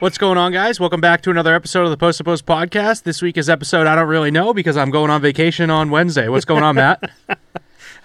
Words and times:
What's 0.00 0.16
going 0.16 0.38
on, 0.38 0.52
guys? 0.52 0.80
Welcome 0.80 1.02
back 1.02 1.20
to 1.22 1.30
another 1.30 1.54
episode 1.54 1.84
of 1.84 1.90
the 1.90 1.96
Post 1.98 2.18
to 2.18 2.24
Post 2.24 2.46
podcast. 2.46 3.02
This 3.02 3.20
week 3.20 3.36
is 3.36 3.50
episode 3.50 3.86
I 3.86 3.94
don't 3.94 4.08
really 4.08 4.30
know 4.30 4.54
because 4.54 4.76
I'm 4.78 4.90
going 4.90 5.10
on 5.10 5.20
vacation 5.20 5.68
on 5.68 5.90
Wednesday. 5.90 6.28
What's 6.28 6.46
going 6.46 6.62
on, 6.62 6.76
Matt? 6.76 7.10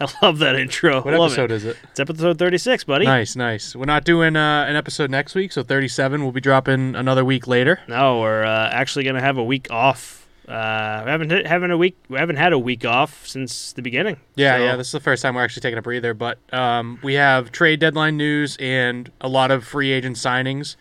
I 0.02 0.08
love 0.22 0.40
that 0.40 0.58
intro. 0.58 0.96
What 1.02 1.14
love 1.14 1.32
episode 1.32 1.52
it. 1.52 1.56
is 1.56 1.64
it? 1.66 1.78
It's 1.92 2.00
episode 2.02 2.38
36, 2.38 2.84
buddy. 2.84 3.06
Nice, 3.06 3.38
nice. 3.38 3.78
We're 3.78 3.86
not 3.86 4.04
doing 4.04 4.36
uh, 4.36 4.66
an 4.68 4.76
episode 4.76 5.10
next 5.10 5.36
week, 5.36 5.54
so 5.54 5.64
37 5.64 6.22
will 6.22 6.34
be 6.34 6.42
dropping 6.42 6.96
another 6.96 7.24
week 7.24 7.48
later. 7.48 7.80
No, 7.88 8.20
we're 8.20 8.44
uh, 8.44 8.70
actually 8.72 9.06
going 9.06 9.16
to 9.16 9.22
have 9.22 9.38
a 9.38 9.44
week 9.44 9.72
off. 9.72 10.28
Uh, 10.50 11.02
we 11.06 11.12
haven't 11.12 11.30
had- 11.32 11.48
having 11.48 11.72
a 11.72 11.78
week. 11.78 11.96
We 12.10 12.18
haven't 12.20 12.36
had 12.36 12.52
a 12.52 12.60
week 12.60 12.84
off 12.84 13.26
since 13.26 13.72
the 13.72 13.82
beginning. 13.82 14.18
Yeah, 14.36 14.58
So- 14.58 14.64
yeah. 14.66 14.76
This 14.76 14.88
is 14.88 14.92
the 14.92 15.00
first 15.00 15.22
time 15.24 15.36
we're 15.36 15.46
actually 15.46 15.62
taking 15.62 15.78
a 15.78 15.82
breather, 15.82 16.14
but 16.14 16.40
um, 16.54 17.00
we 17.02 17.14
have 17.14 17.54
trade 17.54 17.80
deadline 17.80 18.18
news 18.18 18.58
and 18.60 19.10
a 19.22 19.30
lot 19.30 19.50
of 19.50 19.64
free 19.64 19.92
agent 19.94 20.18
signings 20.18 20.76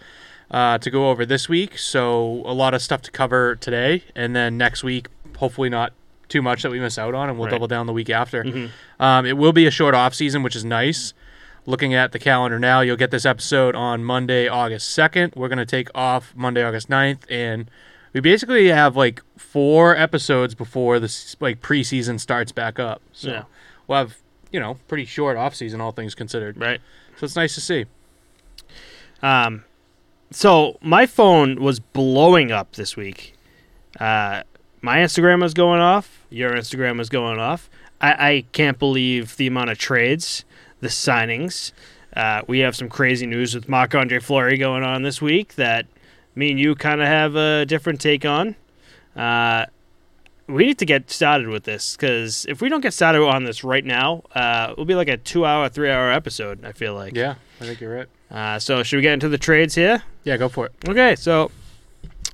uh, 0.50 0.78
to 0.78 0.90
go 0.90 1.10
over 1.10 1.24
this 1.26 1.48
week. 1.48 1.78
So 1.78 2.42
a 2.46 2.52
lot 2.54 2.74
of 2.74 2.82
stuff 2.82 3.02
to 3.02 3.10
cover 3.10 3.56
today, 3.56 4.04
and 4.14 4.34
then 4.36 4.56
next 4.58 4.84
week, 4.84 5.08
hopefully 5.38 5.68
not 5.68 5.92
too 6.28 6.40
much 6.42 6.62
that 6.62 6.70
we 6.70 6.80
miss 6.80 6.98
out 6.98 7.14
on, 7.14 7.28
and 7.28 7.38
we'll 7.38 7.46
Right. 7.46 7.52
double 7.52 7.66
down 7.68 7.86
the 7.86 7.92
week 7.92 8.10
after. 8.10 8.44
Mhm. 8.44 8.70
Um, 8.98 9.26
it 9.26 9.36
will 9.36 9.52
be 9.52 9.66
a 9.66 9.70
short 9.70 9.94
off 9.94 10.14
season, 10.14 10.42
which 10.42 10.56
is 10.56 10.64
nice. 10.64 11.12
Looking 11.66 11.94
at 11.94 12.12
the 12.12 12.18
calendar 12.18 12.58
now, 12.58 12.80
you'll 12.80 12.96
get 12.96 13.10
this 13.10 13.24
episode 13.24 13.74
on 13.74 14.04
Monday, 14.04 14.48
August 14.48 14.90
2nd. 14.90 15.34
We're 15.34 15.48
going 15.48 15.58
to 15.58 15.64
take 15.66 15.88
off 15.94 16.32
Monday, 16.36 16.62
August 16.62 16.88
9th, 16.90 17.24
and 17.30 17.70
we 18.12 18.20
basically 18.20 18.68
have 18.68 18.96
like 18.96 19.22
four 19.38 19.96
episodes 19.96 20.54
before 20.54 20.98
this 21.00 21.36
like 21.40 21.60
preseason 21.60 22.20
starts 22.20 22.52
back 22.52 22.78
up. 22.78 23.00
So 23.12 23.30
Yeah. 23.30 23.42
we'll 23.86 23.98
have, 23.98 24.16
you 24.52 24.60
know, 24.60 24.78
pretty 24.88 25.04
short 25.06 25.36
off 25.36 25.54
season, 25.54 25.80
all 25.80 25.92
things 25.92 26.14
considered. 26.14 26.56
Right. 26.58 26.80
So 27.16 27.24
it's 27.24 27.36
nice 27.36 27.54
to 27.54 27.60
see. 27.60 27.86
Um, 29.22 29.64
so 30.34 30.78
my 30.80 31.06
phone 31.06 31.62
was 31.62 31.80
blowing 31.80 32.50
up 32.50 32.72
this 32.72 32.96
week. 32.96 33.34
Uh, 33.98 34.42
my 34.82 34.98
Instagram 34.98 35.40
was 35.40 35.54
going 35.54 35.80
off. 35.80 36.26
Your 36.28 36.52
Instagram 36.52 36.98
was 36.98 37.08
going 37.08 37.38
off. 37.38 37.70
I, 38.00 38.28
I 38.28 38.44
can't 38.52 38.78
believe 38.78 39.36
the 39.36 39.46
amount 39.46 39.70
of 39.70 39.78
trades, 39.78 40.44
the 40.80 40.88
signings. 40.88 41.72
Uh, 42.14 42.42
we 42.46 42.58
have 42.60 42.76
some 42.76 42.88
crazy 42.88 43.26
news 43.26 43.54
with 43.54 43.68
Marc 43.68 43.94
Andre 43.94 44.18
Fleury 44.18 44.58
going 44.58 44.82
on 44.82 45.02
this 45.02 45.22
week 45.22 45.54
that 45.54 45.86
me 46.34 46.50
and 46.50 46.60
you 46.60 46.74
kind 46.74 47.00
of 47.00 47.06
have 47.06 47.36
a 47.36 47.64
different 47.64 48.00
take 48.00 48.24
on. 48.24 48.56
Uh, 49.16 49.66
we 50.46 50.66
need 50.66 50.78
to 50.78 50.84
get 50.84 51.10
started 51.10 51.48
with 51.48 51.64
this 51.64 51.96
because 51.96 52.44
if 52.48 52.60
we 52.60 52.68
don't 52.68 52.82
get 52.82 52.92
started 52.92 53.22
on 53.22 53.44
this 53.44 53.64
right 53.64 53.84
now, 53.84 54.22
uh, 54.34 54.68
it'll 54.72 54.84
be 54.84 54.94
like 54.94 55.08
a 55.08 55.16
two-hour, 55.16 55.68
three-hour 55.70 56.10
episode. 56.12 56.64
I 56.64 56.72
feel 56.72 56.94
like. 56.94 57.14
Yeah, 57.14 57.36
I 57.60 57.64
think 57.64 57.80
you're 57.80 57.94
right. 57.94 58.08
Uh, 58.34 58.58
so 58.58 58.82
should 58.82 58.96
we 58.96 59.02
get 59.02 59.12
into 59.12 59.28
the 59.28 59.38
trades 59.38 59.76
here? 59.76 60.02
Yeah, 60.24 60.36
go 60.36 60.48
for 60.48 60.66
it. 60.66 60.72
Okay, 60.88 61.14
so 61.14 61.52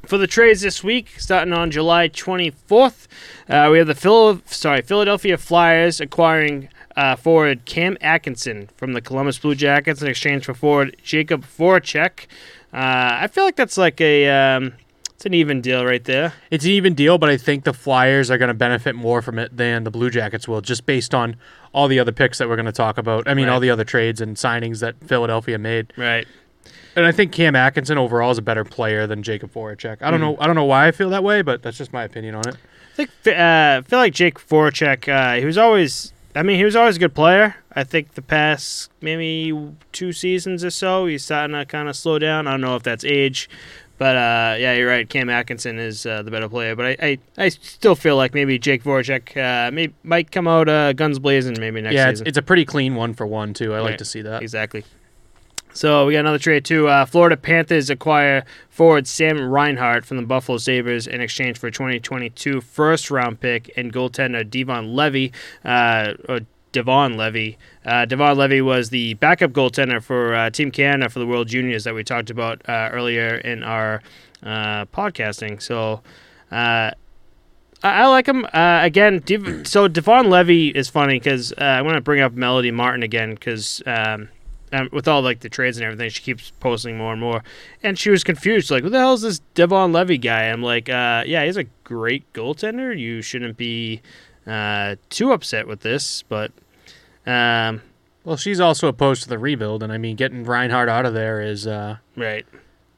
for 0.07 0.17
the 0.17 0.27
trades 0.27 0.63
this 0.63 0.83
week, 0.83 1.11
starting 1.19 1.53
on 1.53 1.71
July 1.71 2.09
24th, 2.09 3.07
uh, 3.51 3.69
we 3.71 3.77
have 3.77 3.87
the 3.87 3.95
Phil- 3.95 4.41
sorry 4.47 4.81
Philadelphia 4.81 5.37
Flyers 5.37 6.01
acquiring 6.01 6.71
uh, 6.97 7.17
forward 7.17 7.67
Cam 7.67 7.99
Atkinson 8.01 8.71
from 8.79 8.95
the 8.95 9.03
Columbus 9.03 9.39
Blue 9.39 9.55
Jackets 9.55 10.01
in 10.01 10.09
exchange 10.09 10.47
for 10.47 10.55
forward 10.55 10.97
Jacob 11.03 11.45
Voracek. 11.45 12.27
Uh, 12.73 13.21
I 13.21 13.29
feel 13.31 13.45
like 13.45 13.57
that's 13.57 13.77
like 13.77 14.01
a 14.01 14.29
um, 14.29 14.73
it's 15.21 15.27
an 15.27 15.35
even 15.35 15.61
deal 15.61 15.85
right 15.85 16.03
there. 16.03 16.33
It's 16.51 16.65
an 16.65 16.71
even 16.71 16.95
deal, 16.95 17.19
but 17.19 17.29
I 17.29 17.37
think 17.37 17.65
the 17.65 17.75
Flyers 17.75 18.31
are 18.31 18.39
going 18.39 18.49
to 18.49 18.55
benefit 18.55 18.95
more 18.95 19.21
from 19.21 19.39
it 19.39 19.55
than 19.55 19.85
the 19.85 19.91
Blue 19.91 20.09
Jackets 20.09 20.49
will, 20.49 20.63
just 20.63 20.87
based 20.87 21.15
on 21.15 21.37
all 21.75 21.89
the 21.89 21.99
other 21.99 22.11
picks 22.11 22.39
that 22.39 22.49
we're 22.49 22.57
going 22.57 22.65
to 22.65 22.73
talk 22.73 22.97
about. 22.97 23.29
I 23.29 23.35
mean, 23.35 23.47
Right. 23.47 23.53
all 23.53 23.61
the 23.61 23.69
other 23.69 23.85
trades 23.85 24.23
and 24.23 24.35
signings 24.37 24.81
that 24.81 24.95
Philadelphia 25.07 25.59
made. 25.59 25.93
Right. 25.99 26.27
And 26.97 27.05
I 27.05 27.13
think 27.13 27.33
Cam 27.33 27.55
Atkinson 27.55 27.99
overall 27.99 28.31
is 28.31 28.39
a 28.39 28.43
better 28.43 28.65
player 28.65 29.07
than 29.07 29.23
Jacob 29.23 29.53
Voracek. 29.53 29.99
I 30.01 30.11
don't 30.11 30.21
know. 30.23 30.39
I 30.41 30.47
don't 30.47 30.57
know 30.57 30.65
why 30.65 30.87
I 30.89 30.91
feel 30.91 31.11
that 31.11 31.23
way, 31.23 31.43
but 31.43 31.63
that's 31.63 31.77
just 31.77 31.93
my 31.93 32.05
opinion 32.05 32.35
on 32.35 32.49
it. 32.49 32.55
I 32.55 32.97
think 32.97 33.11
uh, 33.27 33.33
I 33.37 33.83
feel 33.87 33.99
like 33.99 34.15
Jake 34.15 34.39
Voracek. 34.49 35.07
Uh, 35.07 35.39
he 35.39 35.45
was 35.45 35.59
always. 35.59 36.15
I 36.35 36.43
mean, 36.43 36.57
he 36.57 36.65
was 36.65 36.77
always 36.77 36.97
a 36.97 36.99
good 36.99 37.15
player. 37.15 37.57
I 37.75 37.85
think 37.85 38.15
the 38.15 38.23
past 38.23 38.91
maybe 39.03 39.53
two 39.93 40.13
seasons 40.15 40.65
or 40.65 40.71
so, 40.71 41.05
he's 41.05 41.27
starting 41.27 41.55
to 41.55 41.67
kind 41.67 41.91
of 41.91 41.95
slow 41.97 42.19
down. 42.19 42.47
I 42.47 42.53
don't 42.53 42.63
know 42.63 42.77
if 42.77 42.83
that's 42.85 43.05
age, 43.05 43.51
but 44.01 44.17
uh, 44.17 44.57
yeah, 44.59 44.73
you're 44.73 44.89
right. 44.89 45.07
Cam 45.07 45.29
Atkinson 45.29 45.79
is 45.79 46.07
uh, 46.07 46.23
the 46.23 46.31
better 46.31 46.49
player, 46.49 46.75
but 46.75 46.87
I, 46.87 46.97
I, 47.03 47.19
I 47.37 47.49
still 47.51 47.95
feel 47.95 48.17
like 48.17 48.33
maybe 48.33 48.59
Jake 48.59 48.83
Voracek 48.83 49.37
uh, 49.37 49.71
may, 49.71 49.91
might 50.03 50.31
come 50.31 50.49
out 50.49 50.71
uh, 50.71 50.95
guns 50.95 51.19
blazing 51.19 51.61
maybe 51.61 51.83
next 51.83 51.93
year. 51.93 52.05
yeah, 52.05 52.09
it's, 52.09 52.21
season. 52.21 52.27
it's 52.27 52.39
a 52.39 52.43
pretty 52.43 52.65
clean 52.65 52.95
one 52.95 53.13
for 53.13 53.27
one 53.27 53.53
too. 53.53 53.75
I 53.75 53.81
like 53.81 53.99
to 53.99 54.07
see 54.07 54.23
that. 54.23 54.41
Exactly. 54.41 54.85
So 55.75 56.07
we 56.07 56.15
got 56.15 56.21
another 56.21 56.39
trade 56.39 56.65
too. 56.65 56.89
Uh, 56.89 57.05
Florida 57.05 57.37
Panthers 57.37 57.91
acquire 57.91 58.47
forward 58.71 59.07
Sam 59.07 59.39
Reinhart 59.39 60.07
from 60.07 60.17
the 60.17 60.23
Buffalo 60.23 60.57
Sabres 60.57 61.07
in 61.07 61.21
exchange 61.21 61.59
for 61.59 61.71
2022 61.71 62.63
first 62.63 63.11
round 63.11 63.41
pick 63.41 63.71
and 63.77 63.93
goaltender 63.93 64.49
Devon 64.49 64.97
Levi. 64.97 65.29
Uh, 65.63 66.15
or 66.27 66.41
Devon 66.73 67.17
Levi. 67.17 67.57
Uh, 67.85 68.05
Devon 68.05 68.37
Levi 68.39 68.61
was 68.61 68.91
the 68.91 69.15
backup 69.15 69.53
goaltender 69.53 70.03
for 70.03 70.35
uh, 70.35 70.51
Team 70.51 70.71
Canada 70.71 71.09
for 71.09 71.19
the 71.19 71.27
World 71.27 71.49
Juniors 71.49 71.85
that 71.85 71.95
we 71.95 72.05
talked 72.05 72.31
about 72.31 72.63
uh, 72.69 72.91
earlier 72.93 73.37
in 73.37 73.63
our 73.63 74.03
uh, 74.43 74.87
podcasting. 74.87 75.61
So. 75.61 76.03
Uh, 76.51 76.91
I 77.83 78.03
I 78.03 78.07
like 78.09 78.27
him 78.27 78.45
uh, 78.53 78.81
again. 78.83 79.23
Dev- 79.25 79.67
so 79.67 79.89
Devon 79.89 80.29
Levi 80.29 80.77
is 80.77 80.89
funny 80.89 81.15
because 81.15 81.53
I 81.57 81.81
want 81.81 81.95
to 81.95 82.01
bring 82.01 82.21
up 82.21 82.33
Melody 82.35 82.71
Martin 82.71 83.03
again 83.03 83.35
because 83.35 83.83
um, 83.87 84.29
with 84.93 85.09
all 85.09 85.23
like 85.23 85.41
the 85.41 85.49
trades 85.49 85.79
and 85.79 85.85
everything, 85.85 86.11
she 86.11 86.23
keeps 86.23 86.51
posting 86.61 86.99
more 86.99 87.13
and 87.13 87.21
more, 87.21 87.43
and 87.83 87.99
she 87.99 88.11
was 88.11 88.23
confused 88.23 88.71
like, 88.71 88.83
"Who 88.83 88.91
the 88.91 88.99
hell 88.99 89.15
is 89.15 89.23
this 89.23 89.39
Devon 89.55 89.93
Levi 89.93 90.17
guy?" 90.17 90.43
I'm 90.43 90.63
like, 90.63 90.89
"Yeah, 90.89 91.45
he's 91.45 91.57
a 91.57 91.65
great 91.85 92.31
goaltender. 92.35 92.99
You 92.99 93.23
shouldn't 93.23 93.57
be 93.57 94.03
uh, 94.51 94.97
too 95.11 95.33
upset 95.33 95.67
with 95.67 95.81
this, 95.81 96.23
but." 96.29 96.53
Um, 97.27 97.83
Well, 98.25 98.37
she's 98.37 98.61
also 98.61 98.87
opposed 98.89 99.23
to 99.23 99.29
the 99.31 99.39
rebuild, 99.39 99.83
and 99.83 99.91
I 99.93 99.97
mean, 99.99 100.15
getting 100.17 100.45
Reinhart 100.45 100.89
out 100.91 101.07
of 101.07 101.15
there 101.15 101.41
is 101.41 101.67
uh, 101.67 101.97
right, 102.17 102.45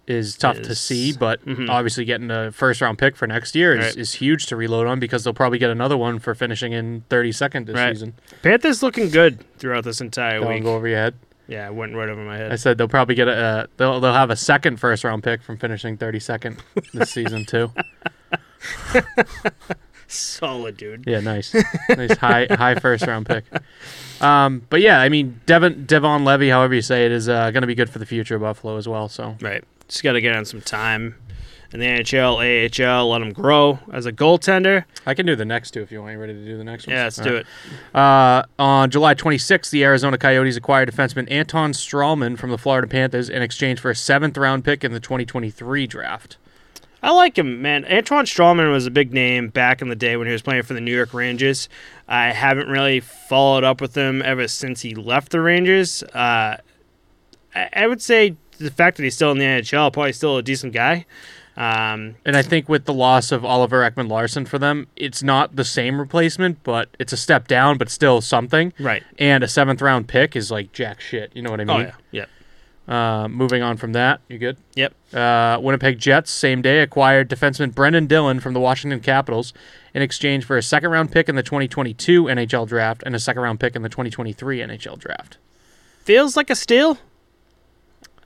is 0.07 0.37
tough 0.37 0.61
to 0.63 0.75
see. 0.75 1.13
But 1.13 1.45
Mhm. 1.47 1.69
obviously, 1.69 2.05
getting 2.05 2.29
a 2.31 2.51
first 2.51 2.81
round 2.81 2.99
pick 2.99 3.15
for 3.15 3.27
next 3.29 3.55
year 3.55 3.73
is, 3.75 3.85
Right. 3.87 3.97
is 3.97 4.15
huge 4.15 4.47
to 4.47 4.57
reload 4.57 4.89
on 4.89 4.99
because 4.99 5.23
they'll 5.23 5.33
probably 5.33 5.59
get 5.59 5.71
another 5.71 5.97
one 5.97 6.19
for 6.19 6.35
finishing 6.35 6.73
in 6.73 7.05
32nd 7.09 7.67
this 7.67 7.77
Right. 7.77 7.95
season. 7.95 8.15
Panthers 8.43 8.83
looking 8.83 9.11
good 9.11 9.39
throughout 9.59 9.85
this 9.85 10.01
entire 10.01 10.41
Don't 10.41 10.55
week. 10.55 10.65
go 10.65 10.75
over 10.75 10.89
your 10.89 10.99
head. 10.99 11.15
Yeah, 11.47 11.67
it 11.69 11.75
went 11.75 11.95
right 11.95 12.09
over 12.09 12.21
my 12.23 12.37
head. 12.37 12.51
I 12.51 12.57
said 12.57 12.77
they'll 12.79 12.89
probably 12.89 13.15
get 13.15 13.29
a 13.29 13.33
uh, 13.37 13.67
they'll 13.77 14.01
they'll 14.01 14.13
have 14.13 14.31
a 14.31 14.37
second 14.37 14.79
first 14.79 15.05
round 15.05 15.23
pick 15.23 15.41
from 15.43 15.57
finishing 15.57 15.97
32nd 15.97 16.59
this 16.95 17.11
season 17.11 17.45
too. 17.45 17.71
Solid, 20.19 20.77
dude. 20.77 21.05
Yeah, 21.07 21.21
nice, 21.21 21.55
nice 21.89 22.17
high 22.17 22.47
high 22.51 22.75
first 22.75 23.07
round 23.07 23.27
pick. 23.27 23.45
Um, 24.21 24.63
but 24.71 24.81
yeah, 24.81 25.01
I 25.01 25.09
mean 25.09 25.41
Devon 25.47 25.85
Devon 25.87 26.25
Levi, 26.25 26.49
however 26.51 26.75
you 26.75 26.83
say 26.83 27.07
it, 27.07 27.13
is 27.13 27.29
uh, 27.29 27.51
going 27.51 27.63
to 27.63 27.67
be 27.67 27.75
good 27.75 27.91
for 27.91 27.99
the 27.99 28.07
future 28.07 28.37
of 28.37 28.43
Buffalo 28.43 28.77
as 28.77 28.89
well. 28.89 29.09
So 29.09 29.37
Right. 29.41 29.65
Just 29.89 30.03
got 30.03 30.13
to 30.13 30.21
get 30.21 30.35
on 30.35 30.45
some 30.45 30.61
time 30.61 31.17
in 31.73 31.81
the 31.81 31.87
NHL, 31.87 32.37
AHL, 32.37 33.09
let 33.09 33.23
him 33.23 33.33
grow 33.33 33.79
as 33.93 34.05
a 34.07 34.13
goaltender. 34.13 34.85
I 35.07 35.15
can 35.15 35.25
do 35.27 35.35
the 35.35 35.45
next 35.45 35.71
two 35.71 35.81
if 35.81 35.91
you 35.91 36.01
want. 36.03 36.13
You 36.13 36.19
ready 36.19 36.35
to 36.35 36.45
do 36.45 36.59
the 36.59 36.65
next 36.65 36.87
one? 36.87 36.95
Yeah, 36.97 37.05
let's 37.05 37.17
do 37.17 37.37
it. 37.37 37.47
Uh, 37.95 38.43
on 38.59 38.91
July 38.91 39.15
26th, 39.15 39.71
the 39.71 39.83
Arizona 39.85 40.19
Coyotes 40.19 40.57
acquired 40.57 40.91
defenseman 40.91 41.31
Anton 41.31 41.73
Stralman 41.73 42.39
from 42.39 42.51
the 42.51 42.59
Florida 42.59 42.87
Panthers 42.87 43.31
in 43.31 43.43
exchange 43.43 43.81
for 43.81 43.91
a 43.91 43.95
seventh 43.95 44.37
round 44.37 44.65
pick 44.65 44.85
in 44.85 44.93
the 44.93 45.01
2023 45.01 45.87
draft. 45.87 46.37
I 47.03 47.11
like 47.11 47.37
him, 47.37 47.61
man. 47.63 47.85
Antoine 47.85 48.27
Stralman 48.27 48.71
was 48.71 48.87
a 48.87 48.91
big 48.91 49.13
name 49.13 49.49
back 49.49 49.83
in 49.83 49.89
the 49.89 49.97
day 49.97 50.17
when 50.17 50.27
he 50.29 50.33
was 50.33 50.43
playing 50.43 50.63
for 50.63 50.75
the 50.75 50.81
New 50.81 50.95
York 50.95 51.13
Rangers. 51.13 51.69
I 52.07 52.29
haven't 52.33 52.69
really 52.69 53.01
followed 53.01 53.65
up 53.65 53.81
with 53.81 53.97
him 53.97 54.23
ever 54.23 54.47
since 54.47 54.83
he 54.83 54.95
left 54.95 55.33
the 55.33 55.41
Rangers. 55.41 56.03
Uh, 56.05 56.59
I, 57.55 57.69
I 57.75 57.87
would 57.89 58.01
say 58.01 58.37
the 58.59 58.71
fact 58.71 58.97
that 58.99 59.03
he's 59.03 59.15
still 59.17 59.33
in 59.33 59.39
the 59.39 59.45
NHL, 59.45 59.93
probably 59.93 60.13
still 60.13 60.37
a 60.37 60.43
decent 60.43 60.73
guy. 60.73 61.07
Um, 61.57 62.15
And 62.25 62.35
I 62.37 62.43
think 62.43 62.69
with 62.69 62.85
the 62.87 62.95
loss 62.95 63.31
of 63.33 63.45
Oliver 63.45 63.81
Ekman 63.89 64.09
Larsson 64.09 64.47
for 64.47 64.59
them, 64.59 64.87
it's 64.97 65.23
not 65.23 65.57
the 65.57 65.65
same 65.65 65.99
replacement, 65.99 66.63
but 66.63 66.89
it's 66.99 67.13
a 67.13 67.17
step 67.17 67.47
down, 67.49 67.77
but 67.79 67.91
still 67.91 68.21
something. 68.23 68.73
right. 68.79 69.03
And 69.19 69.43
a 69.45 69.49
seventh 69.49 69.83
round 69.83 70.09
pick 70.09 70.35
is 70.35 70.51
like 70.51 70.73
jack 70.73 71.01
shit. 71.01 71.31
You 71.35 71.43
know 71.43 71.51
what 71.51 71.61
I 71.61 71.65
mean? 71.65 71.77
Oh, 71.77 71.81
yeah. 71.81 71.95
Yep. 72.13 72.29
Uh, 72.89 73.29
moving 73.29 73.63
on 73.63 73.77
from 73.77 73.93
that, 73.93 74.21
you 74.29 74.39
good? 74.39 74.57
Yep. 74.75 74.93
Uh, 75.15 75.59
Winnipeg 75.63 75.99
Jets, 75.99 76.31
same 76.33 76.63
day, 76.63 76.81
acquired 76.81 77.31
defenseman 77.31 77.73
Brendan 77.73 78.07
Dillon 78.07 78.41
from 78.41 78.55
the 78.55 78.61
Washington 78.61 78.99
Capitals 78.99 79.53
in 79.95 80.03
exchange 80.03 80.45
for 80.45 80.57
a 80.57 80.63
second 80.63 80.91
round 80.91 81.13
pick 81.13 81.29
in 81.29 81.37
the 81.37 81.45
2022 81.45 82.25
NHL 82.25 82.67
draft 82.67 83.03
and 83.07 83.15
a 83.15 83.21
second 83.21 83.43
round 83.43 83.61
pick 83.61 83.77
in 83.77 83.83
the 83.83 83.89
2023 83.89 84.59
NHL 84.59 84.99
draft. 84.99 85.39
Feels 86.01 86.37
like 86.37 86.51
a 86.51 86.57
steal. 86.57 86.99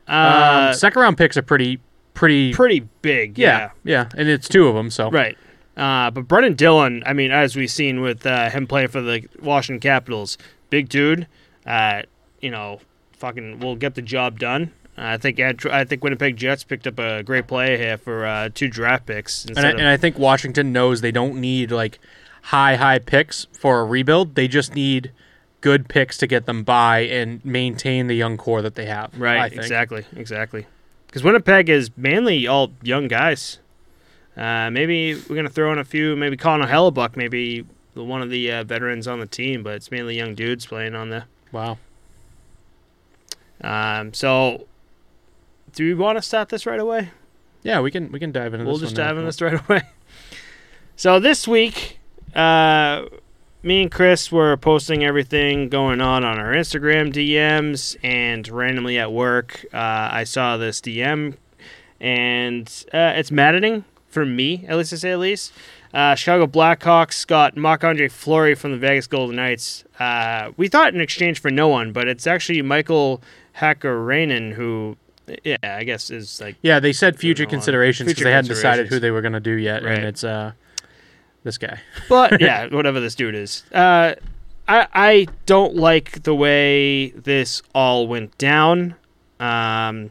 Uh, 0.08 0.68
um, 0.68 0.74
second 0.74 1.02
round 1.02 1.18
picks 1.18 1.36
are 1.36 1.42
pretty, 1.42 1.78
pretty, 2.14 2.54
pretty 2.54 2.80
big. 3.02 3.38
yeah, 3.38 3.70
yeah, 3.84 4.08
and 4.16 4.28
it's 4.28 4.48
two 4.48 4.68
of 4.68 4.74
them. 4.74 4.90
So 4.90 5.10
Right. 5.10 5.36
Uh, 5.76 6.10
but 6.10 6.26
Brendan 6.26 6.54
Dillon, 6.54 7.02
I 7.04 7.12
mean, 7.12 7.30
as 7.30 7.54
we've 7.54 7.70
seen 7.70 8.00
with 8.00 8.24
uh, 8.24 8.48
him 8.48 8.66
playing 8.66 8.88
for 8.88 9.02
the 9.02 9.26
Washington 9.42 9.80
Capitals, 9.80 10.38
big 10.70 10.88
dude, 10.88 11.26
uh, 11.66 12.02
you 12.40 12.50
know, 12.50 12.80
fucking 13.16 13.60
will 13.60 13.76
get 13.76 13.94
the 13.94 14.02
job 14.02 14.38
done. 14.38 14.72
I 14.98 15.18
think 15.18 15.38
I 15.38 15.84
think 15.84 16.02
Winnipeg 16.02 16.36
Jets 16.36 16.64
picked 16.64 16.86
up 16.86 16.98
a 16.98 17.22
great 17.22 17.46
player 17.46 17.76
here 17.76 17.98
for 17.98 18.24
uh, 18.24 18.48
two 18.54 18.68
draft 18.68 19.06
picks. 19.06 19.44
And 19.44 19.58
I, 19.58 19.70
of, 19.70 19.78
and 19.78 19.88
I 19.88 19.96
think 19.96 20.18
Washington 20.18 20.72
knows 20.72 21.02
they 21.02 21.12
don't 21.12 21.38
need 21.38 21.70
like 21.70 21.98
high 22.44 22.76
high 22.76 22.98
picks 22.98 23.46
for 23.52 23.80
a 23.80 23.84
rebuild. 23.84 24.36
They 24.36 24.48
just 24.48 24.74
need 24.74 25.12
good 25.60 25.88
picks 25.88 26.16
to 26.18 26.26
get 26.26 26.46
them 26.46 26.62
by 26.62 27.00
and 27.00 27.44
maintain 27.44 28.06
the 28.06 28.14
young 28.14 28.36
core 28.36 28.62
that 28.62 28.74
they 28.74 28.86
have. 28.86 29.18
right, 29.18 29.52
exactly, 29.52 30.06
exactly. 30.14 30.66
Because 31.08 31.22
Winnipeg 31.22 31.68
is 31.68 31.90
mainly 31.96 32.46
all 32.46 32.72
young 32.82 33.08
guys. 33.08 33.58
Uh, 34.36 34.70
maybe 34.70 35.14
we're 35.14 35.36
gonna 35.36 35.50
throw 35.50 35.72
in 35.72 35.78
a 35.78 35.84
few. 35.84 36.16
Maybe 36.16 36.36
Connor 36.36 36.68
Hellebuyck, 36.68 37.16
maybe 37.16 37.66
one 37.94 38.22
of 38.22 38.30
the 38.30 38.50
uh, 38.50 38.64
veterans 38.64 39.06
on 39.06 39.20
the 39.20 39.26
team, 39.26 39.62
but 39.62 39.74
it's 39.74 39.90
mainly 39.90 40.16
young 40.16 40.34
dudes 40.34 40.66
playing 40.66 40.94
on 40.94 41.10
the. 41.10 41.24
Wow. 41.52 41.78
Um, 43.62 44.12
so, 44.14 44.66
do 45.72 45.84
we 45.84 45.94
want 45.94 46.18
to 46.18 46.22
start 46.22 46.48
this 46.48 46.66
right 46.66 46.80
away? 46.80 47.10
Yeah, 47.62 47.80
we 47.80 47.90
can 47.90 48.12
we 48.12 48.20
can 48.20 48.32
dive 48.32 48.54
into 48.54 48.66
we'll 48.66 48.76
this. 48.78 48.90
just 48.90 48.98
one 48.98 49.06
dive 49.06 49.16
into 49.16 49.26
this 49.26 49.40
right 49.40 49.68
away. 49.68 49.82
So 50.98 51.20
this 51.20 51.46
week, 51.46 51.98
uh, 52.34 53.04
me 53.62 53.82
and 53.82 53.90
Chris 53.92 54.32
were 54.32 54.56
posting 54.56 55.04
everything 55.04 55.68
going 55.68 56.00
on 56.00 56.24
on 56.24 56.38
our 56.38 56.54
Instagram 56.54 57.12
DMs, 57.12 57.96
and 58.02 58.48
randomly 58.48 58.98
at 58.98 59.12
work, 59.12 59.66
uh, 59.74 60.08
I 60.10 60.24
saw 60.24 60.56
this 60.56 60.80
DM, 60.80 61.36
and 62.00 62.66
uh, 62.94 63.12
it's 63.14 63.30
maddening 63.30 63.84
for 64.08 64.24
me, 64.24 64.64
at 64.68 64.78
least 64.78 64.88
to 64.90 64.96
say 64.96 65.12
at 65.12 65.18
least. 65.18 65.52
Uh, 65.92 66.14
Chicago 66.14 66.46
Blackhawks 66.46 67.26
got 67.26 67.58
Marc 67.58 67.84
Andre 67.84 68.08
Fleury 68.08 68.54
from 68.54 68.70
the 68.70 68.78
Vegas 68.78 69.06
Golden 69.06 69.36
Knights. 69.36 69.84
Uh, 69.98 70.52
we 70.56 70.68
thought 70.68 70.94
in 70.94 71.00
exchange 71.02 71.40
for 71.40 71.50
no 71.50 71.68
one, 71.68 71.92
but 71.92 72.08
it's 72.08 72.26
actually 72.26 72.62
Michael 72.62 73.20
Hakkarainen 73.56 74.52
who, 74.52 74.96
yeah, 75.44 75.56
I 75.62 75.84
guess 75.84 76.10
is 76.10 76.40
like 76.40 76.56
Yeah, 76.62 76.80
they 76.80 76.92
said 76.92 77.18
future 77.18 77.46
considerations 77.46 78.08
because 78.08 78.24
they 78.24 78.30
hadn't 78.32 78.48
decided 78.48 78.88
who 78.88 78.98
they 78.98 79.10
were 79.10 79.20
going 79.22 79.32
to 79.32 79.40
do 79.40 79.52
yet, 79.52 79.82
Right. 79.82 79.98
and 79.98 80.06
it's 80.06 80.24
uh 80.24 80.52
this 81.42 81.58
guy. 81.58 81.80
But 82.08 82.40
yeah, 82.40 82.66
whatever 82.68 83.00
this 83.00 83.14
dude 83.14 83.34
is. 83.34 83.64
Uh, 83.72 84.14
I 84.68 84.86
I 84.92 85.26
don't 85.46 85.76
like 85.76 86.22
the 86.24 86.34
way 86.34 87.10
this 87.10 87.62
all 87.74 88.06
went 88.08 88.36
down. 88.38 88.94
Um, 89.38 90.10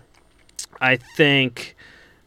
I 0.80 0.98
think 1.18 1.76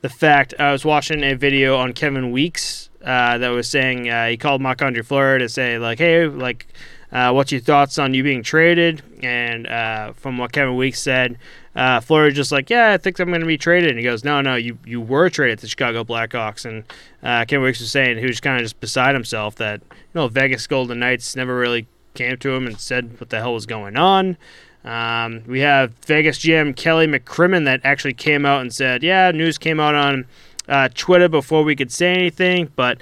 the 0.03 0.09
fact 0.09 0.55
I 0.59 0.73
was 0.73 0.85
watching 0.85 1.23
a 1.25 1.35
video 1.35 1.77
on 1.77 1.93
Kevin 1.93 2.31
Weeks 2.33 2.91
uh, 3.05 3.39
that 3.39 3.49
was 3.49 3.69
saying 3.69 4.09
uh, 4.11 4.27
he 4.29 4.37
called 4.37 4.61
Marc 4.61 4.83
Andre 4.83 5.03
Fleury 5.03 5.39
to 5.41 5.49
say 5.49 5.79
like, 5.79 5.99
hey, 5.99 6.27
like, 6.27 6.67
uh, 7.11 7.33
what's 7.33 7.51
your 7.51 7.61
thoughts 7.61 7.99
on 7.99 8.15
you 8.15 8.23
being 8.23 8.43
traded? 8.43 9.03
And 9.23 9.67
uh, 9.67 10.13
from 10.13 10.39
what 10.39 10.53
Kevin 10.53 10.77
Weeks 10.77 11.01
said, 11.01 11.39
uh, 11.75 12.01
Fleury 12.01 12.33
just 12.33 12.53
like, 12.53 12.71
yeah, 12.71 12.93
I 12.93 12.99
think 12.99 13.19
I'm 13.19 13.29
going 13.29 13.41
to 13.41 13.47
be 13.47 13.57
traded. 13.57 13.91
And 13.91 13.99
he 13.99 14.05
goes, 14.05 14.25
no, 14.25 14.41
no, 14.41 14.57
you 14.57 14.79
you 14.85 15.01
were 15.01 15.31
traded 15.31 15.59
to 15.59 15.63
the 15.63 15.69
Chicago 15.69 16.05
Blackhawks. 16.05 16.65
And 16.65 16.85
uh, 17.23 17.45
Kevin 17.47 17.63
Weeks 17.63 17.81
was 17.81 17.91
saying 17.91 18.19
he 18.19 18.27
was 18.27 18.41
kind 18.41 18.57
of 18.57 18.63
just 18.63 18.81
beside 18.81 19.15
himself 19.15 19.55
that 19.57 19.81
you 19.81 19.97
know 20.15 20.29
Vegas 20.29 20.67
Golden 20.67 20.99
Knights 20.99 21.35
never 21.35 21.57
really 21.57 21.87
came 22.15 22.37
to 22.37 22.51
him 22.51 22.67
and 22.67 22.79
said 22.79 23.19
what 23.21 23.31
the 23.31 23.39
hell 23.39 23.55
was 23.55 23.67
going 23.67 23.97
on. 23.97 24.37
Um, 24.85 25.43
we 25.47 25.61
have 25.61 25.93
Vegas 26.07 26.39
GM 26.39 26.75
Kelly 26.75 27.07
McCrimmon 27.07 27.65
that 27.65 27.81
actually 27.85 28.15
came 28.15 28.47
out 28.47 28.61
and 28.61 28.73
said, 28.73 29.03
yeah, 29.03 29.31
news 29.31 29.59
came 29.59 29.81
out 29.81 29.95
on 29.95 30.27
uh, 30.69 30.89
Twitter 30.95 31.29
before 31.29 31.65
we 31.65 31.75
could 31.75 31.93
say 31.93 32.13
anything, 32.13 32.71
but 32.77 33.01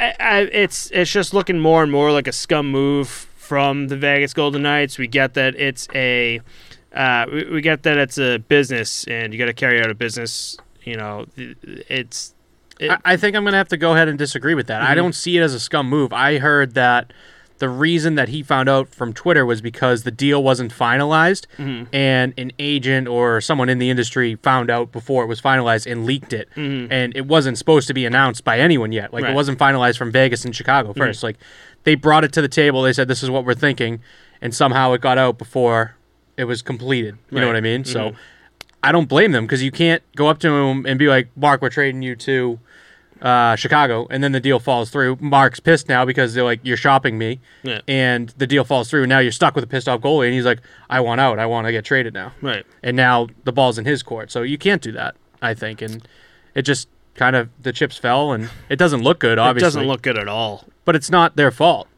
I, 0.00 0.14
I, 0.20 0.38
it's 0.52 0.90
it's 0.92 1.10
just 1.12 1.34
looking 1.34 1.58
more 1.58 1.82
and 1.82 1.92
more 1.92 2.10
like 2.12 2.26
a 2.26 2.32
scum 2.32 2.70
move 2.70 3.08
from 3.08 3.88
the 3.88 3.96
Vegas 3.96 4.32
Golden 4.34 4.62
Knights. 4.62 4.98
We 4.98 5.06
get 5.06 5.34
that 5.34 5.54
it's 5.56 5.88
a 5.94 6.40
uh, 6.94 7.26
we, 7.32 7.44
we 7.44 7.60
get 7.60 7.82
that 7.84 7.96
it's 7.98 8.18
a 8.18 8.38
business 8.38 9.04
and 9.04 9.32
you 9.32 9.38
got 9.38 9.46
to 9.46 9.52
carry 9.52 9.80
out 9.80 9.90
a 9.90 9.94
business. 9.94 10.56
You 10.84 10.96
know, 10.96 11.26
it's 11.36 12.34
it, 12.78 12.90
I, 12.90 12.98
I 13.04 13.16
think 13.16 13.36
I'm 13.36 13.42
going 13.44 13.52
to 13.52 13.58
have 13.58 13.68
to 13.68 13.76
go 13.76 13.92
ahead 13.92 14.08
and 14.08 14.18
disagree 14.18 14.54
with 14.54 14.66
that. 14.68 14.82
I 14.82 14.92
Mhm. 14.92 14.96
don't 14.96 15.14
see 15.14 15.36
it 15.36 15.42
as 15.42 15.52
a 15.54 15.60
scum 15.60 15.88
move. 15.88 16.12
I 16.12 16.38
heard 16.38 16.74
that 16.74 17.12
the 17.60 17.68
reason 17.68 18.16
that 18.16 18.28
he 18.30 18.42
found 18.42 18.68
out 18.68 18.88
from 18.88 19.12
Twitter 19.12 19.46
was 19.46 19.60
because 19.60 20.02
the 20.02 20.10
deal 20.10 20.42
wasn't 20.42 20.74
finalized 20.76 21.46
Mhm. 21.58 21.86
and 21.92 22.34
an 22.36 22.50
agent 22.58 23.06
or 23.06 23.40
someone 23.40 23.68
in 23.68 23.78
the 23.78 23.88
industry 23.90 24.34
found 24.42 24.70
out 24.70 24.90
before 24.92 25.22
it 25.22 25.26
was 25.26 25.40
finalized 25.40 25.90
and 25.90 26.04
leaked 26.04 26.32
it. 26.32 26.48
Mhm. 26.56 26.88
And 26.90 27.14
it 27.16 27.26
wasn't 27.26 27.56
supposed 27.58 27.86
to 27.88 27.94
be 27.94 28.04
announced 28.04 28.44
by 28.44 28.58
anyone 28.58 28.92
yet. 28.92 29.12
Like 29.14 29.22
Right. 29.24 29.32
it 29.32 29.34
wasn't 29.36 29.58
finalized 29.58 29.96
from 29.98 30.10
Vegas 30.10 30.44
and 30.44 30.56
Chicago 30.56 30.92
1st 30.92 31.22
Like 31.22 31.36
they 31.84 31.94
brought 31.94 32.24
it 32.24 32.32
to 32.32 32.42
the 32.42 32.48
table. 32.48 32.82
They 32.82 32.92
said 32.92 33.08
this 33.08 33.22
is 33.22 33.30
what 33.30 33.44
we're 33.44 33.54
thinking 33.54 34.00
and 34.42 34.54
somehow 34.54 34.92
it 34.94 35.00
got 35.00 35.18
out 35.18 35.38
before 35.38 35.94
it 36.36 36.44
was 36.44 36.62
completed. 36.62 37.16
You 37.30 37.40
know 37.40 37.46
what 37.46 37.56
I 37.56 37.60
mean? 37.60 37.84
So 37.84 38.00
Mhm. 38.10 38.14
I 38.82 38.92
don't 38.92 39.08
blame 39.10 39.32
them 39.32 39.44
because 39.44 39.62
you 39.62 39.70
can't 39.70 40.02
go 40.16 40.28
up 40.28 40.38
to 40.40 40.48
him 40.50 40.86
and 40.86 40.98
be 40.98 41.08
like, 41.08 41.28
"Mark, 41.36 41.60
we're 41.60 41.68
trading 41.68 42.00
you 42.00 42.16
to 42.16 42.58
uh, 43.22 43.56
Chicago," 43.56 44.06
and 44.10 44.22
then 44.24 44.32
the 44.32 44.40
deal 44.40 44.58
falls 44.58 44.90
through. 44.90 45.18
Mark's 45.20 45.60
pissed 45.60 45.88
now 45.88 46.04
because 46.04 46.34
they're 46.34 46.44
like, 46.44 46.60
"You're 46.62 46.76
shopping 46.76 47.18
me," 47.18 47.40
Yeah. 47.62 47.80
and 47.88 48.28
the 48.38 48.46
deal 48.46 48.64
falls 48.64 48.88
through. 48.90 49.02
And 49.02 49.08
now 49.08 49.18
you're 49.18 49.32
stuck 49.32 49.54
with 49.54 49.64
a 49.64 49.66
pissed 49.66 49.88
off 49.88 50.00
goalie, 50.00 50.26
and 50.26 50.34
he's 50.34 50.44
like, 50.44 50.60
"I 50.88 51.00
want 51.00 51.20
out. 51.20 51.38
I 51.38 51.46
want 51.46 51.66
to 51.66 51.72
get 51.72 51.84
traded 51.84 52.14
now." 52.14 52.32
right. 52.42 52.64
And 52.82 52.96
now 52.96 53.28
the 53.44 53.52
ball's 53.52 53.78
in 53.78 53.84
his 53.84 54.02
court, 54.02 54.30
so 54.30 54.42
you 54.42 54.58
can't 54.58 54.82
do 54.82 54.92
that. 54.92 55.14
I 55.42 55.54
think, 55.54 55.80
and 55.82 56.06
it 56.54 56.62
just 56.62 56.88
kind 57.14 57.36
of 57.36 57.48
the 57.60 57.72
chips 57.72 57.96
fell, 57.96 58.32
and 58.32 58.48
it 58.68 58.76
doesn't 58.76 59.02
look 59.02 59.18
good. 59.18 59.38
Obviously, 59.38 59.66
It 59.66 59.68
doesn't 59.68 59.86
look 59.88 60.02
good 60.02 60.18
at 60.18 60.28
all. 60.28 60.66
but 60.84 60.96
it's 60.96 61.10
not 61.10 61.36
their 61.36 61.50
fault. 61.50 61.88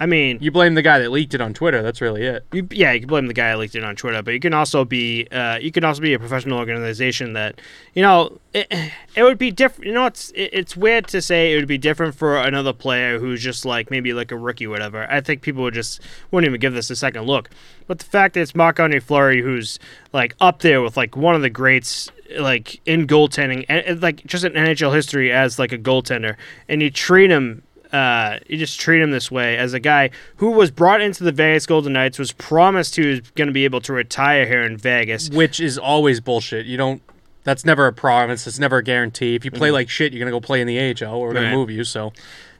I 0.00 0.06
mean, 0.06 0.38
You 0.40 0.50
blame 0.50 0.74
the 0.74 0.82
guy 0.82 0.98
that 0.98 1.10
leaked 1.10 1.34
it 1.34 1.40
on 1.40 1.54
Twitter. 1.54 1.80
That's 1.80 2.00
really 2.00 2.24
it. 2.24 2.44
you, 2.52 2.66
yeah, 2.72 2.92
you 2.92 3.00
can 3.00 3.08
blame 3.08 3.26
the 3.28 3.34
guy 3.34 3.50
that 3.50 3.58
leaked 3.58 3.76
it 3.76 3.84
on 3.84 3.94
Twitter, 3.94 4.22
but 4.22 4.34
you 4.34 4.40
can 4.40 4.52
also 4.52 4.84
be 4.84 5.26
uh, 5.30 5.58
you 5.58 5.70
can 5.70 5.84
also 5.84 6.02
be 6.02 6.14
a 6.14 6.18
professional 6.18 6.58
organization 6.58 7.34
that 7.34 7.60
you 7.94 8.02
know 8.02 8.38
it, 8.52 8.66
it 9.14 9.22
would 9.22 9.38
be 9.38 9.52
different. 9.52 9.86
You 9.86 9.94
know, 9.94 10.06
it's 10.06 10.30
it, 10.30 10.50
it's 10.52 10.76
weird 10.76 11.06
to 11.08 11.22
say 11.22 11.52
it 11.52 11.56
would 11.56 11.68
be 11.68 11.78
different 11.78 12.16
for 12.16 12.38
another 12.38 12.72
player 12.72 13.20
who's 13.20 13.40
just 13.40 13.64
like 13.64 13.90
maybe 13.90 14.12
like 14.12 14.32
a 14.32 14.36
rookie, 14.36 14.66
or 14.66 14.70
whatever. 14.70 15.06
I 15.10 15.20
think 15.20 15.42
people 15.42 15.62
would 15.62 15.74
just 15.74 16.00
wouldn't 16.32 16.48
even 16.48 16.60
give 16.60 16.74
this 16.74 16.90
a 16.90 16.96
second 16.96 17.24
look. 17.24 17.50
But 17.86 18.00
the 18.00 18.06
fact 18.06 18.34
that 18.34 18.40
it's 18.40 18.54
Marc 18.54 18.80
Andre 18.80 18.98
Fleury 18.98 19.42
who's 19.42 19.78
like 20.12 20.34
up 20.40 20.60
there 20.60 20.82
with 20.82 20.96
like 20.96 21.16
one 21.16 21.36
of 21.36 21.42
the 21.42 21.50
greats 21.50 22.10
like 22.38 22.80
in 22.84 23.06
goaltending 23.06 23.64
and 23.68 23.84
and, 23.86 24.02
like 24.02 24.26
just 24.26 24.44
in 24.44 24.52
NHL 24.54 24.92
history 24.92 25.30
as 25.30 25.58
like 25.58 25.70
a 25.70 25.78
goaltender, 25.78 26.36
and 26.68 26.82
you 26.82 26.90
treat 26.90 27.30
him 27.30 27.62
uh, 27.94 28.38
you 28.48 28.56
just 28.58 28.80
treat 28.80 29.00
him 29.00 29.10
this 29.12 29.30
way 29.30 29.56
as 29.56 29.72
a 29.72 29.80
guy 29.80 30.10
who 30.36 30.50
was 30.50 30.70
brought 30.70 31.00
into 31.00 31.22
the 31.24 31.32
Vegas 31.32 31.64
Golden 31.66 31.92
Knights, 31.92 32.18
was 32.18 32.32
promised 32.32 32.96
he 32.96 33.06
was 33.06 33.20
going 33.20 33.46
to 33.46 33.52
be 33.52 33.64
able 33.64 33.80
to 33.82 33.92
retire 33.92 34.46
here 34.46 34.62
in 34.64 34.76
Vegas. 34.76 35.30
which 35.30 35.60
is 35.60 35.78
always 35.78 36.20
bullshit. 36.20 36.66
You 36.66 36.76
don't. 36.76 37.00
That's 37.44 37.64
never 37.64 37.86
a 37.86 37.92
promise. 37.92 38.46
It's 38.46 38.58
never 38.58 38.78
a 38.78 38.82
guarantee. 38.82 39.34
If 39.34 39.44
you 39.44 39.50
play 39.50 39.70
like 39.70 39.88
shit, 39.90 40.12
you're 40.12 40.18
gonna 40.20 40.30
go 40.30 40.40
play 40.40 40.60
in 40.62 40.66
the 40.66 40.78
AHL, 40.80 41.14
or 41.14 41.28
we're 41.28 41.34
gonna 41.34 41.46
Mm-hmm. 41.46 41.52
Right. 41.54 41.58
move 41.58 41.70
you. 41.70 41.84
So 41.84 42.12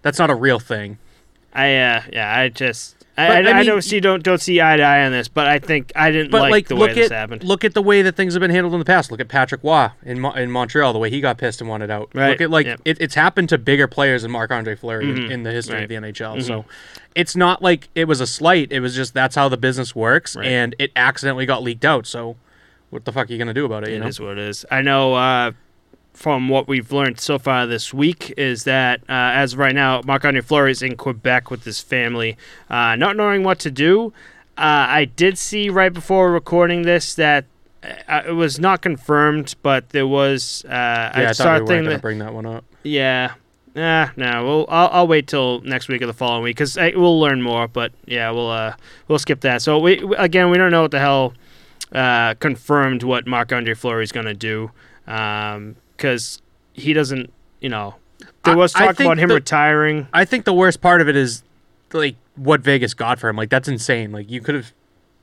that's 0.02 0.18
not 0.18 0.28
a 0.30 0.34
real 0.34 0.58
thing. 0.58 0.98
I 1.54 1.74
uh, 1.76 2.02
yeah, 2.12 2.36
I 2.38 2.48
just 2.50 2.94
I, 3.16 3.26
I, 3.26 3.28
I 3.34 3.38
I 3.38 3.52
mean, 3.58 3.66
don't 3.66 3.82
see 3.82 4.00
don't 4.00 4.22
don't 4.22 4.40
see 4.40 4.60
eye 4.60 4.76
to 4.76 4.82
eye 4.82 5.04
on 5.06 5.12
this, 5.12 5.28
but 5.28 5.46
I 5.46 5.58
think 5.60 5.92
I 5.94 6.10
didn't 6.10 6.32
like, 6.32 6.50
like, 6.50 6.68
the 6.68 6.74
way 6.76 6.92
this 6.92 7.10
happened. 7.12 7.44
look 7.44 7.64
at 7.64 7.72
the 7.74 7.82
way 7.82 8.02
that 8.02 8.16
things 8.16 8.34
have 8.34 8.40
been 8.40 8.50
handled 8.50 8.72
in 8.74 8.80
the 8.80 8.84
past. 8.84 9.10
Look 9.12 9.20
at 9.20 9.28
Patrick 9.28 9.62
Roy 9.62 9.88
in 10.04 10.18
Mo- 10.18 10.32
in 10.32 10.50
Montreal, 10.50 10.92
the 10.92 10.98
way 10.98 11.10
he 11.10 11.20
got 11.20 11.38
pissed 11.38 11.60
and 11.60 11.70
wanted 11.70 11.90
out. 11.90 12.10
Right. 12.12 12.30
Look 12.30 12.40
at 12.40 12.50
like 12.50 12.66
Yep. 12.66 12.80
it, 12.84 12.96
it's 13.00 13.14
happened 13.14 13.48
to 13.50 13.58
bigger 13.58 13.86
players 13.86 14.22
than 14.22 14.32
Marc 14.32 14.50
Andre 14.50 14.74
Fleury 14.74 15.08
in- 15.10 15.16
Mhm. 15.16 15.30
in 15.30 15.42
the 15.44 15.52
history 15.52 15.74
Right. 15.76 15.82
of 15.84 15.88
the 15.88 15.94
NHL. 15.94 16.40
So 16.42 16.64
it's 17.14 17.36
not 17.36 17.62
like 17.62 17.88
it 17.94 18.06
was 18.08 18.20
a 18.20 18.26
slight. 18.26 18.72
It 18.72 18.80
was 18.80 18.96
just 18.96 19.14
that's 19.14 19.36
how 19.36 19.48
the 19.48 19.56
business 19.58 19.94
works, 19.94 20.34
Right. 20.34 20.46
and 20.48 20.74
it 20.80 20.90
accidentally 20.96 21.46
got 21.46 21.62
leaked 21.62 21.84
out. 21.84 22.06
So 22.08 22.36
what 22.90 23.04
the 23.04 23.12
fuck 23.12 23.28
are 23.28 23.32
you 23.32 23.38
gonna 23.38 23.54
do 23.54 23.64
about 23.64 23.84
it? 23.86 23.90
You 23.92 24.00
know. 24.00 24.06
is 24.06 24.18
what 24.18 24.32
it 24.32 24.38
is. 24.38 24.64
I 24.72 24.82
know 24.82 25.14
uh, 25.14 25.52
from 26.14 26.48
what 26.48 26.66
we've 26.68 26.90
learned 26.92 27.20
so 27.20 27.38
far 27.38 27.66
this 27.66 27.92
week 27.92 28.32
is 28.36 28.64
that 28.64 29.00
uh, 29.08 29.12
as 29.34 29.52
of 29.52 29.58
right 29.58 29.74
now, 29.74 30.00
Marc 30.06 30.24
Andre 30.24 30.40
Fleury 30.40 30.70
is 30.70 30.80
in 30.82 30.96
Quebec 30.96 31.50
with 31.50 31.64
his 31.64 31.80
family, 31.80 32.36
uh, 32.70 32.96
not 32.96 33.16
knowing 33.16 33.42
what 33.42 33.58
to 33.60 33.70
do. 33.70 34.12
Uh, 34.56 34.86
I 34.88 35.04
did 35.04 35.36
see 35.36 35.68
right 35.68 35.92
before 35.92 36.30
recording 36.32 36.82
this 36.82 37.14
that 37.16 37.44
uh, 38.08 38.22
it 38.26 38.32
was 38.32 38.58
not 38.58 38.80
confirmed, 38.80 39.54
but 39.62 39.90
there 39.90 40.06
was. 40.06 40.64
Uh, 40.64 40.70
yeah, 40.70 41.10
I, 41.14 41.24
I 41.24 41.32
thought 41.32 41.54
we 41.54 41.60
were 41.62 41.82
gonna 41.82 41.98
bring 41.98 42.18
that 42.20 42.32
one 42.32 42.46
up. 42.46 42.64
yeah. 42.84 43.34
Nah, 43.76 44.10
no. 44.16 44.46
Well, 44.46 44.66
I'll, 44.68 44.88
I'll 44.92 45.06
wait 45.08 45.26
till 45.26 45.60
next 45.62 45.88
week 45.88 46.00
or 46.00 46.06
the 46.06 46.12
following 46.12 46.44
week 46.44 46.54
because 46.56 46.76
we'll 46.76 47.18
learn 47.18 47.42
more. 47.42 47.66
But 47.66 47.90
yeah, 48.06 48.30
we'll 48.30 48.48
uh 48.48 48.76
we'll 49.08 49.18
skip 49.18 49.40
that. 49.40 49.62
So 49.62 49.80
we 49.80 50.00
again 50.16 50.50
we 50.50 50.58
don't 50.58 50.70
know 50.70 50.82
what 50.82 50.92
the 50.92 51.00
hell 51.00 51.34
uh 51.92 52.34
confirmed 52.34 53.02
what 53.02 53.26
Marc 53.26 53.52
Andre 53.52 53.74
Fleury 53.74 54.04
is 54.04 54.12
gonna 54.12 54.32
do 54.32 54.70
um 55.08 55.74
because 55.96 56.40
he 56.72 56.92
doesn't 56.92 57.32
you 57.60 57.68
know 57.68 57.94
there 58.44 58.56
was 58.56 58.74
I 58.74 58.86
talk 58.86 59.00
about 59.00 59.18
him 59.18 59.28
the- 59.28 59.34
retiring. 59.36 60.08
I 60.12 60.24
think 60.24 60.44
the 60.44 60.52
worst 60.54 60.80
part 60.80 61.00
of 61.00 61.08
it 61.08 61.16
is 61.16 61.42
like 61.92 62.16
what 62.36 62.60
Vegas 62.60 62.94
got 62.94 63.18
for 63.18 63.28
him. 63.28 63.36
Like 63.36 63.50
that's 63.50 63.68
insane. 63.68 64.12
Like 64.12 64.30
you 64.30 64.40
could 64.40 64.54
have 64.54 64.72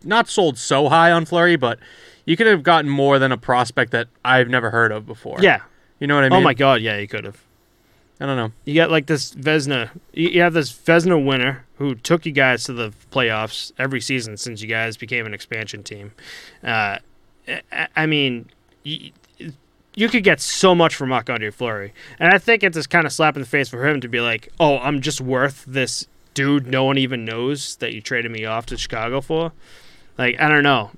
not 0.04 0.28
sold 0.30 0.58
so 0.58 0.90
high 0.90 1.12
on 1.12 1.26
Fleury, 1.26 1.56
but 1.56 1.78
you 2.26 2.36
could 2.38 2.48
have 2.48 2.64
gotten 2.64 2.90
more 2.90 3.20
than 3.20 3.32
a 3.32 3.38
prospect 3.38 3.92
that 3.92 4.08
I've 4.26 4.48
never 4.50 4.72
heard 4.72 4.92
of 4.92 5.06
before. 5.06 5.38
Yeah. 5.42 5.62
you 6.00 6.08
know 6.08 6.16
what 6.16 6.24
I 6.24 6.30
mean. 6.30 6.40
Oh 6.40 6.42
my 6.42 6.54
God. 6.54 6.82
Yeah, 6.82 6.98
you 6.98 7.08
could 7.08 7.26
have. 7.26 7.40
I 8.20 8.26
don't 8.28 8.38
know. 8.38 8.52
You 8.66 8.76
got 8.76 8.90
like 8.92 9.08
this 9.08 9.34
Vezina. 9.34 9.90
You 10.14 10.42
have 10.42 10.54
this 10.54 10.72
Vezina 10.72 11.24
winner 11.24 11.66
who 11.78 11.96
took 11.96 12.26
you 12.26 12.32
guys 12.32 12.64
to 12.66 12.74
the 12.74 12.94
playoffs 13.12 13.72
every 13.80 14.00
season 14.02 14.38
since 14.38 14.62
you 14.62 14.68
guys 14.68 14.96
became 14.98 15.26
an 15.26 15.34
expansion 15.34 15.84
team. 15.84 16.12
Uh, 16.64 16.98
I- 17.72 17.88
I 17.96 18.06
mean, 18.06 18.50
you, 19.96 20.10
could 20.10 20.24
get 20.24 20.40
so 20.42 20.74
much 20.76 20.96
from 20.96 21.10
Marc-Andre 21.10 21.50
Fleury, 21.52 21.94
and 22.20 22.34
I 22.34 22.38
think 22.38 22.64
it's 22.64 22.76
this 22.76 22.88
kind 22.88 23.06
of 23.06 23.12
slap 23.14 23.36
in 23.36 23.42
the 23.42 23.48
face 23.48 23.70
for 23.70 23.86
him 23.88 24.02
to 24.02 24.08
be 24.08 24.20
like, 24.22 24.50
"Oh, 24.60 24.78
I'm 24.80 25.02
just 25.02 25.22
worth 25.22 25.64
this 25.68 26.08
dude. 26.34 26.68
No 26.68 26.84
one 26.86 26.98
even 26.98 27.26
knows 27.26 27.76
that 27.78 27.94
you 27.94 28.02
traded 28.02 28.32
me 28.32 28.46
off 28.46 28.66
to 28.68 28.78
Chicago 28.78 29.22
for." 29.22 29.52
Like, 30.18 30.40
I 30.40 30.48
don't 30.50 30.64
know. 30.64 30.92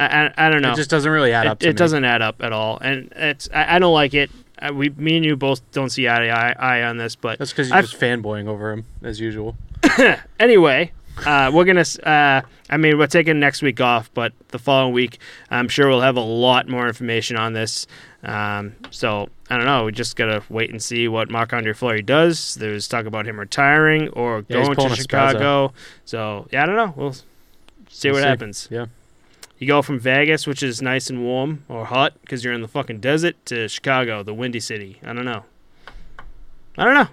I 0.00 0.06
I, 0.06 0.34
I 0.46 0.50
don't 0.50 0.62
know. 0.62 0.72
It 0.72 0.76
just 0.76 0.90
doesn't 0.90 1.10
really 1.10 1.32
add 1.32 1.46
it, 1.46 1.48
up. 1.48 1.58
To 1.60 1.66
it 1.66 1.70
me. 1.70 1.74
doesn't 1.74 2.04
add 2.04 2.22
up 2.22 2.36
at 2.42 2.52
all, 2.52 2.78
and 2.78 3.12
it's 3.16 3.48
I, 3.52 3.76
I 3.76 3.78
don't 3.78 3.94
like 3.94 4.14
it. 4.14 4.30
Uh, 4.60 4.72
we, 4.74 4.88
me 4.90 5.16
and 5.16 5.24
you 5.24 5.36
both 5.36 5.60
don't 5.70 5.90
see 5.90 6.08
eye 6.08 6.18
to 6.18 6.30
eye, 6.30 6.52
eye 6.58 6.82
on 6.82 6.96
this, 6.96 7.14
but 7.14 7.38
That's 7.38 7.52
because 7.52 7.68
you're 7.68 7.78
I've- 7.78 7.86
just 7.86 8.00
fanboying 8.00 8.48
over 8.48 8.72
him 8.72 8.84
as 9.02 9.20
usual. 9.20 9.56
anyway, 10.40 10.90
uh, 11.26 11.50
we're 11.52 11.64
gonna. 11.64 11.84
Uh, 12.02 12.42
I 12.70 12.76
mean, 12.76 12.98
we're 12.98 13.06
taking 13.06 13.40
next 13.40 13.62
week 13.62 13.80
off, 13.80 14.10
but 14.14 14.32
the 14.48 14.58
following 14.58 14.92
week, 14.92 15.18
I'm 15.50 15.68
sure 15.68 15.88
we'll 15.88 16.00
have 16.02 16.16
a 16.16 16.20
lot 16.22 16.68
more 16.68 16.86
information 16.86 17.36
on 17.36 17.52
this. 17.54 17.86
Um, 18.22 18.74
so 18.90 19.28
I 19.48 19.56
don't 19.56 19.66
know. 19.66 19.84
We 19.84 19.92
just 19.92 20.16
gotta 20.16 20.42
wait 20.48 20.70
and 20.70 20.82
see 20.82 21.08
what 21.08 21.30
Marc 21.30 21.52
Andre 21.52 21.72
Fleury 21.72 22.02
does. 22.02 22.54
There's 22.56 22.88
talk 22.88 23.06
about 23.06 23.26
him 23.26 23.38
retiring 23.38 24.08
or 24.10 24.44
Yeah, 24.48 24.64
going 24.74 24.90
to. 24.90 24.96
Chicago. 24.96 25.72
So 26.04 26.48
yeah, 26.52 26.62
I 26.62 26.66
don't 26.66 26.76
know. 26.76 26.92
We'll 26.96 27.12
see 27.12 28.08
We'll 28.08 28.14
what 28.14 28.22
see. 28.22 28.28
happens. 28.28 28.68
Yeah. 28.70 28.86
You 29.58 29.66
go 29.66 29.82
from 29.82 29.98
Vegas, 29.98 30.46
which 30.46 30.62
is 30.62 30.80
nice 30.80 31.10
and 31.10 31.22
warm 31.24 31.64
or 31.68 31.84
hot 31.86 32.14
because 32.20 32.44
you're 32.44 32.52
in 32.54 32.62
the 32.62 32.68
fucking 32.68 33.00
desert, 33.00 33.34
to 33.46 33.66
Chicago, 33.68 34.22
the 34.22 34.32
windy 34.34 34.60
city. 34.60 35.00
I 35.02 35.12
don't 35.12 35.24
know. 35.24 35.44
I 36.76 36.84
don't 36.84 36.94
know. 36.94 37.08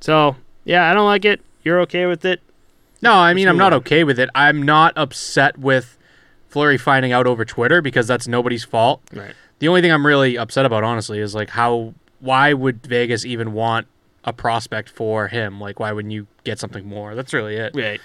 So 0.00 0.36
yeah, 0.64 0.90
I 0.90 0.94
don't 0.94 1.06
like 1.06 1.24
it. 1.24 1.40
You're 1.62 1.80
okay 1.82 2.06
with 2.06 2.24
it? 2.24 2.40
No, 3.02 3.12
I 3.14 3.34
mean 3.34 3.48
I'm 3.48 3.56
not 3.58 3.72
okay 3.72 4.04
with 4.04 4.18
it. 4.18 4.28
I'm 4.34 4.62
not 4.62 4.92
upset 4.96 5.58
with 5.58 5.96
Fleury 6.48 6.78
finding 6.78 7.12
out 7.12 7.26
over 7.26 7.44
Twitter 7.44 7.80
because 7.82 8.06
that's 8.06 8.26
nobody's 8.26 8.64
fault. 8.64 9.02
Right. 9.12 9.34
The 9.60 9.68
only 9.68 9.80
thing 9.80 9.90
I'm 9.92 10.06
really 10.06 10.38
upset 10.38 10.64
about, 10.66 10.84
honestly, 10.84 11.18
is 11.18 11.34
like 11.34 11.50
how 11.50 11.94
why 12.20 12.52
would 12.52 12.84
Vegas 12.86 13.24
even 13.24 13.52
want 13.52 13.86
a 14.24 14.32
prospect 14.32 14.90
for 14.90 15.28
him? 15.28 15.60
Like, 15.60 15.78
why 15.78 15.92
wouldn't 15.92 16.12
you 16.12 16.26
get 16.44 16.58
something 16.58 16.86
more? 16.86 17.14
That's 17.14 17.32
really 17.32 17.56
it. 17.56 17.72
Right. 17.74 18.00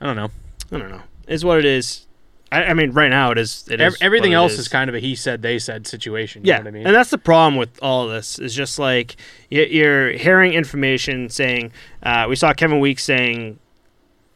I 0.00 0.06
don't 0.06 0.16
know. 0.16 0.30
I 0.72 0.78
don't 0.78 0.90
know. 0.90 1.02
It's 1.28 1.44
what 1.44 1.58
it 1.58 1.64
is. 1.64 2.06
I, 2.52 2.64
I 2.64 2.74
mean, 2.74 2.92
right 2.92 3.08
now 3.10 3.30
it 3.32 3.38
is. 3.38 3.66
It 3.70 3.80
is 3.80 3.96
everything 4.00 4.32
else 4.32 4.52
is. 4.52 4.60
is. 4.60 4.68
kind 4.68 4.88
of 4.88 4.94
a 4.94 5.00
he 5.00 5.14
said 5.14 5.42
they 5.42 5.58
said 5.58 5.86
situation. 5.86 6.44
You 6.44 6.50
Yeah, 6.50 6.58
know 6.58 6.64
what 6.64 6.68
I 6.68 6.70
mean? 6.72 6.86
and 6.86 6.94
that's 6.96 7.10
the 7.10 7.18
problem 7.18 7.56
with 7.56 7.78
all 7.82 8.04
of 8.04 8.10
this. 8.10 8.38
Is 8.38 8.54
just 8.54 8.78
like 8.78 9.16
you're 9.50 10.10
hearing 10.12 10.52
information 10.52 11.28
saying. 11.28 11.72
Uh, 12.02 12.26
we 12.28 12.36
saw 12.36 12.52
Kevin 12.52 12.80
Weeks 12.80 13.02
saying, 13.02 13.58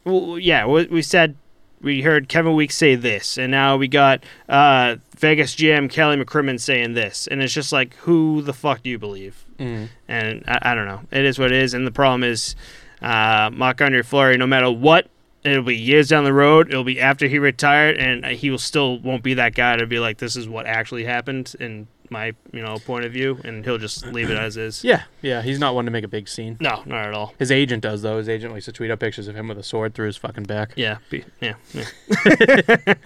"Well, 0.09 0.39
yeah, 0.39 0.65
we, 0.65 0.85
we 0.87 1.01
said 1.01 1.35
we 1.81 2.01
heard 2.01 2.27
Kevin 2.27 2.55
Weeks 2.55 2.75
say 2.75 2.95
this, 2.95 3.37
and 3.37 3.51
now 3.51 3.77
we 3.77 3.87
got 3.87 4.23
uh, 4.49 4.97
Vegas 5.17 5.55
GM 5.55 5.89
Kelly 5.89 6.17
McCrimmon 6.17 6.59
saying 6.59 6.93
this, 6.93 7.27
and 7.27 7.41
it's 7.41 7.53
just 7.53 7.71
like, 7.71 7.95
who 7.97 8.41
the 8.41 8.53
fuck 8.53 8.83
do 8.83 8.89
you 8.89 8.99
believe? 8.99 9.45
Mhm. 9.59 9.87
And 10.07 10.43
I, 10.47 10.59
I 10.71 10.75
don't 10.75 10.87
know. 10.87 11.01
It 11.11 11.23
is 11.23 11.39
what 11.39 11.51
it 11.51 11.61
is, 11.63 11.73
and 11.73 11.87
the 11.87 11.91
problem 11.91 12.23
is, 12.23 12.55
uh, 13.01 13.49
Andre 13.59 14.01
Fleury, 14.01 14.37
no 14.37 14.47
matter 14.47 14.69
what. 14.71 15.07
It'll 15.41 15.63
be 15.63 15.77
years 15.77 16.09
down 16.09 16.25
the 16.25 16.33
road. 16.33 16.67
It'll 16.67 16.83
be 16.83 16.99
after 16.99 17.25
he 17.29 17.39
retired, 17.39 17.95
and 17.97 18.25
he 18.25 18.49
will 18.51 18.57
still 18.57 18.99
won't 18.99 19.23
be 19.23 19.35
that 19.35 19.55
guy 19.55 19.77
to 19.77 19.87
be 19.87 19.97
like, 19.97 20.17
"This 20.17 20.35
is 20.35 20.49
what 20.49 20.65
actually 20.65 21.05
happened," 21.05 21.55
in 21.61 21.87
my 22.11 22.33
you 22.51 22.61
know 22.61 22.77
point 22.77 23.05
of 23.05 23.13
view, 23.13 23.39
and 23.43 23.63
he'll 23.63 23.77
just 23.77 24.05
leave 24.07 24.29
it 24.29 24.37
as 24.37 24.57
is. 24.57 24.83
Yeah, 24.89 25.03
yeah. 25.21 25.41
He's 25.43 25.59
not 25.59 25.75
one 25.75 25.85
to 25.85 25.91
make 25.91 26.03
a 26.03 26.07
big 26.07 26.27
scene. 26.27 26.57
No, 26.59 26.81
not 26.85 27.05
at 27.05 27.13
all. 27.13 27.35
His 27.37 27.51
agent 27.51 27.83
does 27.83 28.01
though. 28.01 28.17
His 28.17 28.27
agent 28.27 28.53
likes 28.53 28.65
to 28.65 28.71
tweet 28.71 28.89
out 28.89 28.99
pictures 28.99 29.27
of 29.27 29.35
him 29.35 29.47
with 29.47 29.57
a 29.59 29.63
sword 29.63 29.93
through 29.93 30.07
his 30.07 30.17
fucking 30.17 30.45
back. 30.45 30.73
Yeah, 30.75 30.97
be, 31.09 31.25
yeah. 31.41 31.53
yeah. 31.73 31.85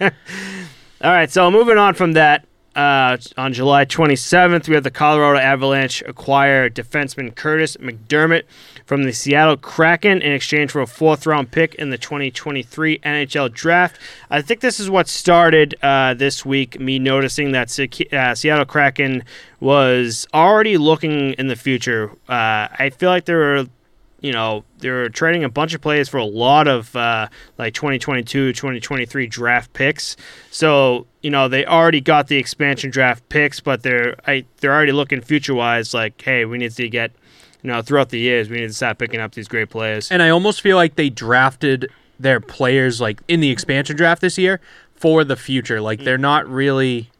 all 1.02 1.10
right, 1.12 1.30
so 1.30 1.50
moving 1.50 1.76
on 1.76 1.94
from 1.94 2.12
that. 2.12 2.46
Uh, 2.74 3.16
on 3.36 3.52
July 3.52 3.84
27th, 3.84 4.68
we 4.68 4.74
have 4.74 4.82
the 4.82 4.90
Colorado 4.90 5.38
Avalanche 5.38 6.02
acquire 6.02 6.68
defenseman 6.68 7.32
Kurtis 7.32 7.76
MacDermid 7.76 8.42
from 8.84 9.04
the 9.04 9.12
Seattle 9.12 9.56
Kraken 9.56 10.20
in 10.20 10.32
exchange 10.32 10.72
for 10.72 10.80
a 10.80 10.86
fourth 10.86 11.24
round 11.26 11.52
pick 11.52 11.74
in 11.76 11.90
the 11.90 11.98
2023 11.98 12.98
NHL 12.98 13.52
draft. 13.52 14.00
I 14.28 14.42
think 14.42 14.60
this 14.60 14.80
is 14.80 14.90
what 14.90 15.06
started 15.06 15.76
uh, 15.82 16.14
this 16.14 16.44
week, 16.44 16.80
me 16.80 16.98
noticing 16.98 17.52
that 17.52 17.78
uh, 18.12 18.34
Seattle 18.34 18.64
Kraken 18.64 19.22
was 19.60 20.26
already 20.34 20.76
looking 20.76 21.34
in 21.34 21.46
the 21.46 21.56
future. 21.56 22.10
Uh, 22.28 22.68
I 22.76 22.90
feel 22.96 23.10
like 23.10 23.26
there 23.26 23.38
were 23.38 23.66
you 24.24 24.32
know, 24.32 24.64
they're 24.78 25.10
trading 25.10 25.44
a 25.44 25.50
bunch 25.50 25.74
of 25.74 25.82
players 25.82 26.08
for 26.08 26.16
a 26.16 26.24
lot 26.24 26.66
of 26.66 26.96
uh, 26.96 27.28
like 27.58 27.74
2022, 27.74 28.54
2023 28.54 29.26
draft 29.26 29.70
picks. 29.74 30.16
So, 30.50 31.06
you 31.24 31.30
know, 31.30 31.48
they 31.48 31.64
already 31.64 32.02
got 32.02 32.28
the 32.28 32.36
expansion 32.36 32.90
draft 32.90 33.26
picks, 33.30 33.58
but 33.58 33.82
they're 33.82 34.14
I, 34.26 34.44
they're 34.58 34.74
already 34.74 34.92
looking 34.92 35.22
future 35.22 35.54
wise 35.54 35.94
like, 35.94 36.20
hey, 36.20 36.44
we 36.44 36.58
need 36.58 36.72
to 36.72 36.88
get, 36.90 37.12
you 37.62 37.70
know, 37.70 37.80
throughout 37.80 38.10
the 38.10 38.18
years, 38.18 38.50
we 38.50 38.58
need 38.58 38.66
to 38.66 38.74
start 38.74 38.98
picking 38.98 39.20
up 39.20 39.32
these 39.32 39.48
great 39.48 39.70
players. 39.70 40.12
And 40.12 40.22
I 40.22 40.28
almost 40.28 40.60
feel 40.60 40.76
like 40.76 40.96
they 40.96 41.08
drafted 41.08 41.90
their 42.20 42.40
players 42.40 43.00
like 43.00 43.22
in 43.26 43.40
the 43.40 43.48
expansion 43.48 43.96
draft 43.96 44.20
this 44.20 44.36
year 44.36 44.60
for 44.96 45.24
the 45.24 45.34
future. 45.34 45.80
Like 45.80 46.04
they're 46.04 46.18
not 46.18 46.46
really 46.46 47.10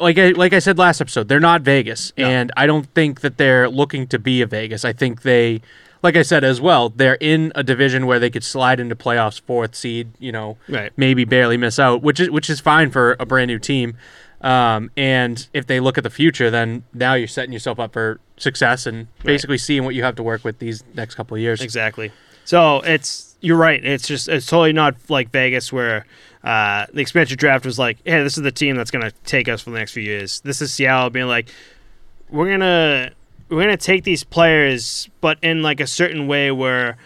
like 0.00 0.18
I 0.18 0.30
like 0.30 0.52
I 0.52 0.58
said 0.58 0.76
last 0.76 1.00
episode, 1.00 1.28
they're 1.28 1.38
not 1.38 1.62
Vegas. 1.62 2.12
No. 2.18 2.26
And 2.26 2.50
I 2.56 2.66
don't 2.66 2.92
think 2.94 3.20
that 3.20 3.36
they're 3.36 3.68
looking 3.68 4.08
to 4.08 4.18
be 4.18 4.42
a 4.42 4.46
Vegas. 4.46 4.84
I 4.84 4.92
think 4.92 5.22
they 5.22 5.62
like 6.02 6.16
I 6.16 6.22
said 6.22 6.44
as 6.44 6.60
well, 6.60 6.88
they're 6.90 7.16
in 7.20 7.52
a 7.54 7.62
division 7.62 8.06
where 8.06 8.18
they 8.18 8.30
could 8.30 8.44
slide 8.44 8.80
into 8.80 8.94
playoffs 8.94 9.40
fourth 9.40 9.74
seed, 9.74 10.10
you 10.18 10.32
know, 10.32 10.56
Right. 10.68 10.92
maybe 10.96 11.24
barely 11.24 11.56
miss 11.56 11.78
out, 11.78 12.02
which 12.02 12.20
is 12.20 12.30
which 12.30 12.48
is 12.50 12.60
fine 12.60 12.90
for 12.90 13.16
a 13.18 13.26
brand 13.26 13.48
new 13.48 13.58
team. 13.58 13.96
Um, 14.40 14.90
and 14.96 15.48
if 15.52 15.66
they 15.66 15.80
look 15.80 15.98
at 15.98 16.04
the 16.04 16.10
future, 16.10 16.48
then 16.50 16.84
now 16.94 17.14
you're 17.14 17.26
setting 17.26 17.52
yourself 17.52 17.80
up 17.80 17.92
for 17.92 18.20
success 18.36 18.86
and 18.86 19.08
basically 19.24 19.58
seeing 19.58 19.84
what 19.84 19.96
you 19.96 20.04
have 20.04 20.14
to 20.14 20.22
work 20.22 20.44
with 20.44 20.60
these 20.60 20.84
next 20.94 21.16
couple 21.16 21.34
of 21.36 21.40
years. 21.40 21.60
Exactly. 21.60 22.12
So 22.44 22.80
it's 22.82 23.36
you're 23.40 23.56
right. 23.56 23.84
It's 23.84 24.06
just 24.06 24.28
it's 24.28 24.46
totally 24.46 24.72
not 24.72 24.94
like 25.08 25.30
Vegas 25.30 25.72
where 25.72 26.06
uh, 26.44 26.86
the 26.92 27.00
expansion 27.00 27.36
draft 27.36 27.66
was 27.66 27.80
like, 27.80 27.98
hey, 28.04 28.22
this 28.22 28.36
is 28.36 28.44
the 28.44 28.52
team 28.52 28.76
that's 28.76 28.92
gonna 28.92 29.10
take 29.24 29.48
us 29.48 29.60
for 29.62 29.70
the 29.70 29.78
next 29.78 29.92
few 29.92 30.04
years. 30.04 30.40
This 30.42 30.62
is 30.62 30.72
Seattle 30.72 31.10
being 31.10 31.26
like, 31.26 31.48
we're 32.30 32.48
gonna 32.48 33.10
we're 33.48 33.62
gonna 33.62 33.76
take 33.76 34.04
these 34.04 34.24
players, 34.24 35.08
but 35.20 35.38
in 35.42 35.62
like 35.62 35.80
a 35.80 35.86
certain 35.86 36.26
way 36.26 36.50
where 36.50 36.96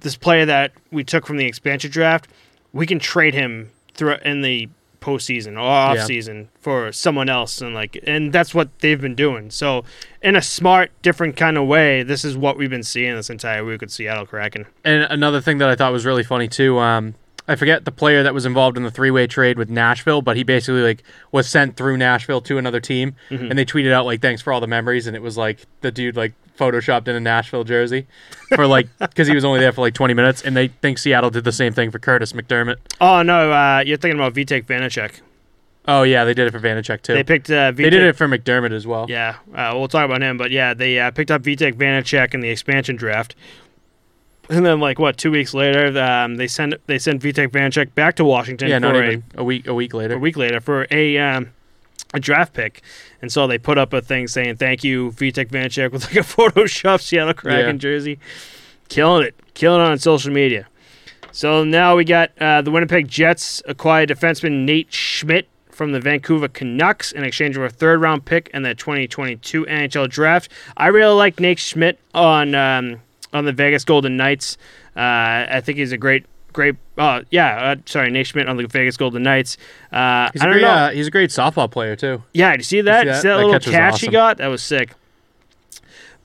this 0.00 0.16
player 0.16 0.44
that 0.46 0.72
we 0.90 1.02
took 1.04 1.26
from 1.26 1.36
the 1.38 1.46
expansion 1.46 1.90
draft, 1.90 2.28
we 2.72 2.86
can 2.86 2.98
trade 2.98 3.34
him 3.34 3.70
through 3.94 4.16
in 4.24 4.42
the 4.42 4.68
postseason 5.00 5.54
or 5.56 5.60
off 5.60 5.96
Yeah. 5.96 6.04
season 6.04 6.48
for 6.60 6.90
someone 6.92 7.28
else 7.28 7.60
and 7.60 7.72
like 7.74 7.98
and 8.06 8.32
that's 8.32 8.52
what 8.54 8.68
they've 8.80 9.00
been 9.00 9.14
doing. 9.14 9.48
So 9.50 9.84
in 10.22 10.34
a 10.36 10.42
smart, 10.42 10.90
different 11.02 11.36
kind 11.36 11.56
of 11.56 11.66
way, 11.66 12.02
this 12.02 12.24
is 12.24 12.36
what 12.36 12.56
we've 12.58 12.68
been 12.70 12.82
seeing 12.82 13.14
this 13.14 13.30
entire 13.30 13.64
week 13.64 13.80
with 13.80 13.90
Seattle 13.90 14.26
Kraken. 14.26 14.66
And 14.84 15.04
another 15.04 15.40
thing 15.40 15.58
that 15.58 15.68
I 15.68 15.76
thought 15.76 15.92
was 15.92 16.04
really 16.04 16.24
funny 16.24 16.48
too, 16.48 16.78
um, 16.78 17.14
I 17.48 17.56
forget 17.56 17.84
the 17.86 17.90
player 17.90 18.22
that 18.22 18.34
was 18.34 18.44
involved 18.46 18.76
in 18.76 18.82
the 18.82 18.90
three-way 18.90 19.26
trade 19.26 19.56
with 19.58 19.70
Nashville, 19.70 20.20
but 20.22 20.36
he 20.36 20.42
basically 20.44 20.82
like 20.82 21.02
was 21.32 21.48
sent 21.48 21.76
through 21.76 21.96
Nashville 21.96 22.42
to 22.42 22.58
another 22.58 22.78
team, 22.80 23.14
Mhm. 23.30 23.48
and 23.50 23.58
they 23.58 23.64
tweeted 23.64 23.90
out 23.92 24.04
like 24.04 24.20
thanks 24.20 24.42
for 24.42 24.52
all 24.52 24.60
the 24.60 24.66
memories, 24.66 25.06
and 25.06 25.16
it 25.16 25.22
was 25.22 25.36
like 25.38 25.60
the 25.80 25.90
dude 25.90 26.14
like 26.16 26.34
photoshopped 26.58 27.08
in 27.08 27.14
a 27.16 27.20
Nashville 27.20 27.64
jersey 27.64 28.06
for 28.54 28.66
like 28.66 28.88
because 28.98 29.28
he 29.28 29.34
was 29.34 29.44
only 29.44 29.60
there 29.60 29.72
for 29.72 29.80
like 29.80 29.94
20 29.94 30.12
minutes, 30.14 30.42
and 30.42 30.54
they 30.56 30.68
think 30.68 30.98
Seattle 30.98 31.30
did 31.30 31.44
the 31.44 31.52
same 31.52 31.72
thing 31.72 31.90
for 31.90 31.98
Kurtis 31.98 32.32
MacDermid. 32.34 32.76
Oh 33.00 33.22
no, 33.22 33.50
uh, 33.50 33.82
you're 33.86 33.96
thinking 33.96 34.20
about 34.20 34.34
Vitek 34.34 34.66
Vanecek. 34.66 35.20
Oh 35.86 36.02
yeah, 36.02 36.24
they 36.24 36.34
did 36.34 36.46
it 36.46 36.50
for 36.50 36.60
Vanecek 36.60 37.00
too. 37.00 37.14
They 37.14 37.24
picked 37.24 37.48
uh, 37.48 37.72
Vitek. 37.72 37.76
They 37.76 37.90
did 37.90 38.02
it 38.02 38.14
for 38.16 38.28
MacDermid 38.28 38.72
as 38.72 38.86
well. 38.86 39.06
Yeah, 39.08 39.36
uh, 39.54 39.72
we'll 39.74 39.88
talk 39.88 40.04
about 40.04 40.20
him, 40.20 40.36
but 40.36 40.50
yeah, 40.50 40.74
they 40.74 40.98
uh, 40.98 41.10
picked 41.12 41.30
up 41.30 41.40
Vitek 41.42 41.74
Vanecek 41.76 42.34
in 42.34 42.40
the 42.40 42.50
expansion 42.50 42.94
draft, 42.96 43.34
and 44.50 44.64
then 44.64 44.80
like 44.80 44.98
what 44.98 45.16
two 45.16 45.30
weeks 45.30 45.54
later, 45.54 45.98
um, 46.02 46.36
they 46.36 46.46
send 46.46 46.76
they 46.86 46.98
sent 46.98 47.22
Vitek 47.22 47.48
Vanecek 47.48 47.94
back 47.94 48.16
to 48.16 48.24
Washington 48.24 48.68
Yeah, 48.68 48.76
for 48.78 48.80
not 48.92 48.96
a, 48.96 49.22
a 49.36 49.44
week. 49.44 49.66
A 49.66 49.74
week 49.74 49.94
later. 49.94 50.14
a 50.14 50.18
week 50.18 50.36
later 50.36 50.60
for 50.60 50.86
a 50.90 51.18
um, 51.18 51.50
a 52.14 52.20
draft 52.20 52.54
pick, 52.54 52.82
and 53.20 53.30
so 53.30 53.46
they 53.46 53.58
put 53.58 53.76
up 53.78 53.92
a 53.92 54.00
thing 54.00 54.28
saying 54.28 54.56
thank 54.56 54.82
you 54.84 55.10
Vitek 55.12 55.48
Vanecek 55.50 55.92
with 55.92 56.04
like 56.04 56.16
a 56.16 56.20
Photoshop 56.20 57.00
Seattle 57.00 57.34
Kraken 57.34 57.76
Yeah. 57.76 57.78
jersey, 57.80 58.18
killing 58.88 59.26
it, 59.26 59.34
killing 59.54 59.80
it 59.80 59.84
on 59.86 59.98
social 59.98 60.32
media. 60.32 60.66
So 61.32 61.62
now 61.62 61.94
we 61.94 62.04
got 62.04 62.30
uh, 62.40 62.62
the 62.62 62.70
Winnipeg 62.70 63.06
Jets 63.06 63.62
acquired 63.66 64.08
defenseman 64.08 64.64
Nate 64.64 64.92
Schmidt 64.92 65.46
from 65.70 65.92
the 65.92 66.00
Vancouver 66.00 66.48
Canucks 66.48 67.12
in 67.12 67.22
exchange 67.22 67.54
for 67.54 67.64
a 67.66 67.70
third 67.70 68.00
round 68.00 68.24
pick 68.24 68.48
in 68.54 68.62
the 68.62 68.74
2022 68.74 69.66
NHL 69.66 70.08
draft. 70.08 70.50
I 70.76 70.86
really 70.88 71.14
like 71.14 71.38
Nate 71.38 71.58
Schmidt 71.60 72.00
on 72.14 72.54
um, 72.54 73.00
on 73.32 73.44
the 73.44 73.52
Vegas 73.52 73.84
Golden 73.84 74.16
Knights. 74.16 74.56
Uh, 74.96 75.46
I 75.50 75.60
think 75.64 75.78
he's 75.78 75.92
a 75.92 75.98
great, 75.98 76.26
great. 76.52 76.76
Oh 76.96 77.22
yeah, 77.30 77.56
uh, 77.72 77.76
sorry, 77.86 78.10
Nate 78.10 78.26
Schmidt 78.26 78.48
on 78.48 78.56
the 78.56 78.66
Vegas 78.66 78.96
Golden 78.96 79.22
Knights. 79.22 79.56
Uh, 79.92 80.30
He's 80.32 80.42
I 80.42 80.46
a 80.46 80.48
don't 80.48 80.52
great. 80.54 80.62
know. 80.62 80.68
Uh, 80.68 80.90
he's 80.90 81.06
a 81.06 81.10
great 81.10 81.30
softball 81.30 81.70
player 81.70 81.94
too. 81.96 82.22
Yeah, 82.32 82.50
did 82.52 82.60
you 82.60 82.64
see 82.64 82.80
that? 82.82 83.02
see 83.02 83.06
that? 83.08 83.22
That, 83.22 83.28
That 83.28 83.36
little 83.36 83.52
catch 83.52 83.64
catch, 83.66 83.92
was 83.92 84.00
he 84.02 84.08
got? 84.08 84.38
That 84.38 84.48
was 84.48 84.62
sick. 84.62 84.94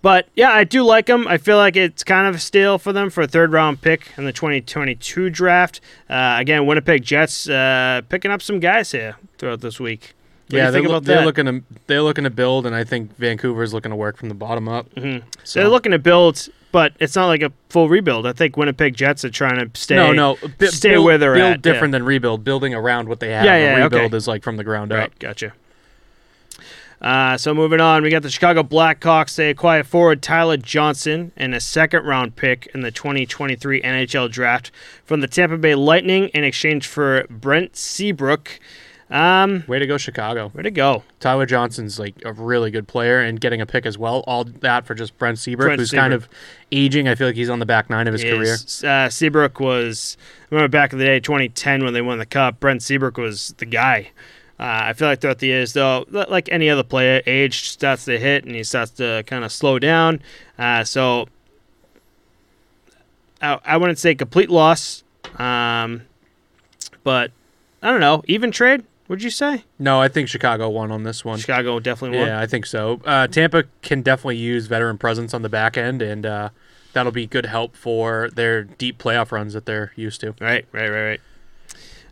But 0.02 0.28
yeah, 0.36 0.50
I 0.52 0.66
do 0.66 0.84
like 0.84 1.08
him. 1.08 1.28
I 1.30 1.38
feel 1.38 1.56
like 1.56 1.78
it's 1.78 2.04
kind 2.04 2.28
of 2.28 2.36
a 2.36 2.40
steal 2.40 2.78
for 2.78 2.92
them 2.92 3.10
for 3.10 3.22
a 3.22 3.28
third 3.28 3.54
round 3.54 3.82
pick 3.82 4.12
in 4.18 4.26
the 4.26 4.34
2022 4.34 5.30
draft. 5.30 5.80
Uh, 6.10 6.36
again, 6.40 6.66
Winnipeg 6.66 7.04
Jets 7.04 7.48
uh, 7.48 8.02
picking 8.10 8.30
up 8.30 8.42
some 8.42 8.60
guys 8.60 8.92
here 8.92 9.16
throughout 9.38 9.62
this 9.62 9.80
week. 9.80 10.14
What 10.50 10.58
yeah, 10.58 10.72
you 10.72 10.86
about 10.86 11.06
they're 11.06 11.24
looking 11.24 11.46
to 11.46 11.64
they're 11.88 12.02
looking 12.02 12.26
to 12.26 12.30
build, 12.30 12.66
and 12.66 12.76
I 12.76 12.84
think 12.84 13.16
Vancouver's 13.18 13.74
looking 13.74 13.92
to 13.92 13.96
work 13.96 14.18
from 14.18 14.28
the 14.28 14.36
bottom 14.36 14.68
up. 14.68 14.94
Mhm. 14.96 15.24
So 15.46 15.62
They're 15.62 15.70
looking 15.70 15.94
to 15.94 16.00
build, 16.00 16.50
but 16.74 16.92
it's 17.00 17.16
not 17.16 17.28
like 17.28 17.42
a 17.42 17.54
full 17.70 17.88
rebuild. 17.88 18.28
I 18.28 18.34
think 18.34 18.58
Winnipeg 18.58 18.96
Jets 18.96 19.24
are 19.24 19.30
trying 19.30 19.58
to 19.70 19.80
stay. 19.80 19.96
no, 19.96 20.12
no, 20.12 20.38
bi- 20.58 20.66
stay 20.66 20.90
build, 20.96 21.06
where 21.06 21.18
they're 21.18 21.36
build 21.36 21.54
at, 21.54 21.62
different 21.62 21.94
than 21.94 22.04
rebuild. 22.04 22.44
Building 22.44 22.74
around 22.74 23.08
what 23.08 23.22
they 23.22 23.30
have. 23.30 23.46
Yeah, 23.46 23.56
A 23.56 23.60
yeah, 23.62 23.84
rebuild 23.84 24.08
okay. 24.08 24.18
is 24.18 24.28
like 24.28 24.44
from 24.44 24.58
the 24.58 24.64
ground 24.66 24.92
up. 24.92 25.18
Gotcha. 25.20 25.54
Uh, 27.02 27.38
so 27.38 27.54
moving 27.54 27.82
on, 27.82 28.02
we 28.02 28.10
got 28.10 28.22
the 28.24 28.30
Chicago 28.30 28.64
Blackhawks. 28.64 29.36
They 29.36 29.50
acquire 29.50 29.84
forward 29.84 30.22
Tyler 30.22 30.56
Johnson 30.58 31.34
and 31.36 31.54
a 31.54 31.60
second 31.60 32.06
round 32.06 32.38
pick 32.38 32.72
in 32.74 32.82
the 32.82 32.92
2023 32.92 33.82
NHL 33.82 34.32
draft 34.32 34.72
from 35.04 35.20
the 35.20 35.28
Tampa 35.28 35.58
Bay 35.58 35.76
Lightning 35.76 36.30
in 36.30 36.44
exchange 36.46 36.88
for 36.88 37.26
Brent 37.30 37.76
Seabrook. 37.76 38.58
Um, 39.14 39.64
Way 39.68 39.78
to 39.78 39.86
go, 39.86 40.00
Chicago. 40.00 40.52
Way 40.56 40.64
to 40.64 40.72
go? 40.72 41.04
Tyler 41.20 41.46
Johnson's 41.46 42.00
like 42.00 42.16
a 42.26 42.34
really 42.34 42.72
good 42.72 42.88
player 42.88 43.20
and 43.22 43.40
getting 43.40 43.62
a 43.62 43.66
pick 43.68 43.86
as 43.86 43.96
well. 43.96 44.24
All 44.26 44.44
that 44.44 44.88
for 44.88 44.96
just 44.96 45.16
Brent 45.20 45.38
Seabrook, 45.38 45.68
Brent 45.68 45.80
who's 45.80 45.92
kind 45.92 46.14
of 46.14 46.28
aging. 46.72 47.08
I 47.08 47.14
feel 47.14 47.28
like 47.28 47.36
he's 47.36 47.50
on 47.50 47.60
the 47.60 47.66
back 47.68 47.92
nine 47.92 48.08
of 48.08 48.14
his 48.14 48.24
career. 48.24 48.58
Uh, 48.84 49.10
Seabrook 49.10 49.60
was, 49.60 50.18
I 50.42 50.56
remember 50.56 50.72
back 50.72 50.94
in 50.94 51.00
the 51.00 51.06
day, 51.06 51.20
2010, 51.20 51.84
when 51.84 51.94
they 51.94 52.02
won 52.02 52.18
the 52.18 52.26
Cup, 52.26 52.60
Brent 52.60 52.82
Seabrook 52.82 53.18
was 53.18 53.54
the 53.60 53.68
guy. 53.68 54.10
Uh, 54.60 54.82
I 54.86 54.94
feel 54.94 55.08
like 55.08 55.22
throughout 55.22 55.38
the 55.38 55.48
years, 55.48 55.74
though, 55.74 56.06
like 56.10 56.50
any 56.52 56.68
other 56.68 56.84
player, 56.84 57.22
age 57.28 57.70
starts 57.70 58.06
to 58.06 58.18
hit 58.18 58.46
and 58.46 58.56
he 58.56 58.64
starts 58.64 58.92
to 58.94 59.24
kind 59.28 59.44
of 59.46 59.52
slow 59.52 59.78
down. 59.78 60.22
Uh, 60.58 60.84
so 60.84 61.28
I, 63.44 63.60
I 63.64 63.78
wouldn't 63.78 64.00
say 64.00 64.16
complete 64.16 64.50
loss, 64.50 65.04
um, 65.38 66.02
but 67.04 67.32
I 67.84 67.92
don't 67.92 68.00
know. 68.00 68.24
Even 68.28 68.50
trade, 68.52 68.84
would 69.08 69.24
you 69.24 69.30
say? 69.30 69.66
No, 69.78 70.02
I 70.02 70.08
think 70.08 70.30
Chicago 70.30 70.70
won 70.70 70.92
on 70.92 71.04
this 71.04 71.26
one. 71.26 71.40
Chicago 71.40 71.80
definitely 71.80 72.20
won. 72.20 72.28
Yeah, 72.28 72.40
I 72.40 72.46
think 72.46 72.66
so. 72.66 73.02
Uh, 73.06 73.28
Tampa 73.28 73.66
can 73.82 74.02
definitely 74.02 74.38
use 74.38 74.68
veteran 74.68 74.98
presence 74.98 75.34
on 75.34 75.42
the 75.42 75.50
back 75.50 75.78
end, 75.78 76.02
and 76.02 76.26
uh, 76.26 76.50
that'll 76.94 77.12
be 77.12 77.28
good 77.28 77.46
help 77.46 77.76
for 77.76 78.30
their 78.34 78.64
deep 78.64 78.98
playoff 78.98 79.32
runs 79.32 79.54
that 79.54 79.66
they're 79.66 79.92
used 79.96 80.22
to. 80.22 80.36
Right, 80.40 80.66
right, 80.72 80.90
right, 80.90 81.06
right. 81.06 81.22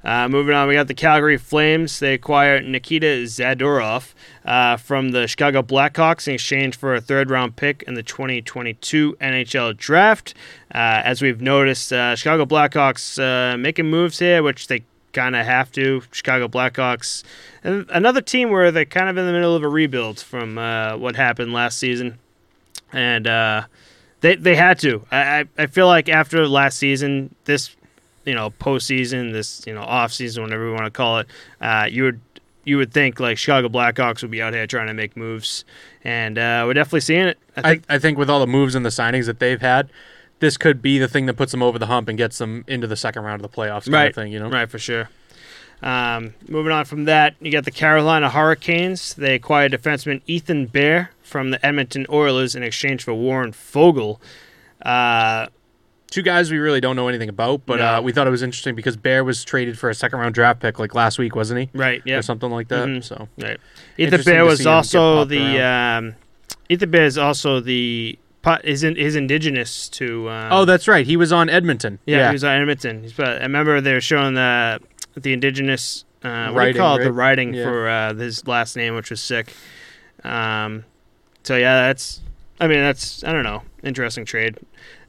Uh, 0.03 0.27
moving 0.27 0.55
on, 0.55 0.67
we 0.67 0.73
got 0.73 0.87
the 0.87 0.95
Calgary 0.95 1.37
Flames. 1.37 1.99
They 1.99 2.15
acquire 2.15 2.59
Nikita 2.59 3.23
Zadorov 3.25 4.13
uh, 4.43 4.77
from 4.77 5.11
the 5.11 5.27
Chicago 5.27 5.61
Blackhawks 5.61 6.27
in 6.27 6.33
exchange 6.33 6.75
for 6.75 6.95
a 6.95 7.01
third 7.01 7.29
round 7.29 7.55
pick 7.55 7.83
in 7.83 7.93
the 7.93 8.01
2022 8.01 9.17
NHL 9.21 9.77
draft. 9.77 10.33
Uh, 10.73 11.05
as 11.05 11.21
we've 11.21 11.39
noticed, 11.39 11.93
uh, 11.93 12.15
Chicago 12.15 12.45
Blackhawks 12.45 13.19
uh, 13.21 13.55
making 13.57 13.91
moves 13.91 14.17
here, 14.17 14.41
which 14.41 14.67
they 14.67 14.83
kind 15.13 15.35
of 15.35 15.45
have 15.45 15.71
to. 15.73 16.01
Chicago 16.11 16.47
Blackhawks, 16.47 17.23
and 17.63 17.89
another 17.89 18.21
team 18.21 18.49
where 18.49 18.71
they're 18.71 18.85
kind 18.85 19.09
of 19.09 19.17
in 19.17 19.25
the 19.25 19.31
middle 19.31 19.55
of 19.55 19.63
a 19.63 19.69
rebuild 19.69 20.19
from 20.19 20.57
uh, 20.57 20.97
what 20.97 21.15
happened 21.15 21.53
last 21.53 21.77
season. 21.77 22.19
And 22.93 23.27
uh, 23.27 23.63
they 24.21 24.35
they 24.35 24.55
had 24.55 24.79
to. 24.79 25.05
I, 25.11 25.45
I 25.57 25.67
feel 25.67 25.87
like 25.87 26.09
after 26.09 26.47
last 26.47 26.77
season, 26.77 27.35
this 27.45 27.75
you 28.25 28.33
know 28.33 28.51
postseason, 28.51 29.33
this 29.33 29.65
you 29.65 29.73
know 29.73 29.81
off 29.81 30.13
season, 30.13 30.43
whatever 30.43 30.67
you 30.67 30.73
want 30.73 30.85
to 30.85 30.91
call 30.91 31.19
it, 31.19 31.27
uh, 31.59 31.87
you 31.89 32.03
would 32.03 32.21
you 32.63 32.77
would 32.77 32.93
think 32.93 33.19
like 33.19 33.37
Chicago 33.37 33.69
Blackhawks 33.69 34.21
would 34.21 34.31
be 34.31 34.41
out 34.41 34.53
here 34.53 34.67
trying 34.67 34.87
to 34.87 34.93
make 34.93 35.17
moves, 35.17 35.65
and 36.03 36.37
uh, 36.37 36.63
we're 36.65 36.73
definitely 36.73 37.01
seeing 37.01 37.25
it. 37.25 37.39
I 37.57 37.71
I, 37.71 37.81
I 37.89 37.99
think 37.99 38.17
with 38.17 38.29
all 38.29 38.39
the 38.39 38.47
moves 38.47 38.75
and 38.75 38.85
the 38.85 38.89
signings 38.89 39.25
that 39.25 39.39
they've 39.39 39.61
had, 39.61 39.89
this 40.41 40.57
could 40.57 40.81
be 40.81 40.99
the 40.99 41.07
thing 41.07 41.25
that 41.27 41.35
puts 41.35 41.51
them 41.53 41.63
over 41.63 41.79
the 41.79 41.85
hump 41.85 42.09
and 42.09 42.17
gets 42.17 42.37
them 42.37 42.65
into 42.67 42.85
the 42.87 42.97
second 42.97 43.23
round 43.23 43.41
of 43.43 43.49
the 43.49 43.55
playoffs 43.57 43.85
kind 43.85 43.93
Right. 43.93 44.09
of 44.09 44.15
thing, 44.15 44.31
you 44.33 44.39
know? 44.39 44.49
right 44.49 44.69
for 44.69 44.77
sure. 44.79 45.09
Um, 45.81 46.33
moving 46.47 46.71
on 46.71 46.85
from 46.85 47.05
that, 47.05 47.35
you 47.41 47.51
got 47.51 47.63
the 47.65 47.71
Carolina 47.71 48.29
Hurricanes. 48.29 49.13
They 49.15 49.33
acquired 49.35 49.71
defenseman 49.71 50.21
Ethan 50.27 50.67
Bear 50.67 51.09
from 51.23 51.49
the 51.51 51.65
Edmonton 51.65 52.05
Oilers 52.11 52.53
in 52.55 52.61
exchange 52.61 53.03
for 53.03 53.13
Warren 53.15 53.51
Fogle. 53.51 54.21
Uh, 54.85 55.47
Two 56.11 56.21
guys 56.21 56.51
we 56.51 56.57
really 56.57 56.81
don't 56.81 56.97
know 56.97 57.07
anything 57.07 57.29
about, 57.29 57.65
but 57.65 57.79
No. 57.79 57.95
uh, 57.95 58.01
we 58.01 58.11
thought 58.11 58.27
it 58.27 58.31
was 58.31 58.43
interesting 58.43 58.75
because 58.75 58.97
Bear 58.97 59.23
was 59.23 59.45
traded 59.45 59.79
for 59.79 59.89
a 59.89 59.93
second 59.95 60.19
round 60.19 60.35
draft 60.35 60.59
pick 60.59 60.77
like 60.77 60.93
last 60.93 61.17
week, 61.17 61.35
wasn't 61.35 61.61
he? 61.61 61.69
right, 61.73 62.01
yeah. 62.05 62.17
Or 62.17 62.21
something 62.21 62.51
like 62.51 62.67
that. 62.67 62.85
Mhm. 62.87 63.03
So 63.03 63.29
Right. 63.39 63.57
Ethan 63.97 64.21
Bear 64.23 64.43
was 64.43 64.57
see 64.59 64.63
him 64.63 64.65
get 64.71 64.75
also 64.75 65.23
the 65.25 65.61
um, 65.61 66.15
Ethan 66.67 66.91
Bear 66.91 67.05
is 67.05 67.17
also 67.17 67.59
the 67.61 68.19
po- 68.41 68.57
is 68.63 68.83
in, 68.83 68.95
is 68.97 69.15
indigenous 69.15 69.89
to. 69.89 70.29
Um, 70.29 70.47
Oh, 70.51 70.65
that's 70.65 70.87
right. 70.87 71.05
He 71.05 71.17
was 71.17 71.31
on 71.31 71.49
Edmonton. 71.49 71.99
yeah, 72.05 72.17
Yeah. 72.17 72.27
he 72.29 72.33
was 72.33 72.43
on 72.43 72.59
Edmonton. 72.61 73.03
He's, 73.03 73.19
I 73.19 73.39
remember 73.39 73.81
they 73.81 73.93
were 73.93 74.01
showing 74.01 74.33
the 74.35 74.79
the 75.15 75.33
indigenous 75.33 76.05
uh, 76.23 76.51
what 76.51 76.63
do 76.63 76.67
you 76.69 76.75
call 76.75 76.97
it? 76.97 77.03
The 77.03 77.11
writing 77.11 77.53
Yeah. 77.53 77.63
for 77.63 77.89
uh, 77.89 78.13
his 78.13 78.45
last 78.47 78.75
name, 78.75 78.95
which 78.95 79.09
was 79.09 79.21
sick. 79.21 79.53
Um, 80.23 80.85
so 81.43 81.55
yeah, 81.55 81.87
that's. 81.87 82.21
I 82.59 82.67
mean, 82.67 82.77
that's 82.79 83.23
I 83.23 83.31
don't 83.31 83.43
know, 83.43 83.63
interesting 83.83 84.23
trade. 84.25 84.57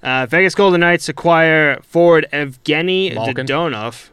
Uh, 0.03 0.27
Vegas 0.27 0.55
Golden 0.55 0.81
Knights 0.81 1.09
acquire 1.09 1.79
forward 1.83 2.27
Evgeny 2.33 3.15
Malkin. 3.15 3.47
Dodonov. 3.47 4.09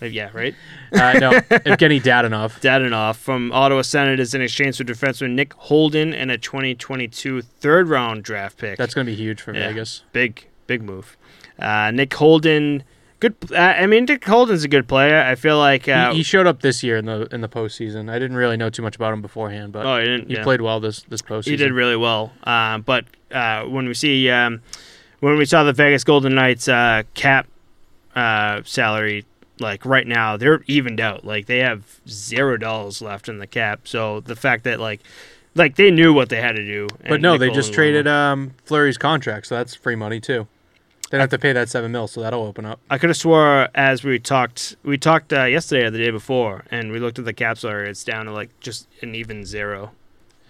Uh, 0.00 0.06
Yeah, 0.06 0.30
right. 0.32 0.54
Uh, 0.96 1.18
no, 1.18 1.30
Evgeny 1.50 2.00
Dadonov. 2.00 2.60
Dadonov 2.60 3.16
from 3.16 3.52
Ottawa 3.52 3.82
Senators 3.82 4.34
in 4.34 4.42
exchange 4.42 4.76
for 4.78 4.84
defenseman 4.84 5.30
Nick 5.32 5.52
Holden 5.54 6.12
and 6.14 6.30
a 6.30 6.38
2022 6.38 7.42
third 7.42 7.88
round 7.88 8.24
draft 8.24 8.58
pick. 8.58 8.78
That's 8.78 8.94
going 8.94 9.06
to 9.06 9.12
be 9.12 9.16
huge 9.16 9.40
for 9.40 9.54
Yeah. 9.54 9.68
Vegas. 9.68 10.02
big, 10.12 10.46
big 10.66 10.82
move. 10.82 11.16
Uh, 11.58 11.90
Nick 11.90 12.12
Holden, 12.14 12.82
good. 13.20 13.34
Uh, 13.50 13.56
I 13.56 13.86
mean, 13.86 14.04
Nick 14.04 14.24
Holden's 14.24 14.64
a 14.64 14.68
good 14.68 14.86
player. 14.86 15.18
I 15.20 15.34
feel 15.34 15.58
like. 15.58 15.88
Uh, 15.88 16.10
he, 16.10 16.18
he 16.18 16.22
showed 16.22 16.46
up 16.46 16.60
this 16.60 16.82
year 16.82 16.96
in 16.98 17.06
the 17.06 17.26
in 17.34 17.40
the 17.40 17.48
postseason. 17.48 18.10
I 18.10 18.18
didn't 18.18 18.36
really 18.36 18.56
know 18.56 18.68
too 18.70 18.82
much 18.82 18.96
about 18.96 19.12
him 19.12 19.22
beforehand, 19.22 19.72
but 19.72 19.86
oh, 19.86 20.00
he 20.00 20.24
he 20.26 20.34
yeah. 20.34 20.42
played 20.42 20.60
well 20.60 20.80
this 20.80 21.02
this 21.04 21.22
postseason. 21.22 21.50
He 21.50 21.56
did 21.56 21.72
really 21.72 21.96
well. 21.96 22.32
Uh, 22.44 22.78
but 22.78 23.06
uh, 23.32 23.64
when 23.64 23.86
we 23.86 23.94
see 23.94 24.28
um, 24.28 24.60
when 25.20 25.38
we 25.38 25.44
saw 25.46 25.64
the 25.64 25.72
Vegas 25.72 26.04
Golden 26.04 26.34
Knights 26.34 26.68
uh, 26.68 27.04
cap 27.14 27.46
uh, 28.14 28.60
salary, 28.64 29.24
like 29.58 29.84
right 29.84 30.06
now, 30.06 30.36
they're 30.36 30.62
evened 30.66 31.00
out. 31.00 31.24
Like 31.24 31.46
they 31.46 31.58
have 31.58 32.00
zero 32.08 32.56
dollars 32.56 33.00
left 33.00 33.28
in 33.28 33.38
the 33.38 33.46
cap. 33.46 33.88
So 33.88 34.20
the 34.20 34.36
fact 34.36 34.64
that 34.64 34.80
like 34.80 35.00
like 35.54 35.76
they 35.76 35.90
knew 35.90 36.12
what 36.12 36.28
they 36.28 36.40
had 36.40 36.56
to 36.56 36.64
do. 36.64 36.88
But 37.08 37.20
no, 37.20 37.38
they 37.38 37.50
just 37.50 37.72
traded 37.72 38.06
um, 38.06 38.52
Fleury's 38.64 38.98
contract, 38.98 39.46
so 39.46 39.56
that's 39.56 39.74
free 39.74 39.96
money 39.96 40.20
too. 40.20 40.46
They 41.10 41.18
don't 41.18 41.22
have 41.22 41.30
to 41.30 41.38
pay 41.38 41.52
that 41.52 41.68
seven 41.68 41.92
mil, 41.92 42.08
so 42.08 42.20
that'll 42.20 42.42
open 42.42 42.64
up. 42.66 42.80
I 42.90 42.98
could 42.98 43.10
have 43.10 43.16
swore 43.16 43.68
as 43.74 44.02
we 44.02 44.18
talked, 44.18 44.76
we 44.82 44.98
talked 44.98 45.32
uh, 45.32 45.44
yesterday 45.44 45.84
or 45.86 45.90
the 45.90 45.98
day 45.98 46.10
before, 46.10 46.64
and 46.70 46.90
we 46.90 46.98
looked 46.98 47.18
at 47.18 47.24
the 47.24 47.32
cap 47.32 47.58
salary. 47.58 47.88
It's 47.88 48.02
down 48.02 48.26
to 48.26 48.32
like 48.32 48.58
just 48.58 48.88
an 49.02 49.14
even 49.14 49.44
zero. 49.44 49.92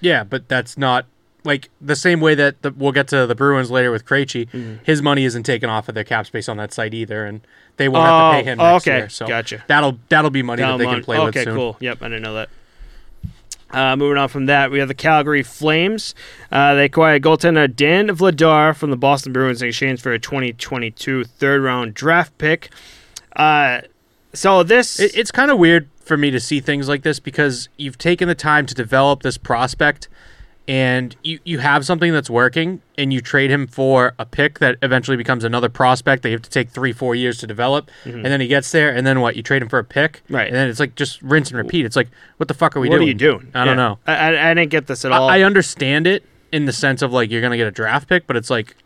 Yeah, 0.00 0.24
but 0.24 0.48
that's 0.48 0.78
not 0.78 1.04
like 1.46 1.70
the 1.80 1.96
same 1.96 2.20
way 2.20 2.34
that 2.34 2.62
the, 2.62 2.72
we'll 2.72 2.92
get 2.92 3.08
to 3.08 3.26
the 3.26 3.34
Bruins 3.34 3.70
later 3.70 3.90
with 3.90 4.04
Krejci. 4.04 4.48
Mm-hmm. 4.50 4.84
His 4.84 5.02
money 5.02 5.24
isn't 5.24 5.44
taken 5.44 5.70
off 5.70 5.88
of 5.88 5.94
their 5.94 6.04
cap 6.04 6.26
space 6.26 6.48
on 6.48 6.56
that 6.58 6.72
site 6.72 6.92
either, 6.92 7.24
and 7.24 7.40
they 7.76 7.88
won't 7.88 8.06
have 8.06 8.32
to 8.32 8.42
pay 8.42 8.50
him 8.50 8.60
oh, 8.60 8.72
next 8.72 8.86
okay, 8.86 8.98
year. 8.98 9.08
So 9.08 9.26
gotcha. 9.26 9.64
that'll 9.66 9.98
that'll 10.08 10.30
be 10.30 10.42
money 10.42 10.62
Down 10.62 10.78
that 10.78 10.78
they 10.78 10.86
one. 10.86 10.96
can 10.96 11.04
play 11.04 11.18
okay, 11.18 11.40
with 11.40 11.44
soon. 11.44 11.54
cool. 11.54 11.76
Yep, 11.80 12.02
I 12.02 12.08
didn't 12.08 12.22
know 12.22 12.34
that. 12.34 12.48
Uh, 13.70 13.96
moving 13.96 14.16
on 14.16 14.28
from 14.28 14.46
that, 14.46 14.70
we 14.70 14.78
have 14.78 14.88
the 14.88 14.94
Calgary 14.94 15.42
Flames. 15.42 16.14
Uh, 16.52 16.74
they 16.74 16.84
acquired 16.84 17.22
goaltender 17.22 17.74
Dan 17.74 18.08
Vladar 18.08 18.76
from 18.76 18.90
the 18.90 18.96
Boston 18.96 19.32
Bruins 19.32 19.60
in 19.60 19.68
exchange 19.68 20.00
for 20.00 20.12
a 20.12 20.18
2022 20.18 21.24
third 21.24 21.62
round 21.62 21.92
draft 21.94 22.36
pick. 22.38 22.70
Uh, 23.34 23.80
so 24.32 24.62
this, 24.62 25.00
It, 25.00 25.16
it's 25.16 25.30
kind 25.32 25.50
of 25.50 25.58
weird 25.58 25.88
for 25.98 26.16
me 26.16 26.30
to 26.30 26.38
see 26.38 26.60
things 26.60 26.88
like 26.88 27.02
this 27.02 27.18
because 27.18 27.68
you've 27.76 27.98
taken 27.98 28.28
the 28.28 28.34
time 28.34 28.66
to 28.66 28.74
develop 28.74 29.22
this 29.22 29.36
prospect 29.36 30.08
and 30.68 31.14
you, 31.22 31.38
you 31.44 31.58
have 31.58 31.84
something 31.86 32.12
that's 32.12 32.28
working 32.28 32.80
and 32.98 33.12
you 33.12 33.20
trade 33.20 33.50
him 33.50 33.66
for 33.66 34.14
a 34.18 34.26
pick 34.26 34.58
that 34.58 34.76
eventually 34.82 35.16
becomes 35.16 35.44
another 35.44 35.68
prospect 35.68 36.22
that 36.22 36.30
you 36.30 36.34
have 36.34 36.42
to 36.42 36.50
take 36.50 36.70
three, 36.70 36.92
four 36.92 37.14
years 37.14 37.38
to 37.38 37.46
develop. 37.46 37.90
And 38.04 38.24
then 38.24 38.40
he 38.40 38.48
gets 38.48 38.72
there 38.72 38.94
and 38.94 39.06
then 39.06 39.20
what? 39.20 39.36
You 39.36 39.42
trade 39.42 39.62
him 39.62 39.68
for 39.68 39.78
a 39.78 39.84
pick? 39.84 40.22
Mm-hmm. 40.24 40.34
Right. 40.34 40.46
And 40.48 40.56
then 40.56 40.68
it's 40.68 40.80
like 40.80 40.96
just 40.96 41.22
rinse 41.22 41.50
and 41.50 41.58
repeat. 41.58 41.84
It's 41.86 41.94
like, 41.96 42.08
what 42.38 42.48
the 42.48 42.54
fuck 42.54 42.76
are 42.76 42.80
we 42.80 42.88
what 42.88 42.96
doing? 42.96 43.02
What 43.02 43.06
are 43.06 43.08
you 43.08 43.14
doing? 43.14 43.50
I 43.54 43.64
don't 43.64 43.76
know. 43.76 43.98
I, 44.06 44.14
I, 44.14 44.50
I 44.50 44.54
didn't 44.54 44.70
get 44.70 44.86
this 44.88 45.04
at 45.04 45.12
I, 45.12 45.18
all. 45.18 45.28
I 45.28 45.42
understand 45.42 46.06
it 46.06 46.24
in 46.50 46.64
the 46.64 46.72
sense 46.72 47.02
of 47.02 47.12
like 47.12 47.30
you're 47.30 47.40
going 47.40 47.52
to 47.52 47.56
get 47.56 47.68
a 47.68 47.72
draft 47.72 48.08
pick, 48.08 48.26
but 48.26 48.36
it's 48.36 48.50
like 48.50 48.76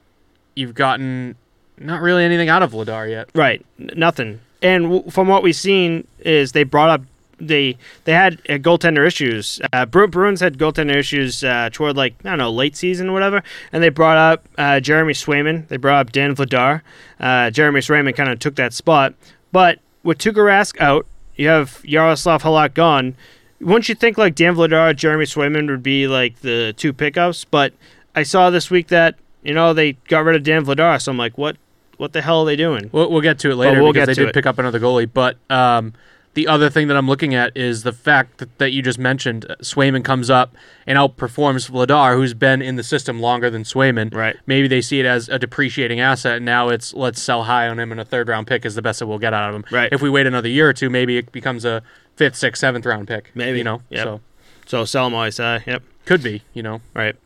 you've 0.55 0.75
gotten 0.75 1.37
not 1.79 2.03
really 2.03 2.25
anything 2.25 2.51
out 2.51 2.62
of 2.62 2.73
Ladar 2.73 3.09
yet. 3.09 3.31
Right, 3.35 3.64
N- 3.79 3.90
nothing. 3.97 4.40
And 4.62 4.85
w- 4.85 5.11
from 5.11 5.29
what 5.29 5.43
we've 5.43 5.57
seen 5.57 6.07
is 6.19 6.53
they 6.53 6.64
brought 6.64 6.90
up 6.90 7.03
they 7.40 7.76
they 8.05 8.12
had 8.12 8.35
uh, 8.48 8.55
goaltender 8.55 9.07
issues. 9.07 9.61
Uh, 9.72 9.87
Bru- 9.87 10.09
Bruins 10.09 10.40
had 10.40 10.59
goaltender 10.59 10.96
issues 10.96 11.42
uh, 11.42 11.70
toward 11.72 11.96
like 11.96 12.14
I 12.24 12.31
don't 12.31 12.38
know 12.38 12.50
late 12.50 12.76
season 12.76 13.09
or 13.09 13.12
whatever, 13.12 13.42
and 13.72 13.83
they 13.83 13.88
brought 13.88 14.16
up 14.16 14.46
uh, 14.59 14.81
Jeremy 14.81 15.12
Swayman. 15.12 15.66
They 15.68 15.76
brought 15.76 16.07
up 16.07 16.12
Dan 16.12 16.35
Vladar. 16.35 16.83
Uh, 17.18 17.50
Jeremy 17.50 17.81
Swayman 17.81 18.14
kind 18.14 18.31
of 18.31 18.38
took 18.38 18.57
that 18.57 18.72
spot, 18.72 19.14
but 19.53 19.79
with 20.03 20.18
Tuukka 20.18 20.37
Rask 20.37 20.81
out, 20.81 21.07
you 21.37 21.48
have 21.48 21.81
Yaroslav 21.85 22.42
Halak 22.42 22.74
gone. 22.74 23.14
Wouldn't 23.61 23.88
you 23.88 23.94
think 23.94 24.16
like 24.16 24.35
Dan 24.35 24.55
Vladar, 24.55 24.96
Jeremy 24.96 25.26
Swayman 25.26 25.68
would 25.68 25.83
be 25.83 26.07
like 26.09 26.40
the 26.40 26.72
two 26.76 26.92
pickups? 26.92 27.44
But 27.44 27.74
I 28.14 28.22
saw 28.22 28.50
this 28.50 28.70
week 28.70 28.88
that 28.88 29.16
you 29.42 29.55
know 29.55 29.72
they 29.74 29.92
got 30.09 30.24
rid 30.24 30.37
of 30.37 30.42
Dan 30.42 30.64
Vladar, 30.64 31.00
so 31.00 31.12
I'm 31.12 31.18
like, 31.18 31.37
what 31.37 31.57
what 32.00 32.14
the 32.14 32.22
hell 32.22 32.40
are 32.40 32.46
they 32.46 32.57
doing? 32.57 32.88
We'll, 32.92 33.11
we'll 33.11 33.20
get 33.20 33.38
to 33.40 33.50
it 33.50 33.57
later 33.57 33.83
we'll 33.83 33.92
because 33.92 34.07
get 34.09 34.16
they 34.16 34.22
did 34.22 34.29
it. 34.31 34.35
pick 34.35 34.46
up 34.46 34.59
another 34.59 34.81
goalie. 34.81 35.09
But 35.12 35.37
um, 35.50 35.92
the 36.35 36.47
other 36.47 36.71
thing 36.71 36.87
that 36.88 36.97
I'm 36.97 37.09
looking 37.09 37.35
at 37.35 37.57
is 37.57 37.83
the 37.83 37.93
fact 37.93 38.38
that, 38.38 38.59
that 38.59 38.71
you 38.73 38.83
just 38.83 38.99
mentioned. 38.99 39.47
uh, 39.51 39.57
Swayman 39.57 40.05
comes 40.05 40.31
up 40.31 40.55
and 40.87 40.97
outperforms 40.99 41.69
Vladar, 41.71 42.14
who's 42.14 42.35
been 42.35 42.62
in 42.62 42.77
the 42.77 42.85
system 42.85 43.21
longer 43.21 43.51
than 43.51 43.64
Swayman. 43.64 44.14
Right. 44.14 44.37
Maybe 44.47 44.69
they 44.69 44.81
see 44.81 45.01
it 45.01 45.07
as 45.07 45.29
a 45.29 45.38
depreciating 45.38 45.99
asset, 46.01 46.37
and 46.37 46.45
now 46.45 46.69
it's 46.69 46.95
let's 46.95 47.21
sell 47.21 47.45
high 47.45 47.69
on 47.69 47.79
him, 47.81 47.90
and 47.90 48.01
a 48.01 48.05
third 48.05 48.29
round 48.29 48.47
pick 48.47 48.64
is 48.64 48.75
the 48.77 48.83
best 48.83 49.01
that 49.01 49.07
we'll 49.07 49.19
get 49.19 49.35
out 49.35 49.49
of 49.51 49.57
him. 49.57 49.64
Right. 49.71 49.93
If 49.93 50.03
we 50.03 50.11
wait 50.11 50.27
another 50.27 50.49
year 50.49 50.69
or 50.69 50.73
two, 50.73 50.88
maybe 50.88 51.16
it 51.19 51.33
becomes 51.33 51.64
a 51.64 51.83
fifth, 52.16 52.37
sixth, 52.37 52.61
seventh 52.61 52.87
round 52.87 53.09
pick. 53.09 53.31
Maybe. 53.35 53.59
You 53.59 53.64
know. 53.64 53.83
Yep. 53.90 54.05
So 54.05 54.21
So 54.66 54.85
sell 54.85 55.05
them 55.07 55.14
always 55.14 55.38
high. 55.38 55.64
Yep. 55.66 55.83
could 56.05 56.23
be. 56.23 56.43
You 56.55 56.62
know. 56.62 56.81
Right. 56.95 57.16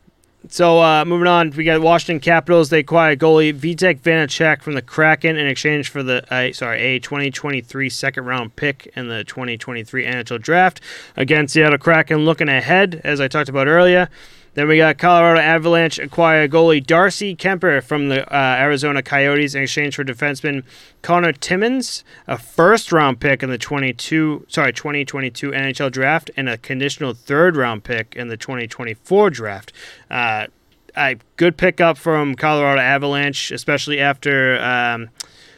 So 0.49 0.81
uh, 0.81 1.05
moving 1.05 1.27
on, 1.27 1.51
we 1.51 1.63
got 1.63 1.81
Washington 1.81 2.19
Capitals. 2.19 2.69
They 2.69 2.79
acquired 2.79 3.19
goalie 3.19 3.53
Vitek 3.53 3.99
Vanecek 3.99 4.61
from 4.61 4.73
the 4.73 4.81
Kraken 4.81 5.37
in 5.37 5.47
exchange 5.47 5.89
for 5.89 6.03
the 6.03 6.23
uh, 6.33 6.53
sorry 6.53 6.81
a 6.81 6.99
2023 6.99 7.89
second 7.89 8.25
round 8.25 8.55
pick 8.55 8.91
in 8.95 9.07
the 9.07 9.23
2023 9.23 10.05
NHL 10.05 10.41
draft. 10.41 10.81
Again, 11.15 11.47
Seattle 11.47 11.77
Kraken 11.77 12.25
looking 12.25 12.49
ahead, 12.49 13.01
as 13.03 13.19
I 13.19 13.27
talked 13.27 13.49
about 13.49 13.67
earlier. 13.67 14.09
Then 14.55 14.69
we 14.69 14.77
got 14.77 14.97
Colorado 14.97 15.41
Avalanche 15.41 15.99
acquire 15.99 16.47
goalie 16.47 16.85
Darcy 16.85 17.35
Kuemper 17.35 17.83
from 17.83 18.07
the 18.07 18.25
uh, 18.33 18.55
Arizona 18.57 19.03
Coyotes 19.03 19.53
in 19.53 19.63
exchange 19.63 19.97
for 19.97 20.05
defenseman 20.05 20.63
Conor 21.01 21.33
Timmins, 21.33 22.05
a 22.25 22.37
first 22.37 22.93
round 22.93 23.19
pick 23.19 23.43
in 23.43 23.49
the 23.49 23.57
22 23.57 24.45
sorry 24.47 24.71
2022 24.71 25.51
NHL 25.51 25.91
draft, 25.91 26.31
and 26.37 26.47
a 26.47 26.57
conditional 26.57 27.13
third 27.13 27.57
round 27.57 27.83
pick 27.83 28.15
in 28.15 28.29
the 28.29 28.37
2024 28.37 29.29
draft. 29.29 29.73
Uh, 30.09 30.47
a 30.95 31.17
good 31.35 31.57
pickup 31.57 31.97
from 31.97 32.35
Colorado 32.35 32.79
Avalanche, 32.79 33.51
especially 33.51 33.99
after 33.99 34.57
um, 34.61 35.09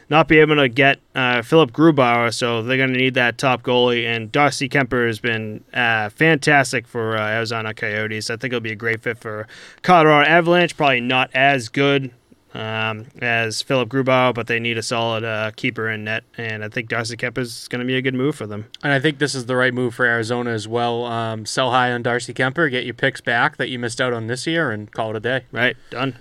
not 0.09 0.27
be 0.27 0.39
able 0.39 0.55
to 0.55 0.69
get 0.69 0.99
uh, 1.15 1.41
Philipp 1.41 1.71
Grubauer, 1.71 2.33
so 2.33 2.61
they're 2.61 2.77
going 2.77 2.93
to 2.93 2.97
need 2.97 3.15
that 3.15 3.37
top 3.37 3.63
goalie. 3.63 4.05
And 4.05 4.31
Darcy 4.31 4.69
Kuemper 4.69 5.07
has 5.07 5.19
been 5.19 5.63
uh, 5.73 6.09
fantastic 6.09 6.87
for 6.87 7.17
uh, 7.17 7.27
Arizona 7.27 7.73
Coyotes. 7.73 8.29
I 8.29 8.37
think 8.37 8.53
it'll 8.53 8.61
be 8.61 8.71
a 8.71 8.75
great 8.75 9.01
fit 9.01 9.17
for 9.17 9.47
Colorado 9.81 10.29
Avalanche. 10.29 10.77
Probably 10.77 11.01
not 11.01 11.29
as 11.33 11.69
good 11.69 12.11
um, 12.53 13.05
as 13.19 13.61
Philipp 13.61 13.89
Grubauer, 13.89 14.33
but 14.33 14.47
they 14.47 14.59
need 14.59 14.77
a 14.77 14.83
solid 14.83 15.23
uh, 15.23 15.51
keeper 15.55 15.89
in 15.89 16.05
net, 16.05 16.23
and 16.37 16.63
I 16.63 16.69
think 16.69 16.89
Darcy 16.89 17.15
Kuemper 17.15 17.39
is 17.39 17.67
going 17.67 17.79
to 17.79 17.85
be 17.85 17.95
a 17.95 18.01
good 18.01 18.15
move 18.15 18.35
for 18.35 18.47
them. 18.47 18.65
And 18.83 18.93
I 18.93 18.99
think 18.99 19.19
this 19.19 19.35
is 19.35 19.45
the 19.45 19.55
right 19.55 19.73
move 19.73 19.93
for 19.93 20.05
Arizona 20.05 20.51
as 20.51 20.67
well. 20.67 21.05
Um, 21.05 21.45
sell 21.45 21.71
high 21.71 21.91
on 21.91 22.03
Darcy 22.03 22.33
Kuemper, 22.33 22.69
get 22.71 22.85
your 22.85 22.93
picks 22.93 23.21
back 23.21 23.57
that 23.57 23.69
you 23.69 23.77
missed 23.77 24.01
out 24.01 24.13
on 24.13 24.27
this 24.27 24.47
year, 24.47 24.71
and 24.71 24.91
call 24.91 25.11
it 25.11 25.17
a 25.17 25.19
day. 25.19 25.45
Right, 25.51 25.77
done. 25.89 26.15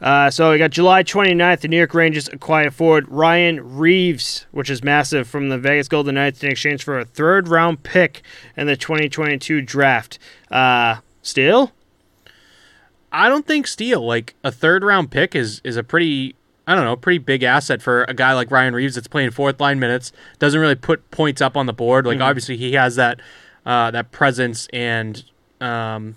Uh, 0.00 0.30
so 0.30 0.50
we 0.50 0.58
got 0.58 0.70
July 0.70 1.02
29th, 1.02 1.60
the 1.60 1.68
New 1.68 1.78
York 1.78 1.94
Rangers 1.94 2.28
acquire 2.28 2.70
forward 2.70 3.08
Ryan 3.08 3.76
Reaves, 3.78 4.46
which 4.50 4.68
is 4.68 4.84
massive, 4.84 5.26
from 5.26 5.48
the 5.48 5.58
Vegas 5.58 5.88
Golden 5.88 6.16
Knights 6.16 6.42
in 6.42 6.50
exchange 6.50 6.84
for 6.84 6.98
a 6.98 7.04
third 7.04 7.48
round 7.48 7.82
pick 7.82 8.22
in 8.56 8.66
the 8.66 8.76
2022 8.76 9.62
draft. 9.62 10.18
Uh, 10.50 10.96
still? 11.22 11.72
I 13.10 13.28
don't 13.28 13.46
think 13.46 13.66
steal, 13.66 14.04
like 14.04 14.34
a 14.44 14.52
third 14.52 14.84
round 14.84 15.10
pick, 15.10 15.34
is 15.34 15.62
is 15.64 15.76
a 15.76 15.82
pretty 15.82 16.34
I 16.66 16.74
don't 16.74 16.84
know, 16.84 16.96
pretty 16.96 17.18
big 17.18 17.42
asset 17.44 17.80
for 17.80 18.04
a 18.04 18.14
guy 18.14 18.32
like 18.34 18.50
Ryan 18.50 18.74
Reaves 18.74 18.96
that's 18.96 19.06
playing 19.06 19.30
fourth 19.30 19.60
line 19.60 19.78
minutes, 19.78 20.12
doesn't 20.38 20.60
really 20.60 20.74
put 20.74 21.10
points 21.10 21.40
up 21.40 21.56
on 21.56 21.66
the 21.66 21.72
board. 21.72 22.06
Like 22.06 22.20
obviously 22.20 22.56
he 22.56 22.72
has 22.72 22.96
that 22.96 23.20
uh, 23.64 23.90
that 23.92 24.10
presence 24.10 24.66
and 24.72 25.24
um, 25.60 26.16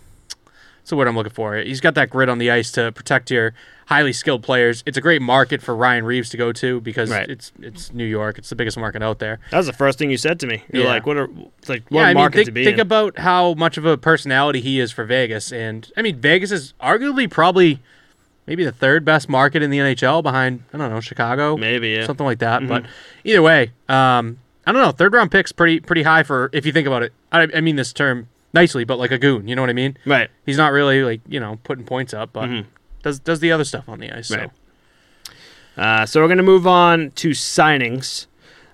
so 0.89 0.97
what 0.97 1.07
I'm 1.07 1.15
looking 1.15 1.31
for. 1.31 1.55
He's 1.55 1.79
got 1.81 1.93
that 1.95 2.09
grit 2.09 2.29
on 2.29 2.39
the 2.39 2.49
ice 2.51 2.71
to 2.71 2.91
protect 2.91 3.29
your 3.31 3.53
highly 3.85 4.11
skilled 4.11 4.43
players. 4.43 4.83
It's 4.85 4.97
a 4.97 5.01
great 5.01 5.21
market 5.21 5.61
for 5.61 5.75
Ryan 5.75 6.03
Reaves 6.03 6.29
to 6.31 6.37
go 6.37 6.51
to 6.53 6.81
because 6.81 7.09
Right. 7.11 7.29
it's 7.29 7.51
it's 7.61 7.93
New 7.93 8.05
York. 8.05 8.37
It's 8.37 8.49
the 8.49 8.55
biggest 8.55 8.77
market 8.77 9.01
out 9.03 9.19
there. 9.19 9.39
That 9.51 9.57
was 9.57 9.67
the 9.67 9.73
first 9.73 9.97
thing 9.99 10.09
you 10.11 10.17
said 10.17 10.39
to 10.41 10.47
me. 10.47 10.63
You're 10.73 10.83
Yeah. 10.83 10.89
like, 10.89 11.05
what 11.05 11.17
are 11.17 11.27
like 11.67 11.83
what 11.89 11.99
yeah, 12.01 12.01
I 12.01 12.07
mean, 12.07 12.15
market 12.15 12.35
think, 12.37 12.45
to 12.47 12.51
be 12.51 12.63
think 12.65 12.75
in? 12.75 12.81
about 12.81 13.19
how 13.19 13.53
much 13.53 13.77
of 13.77 13.85
a 13.85 13.97
personality 13.97 14.61
he 14.61 14.79
is 14.79 14.91
for 14.91 15.05
Vegas, 15.05 15.51
and 15.51 15.91
I 15.95 16.01
mean, 16.01 16.19
Vegas 16.19 16.51
is 16.51 16.73
arguably 16.81 17.29
probably 17.29 17.79
maybe 18.47 18.65
the 18.65 18.71
third 18.71 19.05
best 19.05 19.29
market 19.29 19.61
in 19.61 19.69
the 19.69 19.77
NHL 19.79 20.23
behind 20.23 20.63
I 20.73 20.77
don't 20.79 20.89
know 20.91 20.99
Chicago, 21.01 21.55
Maybe, 21.55 21.89
yeah. 21.89 22.05
something 22.07 22.25
like 22.25 22.39
that. 22.39 22.67
But 22.67 22.85
either 23.23 23.41
way, 23.43 23.71
um, 23.87 24.39
I 24.65 24.71
don't 24.71 24.81
know. 24.81 24.91
Third 24.91 25.13
round 25.13 25.29
picks 25.31 25.51
pretty 25.51 25.79
pretty 25.79 26.01
high 26.03 26.23
for 26.23 26.49
if 26.53 26.65
you 26.65 26.71
think 26.71 26.87
about 26.87 27.03
it. 27.03 27.13
I, 27.31 27.47
I 27.55 27.61
mean 27.61 27.75
this 27.75 27.93
term 27.93 28.27
nicely, 28.53 28.83
but 28.83 28.97
like 28.99 29.11
a 29.11 29.17
goon. 29.17 29.47
You 29.47 29.55
know 29.55 29.61
what 29.61 29.69
I 29.69 29.73
mean? 29.73 29.97
Right. 30.05 30.29
He's 30.45 30.57
not 30.57 30.71
really 30.71 31.03
like 31.03 31.21
you 31.27 31.39
know 31.39 31.59
putting 31.63 31.85
points 31.85 32.13
up, 32.13 32.33
but 32.33 32.49
does 33.03 33.19
does 33.19 33.39
the 33.39 33.51
other 33.51 33.63
stuff 33.63 33.87
on 33.87 33.99
the 33.99 34.11
ice. 34.11 34.31
Right. 34.31 34.49
So 34.49 35.33
Uh, 35.81 36.05
so 36.05 36.19
we're 36.21 36.27
going 36.27 36.37
to 36.37 36.43
move 36.43 36.67
on 36.67 37.11
to 37.11 37.29
signings. 37.29 38.25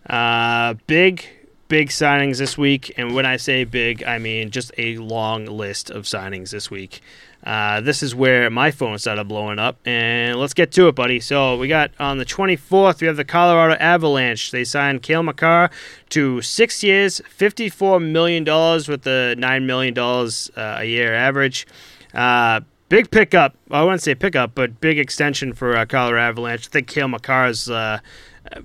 Uh, 0.10 0.74
big, 0.88 1.26
big 1.68 1.90
signings 1.90 2.38
this 2.40 2.58
week. 2.58 2.94
And 2.98 3.14
when 3.14 3.26
I 3.28 3.38
say 3.38 3.64
big, 3.64 4.04
I 4.04 4.18
mean 4.18 4.50
just 4.50 4.72
a 4.78 4.98
long 4.98 5.46
list 5.46 5.90
of 5.92 6.06
signings 6.06 6.50
this 6.50 6.72
week. 6.72 7.02
Uh, 7.46 7.80
this 7.80 8.02
is 8.02 8.16
where 8.16 8.50
my 8.50 8.72
phone 8.72 8.98
started 8.98 9.28
blowing 9.28 9.60
up. 9.60 9.78
And 9.86 10.40
let's 10.40 10.54
get 10.54 10.72
to 10.74 10.88
it, 10.88 10.96
buddy. 10.96 11.20
So 11.20 11.58
we 11.58 11.68
got 11.68 11.92
on 12.00 12.18
the 12.18 12.26
24th, 12.26 13.02
we 13.02 13.08
have 13.08 13.18
the 13.18 13.26
Colorado 13.26 13.76
Avalanche. 13.80 14.52
They 14.52 14.64
signed 14.64 15.04
Cale 15.04 15.22
Makar 15.22 15.70
to 16.10 16.42
six 16.42 16.84
years, 16.84 17.22
$54 17.38 18.02
million 18.02 18.44
with 18.44 19.04
the 19.04 19.36
$9 19.38 19.66
million 19.66 19.98
uh, 19.98 20.80
a 20.80 20.86
year 20.86 21.14
average. 21.14 21.68
Uh, 22.14 22.62
big 22.90 23.12
pickup. 23.12 23.56
I 23.70 23.84
wouldn't 23.84 24.02
say 24.02 24.16
pickup, 24.16 24.56
but 24.56 24.82
big 24.82 24.98
extension 24.98 25.54
for 25.54 25.78
uh, 25.78 25.86
Colorado 25.86 26.30
Avalanche. 26.30 26.68
I 26.68 26.70
think 26.70 26.88
Cale 26.88 27.10
Makar 27.10 27.48
is 27.48 27.70
uh, 27.70 28.00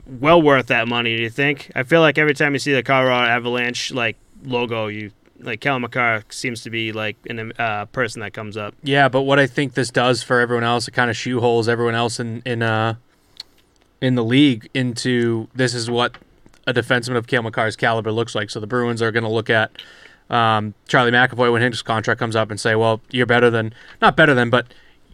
well 0.06 0.40
worth 0.40 0.68
that 0.68 0.88
money. 0.88 1.16
Do 1.16 1.22
you 1.22 1.30
think? 1.30 1.70
I 1.74 1.82
feel 1.82 2.00
like 2.00 2.16
every 2.16 2.34
time 2.34 2.54
you 2.54 2.58
see 2.58 2.72
the 2.72 2.82
Colorado 2.82 3.28
Avalanche 3.30 3.92
like 3.92 4.16
logo, 4.44 4.86
you 4.86 5.10
like 5.42 5.60
Cale 5.60 5.78
Makar 5.78 6.24
seems 6.30 6.62
to 6.62 6.70
be 6.70 6.92
like 6.92 7.16
an 7.28 7.52
uh, 7.58 7.86
person 7.86 8.20
that 8.20 8.32
comes 8.32 8.56
up. 8.56 8.74
Yeah, 8.82 9.08
but 9.08 9.22
what 9.22 9.38
I 9.38 9.46
think 9.46 9.74
this 9.74 9.90
does 9.90 10.22
for 10.22 10.40
everyone 10.40 10.64
else, 10.64 10.88
it 10.88 10.92
kind 10.92 11.10
of 11.10 11.16
shoeholes 11.16 11.68
everyone 11.68 11.94
else 11.94 12.20
in 12.20 12.42
in 12.44 12.62
uh 12.62 12.94
in 14.00 14.14
the 14.14 14.24
league 14.24 14.68
into 14.74 15.48
this 15.54 15.74
is 15.74 15.90
what 15.90 16.16
a 16.66 16.72
defenseman 16.72 17.16
of 17.16 17.26
Cale 17.26 17.42
Makar's 17.42 17.76
caliber 17.76 18.12
looks 18.12 18.34
like. 18.34 18.50
So 18.50 18.60
the 18.60 18.66
Bruins 18.66 19.02
are 19.02 19.10
going 19.10 19.24
to 19.24 19.30
look 19.30 19.50
at 19.50 19.70
um, 20.30 20.74
Charlie 20.88 21.10
McAvoy 21.10 21.52
when 21.52 21.62
his 21.62 21.82
contract 21.82 22.18
comes 22.18 22.36
up 22.36 22.50
and 22.50 22.60
say, 22.60 22.74
"Well, 22.74 23.00
you're 23.10 23.26
better 23.26 23.50
than 23.50 23.74
not 24.00 24.16
better 24.16 24.34
than, 24.34 24.50
but 24.50 24.66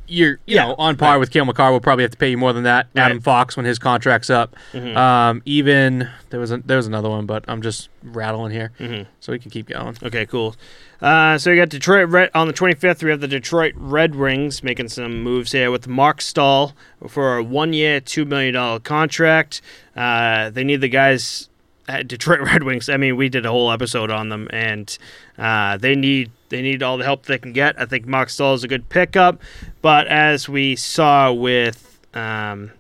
you're 0.09 0.33
you 0.47 0.57
Yeah, 0.57 0.67
know 0.69 0.75
on 0.79 0.97
par 0.97 1.13
right. 1.13 1.17
with 1.19 1.31
Cale 1.31 1.45
Makar. 1.45 1.71
We'll 1.71 1.81
probably 1.81 2.05
have 2.05 2.11
to 2.13 2.17
pay 2.17 2.31
you 2.31 2.39
more 2.39 2.53
than 2.53 2.65
that." 2.65 2.89
Right. 2.95 3.03
Adam 3.05 3.21
Fox 3.21 3.57
when 3.57 3.67
his 3.67 3.79
contract's 3.79 4.31
up. 4.31 4.55
Mm-hmm. 4.73 4.97
Um, 4.97 5.43
even 5.45 6.09
there 6.31 6.41
was 6.41 6.51
a, 6.53 6.59
there 6.59 6.77
was 6.77 6.87
another 6.87 7.09
one, 7.09 7.27
but 7.27 7.45
I'm 7.49 7.63
just 7.63 7.89
rattling 8.03 8.53
here, 8.53 8.73
Mhm. 8.81 9.07
so 9.21 9.33
we 9.33 9.39
can 9.39 9.51
keep 9.51 9.69
going. 9.69 9.97
Okay, 10.03 10.27
cool. 10.27 10.55
Uh, 11.03 11.37
so 11.37 11.51
we 11.51 11.57
got 11.59 11.69
Detroit 11.69 12.09
Red 12.09 12.31
on 12.35 12.47
the 12.47 12.55
25th. 12.55 13.03
We 13.03 13.11
have 13.11 13.21
the 13.21 13.29
Detroit 13.29 13.75
Red 13.77 14.15
Wings 14.15 14.63
making 14.63 14.89
some 14.89 15.23
moves 15.23 15.53
here 15.53 15.71
with 15.71 15.87
Marc 15.87 16.23
Staal 16.23 16.73
for 17.07 17.37
a 17.37 17.43
one-year, 17.43 18.01
two 18.01 18.25
million 18.25 18.55
dollar 18.55 18.79
contract. 18.81 19.61
Uh, 19.95 20.49
they 20.51 20.65
need 20.65 20.81
the 20.81 20.89
guys 20.89 21.49
at 21.89 22.09
Detroit 22.09 22.41
Red 22.47 22.63
Wings. 22.63 22.89
I 22.89 22.97
mean, 22.97 23.17
we 23.17 23.29
did 23.29 23.45
a 23.45 23.51
whole 23.51 23.71
episode 23.71 24.11
on 24.11 24.31
them, 24.31 24.49
and 24.53 24.97
uh, 25.39 25.77
they 25.77 25.95
need 25.95 26.31
they 26.49 26.63
need 26.63 26.83
all 26.83 26.99
the 26.99 27.05
help 27.05 27.27
they 27.27 27.39
can 27.39 27.53
get. 27.53 27.81
I 27.81 27.87
think 27.87 28.07
Marc 28.07 28.31
Staal 28.31 28.55
is 28.55 28.65
a 28.65 28.69
good 28.69 28.89
pickup, 28.89 29.41
but 29.83 30.07
as 30.07 30.49
we 30.49 30.77
saw 30.77 31.33
with. 31.33 32.01
Um, 32.15 32.73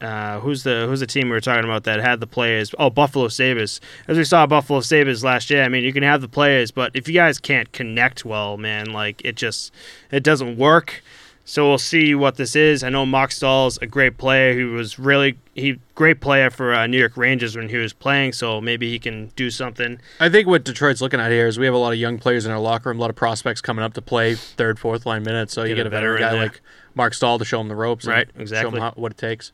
uh, 0.00 0.38
who's 0.40 0.62
the 0.62 0.86
who's 0.86 1.00
the 1.00 1.06
team 1.06 1.24
we 1.28 1.32
were 1.32 1.40
talking 1.40 1.64
about 1.64 1.84
that 1.84 1.98
had 2.00 2.20
the 2.20 2.26
players? 2.26 2.72
Oh, 2.78 2.88
Buffalo 2.88 3.26
Sabres. 3.26 3.80
As 4.06 4.16
we 4.16 4.22
saw 4.22 4.46
Buffalo 4.46 4.80
Sabres 4.80 5.24
last 5.24 5.50
year, 5.50 5.64
I 5.64 5.68
mean, 5.68 5.82
you 5.82 5.92
can 5.92 6.04
have 6.04 6.20
the 6.20 6.28
players, 6.28 6.70
but 6.70 6.92
if 6.94 7.08
you 7.08 7.14
guys 7.14 7.38
can't 7.38 7.72
connect 7.72 8.24
well, 8.24 8.56
man, 8.56 8.92
like 8.92 9.20
it 9.24 9.34
just 9.34 9.72
it 10.12 10.22
doesn't 10.22 10.56
work. 10.56 11.02
So 11.48 11.66
we'll 11.66 11.78
see 11.78 12.14
what 12.14 12.36
this 12.36 12.54
is. 12.54 12.84
I 12.84 12.90
know 12.90 13.06
Marc 13.06 13.32
Staal's 13.32 13.78
a 13.80 13.86
great 13.86 14.18
player. 14.18 14.52
He 14.52 14.64
was 14.64 14.98
really 14.98 15.38
he 15.54 15.78
great 15.94 16.20
player 16.20 16.50
for 16.50 16.74
uh, 16.74 16.86
New 16.86 16.98
York 16.98 17.16
Rangers 17.16 17.56
when 17.56 17.70
he 17.70 17.78
was 17.78 17.94
playing. 17.94 18.34
So 18.34 18.60
maybe 18.60 18.90
he 18.90 18.98
can 18.98 19.28
do 19.34 19.50
something. 19.50 19.98
I 20.20 20.28
think 20.28 20.46
what 20.46 20.62
Detroit's 20.62 21.00
looking 21.00 21.20
at 21.20 21.30
here 21.30 21.46
is 21.46 21.58
we 21.58 21.64
have 21.64 21.74
a 21.74 21.78
lot 21.78 21.94
of 21.94 21.98
young 21.98 22.18
players 22.18 22.44
in 22.44 22.52
our 22.52 22.58
locker 22.58 22.90
room, 22.90 22.98
a 22.98 23.00
lot 23.00 23.08
of 23.08 23.16
prospects 23.16 23.62
coming 23.62 23.82
up 23.82 23.94
to 23.94 24.02
play 24.02 24.34
third, 24.34 24.78
fourth 24.78 25.06
line 25.06 25.22
minutes. 25.22 25.54
So 25.54 25.62
you 25.62 25.70
Get 25.70 25.76
get 25.76 25.86
a 25.86 25.90
veteran 25.90 26.20
guy 26.20 26.32
there. 26.32 26.42
like 26.42 26.60
Marc 26.94 27.14
Staal 27.14 27.38
to 27.38 27.46
show 27.46 27.62
him 27.62 27.68
the 27.68 27.76
ropes, 27.76 28.04
and 28.04 28.12
Right, 28.12 28.28
Show 28.36 28.42
exactly. 28.42 28.76
him 28.76 28.82
how, 28.82 28.92
what 28.96 29.12
it 29.12 29.18
takes. 29.18 29.52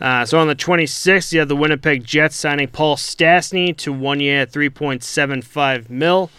Uh, 0.00 0.24
so 0.24 0.38
on 0.38 0.46
the 0.46 0.54
26th, 0.54 1.32
you 1.32 1.40
have 1.40 1.48
the 1.48 1.56
Winnipeg 1.56 2.04
Jets 2.04 2.36
signing 2.36 2.68
Paul 2.68 2.94
Stastny 2.94 3.76
to 3.78 3.92
one 3.92 4.20
year, 4.20 4.46
3.75 4.46 5.90
mil. 5.90 6.30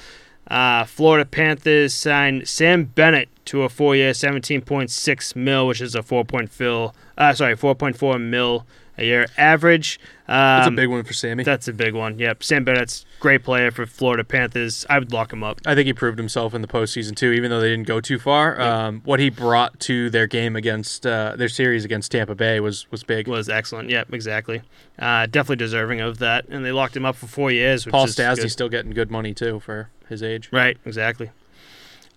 Uh, 0.50 0.84
Florida 0.84 1.26
Panthers 1.26 1.94
signed 1.94 2.48
Sam 2.48 2.86
Bennett 2.86 3.30
to 3.46 3.64
a 3.64 3.70
four 3.70 3.96
year, 3.96 4.12
17.6 4.12 5.36
mil, 5.36 5.68
which 5.68 5.82
is 5.82 5.96
a 5.96 6.04
4. 6.04 6.26
Point 6.26 6.52
fill, 6.52 6.96
uh, 7.18 7.34
sorry, 7.34 7.56
4.4 7.56 8.22
mil 8.22 8.66
a 8.98 9.06
year 9.06 9.28
average. 9.38 10.00
Um, 10.28 10.36
That's 10.36 10.68
a 10.68 10.72
big 10.72 10.90
one 10.90 11.04
for 11.04 11.14
Sammy. 11.14 11.44
That's 11.44 11.68
a 11.68 11.74
big 11.74 11.94
one. 11.94 12.20
Yep. 12.20 12.44
Sam 12.44 12.64
Bennett's 12.64 13.06
great 13.20 13.44
player 13.44 13.72
for 13.72 13.86
Florida 13.86 14.24
Panthers. 14.24 14.86
I 14.90 15.00
would 15.00 15.12
lock 15.12 15.34
him 15.34 15.44
up. 15.44 15.60
I 15.66 15.76
think 15.76 15.88
he 15.88 15.94
proved 15.94 16.18
himself 16.18 16.54
in 16.54 16.62
the 16.62 16.68
postseason 16.68 17.16
too, 17.16 17.32
even 17.32 17.50
though 17.50 17.60
they 17.60 17.70
didn't 17.70 17.88
go 17.88 18.02
too 18.02 18.20
far. 18.20 18.56
Yeah. 18.58 18.88
Um, 18.88 19.02
what 19.06 19.20
he 19.20 19.30
brought 19.30 19.80
to 19.82 20.10
their 20.10 20.28
game 20.28 20.56
against 20.56 21.06
uh, 21.06 21.36
their 21.36 21.50
series 21.50 21.86
against 21.86 22.12
Tampa 22.12 22.36
Bay 22.36 22.60
was 22.60 22.90
was 22.92 23.04
big. 23.04 23.28
Was 23.28 23.50
excellent. 23.50 23.90
Yep, 23.90 24.14
exactly. 24.14 24.62
Uh, 24.98 25.26
definitely 25.26 25.58
deserving 25.58 26.02
of 26.02 26.20
that. 26.20 26.48
And 26.50 26.66
they 26.66 26.72
locked 26.72 26.96
him 26.96 27.06
up 27.06 27.16
for 27.16 27.28
four 27.28 27.52
years. 27.52 27.86
Which 27.86 27.92
Paul 27.94 28.08
Stastny's 28.08 28.54
still 28.54 28.70
getting 28.70 28.92
good 28.92 29.12
money 29.12 29.34
too 29.34 29.60
for 29.60 29.90
his 30.08 30.24
age. 30.24 30.50
Right, 30.52 30.78
exactly. 30.86 31.32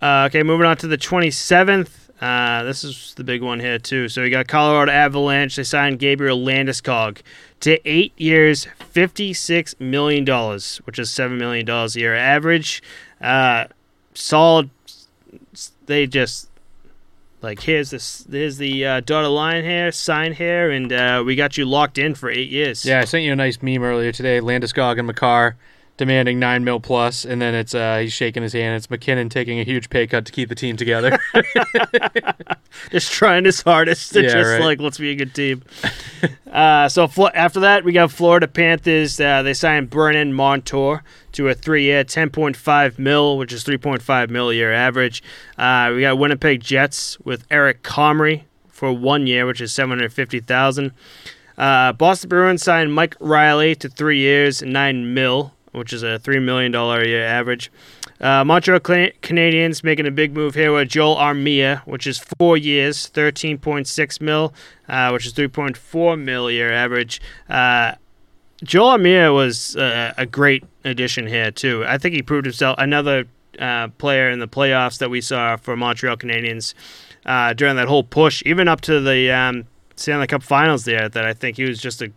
Uh, 0.00 0.24
okay, 0.26 0.42
moving 0.42 0.66
on 0.66 0.76
to 0.78 0.88
the 0.88 0.98
27th. 0.98 1.90
Uh, 2.20 2.62
this 2.64 2.82
is 2.82 3.14
the 3.14 3.24
big 3.24 3.42
one 3.42 3.60
here, 3.60 3.78
too. 3.78 4.08
So 4.08 4.22
we 4.22 4.30
got 4.30 4.48
Colorado 4.48 4.90
Avalanche. 4.90 5.56
They 5.56 5.64
signed 5.64 5.98
Gabriel 5.98 6.38
Landeskog 6.38 7.20
to 7.62 7.80
eight 7.88 8.12
years, 8.16 8.66
$56 8.80 9.80
million, 9.80 10.24
which 10.84 10.98
is 10.98 11.08
$7 11.10 11.38
million 11.38 11.68
a 11.68 11.86
year 11.88 12.14
average. 12.14 12.82
Uh, 13.20 13.64
solid. 14.14 14.70
They 15.86 16.06
just. 16.06 16.48
Like 17.40 17.62
here's 17.62 17.90
this, 17.90 18.24
here's 18.30 18.58
the 18.58 18.86
uh, 18.86 19.00
dotted 19.00 19.32
line 19.32 19.64
here, 19.64 19.90
sign 19.90 20.32
here, 20.32 20.70
and 20.70 20.92
uh, 20.92 21.24
we 21.26 21.34
got 21.34 21.58
you 21.58 21.64
locked 21.64 21.98
in 21.98 22.14
for 22.14 22.30
eight 22.30 22.50
years. 22.50 22.84
Yeah, 22.84 23.00
I 23.00 23.04
sent 23.04 23.24
you 23.24 23.32
a 23.32 23.36
nice 23.36 23.60
meme 23.60 23.82
earlier 23.82 24.12
today. 24.12 24.38
Landeskog 24.38 25.00
and 25.00 25.10
McCarr 25.10 25.54
demanding 25.96 26.38
nine 26.38 26.64
mil 26.64 26.80
plus, 26.80 27.24
and 27.24 27.40
then 27.40 27.54
it's 27.54 27.74
uh, 27.74 27.98
he's 27.98 28.12
shaking 28.12 28.42
his 28.42 28.52
hand. 28.52 28.76
It's 28.76 28.90
MacKinnon 28.90 29.28
taking 29.28 29.60
a 29.60 29.64
huge 29.64 29.90
pay 29.90 30.06
cut 30.06 30.24
to 30.26 30.32
keep 30.32 30.48
the 30.48 30.54
team 30.54 30.76
together. 30.76 31.18
just 32.90 33.12
trying 33.12 33.44
his 33.44 33.60
hardest 33.62 34.12
to 34.12 34.22
Yeah, 34.22 34.30
just 34.30 34.50
right. 34.50 34.60
like 34.60 34.80
let's 34.80 34.98
be 34.98 35.10
a 35.10 35.14
good 35.14 35.34
team. 35.34 35.62
uh, 36.50 36.88
so 36.88 37.06
Flo- 37.06 37.30
after 37.34 37.60
that, 37.60 37.84
we 37.84 37.92
got 37.92 38.10
Florida 38.10 38.48
Panthers. 38.48 39.20
Uh, 39.20 39.42
they 39.42 39.54
signed 39.54 39.90
Brandon 39.90 40.32
Montour 40.32 41.02
to 41.32 41.48
a 41.48 41.54
three-year, 41.54 42.04
ten 42.04 42.30
point 42.30 42.56
five 42.56 42.98
mil, 42.98 43.38
which 43.38 43.52
is 43.52 43.62
three 43.62 43.78
point 43.78 44.02
five 44.02 44.30
mil 44.30 44.50
a 44.50 44.54
year 44.54 44.72
average. 44.72 45.22
Uh, 45.58 45.92
we 45.94 46.02
got 46.02 46.18
Winnipeg 46.18 46.60
Jets 46.62 47.18
with 47.20 47.44
Eric 47.50 47.82
Comrie 47.82 48.42
for 48.68 48.92
one 48.92 49.26
year, 49.26 49.46
which 49.46 49.60
is 49.60 49.72
seven 49.72 49.90
hundred 49.98 50.12
fifty 50.12 50.40
thousand. 50.40 50.92
Uh, 51.58 51.92
Boston 51.92 52.28
Bruins 52.30 52.62
signed 52.62 52.94
Mike 52.94 53.14
Reilly 53.20 53.74
to 53.76 53.88
three 53.88 54.18
years, 54.18 54.62
nine 54.62 55.12
mil, 55.14 55.52
which 55.72 55.92
is 55.92 56.02
a 56.02 56.18
three 56.18 56.38
million 56.38 56.72
dollar 56.72 57.02
a 57.02 57.06
year 57.06 57.24
average. 57.24 57.70
Uh, 58.20 58.44
Montreal 58.44 58.80
Cana- 58.80 59.12
Canadiens 59.20 59.82
making 59.82 60.06
a 60.06 60.10
big 60.10 60.32
move 60.32 60.54
here 60.54 60.72
with 60.72 60.88
Joel 60.88 61.16
Armia, 61.16 61.80
which 61.86 62.06
is 62.06 62.18
four 62.18 62.56
years, 62.56 63.08
thirteen 63.08 63.58
point 63.58 63.88
six 63.88 64.20
mil, 64.20 64.54
uh, 64.88 65.10
which 65.10 65.26
is 65.26 65.32
three 65.32 65.48
point 65.48 65.76
four 65.76 66.16
mil 66.16 66.48
a 66.48 66.52
year 66.52 66.72
average. 66.72 67.20
Uh, 67.48 67.94
Joel 68.62 68.98
Armia 68.98 69.34
was 69.34 69.74
a 69.76 70.24
great 70.30 70.64
addition 70.84 71.26
here 71.26 71.50
too. 71.50 71.84
I 71.84 71.98
think 71.98 72.14
he 72.14 72.22
proved 72.22 72.46
himself 72.46 72.76
another 72.78 73.24
uh, 73.58 73.88
player 73.98 74.30
in 74.30 74.38
the 74.38 74.48
playoffs 74.48 74.98
that 74.98 75.10
we 75.10 75.20
saw 75.20 75.56
for 75.56 75.76
Montreal 75.76 76.16
Canadiens 76.16 76.74
uh, 77.26 77.54
during 77.54 77.76
that 77.76 77.88
whole 77.88 78.04
push, 78.04 78.42
even 78.46 78.68
up 78.68 78.80
to 78.82 79.00
the 79.00 79.32
um, 79.32 79.64
Stanley 79.96 80.28
Cup 80.28 80.44
Finals. 80.44 80.84
There, 80.84 81.08
that 81.08 81.24
I 81.24 81.34
think 81.34 81.56
he 81.56 81.64
was 81.64 81.80
just 81.80 82.02
a 82.02 82.12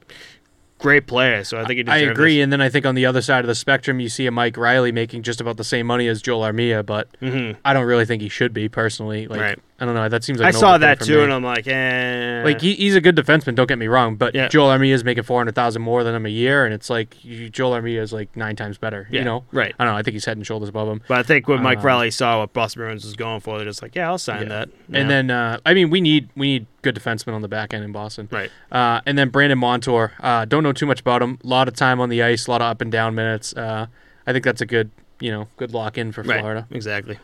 great 0.85 1.07
player. 1.07 1.43
So 1.43 1.59
I 1.59 1.65
think 1.65 1.79
he 1.79 1.85
I 1.87 1.97
agree, 1.97 2.41
and 2.41 2.53
then 2.53 2.61
I 2.61 2.69
think 2.69 2.85
on 2.85 2.95
the 2.95 3.05
other 3.05 3.21
side 3.21 3.43
of 3.43 3.47
the 3.47 3.55
spectrum, 3.55 3.99
you 3.99 4.07
see 4.09 4.27
a 4.27 4.31
Mike 4.31 4.55
Reilly 4.55 4.91
making 4.91 5.23
just 5.23 5.41
about 5.41 5.57
the 5.57 5.63
same 5.63 5.87
money 5.87 6.07
as 6.07 6.21
Joel 6.21 6.41
Armia, 6.41 6.85
but 6.85 7.07
hmm 7.19 7.51
I 7.63 7.73
don't 7.73 7.85
really 7.85 8.05
think 8.05 8.21
he 8.21 8.29
should 8.29 8.53
be 8.53 8.69
personally. 8.69 9.27
Like, 9.27 9.41
Right. 9.41 9.59
I 9.77 9.83
don't 9.85 9.93
know. 9.93 10.07
That 10.07 10.23
seems 10.23 10.39
like 10.39 10.55
I 10.55 10.57
saw 10.57 10.77
that 10.77 11.01
too, 11.01 11.17
me. 11.17 11.23
and 11.25 11.33
I'm 11.33 11.43
like, 11.43 11.67
eh. 11.67 12.43
Like 12.45 12.61
he, 12.61 12.75
he's 12.75 12.95
a 12.95 13.01
good 13.01 13.17
defenseman. 13.17 13.55
Don't 13.55 13.67
get 13.67 13.77
me 13.77 13.87
wrong, 13.87 14.15
but 14.15 14.33
Yeah. 14.33 14.47
Joel 14.47 14.69
Armia 14.69 14.93
is 14.93 15.03
making 15.03 15.23
four 15.23 15.37
hundred 15.39 15.55
thousand 15.55 15.81
more 15.81 16.01
than 16.05 16.15
him 16.15 16.25
a 16.25 16.29
year, 16.29 16.63
and 16.63 16.73
it's 16.73 16.89
like 16.89 17.23
you, 17.25 17.49
Joel 17.49 17.71
Armia 17.73 17.99
is 17.99 18.13
like 18.13 18.33
nine 18.37 18.55
times 18.55 18.77
better. 18.77 19.05
yeah, 19.11 19.19
You 19.19 19.25
know, 19.25 19.43
right? 19.51 19.75
I 19.77 19.83
don't 19.83 19.93
know. 19.93 19.97
I 19.97 20.01
think 20.01 20.13
he's 20.13 20.23
head 20.23 20.37
and 20.37 20.47
shoulders 20.47 20.69
above 20.69 20.87
him. 20.87 21.01
But 21.09 21.17
I 21.19 21.23
think 21.23 21.49
when 21.49 21.61
Mike 21.61 21.79
Um, 21.79 21.85
Reilly 21.87 22.09
saw 22.11 22.39
what 22.39 22.53
Boston 22.53 22.83
Bruins 22.83 23.03
was 23.03 23.17
going 23.17 23.41
for, 23.41 23.57
they're 23.57 23.67
just 23.67 23.81
like, 23.81 23.95
yeah, 23.95 24.07
I'll 24.07 24.17
sign 24.17 24.43
Yeah. 24.43 24.47
that. 24.49 24.69
Yeah. 24.87 24.99
And 24.99 25.09
then 25.09 25.29
uh, 25.29 25.59
I 25.65 25.73
mean, 25.73 25.89
we 25.89 25.99
need 25.99 26.29
we 26.37 26.47
need 26.47 26.67
good 26.81 26.95
defensemen 26.95 27.33
on 27.33 27.41
the 27.41 27.49
back 27.49 27.73
end 27.73 27.83
in 27.83 27.91
Boston. 27.91 28.29
right, 28.31 28.49
Uh, 28.71 29.01
and 29.05 29.17
then 29.17 29.27
Brandon 29.27 29.57
Montour. 29.59 30.13
Uh, 30.21 30.45
don't 30.45 30.63
know 30.63 30.71
too 30.71 30.85
much 30.85 31.01
about 31.01 31.21
him. 31.21 31.37
A 31.43 31.47
lot 31.47 31.67
of 31.67 31.73
time 31.75 31.99
on 31.99 32.07
the 32.07 32.23
ice, 32.23 32.47
a 32.47 32.51
lot 32.51 32.61
of 32.61 32.67
up 32.67 32.79
and 32.79 32.91
down 32.93 33.13
minutes. 33.13 33.53
Uh, 33.53 33.87
I 34.25 34.31
think 34.31 34.45
that's 34.45 34.61
a 34.61 34.65
good 34.65 34.89
you 35.19 35.31
know 35.31 35.47
good 35.57 35.73
lock 35.73 35.97
in 35.97 36.13
for 36.13 36.21
right, 36.23 36.39
Florida. 36.39 36.65
exactly. 36.71 37.19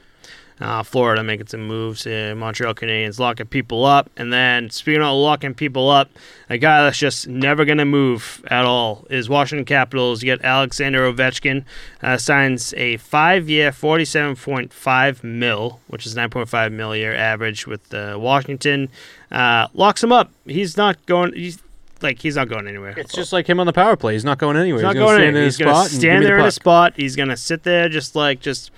Uh, 0.61 0.83
Florida 0.83 1.23
making 1.23 1.47
some 1.47 1.65
moves 1.65 2.03
here. 2.03 2.35
Montreal 2.35 2.75
Canadiens 2.75 3.19
locking 3.19 3.47
people 3.47 3.83
up. 3.83 4.11
And 4.15 4.31
then, 4.31 4.69
speaking 4.69 5.01
of 5.01 5.15
locking 5.15 5.55
people 5.55 5.89
up, 5.89 6.11
a 6.51 6.57
guy 6.59 6.83
that's 6.83 6.99
just 6.99 7.27
never 7.27 7.65
going 7.65 7.79
to 7.79 7.85
move 7.85 8.45
at 8.47 8.63
all 8.63 9.07
is 9.09 9.27
Washington 9.27 9.65
Capitals. 9.65 10.21
You 10.21 10.27
get 10.27 10.45
Alexander 10.45 11.11
Ovechkin, 11.11 11.65
uh, 12.03 12.17
signs 12.17 12.75
a 12.75 12.97
five 12.97 13.49
year, 13.49 13.71
47.5 13.71 15.23
mil, 15.23 15.79
which 15.87 16.05
is 16.05 16.13
9.5 16.13 16.71
mil 16.71 16.95
year 16.95 17.15
average 17.15 17.65
with 17.65 17.91
uh, 17.91 18.17
Washington. 18.19 18.89
Uh, 19.31 19.67
locks 19.73 20.03
him 20.03 20.11
up. 20.11 20.31
He's 20.45 20.77
not 20.77 21.03
going. 21.07 21.33
He's 21.33 21.57
like 22.01 22.21
he's 22.21 22.35
not 22.35 22.49
going 22.49 22.67
anywhere. 22.67 22.93
It's 22.97 23.13
just 23.13 23.33
like 23.33 23.47
him 23.47 23.59
on 23.59 23.65
the 23.65 23.73
power 23.73 23.95
play. 23.95 24.13
He's 24.13 24.25
not 24.25 24.37
going 24.37 24.57
anywhere. 24.57 24.79
He's 24.79 24.83
not 24.83 24.93
gonna 24.93 25.05
going 25.05 25.21
anywhere. 25.21 25.41
in 25.41 25.45
He's 25.45 25.55
spot 25.55 25.91
and 25.91 25.99
stand 25.99 26.23
the 26.23 26.27
there 26.27 26.39
in 26.39 26.45
a 26.45 26.51
spot. 26.51 26.93
He's 26.95 27.15
gonna 27.15 27.37
sit 27.37 27.63
there, 27.63 27.89
just 27.89 28.15
like 28.15 28.41
just 28.41 28.71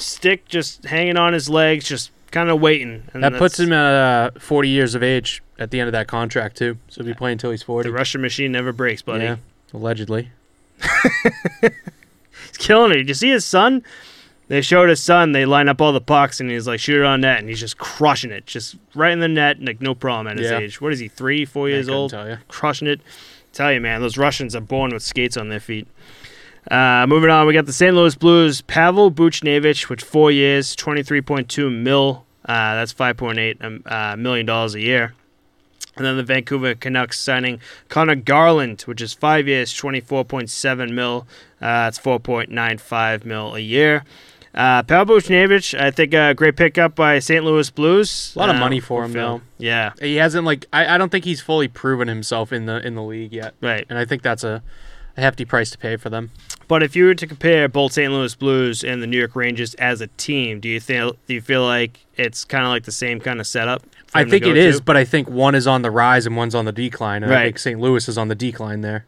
stick, 0.00 0.46
just 0.48 0.84
hanging 0.84 1.16
on 1.16 1.32
his 1.32 1.48
legs, 1.48 1.86
just 1.88 2.10
kind 2.30 2.48
of 2.50 2.60
waiting. 2.60 3.04
And 3.12 3.22
That 3.24 3.34
puts 3.34 3.58
him 3.58 3.72
at 3.72 4.34
uh, 4.36 4.38
40 4.38 4.68
years 4.68 4.94
of 4.94 5.02
age 5.02 5.42
at 5.58 5.70
the 5.70 5.80
end 5.80 5.88
of 5.88 5.92
that 5.92 6.06
contract 6.08 6.56
too. 6.56 6.78
So 6.88 7.02
he'll 7.02 7.12
be 7.12 7.16
playing 7.16 7.34
until 7.34 7.50
he's 7.50 7.62
40. 7.62 7.88
The 7.88 7.92
Russian 7.94 8.20
machine 8.20 8.52
never 8.52 8.72
breaks, 8.72 9.02
buddy. 9.02 9.24
Yeah, 9.24 9.36
allegedly. 9.74 10.30
He's 11.62 12.56
killing 12.58 12.92
it. 12.92 12.96
Did 12.96 13.08
you 13.08 13.14
see 13.14 13.30
his 13.30 13.44
son? 13.44 13.82
They 14.48 14.62
showed 14.62 14.88
his 14.88 15.00
son. 15.02 15.32
They 15.32 15.44
line 15.44 15.68
up 15.68 15.80
all 15.80 15.92
the 15.92 16.00
pucks, 16.00 16.40
and 16.40 16.50
he's 16.50 16.66
like, 16.66 16.80
shoot 16.80 17.00
it 17.00 17.04
on 17.04 17.20
net, 17.20 17.38
and 17.38 17.48
he's 17.48 17.60
just 17.60 17.78
crushing 17.78 18.30
it, 18.32 18.46
just 18.46 18.76
right 18.94 19.12
in 19.12 19.20
the 19.20 19.28
net, 19.28 19.62
like 19.62 19.80
no 19.80 19.94
problem 19.94 20.26
at 20.26 20.38
his 20.38 20.50
Yeah. 20.50 20.58
age. 20.58 20.80
What 20.80 20.92
is 20.92 20.98
he? 20.98 21.06
Three, 21.08 21.44
four 21.44 21.68
years 21.68 21.88
old, 21.88 22.10
Tell 22.10 22.28
you. 22.28 22.38
crushing 22.48 22.88
it. 22.88 23.00
Tell 23.52 23.72
you, 23.72 23.80
man, 23.80 24.00
those 24.00 24.16
Russians 24.18 24.56
are 24.56 24.60
born 24.60 24.90
with 24.92 25.02
skates 25.02 25.36
on 25.36 25.50
their 25.50 25.60
feet. 25.60 25.86
Uh, 26.70 27.06
moving 27.08 27.30
on, 27.30 27.46
we 27.46 27.52
got 27.52 27.66
the 27.66 27.72
St. 27.72 27.94
Louis 27.94 28.14
Blues, 28.14 28.60
Pavel 28.62 29.10
Buchnevich, 29.10 29.88
which 29.88 30.02
four 30.02 30.30
years, 30.30 30.74
twenty 30.76 31.02
three 31.02 31.20
point 31.20 31.48
two 31.48 31.70
mil. 31.70 32.24
Uh, 32.44 32.74
that's 32.74 32.92
five 32.92 33.16
point 33.16 33.38
eight 33.38 33.58
um, 33.60 33.82
uh, 33.86 34.16
million 34.16 34.46
dollars 34.46 34.74
a 34.74 34.80
year. 34.80 35.14
And 35.96 36.06
then 36.06 36.16
the 36.16 36.22
Vancouver 36.22 36.74
Canucks 36.74 37.18
signing 37.18 37.60
Conor 37.88 38.14
Garland, 38.14 38.82
which 38.82 39.02
is 39.02 39.12
five 39.12 39.48
years, 39.48 39.72
twenty 39.72 40.00
four 40.00 40.24
point 40.24 40.50
seven 40.50 40.94
mil. 40.94 41.26
Uh, 41.60 41.84
that's 41.84 41.98
four 41.98 42.18
point 42.20 42.50
nine 42.50 42.78
five 42.78 43.24
mil 43.24 43.54
a 43.54 43.60
year. 43.60 44.04
Uh, 44.54 44.82
Pavel 44.82 45.16
Buchnevich, 45.16 45.78
I 45.78 45.92
think 45.92 46.12
a 46.12 46.34
great 46.34 46.56
pickup 46.56 46.96
by 46.96 47.20
St. 47.20 47.44
Louis 47.44 47.70
Blues. 47.70 48.32
A 48.34 48.38
lot 48.40 48.48
of 48.50 48.56
Uh, 48.56 48.58
money 48.60 48.80
for 48.80 49.04
him, 49.04 49.12
though. 49.12 49.42
Yeah, 49.58 49.92
He 50.00 50.16
hasn't 50.16 50.44
like 50.44 50.66
I, 50.72 50.94
I 50.94 50.98
don't 50.98 51.10
think 51.10 51.24
he's 51.24 51.40
fully 51.40 51.68
proven 51.68 52.08
himself 52.08 52.52
in 52.52 52.66
the 52.66 52.84
in 52.84 52.94
the 52.96 53.02
league 53.02 53.32
yet, 53.32 53.54
right. 53.60 53.86
and 53.88 53.96
I 53.98 54.04
think 54.04 54.22
that's 54.22 54.42
a, 54.42 54.62
a 55.20 55.24
hefty 55.24 55.44
price 55.44 55.70
to 55.70 55.78
pay 55.78 55.96
for 55.96 56.10
them. 56.10 56.30
But 56.66 56.82
if 56.82 56.94
you 56.96 57.04
were 57.06 57.14
to 57.14 57.26
compare 57.26 57.68
both 57.68 57.92
St. 57.92 58.12
Louis 58.12 58.34
Blues 58.34 58.84
and 58.84 59.02
the 59.02 59.06
New 59.06 59.18
York 59.18 59.34
Rangers 59.36 59.74
as 59.74 60.00
a 60.00 60.06
team, 60.08 60.60
do 60.60 60.68
you 60.68 60.80
feel 60.80 61.16
do 61.26 61.34
you 61.34 61.40
feel 61.40 61.64
like 61.64 62.00
it's 62.16 62.44
kind 62.44 62.64
of 62.64 62.70
like 62.70 62.84
the 62.84 62.92
same 62.92 63.20
kind 63.20 63.40
of 63.40 63.46
setup? 63.46 63.82
I 64.14 64.24
think 64.24 64.44
it 64.44 64.56
is, 64.56 64.78
to? 64.78 64.84
but 64.84 64.96
I 64.96 65.04
think 65.04 65.28
one 65.28 65.54
is 65.54 65.66
on 65.66 65.82
the 65.82 65.90
rise 65.90 66.26
and 66.26 66.36
one's 66.36 66.54
on 66.54 66.64
the 66.64 66.72
decline, 66.72 67.22
and 67.22 67.32
I 67.32 67.36
Right. 67.36 67.44
think 67.46 67.58
St. 67.58 67.80
Louis 67.80 68.08
is 68.08 68.18
on 68.18 68.28
the 68.28 68.34
decline 68.34 68.80
there, 68.80 69.06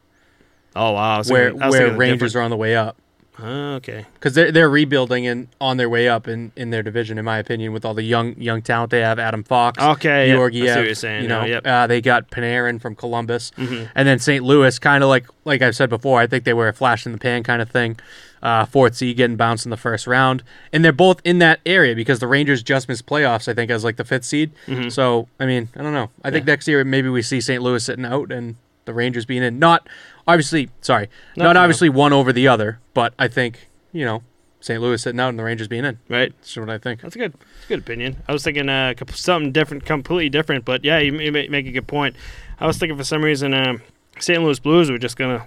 Oh 0.77 0.93
wow, 0.93 1.23
where 1.25 1.53
I 1.61 1.71
where 1.71 1.91
Rangers 1.93 2.37
are 2.37 2.41
on 2.43 2.51
the 2.51 2.57
way 2.57 2.77
up. 2.77 2.97
Oh, 3.39 3.75
okay, 3.77 4.05
because 4.15 4.35
they're 4.35 4.53
they're 4.53 4.69
rebuilding 4.69 5.27
and 5.27 5.49
on 5.59 5.79
their 5.79 5.89
way 5.89 6.07
up 6.07 6.29
in, 6.29 6.53
in 6.55 6.69
their 6.69 6.83
division, 6.83 7.17
in 7.17 7.25
my 7.25 7.39
opinion, 7.39 7.73
with 7.73 7.83
all 7.85 7.95
the 7.95 8.03
young 8.03 8.39
young 8.39 8.61
talent 8.61 8.91
they 8.91 9.01
have. 9.01 9.19
Adam 9.19 9.43
Fox, 9.43 9.83
okay, 9.83 10.29
yeah. 10.29 10.39
What 10.39 10.53
you're 10.53 10.95
saying. 10.95 11.23
you 11.23 11.29
now, 11.29 11.41
know, 11.41 11.47
yep. 11.47 11.67
uh, 11.67 11.87
they 11.87 12.03
got 12.03 12.31
Panarin 12.31 12.79
from 12.81 12.95
Columbus, 12.95 13.51
Mhm. 13.57 13.89
and 13.95 14.07
then 14.07 14.19
St. 14.19 14.45
Louis, 14.45 14.79
kind 14.79 15.03
of 15.03 15.09
like 15.09 15.27
like 15.47 15.63
I've 15.63 15.75
said 15.75 15.89
before. 15.89 16.21
I 16.21 16.27
think 16.27 16.45
they 16.45 16.53
were 16.53 16.69
a 16.69 16.75
flash 16.75 17.07
in 17.07 17.13
the 17.13 17.19
pan 17.19 17.43
kind 17.43 17.63
of 17.63 17.71
thing. 17.71 17.99
Uh, 18.43 18.65
Fort 18.67 18.95
C 18.97 19.15
getting 19.15 19.37
bounced 19.37 19.65
in 19.65 19.71
the 19.71 19.77
first 19.77 20.07
round, 20.07 20.43
and 20.73 20.85
they're 20.85 20.93
both 20.93 21.21
in 21.25 21.39
that 21.39 21.61
area 21.65 21.95
because 21.95 22.19
the 22.19 22.27
Rangers 22.27 22.63
just 22.63 22.89
missed 22.89 23.07
playoffs. 23.07 23.49
I 23.49 23.55
think 23.55 23.71
as 23.71 23.83
like 23.85 23.97
the 23.97 24.05
fifth 24.05 24.25
seed. 24.25 24.51
Mhm. 24.67 24.93
So 24.93 25.29
I 25.41 25.47
mean, 25.47 25.69
I 25.75 25.83
don't 25.83 25.95
know. 25.95 26.11
I 26.23 26.31
think 26.31 26.45
next 26.47 26.69
year 26.69 26.85
maybe 26.85 27.09
we 27.09 27.23
see 27.23 27.41
St. 27.41 27.63
Louis 27.63 27.83
sitting 27.83 28.05
out 28.05 28.31
and 28.31 28.57
the 28.85 28.93
Rangers 28.95 29.25
being 29.25 29.43
in. 29.43 29.59
Not 29.59 29.89
obviously, 30.27 30.71
sorry, 30.81 31.09
No, 31.37 31.45
not 31.45 31.53
no. 31.55 31.61
obviously 31.61 31.89
one 31.89 32.13
over 32.13 32.33
the 32.33 32.49
other, 32.49 32.79
but 32.95 33.15
I 33.19 33.29
think 33.29 33.69
you 33.93 34.05
know 34.05 34.23
St. 34.61 34.81
Louis 34.81 35.03
sitting 35.03 35.19
out 35.21 35.29
and 35.31 35.39
the 35.39 35.45
Rangers 35.45 35.69
being 35.69 35.85
in. 35.85 35.99
Right, 36.09 36.33
That's 36.39 36.57
what 36.57 36.71
I 36.71 36.79
think. 36.79 37.01
that's 37.03 37.17
a 37.17 37.19
good, 37.19 37.33
that's 37.33 37.65
a 37.65 37.69
good 37.69 37.79
opinion. 37.81 38.17
I 38.29 38.33
was 38.33 38.43
thinking 38.45 38.69
uh, 38.69 38.95
something 39.11 39.53
different, 39.53 39.85
completely 39.85 40.29
different. 40.29 40.65
But 40.65 40.85
yeah, 40.85 40.99
you, 40.99 41.19
you 41.19 41.33
make 41.33 41.67
a 41.67 41.73
good 41.73 41.87
point. 41.89 42.15
I 42.61 42.67
was 42.67 42.79
thinking 42.79 42.97
for 42.97 43.05
some 43.05 43.23
reason 43.25 43.55
um, 43.55 43.83
St. 44.21 44.41
Louis 44.43 44.59
Blues 44.61 44.91
were 44.91 44.99
just 44.99 45.17
gonna. 45.17 45.47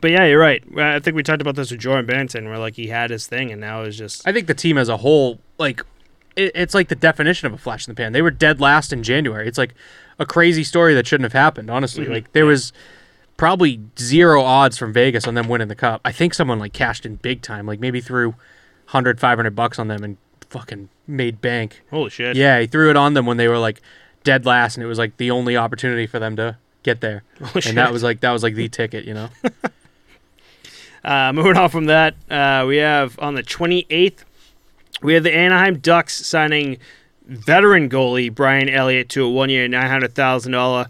But 0.00 0.10
yeah, 0.10 0.24
you're 0.24 0.40
right. 0.40 0.64
I 0.78 0.98
think 1.00 1.14
we 1.14 1.22
talked 1.22 1.42
about 1.42 1.54
this 1.54 1.70
with 1.70 1.80
Jordan 1.80 2.06
Binnington, 2.06 2.46
where 2.46 2.58
like 2.58 2.74
he 2.76 2.88
had 2.88 3.10
his 3.10 3.26
thing, 3.26 3.52
and 3.52 3.60
now 3.60 3.82
it's 3.82 3.96
just 3.96 4.26
I 4.26 4.32
think 4.32 4.46
the 4.46 4.54
team 4.54 4.78
as 4.78 4.88
a 4.88 4.96
whole, 4.96 5.38
like 5.58 5.82
it, 6.36 6.52
it's 6.54 6.74
like 6.74 6.88
the 6.88 6.94
definition 6.94 7.46
of 7.46 7.52
a 7.52 7.58
flash 7.58 7.86
in 7.86 7.92
the 7.94 7.96
pan. 7.96 8.12
They 8.12 8.22
were 8.22 8.30
dead 8.30 8.60
last 8.60 8.92
in 8.92 9.02
January. 9.02 9.46
It's 9.48 9.58
like 9.58 9.74
a 10.18 10.26
crazy 10.26 10.64
story 10.64 10.94
that 10.94 11.06
shouldn't 11.06 11.24
have 11.24 11.32
happened. 11.32 11.70
Honestly, 11.70 12.06
Mhm. 12.06 12.10
like 12.10 12.32
there 12.32 12.46
was 12.46 12.72
probably 13.36 13.80
zero 13.98 14.42
odds 14.42 14.78
from 14.78 14.92
Vegas 14.92 15.26
on 15.26 15.34
them 15.34 15.48
winning 15.48 15.68
the 15.68 15.74
cup. 15.74 16.00
I 16.04 16.12
think 16.12 16.34
someone 16.34 16.58
like 16.58 16.72
cashed 16.72 17.04
in 17.06 17.16
big 17.16 17.42
time, 17.42 17.66
like 17.66 17.80
maybe 17.80 18.00
threw 18.00 18.30
100, 18.86 19.18
500 19.20 19.54
bucks 19.56 19.78
on 19.78 19.88
them 19.88 20.04
and 20.04 20.16
fucking 20.50 20.88
made 21.06 21.40
bank. 21.40 21.82
Holy 21.90 22.10
shit. 22.10 22.36
Yeah, 22.36 22.60
he 22.60 22.66
threw 22.66 22.90
it 22.90 22.96
on 22.96 23.14
them 23.14 23.26
when 23.26 23.38
they 23.38 23.48
were 23.48 23.58
like 23.58 23.80
dead 24.22 24.44
last, 24.46 24.76
and 24.76 24.84
it 24.84 24.86
was 24.86 24.98
like 24.98 25.16
the 25.16 25.30
only 25.30 25.56
opportunity 25.56 26.06
for 26.06 26.18
them 26.18 26.36
to 26.36 26.56
get 26.82 27.00
there. 27.00 27.22
Holy 27.38 27.50
And 27.54 27.62
shit. 27.64 27.74
that 27.76 27.92
was 27.92 28.02
like 28.02 28.20
that 28.20 28.30
was 28.32 28.42
like 28.42 28.54
the 28.54 28.68
ticket, 28.68 29.04
you 29.04 29.14
know. 29.14 29.28
Uh, 31.04 31.32
moving 31.32 31.56
on 31.56 31.68
from 31.68 31.86
that, 31.86 32.14
uh, 32.30 32.64
we 32.66 32.76
have 32.76 33.18
on 33.18 33.34
the 33.34 33.42
28th, 33.42 34.24
we 35.00 35.14
have 35.14 35.22
the 35.22 35.34
Anaheim 35.34 35.78
Ducks 35.78 36.26
signing 36.26 36.78
veteran 37.26 37.88
goalie 37.88 38.34
Brian 38.34 38.68
Elliott 38.68 39.08
to 39.10 39.24
a 39.24 39.30
one-year, 39.30 39.68
nine 39.68 39.88
hundred 39.88 40.14
thousand 40.14 40.52
dollar 40.52 40.88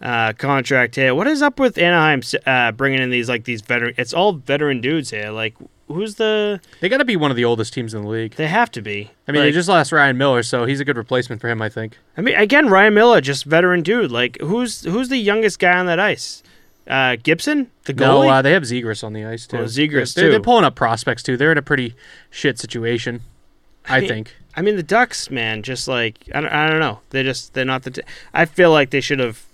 uh, 0.00 0.32
contract 0.34 0.94
here. 0.94 1.14
What 1.14 1.26
is 1.26 1.42
up 1.42 1.58
with 1.58 1.76
Anaheim 1.78 2.22
uh, 2.46 2.72
bringing 2.72 3.00
in 3.00 3.10
these 3.10 3.28
like 3.28 3.44
these 3.44 3.60
veteran? 3.62 3.94
It's 3.98 4.14
all 4.14 4.32
veteran 4.34 4.80
dudes 4.80 5.10
here. 5.10 5.30
Like, 5.30 5.54
who's 5.88 6.14
the? 6.14 6.60
They 6.80 6.88
got 6.88 6.98
to 6.98 7.04
be 7.04 7.16
one 7.16 7.30
of 7.30 7.36
the 7.36 7.44
oldest 7.44 7.72
teams 7.74 7.92
in 7.94 8.02
the 8.02 8.08
league. 8.08 8.34
They 8.36 8.48
have 8.48 8.70
to 8.72 8.82
be. 8.82 9.10
I 9.26 9.32
mean, 9.32 9.42
they 9.42 9.52
just 9.52 9.68
lost 9.68 9.92
Ryan 9.92 10.16
Miller, 10.16 10.42
so 10.42 10.64
he's 10.64 10.80
a 10.80 10.84
good 10.84 10.96
replacement 10.96 11.40
for 11.40 11.48
him, 11.48 11.60
I 11.60 11.68
think. 11.68 11.98
I 12.16 12.20
mean, 12.20 12.36
again, 12.36 12.68
Ryan 12.68 12.94
Miller, 12.94 13.20
just 13.20 13.44
veteran 13.44 13.82
dude. 13.82 14.10
Like, 14.10 14.38
who's 14.40 14.84
who's 14.84 15.08
the 15.08 15.18
youngest 15.18 15.58
guy 15.58 15.78
on 15.78 15.86
that 15.86 16.00
ice? 16.00 16.42
Uh, 16.86 17.16
Gibson, 17.22 17.70
the 17.84 17.92
No, 17.92 18.20
goalie. 18.20 18.30
uh, 18.32 18.42
they 18.42 18.52
have 18.52 18.64
Zegras 18.64 19.04
on 19.04 19.12
the 19.12 19.24
ice 19.24 19.46
too. 19.46 19.58
Oh, 19.58 19.64
Zegras, 19.64 20.14
they're, 20.14 20.30
they're, 20.30 20.38
too. 20.38 20.42
pulling 20.42 20.64
up 20.64 20.74
prospects 20.74 21.22
too. 21.22 21.36
They're 21.36 21.52
in 21.52 21.58
a 21.58 21.62
pretty 21.62 21.94
shit 22.30 22.58
situation, 22.58 23.20
I 23.92 24.06
think. 24.08 24.34
I 24.56 24.62
mean, 24.62 24.76
the 24.76 24.82
Ducks, 24.82 25.30
man, 25.30 25.62
just 25.62 25.86
like 25.88 26.16
I 26.34 26.40
don't, 26.40 26.50
I 26.52 26.68
don't 26.68 26.80
know. 26.80 27.00
They 27.10 27.22
just 27.22 27.54
they're 27.54 27.64
not 27.64 27.82
the. 27.84 27.90
T- 27.92 28.02
I 28.34 28.44
feel 28.44 28.70
like 28.72 28.90
they 28.90 29.00
should 29.00 29.18
have. 29.20 29.44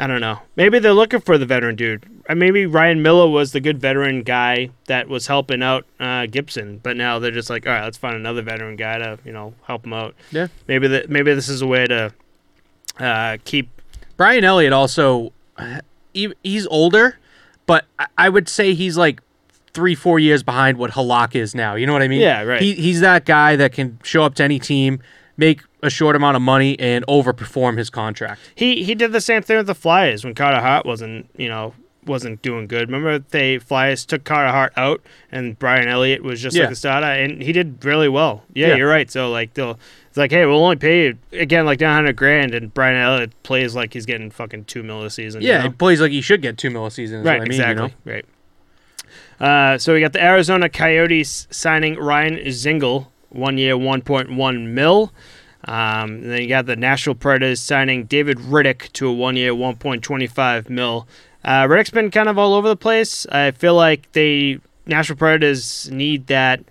I 0.00 0.06
don't 0.08 0.20
know. 0.20 0.40
Maybe 0.56 0.80
they're 0.80 0.92
looking 0.92 1.20
for 1.20 1.38
the 1.38 1.46
veteran 1.46 1.76
dude. 1.76 2.04
Uh, 2.28 2.34
maybe 2.34 2.66
Ryan 2.66 3.00
Miller 3.00 3.28
was 3.28 3.52
the 3.52 3.60
good 3.60 3.78
veteran 3.78 4.22
guy 4.24 4.70
that 4.86 5.08
was 5.08 5.28
helping 5.28 5.62
out 5.62 5.86
uh, 6.00 6.26
Gibson, 6.26 6.78
but 6.82 6.96
now 6.96 7.20
they're 7.20 7.30
just 7.30 7.48
like, 7.48 7.64
all 7.66 7.72
right, 7.72 7.84
let's 7.84 7.96
find 7.96 8.16
another 8.16 8.42
veteran 8.42 8.74
guy 8.76 8.98
to 8.98 9.18
you 9.24 9.32
know 9.32 9.54
help 9.66 9.84
him 9.86 9.92
out. 9.92 10.14
Yeah. 10.32 10.48
Maybe 10.66 10.88
that 10.88 11.08
maybe 11.10 11.32
this 11.32 11.48
is 11.48 11.62
a 11.62 11.66
way 11.66 11.86
to 11.86 12.12
uh, 12.98 13.36
keep. 13.44 13.68
Brian 14.16 14.44
Elliott 14.44 14.72
also, 14.72 15.32
uh, 15.56 15.80
he, 16.12 16.32
he's 16.42 16.66
older, 16.68 17.18
but 17.66 17.84
I- 17.98 18.06
I 18.18 18.28
would 18.28 18.48
say 18.48 18.74
he's 18.74 18.96
like 18.96 19.20
three, 19.74 19.94
four 19.94 20.18
years 20.18 20.42
behind 20.42 20.78
what 20.78 20.92
Halak 20.92 21.34
is 21.34 21.54
now. 21.54 21.74
You 21.74 21.86
know 21.86 21.92
what 21.92 22.02
I 22.02 22.08
mean? 22.08 22.20
Yeah, 22.20 22.42
right. 22.42 22.62
He, 22.62 22.74
he's 22.74 23.00
that 23.00 23.24
guy 23.26 23.56
that 23.56 23.72
can 23.72 23.98
show 24.02 24.22
up 24.22 24.34
to 24.36 24.44
any 24.44 24.58
team, 24.58 25.00
make 25.36 25.60
a 25.82 25.90
short 25.90 26.16
amount 26.16 26.36
of 26.36 26.42
money, 26.42 26.78
and 26.80 27.04
overperform 27.06 27.76
his 27.76 27.90
contract. 27.90 28.40
He 28.54 28.82
he 28.84 28.94
did 28.94 29.12
the 29.12 29.20
same 29.20 29.42
thing 29.42 29.56
with 29.58 29.66
the 29.66 29.74
Flyers 29.74 30.24
when 30.24 30.34
Carter 30.34 30.60
Hart 30.60 30.86
wasn't 30.86 31.28
you 31.36 31.48
know 31.48 31.74
wasn't 32.06 32.42
doing 32.42 32.66
good. 32.66 32.88
Remember 32.90 33.18
they 33.18 33.58
Flyers 33.58 34.04
took 34.04 34.24
Carter 34.24 34.50
Hart 34.52 34.72
out 34.76 35.02
and 35.32 35.58
Brian 35.58 35.88
Elliott 35.88 36.22
was 36.22 36.40
just 36.40 36.54
Yeah. 36.54 36.64
like 36.64 36.70
the 36.70 36.76
starter 36.76 37.06
and 37.06 37.40
he 37.42 37.50
did 37.50 37.82
really 37.82 38.10
well. 38.10 38.44
Yeah, 38.52 38.68
Yeah. 38.68 38.76
you're 38.76 38.90
right. 38.90 39.10
So 39.10 39.30
like 39.30 39.54
they'll 39.54 39.78
it's 40.08 40.18
like 40.18 40.30
hey 40.30 40.44
we'll 40.44 40.62
only 40.62 40.76
pay 40.76 41.04
you 41.06 41.18
again 41.32 41.64
like 41.64 41.80
nine 41.80 41.94
hundred 41.94 42.14
grand 42.16 42.54
and 42.54 42.72
Brian 42.74 42.96
Elliott 42.96 43.32
plays 43.42 43.74
like 43.74 43.94
he's 43.94 44.04
getting 44.04 44.30
fucking 44.30 44.66
two 44.66 44.82
mil 44.82 45.02
a 45.02 45.08
season. 45.10 45.40
you 45.40 45.48
Yeah, 45.48 45.58
know? 45.62 45.62
he 45.64 45.68
plays 45.70 45.98
like 46.00 46.12
he 46.12 46.20
should 46.20 46.42
get 46.42 46.58
two 46.58 46.68
mil 46.70 46.84
a 46.84 46.90
season. 46.90 47.22
Right, 47.22 47.36
I 47.36 47.38
mean, 47.40 47.46
exactly, 47.46 47.84
You 47.86 47.88
know? 48.04 48.12
right. 48.12 48.24
Uh, 49.40 49.78
so 49.78 49.94
we 49.94 50.00
got 50.00 50.12
the 50.12 50.22
Arizona 50.22 50.68
Coyotes 50.68 51.46
signing 51.50 51.96
Ryan 51.96 52.36
Dzingel, 52.36 53.06
one 53.30 53.58
year, 53.58 53.76
one 53.76 54.00
point 54.02 54.30
one 54.32 54.74
mil. 54.74 55.12
Um, 55.66 56.10
and 56.16 56.30
then 56.30 56.42
you 56.42 56.48
got 56.48 56.66
the 56.66 56.76
Nashville 56.76 57.14
Predators 57.14 57.60
signing 57.60 58.04
David 58.04 58.36
Rittich 58.38 58.92
to 58.92 59.08
a 59.08 59.12
one 59.12 59.36
year, 59.36 59.54
one 59.54 59.76
point 59.76 60.02
twenty 60.02 60.26
five 60.26 60.68
mil. 60.68 61.08
Uh, 61.44 61.64
Rittich's 61.64 61.90
been 61.90 62.10
kind 62.10 62.28
of 62.28 62.38
all 62.38 62.54
over 62.54 62.68
the 62.68 62.76
place. 62.76 63.26
I 63.26 63.50
feel 63.50 63.74
like 63.74 64.12
they 64.12 64.58
Nashville 64.86 65.16
Predators 65.16 65.90
need 65.90 66.26
that. 66.28 66.62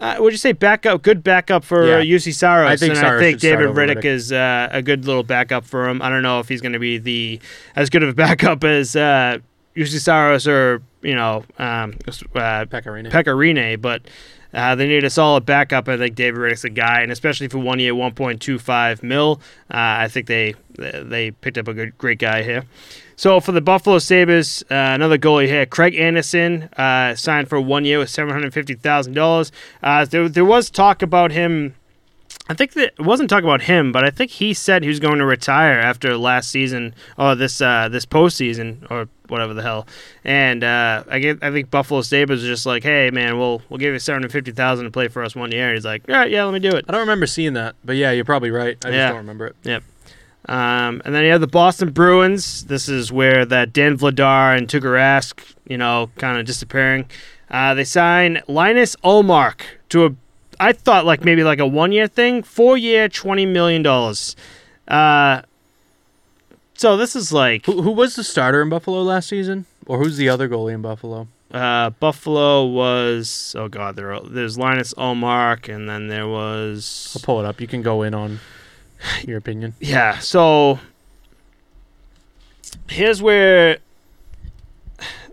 Uh, 0.00 0.16
would 0.20 0.32
you 0.32 0.36
say 0.38 0.52
backup? 0.52 1.02
Good 1.02 1.24
backup 1.24 1.64
for 1.64 1.84
Yeah. 1.86 2.00
Juuse 2.02 2.32
Saros. 2.34 2.70
I 2.70 2.76
think 2.76 2.90
and 2.90 2.98
Saros 2.98 3.20
I 3.20 3.24
think 3.24 3.40
David 3.40 3.70
Rittich 3.70 3.96
Riddick. 3.96 4.04
is 4.04 4.32
uh, 4.32 4.68
a 4.70 4.80
good 4.80 5.04
little 5.06 5.24
backup 5.24 5.64
for 5.64 5.88
him. 5.88 6.00
I 6.02 6.08
don't 6.08 6.22
know 6.22 6.38
if 6.38 6.48
he's 6.48 6.60
going 6.60 6.74
to 6.74 6.78
be 6.78 6.98
the 6.98 7.40
as 7.74 7.90
good 7.90 8.04
of 8.04 8.08
a 8.08 8.14
backup 8.26 8.62
as 8.62 8.94
uh, 8.94 9.38
Juuse 9.78 10.00
Saros 10.00 10.46
or 10.48 10.82
you 11.02 11.14
know 11.14 11.44
um, 11.58 11.94
uh, 12.34 12.64
Pekka 12.66 12.86
Rinne. 12.86 13.10
Pecorine, 13.10 13.80
but 13.80 14.02
uh, 14.52 14.74
they 14.74 14.86
need 14.86 15.04
a 15.04 15.10
solid 15.10 15.44
backup. 15.44 15.88
I 15.88 15.96
think 15.96 16.14
David 16.14 16.40
Rittich's 16.40 16.64
a 16.64 16.70
guy, 16.70 17.02
and 17.02 17.12
especially 17.12 17.48
for 17.48 17.58
one 17.58 17.78
year, 17.78 17.92
1.25 17.92 19.02
mil. 19.02 19.40
Uh, 19.70 19.74
I 19.76 20.08
think 20.08 20.26
they 20.26 20.54
they 20.78 21.30
picked 21.32 21.58
up 21.58 21.68
a 21.68 21.74
good 21.74 21.98
great 21.98 22.18
guy 22.18 22.42
here. 22.42 22.64
So 23.16 23.40
for 23.40 23.52
the 23.52 23.60
Buffalo 23.60 23.98
Sabres, 23.98 24.62
uh, 24.70 24.74
another 24.74 25.18
goalie 25.18 25.48
here, 25.48 25.66
Craig 25.66 25.96
Anderson, 25.96 26.64
uh, 26.76 27.16
signed 27.16 27.48
for 27.48 27.60
one 27.60 27.84
year 27.84 27.98
with 27.98 28.10
seven 28.10 28.32
hundred 28.32 28.54
fifty 28.54 28.74
thousand 28.74 29.14
dollars. 29.14 29.52
Uh, 29.82 30.04
there 30.04 30.28
there 30.28 30.44
was 30.44 30.70
talk 30.70 31.02
about 31.02 31.32
him. 31.32 31.74
I 32.50 32.54
think 32.54 32.72
that 32.74 32.94
it 32.98 33.04
wasn't 33.04 33.28
talk 33.28 33.42
about 33.42 33.62
him, 33.62 33.92
but 33.92 34.04
I 34.04 34.10
think 34.10 34.30
he 34.30 34.54
said 34.54 34.82
he 34.82 34.88
was 34.88 35.00
going 35.00 35.18
to 35.18 35.26
retire 35.26 35.78
after 35.78 36.16
last 36.16 36.50
season 36.50 36.94
or 37.18 37.34
this 37.34 37.60
uh, 37.60 37.88
this 37.90 38.06
postseason 38.06 38.90
or 38.90 39.08
whatever 39.28 39.54
the 39.54 39.62
hell. 39.62 39.86
And 40.24 40.64
uh, 40.64 41.04
I 41.08 41.18
get 41.18 41.42
I 41.42 41.50
think 41.50 41.70
Buffalo 41.70 42.02
Sabres 42.02 42.44
are 42.44 42.48
just 42.48 42.66
like, 42.66 42.82
hey 42.82 43.10
man, 43.10 43.38
we'll 43.38 43.62
we'll 43.68 43.78
give 43.78 43.92
you 43.92 43.98
seven 43.98 44.22
hundred 44.22 44.32
fifty 44.32 44.52
thousand 44.52 44.84
to 44.84 44.90
play 44.90 45.08
for 45.08 45.22
us 45.22 45.36
one 45.36 45.52
year. 45.52 45.68
And 45.68 45.76
he's 45.76 45.84
like, 45.84 46.04
all 46.08 46.14
right, 46.14 46.30
yeah, 46.30 46.44
let 46.44 46.54
me 46.54 46.60
do 46.60 46.76
it. 46.76 46.84
I 46.88 46.92
don't 46.92 47.00
remember 47.02 47.26
seeing 47.26 47.54
that, 47.54 47.76
but 47.84 47.96
yeah, 47.96 48.10
you're 48.10 48.24
probably 48.24 48.50
right. 48.50 48.76
I 48.84 48.90
just 48.90 49.08
don't 49.08 49.16
remember 49.16 49.46
it. 49.46 49.56
Yep. 49.64 49.82
Um, 50.48 51.02
and 51.04 51.14
then 51.14 51.24
you 51.24 51.32
have 51.32 51.42
the 51.42 51.46
Boston 51.46 51.90
Bruins. 51.90 52.64
This 52.64 52.88
is 52.88 53.12
where 53.12 53.44
that 53.44 53.72
Dan 53.72 53.98
Vladar 53.98 54.56
and 54.56 54.66
Tuukka 54.66 54.82
Rask, 54.82 55.54
you 55.66 55.76
know, 55.76 56.10
kind 56.16 56.38
of 56.38 56.46
disappearing. 56.46 57.04
Uh, 57.50 57.74
they 57.74 57.84
sign 57.84 58.40
Linus 58.48 58.96
Ullmark 59.04 59.60
to 59.90 60.06
a, 60.06 60.10
I 60.58 60.72
thought 60.72 61.04
like 61.04 61.22
maybe 61.22 61.44
like 61.44 61.58
a 61.58 61.66
one 61.66 61.92
year 61.92 62.06
thing, 62.06 62.42
four 62.42 62.78
year, 62.78 63.08
twenty 63.08 63.44
million 63.44 63.82
dollars. 63.82 64.36
Uh, 64.86 65.42
so 66.78 66.96
this 66.96 67.14
is 67.14 67.32
like 67.32 67.66
Who, 67.66 67.82
who 67.82 67.90
was 67.90 68.16
the 68.16 68.24
starter 68.24 68.62
in 68.62 68.70
Buffalo 68.70 69.02
last 69.02 69.28
season, 69.28 69.66
or 69.86 69.98
who's 69.98 70.16
the 70.16 70.28
other 70.30 70.48
goalie 70.48 70.72
in 70.72 70.80
Buffalo? 70.82 71.28
uh, 71.50 71.90
Buffalo 71.90 72.64
was 72.66 73.54
oh 73.58 73.68
god, 73.68 73.96
there 73.96 74.18
there's 74.20 74.56
Linus 74.58 74.94
Ullmark, 74.94 75.72
and 75.72 75.88
then 75.88 76.08
there 76.08 76.26
was 76.28 77.12
I'll 77.16 77.22
pull 77.22 77.40
it 77.40 77.46
up. 77.46 77.60
You 77.60 77.66
can 77.66 77.82
go 77.82 78.02
in 78.02 78.14
on 78.14 78.40
your 79.26 79.38
opinion. 79.38 79.74
Yeah, 79.80 80.18
so 80.18 80.78
here's 82.88 83.22
where. 83.22 83.78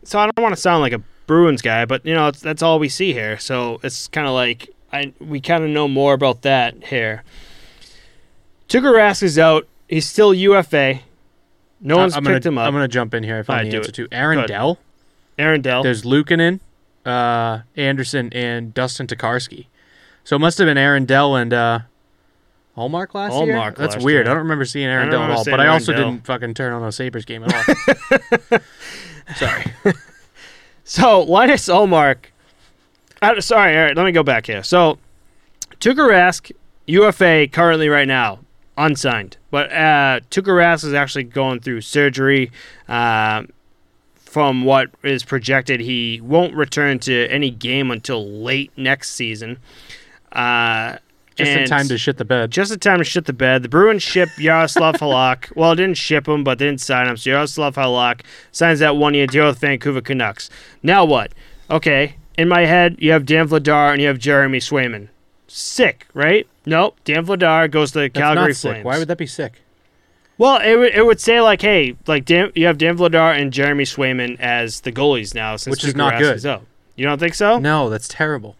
So 0.03 0.19
I 0.19 0.25
don't 0.27 0.43
want 0.43 0.53
to 0.53 0.61
sound 0.61 0.81
like 0.81 0.93
a 0.93 1.01
Bruins 1.25 1.61
guy, 1.61 1.85
but 1.85 2.05
you 2.05 2.13
know 2.13 2.27
it's, 2.27 2.39
that's 2.39 2.61
all 2.61 2.79
we 2.79 2.89
see 2.89 3.11
here. 3.13 3.37
So 3.39 3.79
it's 3.83 4.07
kind 4.07 4.27
of 4.27 4.33
like 4.33 4.69
I 4.93 5.13
we 5.19 5.41
kind 5.41 5.63
of 5.63 5.69
know 5.69 5.87
more 5.87 6.13
about 6.13 6.43
that 6.43 6.85
here. 6.85 7.23
Tuukka 8.69 8.93
Rask 8.93 9.23
is 9.23 9.37
out. 9.37 9.67
He's 9.89 10.07
still 10.07 10.33
UFA. 10.33 10.99
No 11.85 11.97
one's 11.97 12.15
I'm 12.15 12.23
picked 12.23 12.43
gonna, 12.43 12.53
him 12.53 12.57
up. 12.57 12.67
I'm 12.67 12.73
gonna 12.73 12.87
jump 12.87 13.13
in 13.13 13.23
here. 13.23 13.37
I 13.37 13.43
found 13.43 13.59
Alright, 13.59 13.71
the 13.71 13.77
answer 13.77 13.91
to 13.91 14.07
Aaron 14.11 14.47
Dell. 14.47 14.79
Aaron 15.37 15.61
Dell. 15.61 15.83
There's 15.83 16.03
Luukkonen, 16.03 16.59
uh, 17.05 17.59
Anderson, 17.75 18.31
and 18.33 18.73
Dustin 18.73 19.05
Tokarski. 19.07 19.67
So 20.23 20.35
it 20.35 20.39
must 20.39 20.57
have 20.57 20.65
been 20.65 20.77
Aaron 20.77 21.05
Dell 21.05 21.35
and 21.35 21.53
uh, 21.53 21.79
Hallmark 22.73 23.13
last 23.13 23.33
year. 23.33 23.53
Hallmark 23.53 23.75
That's 23.75 23.95
weird. 23.97 24.07
year. 24.07 24.21
I 24.21 24.35
don't 24.35 24.43
remember 24.43 24.65
seeing 24.65 24.87
Aaron 24.87 25.09
Dell 25.09 25.21
at 25.23 25.29
all. 25.29 25.45
But 25.45 25.59
I 25.59 25.67
also 25.67 25.93
Dell. 25.93 26.09
didn't 26.09 26.25
fucking 26.25 26.55
turn 26.55 26.73
on 26.73 26.81
the 26.81 26.91
Sabres 26.91 27.25
game 27.25 27.43
at 27.43 27.53
all. 27.53 28.59
Sorry. 29.35 29.65
So 30.87 31.21
Linus 31.21 31.67
Ullmark. 31.67 32.25
Uh, 33.19 33.41
sorry, 33.41 33.75
all 33.75 33.85
right. 33.85 33.97
Let 33.97 34.05
me 34.05 34.11
go 34.11 34.21
back 34.21 34.45
here. 34.45 34.61
So 34.61 34.99
Tuukka 35.79 36.07
Rask, 36.07 36.51
UFA 36.85 37.47
currently 37.51 37.89
right 37.89 38.07
now 38.07 38.39
unsigned, 38.77 39.37
but 39.51 39.71
uh, 39.71 40.19
Tuukka 40.31 40.47
Rask 40.47 40.83
is 40.83 40.93
actually 40.93 41.23
going 41.23 41.59
through 41.59 41.81
surgery. 41.81 42.51
Um, 42.87 43.49
from 44.15 44.65
what 44.65 44.89
is 45.01 45.23
projected, 45.23 45.79
he 45.79 46.19
won't 46.21 46.53
return 46.53 46.99
to 46.99 47.27
any 47.27 47.49
game 47.49 47.89
until 47.89 48.27
late 48.29 48.69
next 48.75 49.11
season. 49.11 49.57
Uh, 50.33 50.97
Just 51.35 51.51
in 51.51 51.65
time 51.67 51.87
to 51.87 51.97
shit 51.97 52.17
the 52.17 52.25
bed. 52.25 52.51
just 52.51 52.71
in 52.71 52.79
time 52.79 52.97
to 52.97 53.05
shit 53.05 53.25
the 53.25 53.33
bed. 53.33 53.63
The 53.63 53.69
Bruins 53.69 54.03
ship 54.03 54.27
Yaroslav 54.37 54.95
Halak. 54.99 55.55
Well, 55.55 55.71
it 55.71 55.77
didn't 55.77 55.95
ship 55.97 56.27
him, 56.27 56.43
but 56.43 56.59
they 56.59 56.65
didn't 56.65 56.81
sign 56.81 57.07
him. 57.07 57.15
So 57.15 57.29
Yaroslav 57.29 57.75
Halak 57.75 58.21
signs 58.51 58.79
that 58.79 58.97
one 58.97 59.13
year 59.13 59.27
deal 59.27 59.47
with 59.47 59.59
Vancouver 59.59 60.01
Canucks. 60.01 60.49
Now 60.83 61.05
what? 61.05 61.31
Okay, 61.69 62.17
in 62.37 62.49
my 62.49 62.65
head, 62.65 62.97
you 62.99 63.11
have 63.11 63.25
Dan 63.25 63.47
Vladar 63.47 63.93
and 63.93 64.01
you 64.01 64.07
have 64.09 64.19
Jeremy 64.19 64.59
Swayman. 64.59 65.07
Sick, 65.57 66.05
right? 66.13 66.45
Nope. 66.65 66.97
Dan 67.05 67.25
Vladar 67.25 67.71
goes 67.71 67.91
to 67.93 67.99
the 67.99 68.09
That's 68.09 68.19
Calgary 68.19 68.47
not 68.47 68.55
sick. 68.57 68.71
Flames. 68.71 68.85
Why 68.85 68.97
would 68.99 69.07
that 69.07 69.17
be 69.17 69.25
sick? 69.25 69.61
Well, 70.37 70.59
it 70.59 70.75
would, 70.77 70.93
it 70.93 71.05
would 71.05 71.21
say 71.21 71.39
like, 71.39 71.61
hey, 71.61 71.95
like 72.07 72.25
Dan, 72.25 72.51
you 72.55 72.65
have 72.65 72.77
Dan 72.77 72.97
Vladar 72.97 73.39
and 73.39 73.53
Jeremy 73.53 73.85
Swayman 73.85 74.37
as 74.41 74.81
the 74.81 74.91
goalies 74.91 75.33
now, 75.33 75.55
since 75.55 75.71
Which 75.77 75.85
is 75.85 75.95
not 75.95 76.19
good. 76.19 76.45
out. 76.45 76.63
You 76.97 77.05
don't 77.05 77.19
think 77.19 77.35
so? 77.35 77.57
No, 77.57 77.89
that's 77.89 78.09
terrible. 78.09 78.57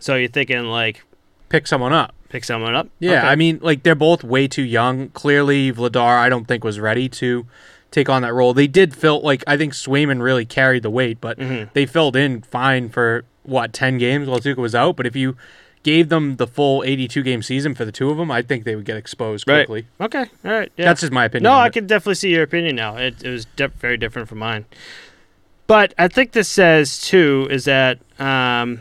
So 0.00 0.16
you're 0.16 0.28
thinking 0.30 0.64
like 0.64 1.04
pick 1.50 1.66
someone 1.66 1.92
up. 1.92 2.14
Pick 2.30 2.44
someone 2.44 2.74
up. 2.74 2.88
Yeah, 2.98 3.18
Okay. 3.18 3.26
I 3.28 3.36
mean, 3.36 3.58
like 3.62 3.82
they're 3.82 3.94
both 3.94 4.24
way 4.24 4.48
too 4.48 4.62
young. 4.62 5.10
Clearly, 5.10 5.70
Vladar, 5.70 6.18
I 6.18 6.30
don't 6.30 6.46
think 6.48 6.64
was 6.64 6.80
ready 6.80 7.10
to 7.10 7.46
take 7.90 8.08
on 8.08 8.22
that 8.22 8.32
role. 8.32 8.54
They 8.54 8.66
did 8.66 8.94
fill 8.96 9.20
like 9.20 9.44
I 9.46 9.58
think 9.58 9.74
Swayman 9.74 10.22
really 10.22 10.46
carried 10.46 10.82
the 10.82 10.90
weight, 10.90 11.20
but 11.20 11.38
Mhm. 11.38 11.70
they 11.74 11.84
filled 11.84 12.16
in 12.16 12.40
fine 12.40 12.88
for 12.88 13.24
what 13.42 13.74
ten 13.74 13.98
games 13.98 14.28
while 14.28 14.40
Tuukka 14.40 14.56
was 14.56 14.74
out. 14.74 14.96
But 14.96 15.06
if 15.06 15.14
you 15.14 15.36
gave 15.84 16.08
them 16.08 16.36
the 16.36 16.46
full 16.48 16.82
eighty-two 16.84 17.22
game 17.22 17.42
season 17.42 17.74
for 17.76 17.84
the 17.84 17.92
two 17.92 18.10
of 18.10 18.16
them, 18.16 18.30
I 18.32 18.42
think 18.42 18.64
they 18.64 18.74
would 18.74 18.84
get 18.84 18.96
exposed 18.96 19.46
Right. 19.48 19.66
quickly. 19.66 19.86
Okay. 20.00 20.24
All 20.44 20.50
right. 20.50 20.72
Yeah. 20.76 20.86
That's 20.86 21.02
just 21.02 21.12
my 21.12 21.26
opinion. 21.26 21.44
No, 21.44 21.52
I 21.54 21.68
can 21.70 21.86
definitely 21.86 22.16
see 22.16 22.30
your 22.30 22.42
opinion 22.42 22.74
now. 22.74 22.96
It, 22.96 23.22
it 23.22 23.30
was 23.30 23.44
de- 23.44 23.68
very 23.68 23.96
different 23.96 24.28
from 24.28 24.38
mine. 24.38 24.64
But 25.68 25.94
I 25.96 26.08
think 26.08 26.32
this 26.32 26.48
says 26.48 27.00
too 27.00 27.46
is 27.50 27.64
that 27.66 27.98
um, 28.18 28.80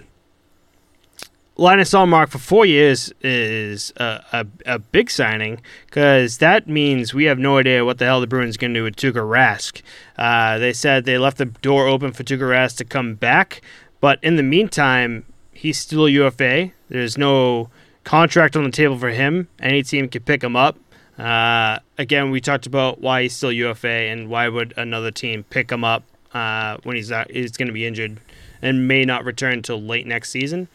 Linus 1.56 1.91
Ullmark 1.93 2.30
for 2.30 2.39
four 2.39 2.66
years 2.66 3.14
is 3.22 3.93
a, 3.97 4.24
a, 4.34 4.47
a 4.66 4.80
big 4.80 5.12
signing 5.12 5.62
because 5.86 6.39
that 6.39 6.68
means 6.68 7.14
we 7.14 7.26
have 7.26 7.38
no 7.38 7.58
idea 7.60 7.86
what 7.86 7.99
the 7.99 8.06
hell 8.06 8.20
the 8.20 8.28
Bruins 8.28 8.56
are 8.56 8.60
going 8.60 8.74
to 8.74 8.80
do 8.80 8.84
with 8.84 8.95
Tuukka 8.95 9.22
Rask. 9.24 9.82
Uh, 10.18 10.58
they 10.58 10.74
said 10.74 11.06
they 11.06 11.18
left 11.18 11.38
the 11.38 11.45
door 11.45 11.88
open 11.88 12.12
for 12.12 12.24
Tuukka 12.24 12.39
Rask 12.49 12.78
to 12.78 12.86
come 12.86 13.14
back, 13.16 13.62
but 14.01 14.20
in 14.24 14.36
the 14.36 14.43
meantime, 14.43 15.26
he's 15.51 15.78
still 15.80 16.10
UFA. 16.10 16.72
There's 16.94 17.18
no 17.18 17.70
contract 18.04 18.56
on 18.56 18.64
the 18.64 18.70
table 18.70 18.98
for 19.00 19.10
him. 19.10 19.48
Any 19.60 19.82
team 19.82 20.08
could 20.08 20.26
pick 20.26 20.44
him 20.44 20.56
up. 20.56 20.78
Uh, 21.18 21.80
again, 21.98 22.30
we 22.30 22.39
talked 22.39 22.68
about 22.68 23.02
why 23.02 23.24
he's 23.24 23.34
still 23.34 23.52
UFA 23.52 23.88
and 23.88 24.30
why 24.30 24.48
would 24.48 24.76
another 24.78 25.10
team 25.10 25.44
pick 25.50 25.72
him 25.72 25.84
up 25.84 26.04
uh, 26.36 26.78
when 26.84 26.96
he's 26.96 27.10
not, 27.10 27.32
he's 27.32 27.58
going 27.58 27.68
to 27.68 27.74
be 27.74 27.86
injured 27.86 28.20
and 28.62 28.88
may 28.88 29.06
not 29.06 29.26
return 29.26 29.54
until 29.54 29.82
late 29.82 30.06
next 30.06 30.30
season. 30.30 30.68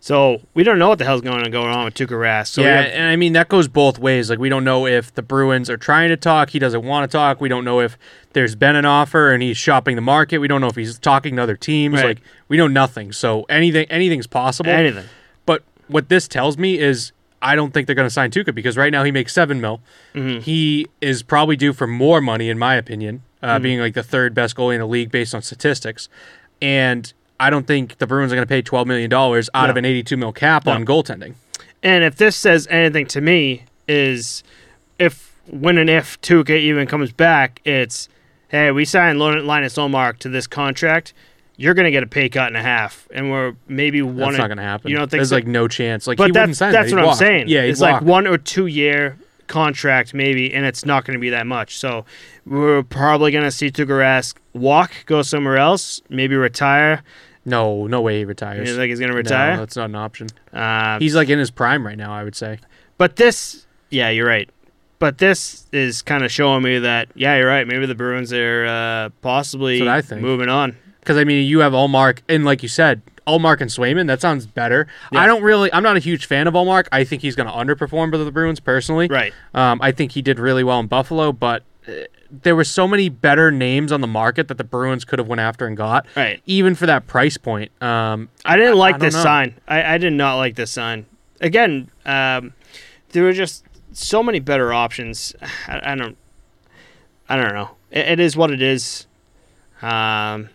So 0.00 0.42
we 0.54 0.64
don't 0.64 0.78
know 0.78 0.88
what 0.88 0.98
the 0.98 1.04
hell's 1.04 1.22
going 1.22 1.42
on 1.44 1.50
going 1.52 1.68
on 1.70 1.84
with 1.86 1.94
Tuukka 1.94 2.08
Rask. 2.10 2.48
So 2.48 2.62
yeah, 2.62 2.82
have- 2.82 2.92
and 2.92 3.08
I 3.08 3.16
mean 3.16 3.32
that 3.32 3.48
goes 3.48 3.68
both 3.68 3.98
ways. 3.98 4.28
Like 4.28 4.38
we 4.38 4.48
don't 4.50 4.64
know 4.64 4.86
if 4.86 5.14
the 5.14 5.22
Bruins 5.22 5.70
are 5.70 5.76
trying 5.78 6.10
to 6.10 6.16
talk, 6.16 6.50
he 6.50 6.58
doesn't 6.58 6.84
want 6.84 7.10
to 7.10 7.16
talk. 7.16 7.40
We 7.40 7.48
don't 7.48 7.64
know 7.64 7.80
if 7.80 7.96
there's 8.34 8.54
been 8.54 8.76
an 8.76 8.84
offer 8.84 9.32
and 9.32 9.42
he's 9.42 9.56
shopping 9.56 9.96
the 9.96 10.02
market. 10.02 10.38
We 10.38 10.48
don't 10.48 10.60
know 10.60 10.66
if 10.66 10.76
he's 10.76 10.98
talking 10.98 11.36
to 11.36 11.42
other 11.42 11.56
teams. 11.56 11.94
Right. 11.94 12.04
Like 12.04 12.20
we 12.48 12.58
know 12.58 12.66
nothing. 12.68 13.12
So 13.12 13.44
anything 13.44 13.86
anything's 13.88 14.26
possible. 14.26 14.70
anything. 14.70 15.06
What 15.88 16.08
this 16.08 16.26
tells 16.28 16.56
me 16.58 16.78
is 16.78 17.12
I 17.42 17.56
don't 17.56 17.72
think 17.74 17.86
they're 17.86 17.94
going 17.96 18.06
to 18.06 18.12
sign 18.14 18.30
Tuukka 18.30 18.54
because 18.54 18.76
right 18.76 18.90
now 18.90 19.04
he 19.04 19.10
makes 19.10 19.32
seven 19.32 19.60
mil. 19.60 19.80
Mhm. 20.14 20.42
He 20.42 20.86
is 21.00 21.22
probably 21.22 21.56
due 21.56 21.72
for 21.72 21.86
more 21.86 22.20
money, 22.20 22.48
in 22.48 22.58
my 22.58 22.74
opinion, 22.74 23.22
uh, 23.42 23.54
Mm-hmm. 23.56 23.62
being 23.62 23.80
like 23.80 23.94
the 23.94 24.02
third 24.02 24.34
best 24.34 24.56
goalie 24.56 24.74
in 24.74 24.80
the 24.80 24.86
league 24.86 25.10
based 25.10 25.34
on 25.34 25.42
statistics. 25.42 26.08
And 26.62 27.12
I 27.38 27.50
don't 27.50 27.66
think 27.66 27.98
the 27.98 28.06
Bruins 28.06 28.32
are 28.32 28.36
going 28.36 28.46
to 28.46 28.48
pay 28.48 28.62
twelve 28.62 28.86
million 28.86 29.10
dollars 29.10 29.50
out 29.54 29.64
No. 29.66 29.70
of 29.72 29.76
an 29.76 29.84
eighty-two 29.84 30.16
mil 30.16 30.32
cap 30.32 30.64
No. 30.66 30.72
on 30.72 30.86
goaltending. 30.86 31.34
And 31.82 32.02
if 32.02 32.16
this 32.16 32.34
says 32.36 32.66
anything 32.70 33.06
to 33.08 33.20
me, 33.20 33.64
is 33.86 34.42
if 34.98 35.32
when 35.50 35.76
and 35.76 35.90
if 35.90 36.18
Tuukka 36.22 36.58
even 36.58 36.86
comes 36.86 37.12
back, 37.12 37.60
it's 37.66 38.08
hey, 38.48 38.70
we 38.70 38.86
signed 38.86 39.18
Linus 39.18 39.74
Ullmark 39.76 40.18
to 40.20 40.28
this 40.30 40.46
contract. 40.46 41.12
You're 41.56 41.74
going 41.74 41.84
to 41.84 41.90
get 41.92 42.02
a 42.02 42.06
pay 42.08 42.28
cut 42.28 42.48
and 42.48 42.56
a 42.56 42.62
half, 42.62 43.06
and 43.14 43.30
we're 43.30 43.54
maybe 43.68 44.02
one. 44.02 44.16
That's 44.16 44.34
or- 44.34 44.38
not 44.38 44.46
going 44.48 44.58
to 44.58 44.64
happen. 44.64 44.90
You 44.90 44.96
don't 44.96 45.08
think 45.10 45.18
There's 45.20 45.28
so? 45.28 45.36
like 45.36 45.46
no 45.46 45.68
chance. 45.68 46.06
Like 46.06 46.18
but 46.18 46.24
he 46.26 46.32
wouldn't 46.32 46.58
that's 46.58 46.72
that's 46.72 46.90
that. 46.90 46.96
what 46.96 47.00
I'm 47.00 47.06
walk. 47.06 47.16
saying. 47.18 47.48
Yeah, 47.48 47.62
it's 47.62 47.80
like 47.80 48.02
one 48.02 48.26
or 48.26 48.38
two 48.38 48.66
year 48.66 49.16
contract 49.46 50.14
maybe, 50.14 50.52
and 50.52 50.64
it's 50.66 50.84
not 50.84 51.04
going 51.04 51.14
to 51.14 51.20
be 51.20 51.30
that 51.30 51.46
much. 51.46 51.76
So 51.76 52.04
we're 52.46 52.82
probably 52.82 53.30
going 53.30 53.44
to 53.44 53.50
see 53.50 53.70
Tuukka 53.70 53.86
Rask 53.88 54.36
walk, 54.52 54.90
go 55.06 55.22
somewhere 55.22 55.58
else, 55.58 56.00
maybe 56.08 56.34
retire. 56.34 57.02
No, 57.44 57.86
no 57.86 58.00
way 58.00 58.14
he 58.14 58.20
You 58.20 58.26
retires. 58.26 58.74
think 58.74 58.88
he's 58.88 58.98
going 58.98 59.10
to 59.10 59.14
No, 59.14 59.18
retire? 59.18 59.56
that's 59.58 59.76
not 59.76 59.90
an 59.90 59.96
option. 59.96 60.28
uh, 60.54 60.98
He's 60.98 61.14
like 61.14 61.28
in 61.28 61.38
his 61.38 61.50
prime 61.50 61.86
right 61.86 61.98
now. 61.98 62.12
I 62.12 62.24
would 62.24 62.34
say. 62.34 62.58
But 62.96 63.16
this, 63.16 63.66
yeah, 63.90 64.08
you're 64.08 64.26
right. 64.26 64.48
But 64.98 65.18
this 65.18 65.66
is 65.72 66.00
kind 66.00 66.24
of 66.24 66.32
showing 66.32 66.62
me 66.62 66.78
that, 66.78 67.08
yeah, 67.14 67.36
you're 67.36 67.46
right. 67.48 67.66
Maybe 67.66 67.84
the 67.84 67.94
Bruins 67.94 68.32
are 68.32 68.64
uh, 68.64 69.10
possibly 69.20 69.82
moving 69.82 70.48
on. 70.48 70.76
Because 71.04 71.18
I 71.18 71.24
mean, 71.24 71.46
you 71.46 71.58
have 71.60 71.72
Ullmark, 71.74 72.20
and 72.28 72.44
like 72.46 72.62
you 72.62 72.68
said, 72.68 73.02
Ullmark 73.26 73.60
and 73.60 73.70
Swayman. 73.70 74.06
That 74.06 74.20
sounds 74.20 74.46
better. 74.46 74.86
Yeah. 75.12 75.20
I 75.20 75.26
don't 75.26 75.42
really. 75.42 75.72
I'm 75.72 75.82
not 75.82 75.96
a 75.96 76.00
huge 76.00 76.26
fan 76.26 76.46
of 76.46 76.54
Ullmark. 76.54 76.88
I 76.92 77.04
think 77.04 77.20
he's 77.22 77.36
going 77.36 77.46
to 77.46 77.52
underperform 77.52 78.10
for 78.10 78.18
the 78.18 78.30
Bruins 78.32 78.60
personally. 78.60 79.08
Right. 79.08 79.32
Um, 79.52 79.80
I 79.82 79.92
think 79.92 80.12
he 80.12 80.22
did 80.22 80.38
really 80.38 80.64
well 80.64 80.80
in 80.80 80.86
Buffalo, 80.86 81.30
but 81.32 81.62
uh, 81.86 81.92
there 82.30 82.56
were 82.56 82.64
so 82.64 82.88
many 82.88 83.08
better 83.08 83.50
names 83.50 83.92
on 83.92 84.00
the 84.00 84.06
market 84.06 84.48
that 84.48 84.58
the 84.58 84.64
Bruins 84.64 85.04
could 85.04 85.18
have 85.18 85.28
went 85.28 85.40
after 85.40 85.66
and 85.66 85.76
got, 85.76 86.06
Right. 86.16 86.42
even 86.46 86.74
for 86.74 86.86
that 86.86 87.06
price 87.06 87.36
point. 87.36 87.70
Um, 87.82 88.28
I 88.44 88.56
didn't 88.56 88.76
like 88.76 88.96
I 88.96 88.98
don't 88.98 89.06
this 89.06 89.14
know. 89.14 89.22
sign. 89.22 89.54
I, 89.68 89.94
I 89.94 89.98
did 89.98 90.12
not 90.14 90.36
like 90.36 90.56
this 90.56 90.70
sign. 90.70 91.06
Again, 91.40 91.90
um, 92.06 92.52
there 93.10 93.22
were 93.22 93.32
just 93.32 93.64
so 93.92 94.22
many 94.22 94.40
better 94.40 94.72
options. 94.72 95.34
I, 95.68 95.92
I 95.92 95.94
don't. 95.94 96.16
I 97.28 97.36
don't 97.36 97.54
know. 97.54 97.70
It, 97.90 98.06
it 98.08 98.20
is 98.20 98.36
what 98.36 98.50
it 98.50 98.60
is. 98.60 99.06
Um, 99.80 100.48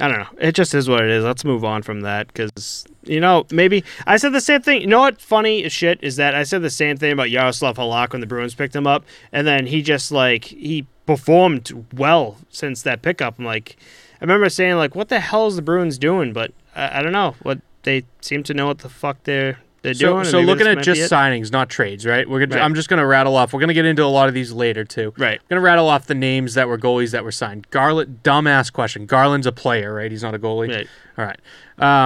I 0.00 0.08
don't 0.08 0.18
know. 0.18 0.28
It 0.38 0.52
just 0.52 0.74
is 0.74 0.88
what 0.88 1.02
it 1.02 1.10
is. 1.10 1.24
Let's 1.24 1.44
move 1.44 1.64
on 1.64 1.82
from 1.82 2.02
that 2.02 2.28
because 2.28 2.86
you 3.02 3.20
know 3.20 3.46
maybe 3.50 3.84
I 4.06 4.16
said 4.16 4.32
the 4.32 4.40
same 4.40 4.62
thing. 4.62 4.80
You 4.80 4.86
know 4.86 5.00
what? 5.00 5.20
Funny 5.20 5.68
shit 5.68 5.98
is 6.02 6.16
that 6.16 6.34
I 6.34 6.44
said 6.44 6.62
the 6.62 6.70
same 6.70 6.96
thing 6.96 7.12
about 7.12 7.30
Yaroslav 7.30 7.76
Halak 7.76 8.12
when 8.12 8.20
the 8.20 8.26
Bruins 8.26 8.54
picked 8.54 8.76
him 8.76 8.86
up, 8.86 9.04
and 9.32 9.46
then 9.46 9.66
he 9.66 9.82
just 9.82 10.12
like 10.12 10.44
he 10.44 10.86
performed 11.06 11.86
well 11.92 12.36
since 12.48 12.82
that 12.82 13.02
pickup. 13.02 13.38
I'm 13.38 13.44
like, 13.44 13.76
I 14.20 14.24
remember 14.24 14.48
saying 14.48 14.76
like, 14.76 14.94
what 14.94 15.08
the 15.08 15.20
hell 15.20 15.48
is 15.48 15.56
the 15.56 15.62
Bruins 15.62 15.98
doing? 15.98 16.32
But 16.32 16.52
I, 16.76 17.00
I 17.00 17.02
don't 17.02 17.12
know. 17.12 17.34
What 17.42 17.60
they 17.82 18.04
seem 18.20 18.42
to 18.44 18.54
know 18.54 18.66
what 18.66 18.78
the 18.78 18.88
fuck 18.88 19.24
they're 19.24 19.58
they're 19.82 19.94
so, 19.94 20.22
so 20.24 20.40
looking 20.40 20.66
at 20.66 20.82
just 20.82 21.00
it. 21.00 21.10
signings, 21.10 21.52
not 21.52 21.68
trades, 21.70 22.04
right? 22.04 22.28
We're 22.28 22.40
gonna, 22.40 22.56
Right. 22.56 22.64
I'm 22.64 22.74
just 22.74 22.88
going 22.88 22.98
to 22.98 23.06
rattle 23.06 23.36
off. 23.36 23.52
We're 23.52 23.60
going 23.60 23.68
to 23.68 23.74
get 23.74 23.84
into 23.84 24.04
a 24.04 24.06
lot 24.06 24.28
of 24.28 24.34
these 24.34 24.50
later 24.52 24.84
too. 24.84 25.12
right. 25.18 25.40
gonna 25.48 25.60
rattle 25.60 25.88
off 25.88 26.06
the 26.06 26.14
names 26.14 26.54
that 26.54 26.66
were 26.68 26.76
goalies 26.78 27.12
that 27.12 27.22
were 27.24 27.30
signed. 27.32 27.70
Garland, 27.70 28.20
dumbass 28.24 28.72
question. 28.72 29.06
Garland's 29.06 29.46
a 29.46 29.52
player, 29.52 29.94
right? 29.94 30.10
He's 30.10 30.22
not 30.22 30.34
a 30.34 30.38
goalie. 30.38 30.68
Right. 30.74 30.88
All 31.16 31.24
right. 31.24 31.40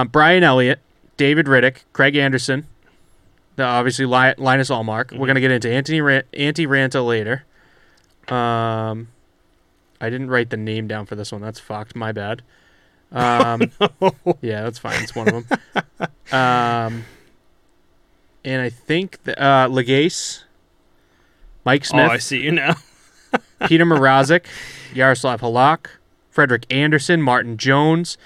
Um, 0.01 0.07
Brian 0.09 0.43
Elliott, 0.43 0.79
David 1.17 1.47
Riddick, 1.47 1.77
Craig 1.93 2.15
Anderson, 2.15 2.67
the 3.55 3.63
obviously 3.63 4.05
Li- 4.05 4.35
Linus 4.37 4.69
Ullmark. 4.69 5.05
Mm-hmm. 5.05 5.17
We're 5.19 5.27
gonna 5.27 5.41
get 5.41 5.51
into 5.51 5.71
Anthony 5.71 6.01
Ran- 6.01 6.23
Antti 6.33 6.67
Raanta 6.67 7.05
later. 7.05 7.43
Um, 8.27 9.09
I 9.99 10.09
didn't 10.09 10.29
write 10.29 10.49
the 10.49 10.57
name 10.57 10.87
down 10.87 11.05
for 11.05 11.15
this 11.15 11.31
one. 11.31 11.41
That's 11.41 11.59
fucked. 11.59 11.95
My 11.95 12.11
bad. 12.11 12.41
Um, 13.11 13.71
yeah, 14.41 14.63
that's 14.63 14.79
fine. 14.79 15.01
It's 15.03 15.15
one 15.15 15.27
of 15.29 15.47
them. 15.47 15.59
um, 16.31 17.05
and 18.45 18.61
I 18.61 18.69
think 18.69 19.23
the, 19.23 19.39
uh, 19.41 19.67
Lagacé, 19.67 20.43
Mike 21.65 21.85
Smith. 21.85 22.09
Oh, 22.09 22.13
I 22.13 22.17
see 22.17 22.41
you 22.41 22.51
now. 22.51 22.75
Petr 23.61 23.81
Mrazek, 23.87 24.45
Yaroslav 24.93 25.41
Halak, 25.41 25.87
Frederik 26.29 26.65
Andersen, 26.69 27.21
Martin 27.21 27.57
Jones, 27.57 28.17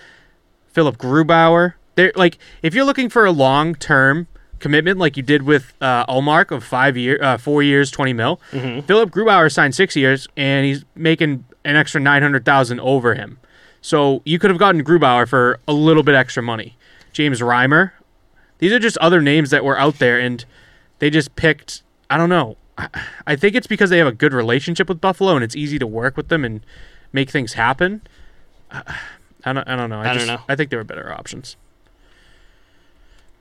Philipp 0.72 0.98
Grubauer. 0.98 1.74
They're 1.96 2.12
like 2.16 2.38
if 2.62 2.74
you're 2.74 2.86
looking 2.86 3.10
for 3.10 3.26
a 3.26 3.32
long 3.32 3.76
term 3.76 4.28
commitment 4.60 4.98
like 4.98 5.16
you 5.18 5.24
did 5.24 5.44
with 5.44 5.74
uh, 5.82 6.06
Ullmark 6.08 6.52
of 6.52 6.64
five 6.64 6.98
year, 6.98 7.20
uh, 7.22 7.38
four 7.38 7.62
years, 7.64 7.92
twenty 7.92 8.14
mil. 8.14 8.42
Mhm. 8.52 8.86
Philipp 8.86 9.12
Grubauer 9.12 9.52
signed 9.52 9.76
six 9.76 9.96
years, 9.96 10.28
and 10.36 10.66
he's 10.66 10.84
making 10.96 11.46
an 11.64 11.76
extra 11.76 12.02
nine 12.02 12.22
hundred 12.22 12.44
thousand 12.46 12.80
over 12.80 13.14
him. 13.16 13.38
So 13.82 14.22
you 14.26 14.40
could 14.40 14.50
have 14.50 14.60
gotten 14.60 14.84
Grubauer 14.84 15.28
for 15.28 15.60
a 15.68 15.74
little 15.74 16.04
bit 16.04 16.16
extra 16.16 16.42
money. 16.44 16.78
James 17.14 17.40
Reimer. 17.42 17.92
These 18.60 18.72
are 18.72 18.80
just 18.80 18.98
other 18.98 19.22
names 19.22 19.50
that 19.52 19.64
were 19.64 19.78
out 19.78 20.00
there, 20.00 20.20
and 20.20 20.44
they 21.00 21.10
just 21.10 21.36
picked. 21.36 21.84
I 22.10 22.18
don't 22.18 22.30
know. 22.30 22.58
I, 23.26 23.36
think 23.36 23.56
it's 23.56 23.66
because 23.66 23.90
they 23.90 23.98
have 23.98 24.08
a 24.08 24.12
good 24.12 24.34
relationship 24.34 24.88
with 24.88 25.02
Buffalo, 25.02 25.34
and 25.36 25.44
it's 25.44 25.56
easy 25.56 25.80
to 25.80 25.88
work 25.88 26.16
with 26.16 26.28
them 26.28 26.46
and 26.46 26.62
make 27.12 27.30
things 27.32 27.54
happen. 27.54 28.02
I 28.72 28.84
don't. 29.54 29.68
I 29.68 29.76
don't 29.76 29.90
know. 29.90 30.02
I, 30.02 30.12
I 30.12 30.14
don't 30.14 30.28
know. 30.28 30.42
I 30.48 30.56
think 30.56 30.70
there 30.70 30.80
were 30.80 30.84
better 30.84 31.12
options. 31.12 31.56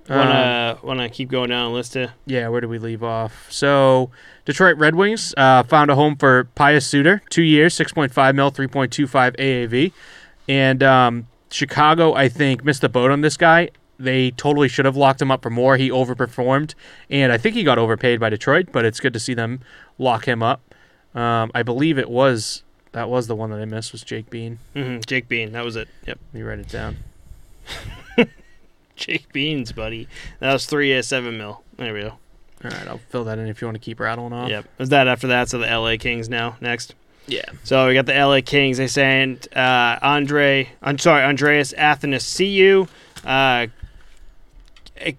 Um, 0.08 0.18
Wanna 0.18 0.78
wanna 0.84 1.08
keep 1.08 1.30
going 1.30 1.50
down 1.50 1.70
the 1.70 1.74
list 1.74 1.94
here? 1.94 2.12
yeah, 2.26 2.46
where 2.48 2.60
do 2.60 2.68
we 2.68 2.78
leave 2.78 3.02
off? 3.02 3.50
So, 3.50 4.10
Detroit 4.44 4.76
Red 4.76 4.94
Wings 4.94 5.34
uh, 5.36 5.64
found 5.64 5.90
a 5.90 5.96
home 5.96 6.14
for 6.16 6.44
Pius 6.54 6.86
Suter, 6.86 7.22
two 7.28 7.42
years, 7.42 7.74
6.5 7.74 8.34
mil, 8.36 8.52
3.25 8.52 9.36
AAV. 9.36 9.92
And 10.48 10.82
um, 10.84 11.26
Chicago, 11.50 12.14
I 12.14 12.28
think, 12.28 12.64
missed 12.64 12.82
the 12.82 12.88
boat 12.88 13.10
on 13.10 13.22
this 13.22 13.36
guy. 13.36 13.70
They 13.98 14.30
totally 14.32 14.68
should 14.68 14.84
have 14.84 14.96
locked 14.96 15.22
him 15.22 15.30
up 15.30 15.42
for 15.42 15.50
more. 15.50 15.76
He 15.76 15.88
overperformed, 15.90 16.74
and 17.10 17.32
I 17.32 17.38
think 17.38 17.54
he 17.54 17.62
got 17.64 17.78
overpaid 17.78 18.20
by 18.20 18.28
Detroit, 18.30 18.68
but 18.72 18.84
it's 18.84 19.00
good 19.00 19.12
to 19.14 19.20
see 19.20 19.34
them 19.34 19.60
lock 19.98 20.26
him 20.26 20.42
up. 20.42 20.60
Um, 21.14 21.50
I 21.54 21.62
believe 21.62 21.96
it 21.98 22.10
was, 22.10 22.62
that 22.92 23.08
was 23.08 23.26
the 23.26 23.34
one 23.34 23.50
that 23.50 23.58
I 23.60 23.64
missed, 23.64 23.92
was 23.92 24.02
Jake 24.02 24.28
Bean. 24.28 24.58
hmm 24.74 24.98
Jake 25.06 25.28
Bean, 25.28 25.52
that 25.52 25.64
was 25.64 25.76
it. 25.76 25.88
Yep, 26.06 26.18
Let 26.32 26.38
me 26.38 26.42
write 26.46 26.58
it 26.58 26.68
down. 26.68 26.96
Jake 28.96 29.32
Beans, 29.32 29.72
buddy. 29.72 30.08
That 30.40 30.52
was 30.52 30.66
three 30.66 30.88
years, 30.88 31.06
seven 31.06 31.36
mil. 31.36 31.62
There 31.76 31.92
we 31.92 32.00
go. 32.02 32.08
All 32.64 32.70
right, 32.70 32.88
I'll 32.88 32.98
fill 33.10 33.24
that 33.24 33.38
in 33.38 33.46
if 33.48 33.60
you 33.60 33.66
want 33.66 33.76
to 33.76 33.80
keep 33.80 34.00
rattling 34.00 34.32
off. 34.32 34.48
Yep. 34.48 34.64
Was 34.78 34.88
that 34.88 35.06
after 35.08 35.26
that? 35.28 35.48
So 35.50 35.58
the 35.58 35.68
L.A. 35.68 35.98
Kings 35.98 36.28
now 36.28 36.56
next. 36.60 36.94
Yeah. 37.26 37.44
So 37.64 37.88
we 37.88 37.94
got 37.94 38.06
the 38.06 38.14
LA 38.14 38.40
Kings. 38.44 38.78
They 38.78 38.86
sent 38.86 39.54
uh, 39.56 39.98
Andre. 40.00 40.70
I'm 40.80 40.96
sorry, 40.98 41.22
Andreas 41.24 41.74
Athanasiou. 41.74 42.88
Uh, 43.24 43.66
eh, 44.98 45.12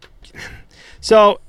So, 1.02 1.40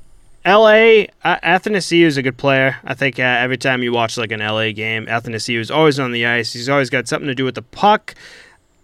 L.A. 0.45 1.09
Uh, 1.25 1.37
Athanasiou 1.43 2.05
is 2.07 2.17
a 2.17 2.23
good 2.23 2.37
player. 2.37 2.77
I 2.85 2.95
think 2.95 3.19
uh, 3.19 3.23
every 3.23 3.57
time 3.59 3.83
you 3.83 3.93
watch 3.93 4.17
like 4.17 4.33
an 4.33 4.41
L.A. 4.41 4.73
game, 4.73 5.07
Athanasiou 5.07 5.59
is 5.59 5.71
always 5.71 5.99
on 5.99 6.13
the 6.13 6.27
ice. 6.27 6.53
He's 6.53 6.69
always 6.69 6.91
got 6.91 7.09
something 7.09 7.27
to 7.29 7.35
do 7.35 7.45
with 7.45 7.55
the 7.55 7.63
puck. 7.63 8.15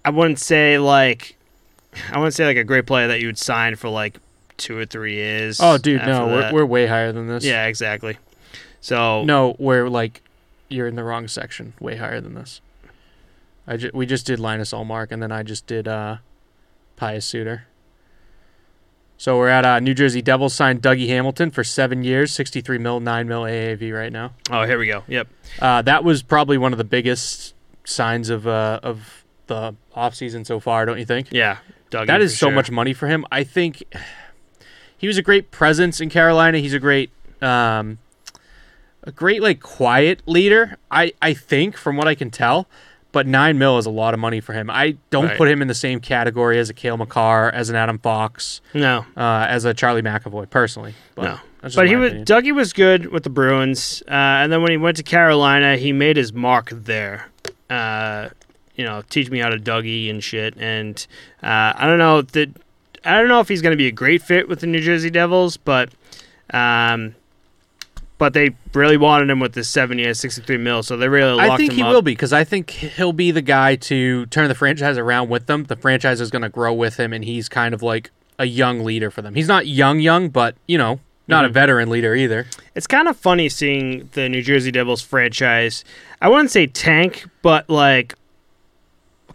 I 0.05 0.11
wouldn't 0.11 0.39
say 0.41 0.79
like, 0.79 1.37
I 2.13 2.19
wouldn't 2.19 2.35
say 2.35 2.45
like 2.45 2.57
a 2.57 2.65
great 2.65 2.87
player 2.87 3.09
that 3.09 3.21
you 3.21 3.29
would 3.29 3.39
sign 3.39 3.77
for 3.77 3.89
like 3.89 4.19
two 4.57 4.77
or 4.77 4.85
three 4.85 5.15
years. 5.15 5.59
Oh, 5.63 5.79
dude, 5.79 6.05
no, 6.05 6.27
we're, 6.27 6.53
we're 6.53 6.67
way 6.67 6.87
higher 6.87 7.13
than 7.13 7.27
this. 7.29 7.45
yeah, 7.45 7.67
exactly. 7.67 8.19
So 8.81 9.25
No, 9.25 9.57
we're 9.59 9.89
like, 9.89 10.21
you're 10.69 10.87
in 10.87 10.97
the 10.97 11.05
wrong 11.05 11.29
section. 11.29 11.73
Way 11.81 11.97
higher 11.97 12.21
than 12.21 12.35
this. 12.35 12.61
I 13.67 13.79
ju- 13.79 13.91
we 13.95 14.05
just 14.05 14.27
did 14.27 14.39
Linus 14.39 14.73
Ullmark, 14.73 15.11
and 15.11 15.23
then 15.23 15.33
I 15.33 15.43
just 15.43 15.67
did 15.67 15.89
uh, 15.89 16.19
Pius 16.97 17.25
Suter. 17.25 17.65
So 19.25 19.39
we're 19.39 19.49
at 19.49 19.65
uh, 19.65 19.81
New 19.81 19.95
Jersey 19.95 20.21
Devils 20.21 20.53
signed 20.53 20.83
Dougie 20.83 21.09
Hamilton 21.09 21.51
for 21.51 21.65
seven 21.65 22.05
years, 22.05 22.31
63 22.33 22.77
mil, 22.77 23.01
9 23.01 23.27
mil 23.27 23.45
AAV 23.45 23.91
right 23.91 24.13
now. 24.13 24.35
oh, 24.51 24.65
here 24.65 24.79
we 24.79 24.87
go. 24.87 25.03
Yep. 25.09 25.29
Uh, 25.61 25.81
that 25.81 26.05
was 26.05 26.23
probably 26.23 26.59
one 26.59 26.73
of 26.73 26.77
the 26.77 26.85
biggest 26.85 27.55
signs 27.85 28.29
of 28.29 28.47
uh, 28.47 28.81
of 28.83 29.25
the 29.47 29.77
offseason 29.97 30.45
so 30.45 30.61
far, 30.61 30.85
don't 30.85 30.99
you 30.99 31.07
think? 31.07 31.29
Yeah. 31.31 31.57
Dougie 31.91 32.07
That 32.07 32.21
is 32.21 32.37
so 32.37 32.49
sure. 32.49 32.55
much 32.55 32.71
money 32.71 32.93
for 32.93 33.07
him. 33.07 33.25
I 33.33 33.45
think 33.45 33.83
he 34.95 35.07
was 35.07 35.17
a 35.17 35.23
great 35.23 35.51
presence 35.51 36.03
in 36.03 36.11
Carolina. 36.11 36.59
He's 36.59 36.75
a 36.75 36.79
great, 36.79 37.11
um, 37.41 38.01
a 39.05 39.11
great 39.11 39.41
like 39.41 39.59
quiet 39.59 40.21
leader. 40.27 40.77
I 40.91 41.15
I 41.23 41.33
think 41.33 41.79
from 41.79 41.97
what 41.97 42.07
I 42.07 42.15
can 42.15 42.31
tell, 42.31 42.69
but 43.15 43.27
nine 43.27 43.57
mil 43.57 43.79
is 43.79 43.87
a 43.87 43.91
lot 43.91 44.13
of 44.13 44.21
money 44.21 44.41
for 44.41 44.53
him. 44.53 44.69
I 44.69 44.97
don't 45.09 45.25
Right. 45.29 45.39
put 45.39 45.49
him 45.49 45.63
in 45.63 45.69
the 45.69 45.75
same 45.75 46.01
category 46.01 46.59
as 46.59 46.69
a 46.69 46.75
Cale 46.75 46.99
Makar, 46.99 47.49
as 47.55 47.71
an 47.71 47.77
Adam 47.77 47.99
Fox, 47.99 48.61
No. 48.75 49.07
uh, 49.17 49.47
as 49.49 49.65
a 49.65 49.73
Charlie 49.73 50.03
McAvoy 50.03 50.51
personally. 50.51 50.95
But 51.15 51.23
No. 51.23 51.39
But 51.75 51.89
he 51.89 51.97
was 51.97 52.11
opinion. 52.13 52.27
Dougie 52.27 52.55
was 52.55 52.75
good 52.75 53.07
with 53.07 53.23
the 53.23 53.31
Bruins, 53.31 54.03
uh, 54.07 54.13
and 54.13 54.53
then 54.53 54.61
when 54.61 54.71
he 54.71 54.77
went 54.77 54.99
to 54.99 55.03
Carolina, 55.03 55.79
he 55.79 55.95
made 55.95 56.19
his 56.19 56.31
mark 56.35 56.69
there. 56.71 57.29
Uh, 57.71 58.29
you 58.75 58.85
know, 58.85 59.03
teach 59.09 59.31
me 59.31 59.39
how 59.39 59.49
to 59.49 59.57
Dougie 59.57 60.11
and 60.11 60.23
shit. 60.23 60.55
And 60.59 61.07
uh, 61.43 61.73
I 61.75 61.87
don't 61.87 61.97
know 61.99 62.21
that 62.21 62.51
I 63.07 63.19
don't 63.19 63.29
know 63.29 63.41
if 63.41 63.49
he's 63.49 63.63
going 63.63 63.73
to 63.73 63.77
be 63.79 63.87
a 63.87 63.93
great 63.93 64.21
fit 64.21 64.47
with 64.49 64.61
the 64.61 64.67
New 64.67 64.81
Jersey 64.81 65.09
Devils, 65.09 65.57
but 65.57 65.89
um, 66.53 67.15
but 68.19 68.33
they 68.33 68.51
really 68.73 68.97
wanted 68.97 69.29
him 69.31 69.41
with 69.41 69.53
the 69.55 69.65
seven 69.65 69.99
years, 69.99 70.21
sixty 70.21 70.41
three 70.43 70.57
mil, 70.57 70.83
so 70.83 70.97
they 70.97 71.09
really 71.09 71.33
locked 71.35 71.51
I 71.51 71.57
think 71.57 71.73
he 71.73 71.83
up. 71.83 71.89
will 71.93 72.03
be 72.03 72.13
because 72.13 72.33
I 72.33 72.45
think 72.45 72.71
he'll 72.71 73.13
be 73.13 73.31
the 73.31 73.43
guy 73.43 73.77
to 73.77 74.27
turn 74.27 74.49
the 74.49 74.55
franchise 74.55 74.97
around 74.99 75.29
with 75.29 75.47
them. 75.47 75.65
The 75.65 75.77
franchise 75.77 76.21
is 76.21 76.31
going 76.31 76.43
to 76.43 76.49
grow 76.49 76.73
with 76.73 76.97
him, 76.99 77.13
and 77.13 77.25
he's 77.25 77.49
kind 77.49 77.75
of 77.75 77.83
like 77.83 78.11
a 78.39 78.45
young 78.47 78.85
leader 78.85 79.11
for 79.11 79.23
them. 79.23 79.35
He's 79.35 79.49
not 79.49 79.67
young, 79.67 80.01
young, 80.01 80.29
but 80.29 80.57
you 80.67 80.79
know, 80.79 81.01
not 81.29 81.45
a 81.45 81.49
Mhm. 81.49 81.53
veteran 81.53 81.91
leader 81.91 82.15
either. 82.15 82.47
It's 82.75 82.87
kind 82.87 83.09
of 83.09 83.17
funny 83.17 83.49
seeing 83.49 84.09
the 84.13 84.29
New 84.29 84.43
Jersey 84.43 84.71
Devils 84.71 85.03
franchise. 85.03 85.85
I 86.21 86.29
wouldn't 86.29 86.51
say 86.51 86.67
tank, 86.67 87.25
but 87.43 87.69
like 87.71 88.15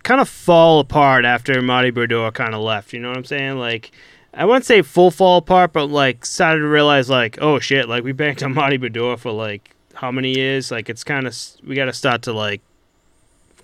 kind 0.03 0.21
of 0.21 0.29
fall 0.29 0.79
apart 0.79 1.25
after 1.25 1.61
Marty 1.61 1.89
Brodeur 1.89 2.31
kind 2.31 2.55
of 2.55 2.61
left. 2.61 2.93
You 2.93 2.99
know 2.99 3.09
what 3.09 3.17
I'm 3.17 3.25
saying? 3.25 3.57
Like 3.57 3.91
I 4.33 4.45
wouldn't 4.45 4.65
say 4.65 4.81
full 4.81 5.11
fall 5.11 5.37
apart, 5.37 5.73
but 5.73 5.85
like 5.87 6.25
started 6.25 6.59
to 6.61 6.67
realize 6.67 7.09
like, 7.09 7.37
oh 7.41 7.59
shit, 7.59 7.89
like 7.89 8.03
we 8.03 8.11
banked 8.11 8.43
on 8.43 8.53
Marty 8.53 8.77
Brodeur 8.77 9.17
for 9.17 9.31
like 9.31 9.75
how 9.95 10.11
many 10.11 10.35
years? 10.35 10.71
Like 10.71 10.89
it's 10.89 11.03
kind 11.03 11.27
of 11.27 11.35
we 11.65 11.75
got 11.75 11.85
to 11.85 11.93
start 11.93 12.21
to 12.23 12.33
like 12.33 12.61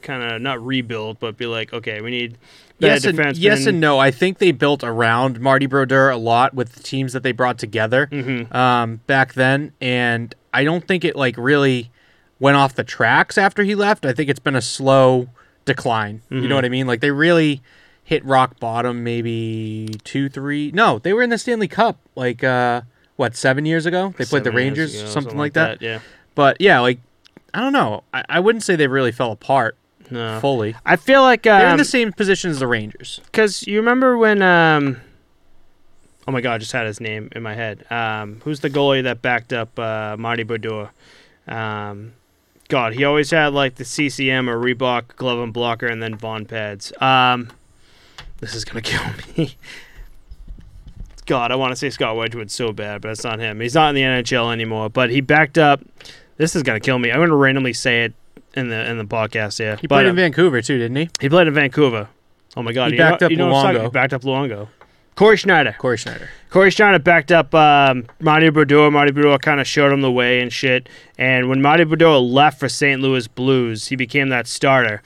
kind 0.01 0.23
of 0.23 0.41
not 0.41 0.63
rebuild, 0.63 1.19
but 1.19 1.37
be 1.37 1.45
like, 1.45 1.73
okay, 1.73 2.01
we 2.01 2.11
need 2.11 2.37
Yes 2.77 3.05
and, 3.05 3.37
yes 3.37 3.65
and 3.67 3.79
no. 3.79 3.99
I 3.99 4.11
think 4.11 4.39
they 4.39 4.51
built 4.51 4.83
around 4.83 5.39
Marty 5.39 5.65
Brodeur 5.65 6.09
a 6.09 6.17
lot 6.17 6.53
with 6.53 6.73
the 6.73 6.83
teams 6.83 7.13
that 7.13 7.23
they 7.23 7.31
brought 7.31 7.57
together 7.57 8.07
Mhm. 8.11 8.53
um, 8.53 8.99
back 9.07 9.33
then, 9.33 9.71
and 9.79 10.35
I 10.53 10.65
don't 10.65 10.85
think 10.85 11.05
it 11.05 11.15
like 11.15 11.35
really 11.37 11.89
went 12.37 12.57
off 12.57 12.75
the 12.75 12.83
tracks 12.83 13.37
after 13.37 13.63
he 13.63 13.75
left. 13.75 14.05
I 14.05 14.11
think 14.11 14.29
it's 14.29 14.41
been 14.41 14.57
a 14.57 14.61
slow 14.61 15.29
decline. 15.63 16.21
You 16.29 16.41
Mhm. 16.41 16.49
know 16.49 16.55
what 16.55 16.65
I 16.65 16.69
mean? 16.69 16.85
Like 16.85 16.99
they 16.99 17.11
really 17.11 17.61
hit 18.05 18.23
rock 18.23 18.59
bottom 18.59 19.03
maybe 19.03 19.89
two, 20.05 20.29
three. 20.29 20.71
No, 20.73 20.99
they 20.99 21.11
were 21.11 21.21
in 21.23 21.29
the 21.31 21.37
Stanley 21.37 21.67
Cup 21.67 21.99
like 22.15 22.43
uh, 22.43 22.81
what 23.17 23.35
seven 23.35 23.65
years 23.65 23.85
ago. 23.85 24.13
They 24.17 24.23
played 24.25 24.43
the 24.43 24.51
Seven 24.51 24.53
years 24.53 24.77
Rangers, 24.77 25.01
ago, 25.01 25.09
something, 25.09 25.37
like 25.37 25.53
that. 25.53 25.81
Yeah. 25.81 25.99
But 26.35 26.57
yeah, 26.61 26.79
like 26.79 26.99
I 27.53 27.59
don't 27.61 27.73
know. 27.73 28.03
I, 28.13 28.23
I 28.29 28.39
wouldn't 28.39 28.63
say 28.63 28.75
they 28.75 28.87
really 28.87 29.11
fell 29.11 29.31
apart 29.31 29.75
No. 30.09 30.39
fully. 30.39 30.75
I 30.85 30.95
feel 30.97 31.21
like 31.23 31.43
They're 31.43 31.65
in 31.65 31.71
um, 31.73 31.77
the 31.77 31.85
same 31.85 32.13
position 32.13 32.51
as 32.51 32.59
the 32.59 32.67
Rangers. 32.67 33.21
Because 33.25 33.65
you 33.65 33.77
remember 33.77 34.17
when, 34.17 34.41
um, 34.41 35.01
oh 36.27 36.31
my 36.31 36.41
god, 36.41 36.53
I 36.55 36.57
just 36.59 36.73
had 36.73 36.85
his 36.85 36.99
name 37.01 37.29
in 37.35 37.41
my 37.41 37.55
head. 37.55 37.85
Um, 37.91 38.41
who's 38.43 38.59
the 38.59 38.69
goalie 38.69 39.03
that 39.03 39.21
backed 39.21 39.51
up 39.53 39.77
uh, 39.79 40.15
Marty 40.19 40.43
Brodeur? 40.43 40.91
Um, 41.47 42.13
God, 42.67 42.93
he 42.93 43.03
always 43.03 43.31
had 43.31 43.53
like 43.53 43.75
the 43.75 43.85
CCM 43.85 44.49
or 44.49 44.57
Reebok 44.59 45.15
glove 45.15 45.39
and 45.39 45.53
blocker, 45.53 45.87
and 45.87 46.01
then 46.03 46.15
Vaughn 46.15 46.45
pads. 46.45 46.91
Um, 47.01 47.51
this 48.39 48.53
is 48.55 48.65
gonna 48.65 48.81
kill 48.83 49.01
me. 49.37 49.55
God, 51.25 51.51
I 51.51 51.55
want 51.55 51.71
to 51.71 51.75
say 51.75 51.89
Scott 51.89 52.15
Wedgewood 52.15 52.51
so 52.51 52.71
bad, 52.71 53.01
but 53.01 53.09
it's 53.11 53.23
not 53.23 53.39
him. 53.39 53.59
He's 53.59 53.73
not 53.73 53.89
in 53.89 53.95
the 53.95 54.01
NHL 54.01 54.53
anymore. 54.53 54.89
But 54.89 55.09
he 55.09 55.21
backed 55.21 55.57
up. 55.57 55.81
This 56.37 56.55
is 56.55 56.61
gonna 56.63 56.79
kill 56.79 56.99
me. 56.99 57.11
I'm 57.11 57.19
gonna 57.19 57.35
randomly 57.35 57.73
say 57.73 58.03
it 58.03 58.13
in 58.53 58.69
the 58.69 58.89
in 58.89 58.97
the 58.97 59.05
podcast 59.05 59.59
Yeah, 59.59 59.75
He 59.77 59.87
But, 59.87 59.95
played 59.95 60.05
uh, 60.05 60.09
in 60.09 60.15
Vancouver 60.15 60.61
too, 60.61 60.77
didn't 60.77 60.97
he? 60.97 61.09
he 61.19 61.29
played 61.29 61.47
in 61.47 61.53
Vancouver. 61.53 62.09
Oh 62.57 62.61
my 62.63 62.71
God! 62.73 62.91
He 62.91 62.97
you 62.97 63.03
know- 63.03 63.09
backed 63.11 63.23
up 63.23 63.31
you 63.31 63.37
know 63.37 63.51
Luongo. 63.51 63.83
He 63.83 63.89
backed 63.89 64.13
up 64.13 64.21
Luongo. 64.21 64.67
Cory 65.15 65.37
Schneider. 65.37 65.73
Cory 65.79 65.95
Schneider. 65.95 66.29
Cory 66.49 66.69
Schneider 66.69 66.99
backed 66.99 67.31
up 67.31 67.55
um, 67.55 68.05
Marty 68.19 68.49
Brodeur. 68.49 68.91
Marty 68.91 69.13
Brodeur 69.13 69.37
kind 69.37 69.61
of 69.61 69.65
showed 69.67 69.93
him 69.93 70.01
the 70.01 70.11
way 70.11 70.41
and 70.41 70.51
shit. 70.51 70.89
And 71.17 71.47
when 71.47 71.61
Marty 71.61 71.85
Brodeur 71.85 72.17
left 72.17 72.59
for 72.59 72.67
St. 72.67 73.01
Louis 73.01 73.25
Blues, 73.29 73.87
he 73.87 73.95
became 73.95 74.27
that 74.27 74.45
starter. 74.45 75.01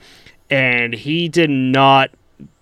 And 0.49 0.93
he 0.95 1.29
did 1.29 1.51
not 1.51 2.09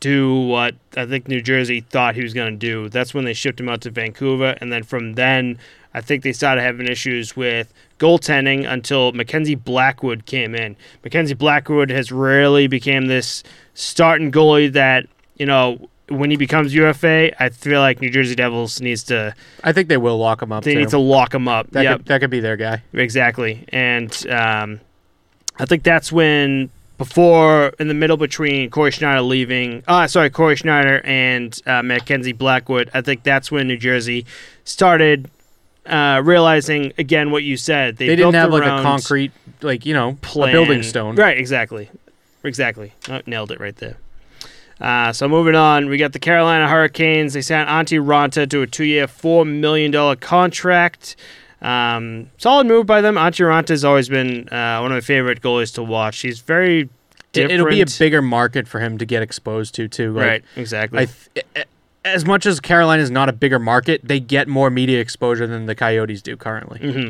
do 0.07 0.41
what 0.41 0.75
I 0.95 1.05
think 1.05 1.27
New 1.27 1.41
Jersey 1.41 1.81
thought 1.81 2.15
he 2.15 2.23
was 2.23 2.33
going 2.33 2.53
to 2.53 2.57
do. 2.57 2.87
That's 2.87 3.13
when 3.13 3.25
they 3.25 3.33
shipped 3.33 3.59
him 3.59 3.67
out 3.67 3.81
to 3.81 3.91
Vancouver. 3.91 4.55
And 4.61 4.71
then 4.71 4.83
from 4.83 5.15
then, 5.15 5.59
I 5.93 5.99
think 5.99 6.23
they 6.23 6.31
started 6.31 6.61
having 6.61 6.87
issues 6.87 7.35
with 7.35 7.73
goaltending 7.99 8.69
until 8.69 9.11
Mackenzie 9.11 9.55
Blackwood 9.55 10.25
came 10.25 10.55
in. 10.55 10.77
Mackenzie 11.03 11.33
Blackwood 11.33 11.89
has 11.89 12.09
really 12.09 12.67
became 12.67 13.07
this 13.07 13.43
starting 13.73 14.31
goalie 14.31 14.71
that, 14.71 15.07
you 15.35 15.45
know, 15.45 15.89
when 16.07 16.31
he 16.31 16.37
becomes 16.37 16.73
UFA, 16.73 17.43
I 17.43 17.49
feel 17.49 17.81
like 17.81 17.99
New 17.99 18.09
Jersey 18.09 18.35
Devils 18.35 18.79
needs 18.79 19.03
to 19.03 19.35
I 19.61 19.73
think 19.73 19.89
they 19.89 19.97
will 19.97 20.17
lock 20.17 20.41
him 20.41 20.53
up. 20.53 20.63
they 20.63 20.73
too. 20.73 20.79
need 20.79 20.89
to 20.89 20.99
lock 20.99 21.33
him 21.33 21.49
up. 21.49 21.69
that 21.71 21.83
yep, 21.83 21.97
could 21.97 22.05
that 22.05 22.21
could 22.21 22.29
be 22.29 22.39
their 22.39 22.55
guy. 22.55 22.81
exactly. 22.93 23.65
And 23.69 24.25
um, 24.29 24.79
I 25.59 25.65
think 25.65 25.83
that's 25.83 26.13
when 26.13 26.69
before 26.97 27.67
in 27.79 27.87
the 27.87 27.93
middle 27.93 28.17
between 28.17 28.69
Cory 28.69 28.91
Schneider 28.91 29.21
leaving, 29.21 29.83
uh 29.87 30.07
sorry, 30.07 30.29
Cory 30.29 30.55
Schneider 30.55 31.01
and 31.03 31.59
uh, 31.65 31.83
Mackenzie 31.83 32.33
Blackwood. 32.33 32.89
I 32.93 33.01
think 33.01 33.23
that's 33.23 33.51
when 33.51 33.67
New 33.67 33.77
Jersey 33.77 34.25
started 34.63 35.29
uh, 35.85 36.21
realizing 36.23 36.93
again 36.97 37.31
what 37.31 37.43
you 37.43 37.57
said. 37.57 37.97
They, 37.97 38.07
They, 38.07 38.15
didn't 38.15 38.33
have 38.33 38.51
like 38.51 38.63
a 38.63 38.81
concrete, 38.83 39.31
like 39.61 39.85
you 39.85 39.93
know, 39.93 40.17
plan. 40.21 40.51
building 40.51 40.83
stone. 40.83 41.15
Right, 41.15 41.37
exactly. 41.37 41.89
Exactly. 42.43 42.93
Oh, 43.09 43.21
nailed 43.25 43.51
it 43.51 43.59
right 43.59 43.75
there. 43.75 43.97
Uh, 44.79 45.11
so 45.11 45.27
moving 45.27 45.55
on, 45.55 45.89
we 45.89 45.97
got 45.97 46.13
the 46.13 46.19
Carolina 46.19 46.67
Hurricanes. 46.67 47.33
They 47.33 47.41
signed 47.41 47.67
Antti 47.67 47.99
Raanta 47.99 48.47
to 48.49 48.61
a 48.61 48.67
two-year, 48.67 49.07
four 49.07 49.43
million 49.43 49.91
dollar 49.91 50.15
contract. 50.15 51.15
Um, 51.61 52.29
solid 52.37 52.67
move 52.67 52.85
by 52.85 53.01
them. 53.01 53.15
Has 53.17 53.83
always 53.83 54.09
been 54.09 54.47
uh, 54.49 54.79
one 54.79 54.91
of 54.91 54.95
my 54.95 55.01
favorite 55.01 55.41
goalies 55.41 55.73
to 55.75 55.83
watch. 55.83 56.19
He's 56.19 56.39
very 56.39 56.89
different. 57.31 57.51
it'll 57.53 57.67
be 57.69 57.81
a 57.81 57.85
bigger 57.99 58.21
market 58.21 58.67
for 58.67 58.79
him 58.79 58.97
to 58.99 59.05
get 59.05 59.21
exposed 59.23 59.73
to 59.75 59.87
too. 59.87 60.13
Like, 60.13 60.25
right. 60.27 60.43
Exactly. 60.55 60.99
I 60.99 61.07
th- 61.33 61.67
as 62.05 62.25
much 62.25 62.45
as 62.45 62.59
Carolina 62.61 63.03
is 63.03 63.11
not 63.11 63.27
a 63.27 63.33
bigger 63.33 63.59
market, 63.59 64.01
they 64.03 64.19
get 64.19 64.47
more 64.47 64.69
media 64.69 64.99
exposure 65.01 65.45
than 65.47 65.65
the 65.65 65.75
Coyotes 65.75 66.21
do 66.21 66.37
currently. 66.37 66.79
hmm 66.79 67.07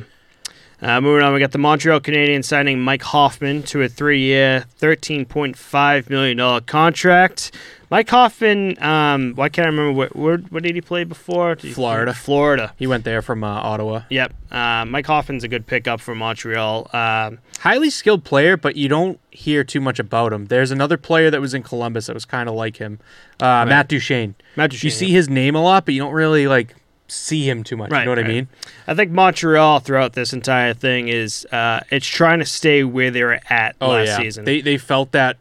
Uh, 0.79 1.01
moving 1.01 1.23
on, 1.23 1.33
we 1.33 1.39
got 1.39 1.51
the 1.51 1.57
Montreal 1.57 1.99
Canadiens 1.99 2.45
signing 2.45 2.79
Mike 2.79 3.01
Hoffman 3.03 3.63
to 3.63 3.81
a 3.81 3.89
three-year, 3.89 4.65
thirteen 4.77 5.25
point 5.25 5.57
five 5.57 6.09
million 6.09 6.37
dollar 6.37 6.61
contract. 6.61 7.51
Mike 7.89 8.09
Hoffman, 8.09 8.81
um, 8.83 9.33
why 9.35 9.47
can't 9.47 9.65
I 9.65 9.69
remember 9.69 9.93
what 9.93 10.15
where, 10.15 10.37
what 10.37 10.63
did 10.63 10.75
he 10.75 10.81
play 10.81 11.05
before? 11.05 11.55
Did 11.55 11.67
he- 11.67 11.73
Florida. 11.73 12.13
Florida. 12.13 12.73
He 12.77 12.85
went 12.85 13.05
there 13.05 13.21
from 13.21 13.43
uh, 13.43 13.47
Ottawa. 13.47 14.01
Yep. 14.09 14.33
Uh, 14.51 14.85
Mike 14.85 15.05
Hoffman's 15.05 15.43
a 15.43 15.47
good 15.47 15.65
pickup 15.67 16.01
for 16.01 16.13
Montreal. 16.13 16.89
Um, 16.93 17.39
Highly 17.59 17.89
skilled 17.89 18.23
player, 18.23 18.57
but 18.57 18.75
you 18.75 18.87
don't 18.89 19.19
hear 19.31 19.63
too 19.63 19.79
much 19.81 19.99
about 19.99 20.33
him. 20.33 20.45
There's 20.47 20.69
another 20.71 20.97
player 20.97 21.29
that 21.31 21.39
was 21.41 21.53
in 21.53 21.63
Columbus 21.63 22.07
that 22.07 22.13
was 22.13 22.25
kind 22.25 22.49
of 22.49 22.55
like 22.55 22.77
him, 22.77 22.99
uh, 23.39 23.65
Matt 23.65 23.87
Duchene. 23.87 24.35
Matt 24.55 24.71
Duchene. 24.71 24.87
You 24.87 24.91
see 24.91 25.11
his 25.11 25.29
name 25.29 25.55
a 25.55 25.61
lot, 25.63 25.85
but 25.85 25.93
you 25.93 26.01
don't 26.01 26.13
really 26.13 26.45
like 26.47 26.75
see 27.07 27.47
him 27.49 27.63
too 27.63 27.77
much. 27.77 27.89
Right, 27.89 27.99
you 28.01 28.05
know 28.05 28.11
what 28.11 28.17
right. 28.17 28.25
I 28.25 28.29
mean? 28.33 28.47
I 28.85 28.93
think 28.95 29.11
Montreal 29.11 29.79
throughout 29.79 30.11
this 30.11 30.33
entire 30.33 30.73
thing 30.73 31.07
is 31.07 31.45
uh, 31.53 31.79
it's 31.89 32.05
trying 32.05 32.39
to 32.39 32.45
stay 32.45 32.83
where 32.83 33.11
they 33.11 33.23
were 33.23 33.39
at 33.49 33.77
Oh 33.79 33.91
last 33.91 34.07
yeah, 34.07 34.17
season. 34.17 34.43
they 34.43 34.59
they 34.59 34.77
felt 34.77 35.13
that 35.13 35.37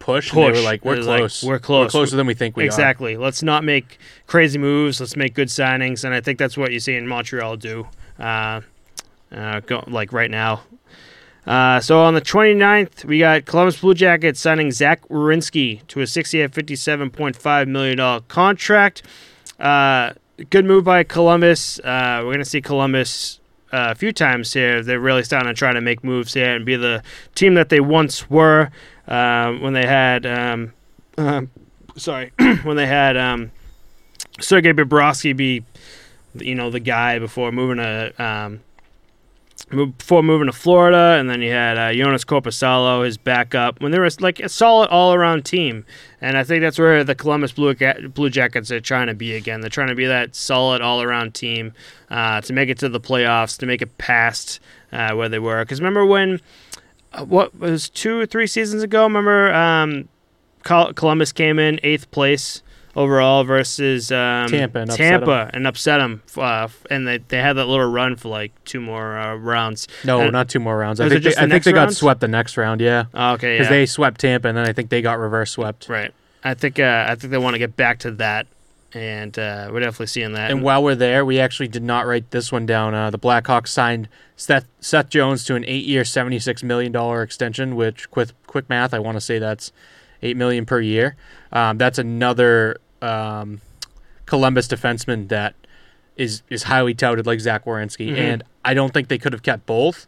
push. 0.00 0.30
Push. 0.30 0.56
were 0.56 0.62
like, 0.62 0.84
we're 0.84 0.96
was 0.96 1.06
like, 1.06 1.20
we're 1.44 1.58
close. 1.60 1.84
We're 1.84 1.90
closer 1.90 2.16
than 2.16 2.26
we 2.26 2.34
think 2.34 2.56
we 2.56 2.64
are. 2.64 2.66
exactly. 2.66 3.16
Let's 3.16 3.44
not 3.44 3.62
make 3.62 3.98
crazy 4.26 4.58
moves. 4.58 4.98
Let's 4.98 5.14
make 5.14 5.34
good 5.34 5.48
signings, 5.48 6.02
and 6.04 6.12
I 6.12 6.20
think 6.20 6.40
that's 6.40 6.56
what 6.56 6.72
you 6.72 6.80
see 6.80 6.96
in 6.96 7.06
Montreal 7.06 7.56
do. 7.56 7.86
Uh, 8.18 8.62
uh, 9.30 9.60
go, 9.60 9.84
like 9.86 10.12
right 10.12 10.30
now. 10.30 10.62
Uh, 11.46 11.80
so 11.80 12.00
on 12.00 12.14
the 12.14 12.20
29th, 12.20 13.04
we 13.04 13.18
got 13.20 13.44
Columbus 13.46 13.80
Blue 13.80 13.94
Jackets 13.94 14.40
signing 14.40 14.72
Zach 14.72 15.08
Werenski 15.08 15.86
to 15.88 16.00
a 16.00 16.06
60 16.06 16.42
at 16.42 16.50
$57.5 16.52 17.68
million 17.68 18.22
contract. 18.28 19.02
Uh, 19.58 20.12
good 20.50 20.64
move 20.64 20.84
by 20.84 21.02
Columbus. 21.02 21.78
Uh, 21.80 22.18
we're 22.18 22.32
going 22.32 22.38
to 22.38 22.44
see 22.44 22.60
Columbus 22.60 23.40
uh, 23.72 23.88
a 23.90 23.94
few 23.94 24.12
times 24.12 24.52
here. 24.52 24.82
They're 24.82 25.00
really 25.00 25.22
starting 25.22 25.48
to 25.48 25.54
try 25.54 25.72
to 25.72 25.80
make 25.80 26.04
moves 26.04 26.34
here 26.34 26.54
and 26.54 26.66
be 26.66 26.76
the 26.76 27.02
team 27.34 27.54
that 27.54 27.68
they 27.68 27.80
once 27.80 28.28
were 28.28 28.70
uh, 29.10 29.52
when 29.54 29.74
they 29.74 29.86
had. 29.86 30.24
Um, 30.24 30.72
um, 31.18 31.50
sorry, 31.96 32.32
when 32.62 32.76
they 32.76 32.86
had 32.86 33.16
um, 33.16 33.50
Sergei 34.40 34.72
Bobrovsky 34.72 35.36
be, 35.36 35.64
you 36.34 36.54
know, 36.54 36.70
the 36.70 36.80
guy 36.80 37.18
before 37.18 37.52
moving 37.52 37.76
to 37.78 38.14
um, 38.22 38.60
before 39.70 40.22
moving 40.22 40.46
to 40.46 40.52
Florida, 40.52 41.16
and 41.18 41.30
then 41.30 41.42
you 41.42 41.50
had 41.50 41.76
uh, 41.76 41.90
Joonas 41.90 42.24
Korpisalo, 42.24 43.04
his 43.04 43.18
backup. 43.18 43.80
When 43.80 43.92
they 43.92 43.98
were 43.98 44.08
like 44.20 44.40
a 44.40 44.48
solid 44.48 44.88
all-around 44.90 45.44
team, 45.44 45.84
and 46.20 46.36
I 46.36 46.44
think 46.44 46.62
that's 46.62 46.78
where 46.78 47.04
the 47.04 47.14
Columbus 47.14 47.52
Blue 47.52 47.74
Blue 48.08 48.30
Jackets 48.30 48.70
are 48.70 48.80
trying 48.80 49.06
to 49.08 49.14
be 49.14 49.34
again. 49.34 49.60
They're 49.60 49.70
trying 49.70 49.88
to 49.88 49.94
be 49.94 50.06
that 50.06 50.34
solid 50.34 50.80
all-around 50.80 51.34
team 51.34 51.72
uh, 52.10 52.40
to 52.42 52.52
make 52.52 52.68
it 52.68 52.78
to 52.78 52.88
the 52.88 53.00
playoffs, 53.00 53.58
to 53.58 53.66
make 53.66 53.82
it 53.82 53.96
past 53.98 54.60
uh, 54.92 55.14
where 55.14 55.28
they 55.28 55.38
were. 55.38 55.62
Because 55.64 55.80
remember 55.80 56.04
when 56.04 56.40
what 57.26 57.58
was 57.58 57.88
two 57.90 58.18
or 58.18 58.26
three 58.26 58.46
seasons 58.46 58.82
ago? 58.82 59.04
Remember 59.04 59.52
um, 59.52 60.08
Columbus 60.62 61.32
came 61.32 61.58
in 61.58 61.80
eighth 61.82 62.10
place 62.10 62.62
overall 62.96 63.44
versus 63.44 64.10
um, 64.10 64.48
Tampa 64.48 64.80
and 64.80 64.90
upset 64.90 65.10
Tampa 65.20 65.50
and 65.54 65.66
upset 65.66 65.98
them. 66.00 66.22
Uh, 66.36 66.68
and 66.90 67.06
they, 67.06 67.18
they 67.18 67.38
had 67.38 67.54
that 67.54 67.66
little 67.66 67.86
run 67.90 68.16
for 68.16 68.28
like 68.28 68.52
two 68.64 68.80
more 68.80 69.16
uh, 69.16 69.34
rounds. 69.36 69.86
No, 70.04 70.20
And- 70.20 70.32
not 70.32 70.48
two 70.48 70.60
more 70.60 70.76
rounds. 70.76 71.00
I 71.00 71.08
think 71.08 71.22
they, 71.22 71.30
the 71.30 71.40
I 71.42 71.48
think 71.48 71.64
they 71.64 71.72
got 71.72 71.92
swept 71.92 72.20
the 72.20 72.28
next 72.28 72.56
round. 72.56 72.80
Yeah, 72.80 73.04
Oh, 73.14 73.32
okay, 73.34 73.54
because 73.54 73.66
yeah. 73.66 73.70
they 73.78 73.86
swept 73.86 74.20
Tampa, 74.20 74.48
and 74.48 74.56
then 74.58 74.68
I 74.68 74.72
think 74.72 74.90
they 74.90 75.02
got 75.02 75.18
reverse 75.18 75.50
swept. 75.52 75.88
right. 75.88 76.12
I 76.42 76.54
think 76.54 76.78
uh, 76.78 77.04
I 77.06 77.16
think 77.16 77.30
they 77.32 77.38
want 77.38 77.54
to 77.54 77.58
get 77.58 77.76
back 77.76 77.98
to 78.00 78.10
that, 78.12 78.46
and 78.92 79.38
uh, 79.38 79.68
we're 79.72 79.80
definitely 79.80 80.06
seeing 80.06 80.32
that. 80.32 80.50
And 80.50 80.62
while 80.62 80.82
we're 80.82 80.94
there, 80.94 81.24
we 81.24 81.38
actually 81.38 81.68
did 81.68 81.82
not 81.82 82.06
write 82.06 82.30
this 82.30 82.50
one 82.50 82.66
down. 82.66 82.94
Uh, 82.94 83.10
the 83.10 83.18
Blackhawks 83.18 83.68
signed 83.68 84.08
Seth, 84.36 84.66
Seth 84.80 85.08
Jones 85.08 85.44
to 85.44 85.54
an 85.54 85.64
eight-year, 85.66 86.04
seventy-six 86.04 86.62
million 86.62 86.92
dollar 86.92 87.22
extension. 87.22 87.76
Which, 87.76 88.10
quick 88.10 88.30
quick 88.46 88.68
math, 88.68 88.92
I 88.92 88.98
want 88.98 89.16
to 89.16 89.20
say 89.20 89.38
that's 89.38 89.72
eight 90.22 90.36
million 90.36 90.66
per 90.66 90.80
year. 90.80 91.16
Um, 91.52 91.78
that's 91.78 91.98
another 91.98 92.78
um, 93.02 93.60
Columbus 94.26 94.68
defenseman 94.68 95.28
that 95.28 95.54
is 96.16 96.42
is 96.50 96.64
highly 96.64 96.94
touted, 96.94 97.26
like 97.26 97.40
Zach 97.40 97.64
Werenski. 97.64 98.10
Mhm. 98.10 98.16
And 98.18 98.42
I 98.64 98.74
don't 98.74 98.92
think 98.92 99.08
they 99.08 99.18
could 99.18 99.32
have 99.32 99.42
kept 99.42 99.66
both. 99.66 100.06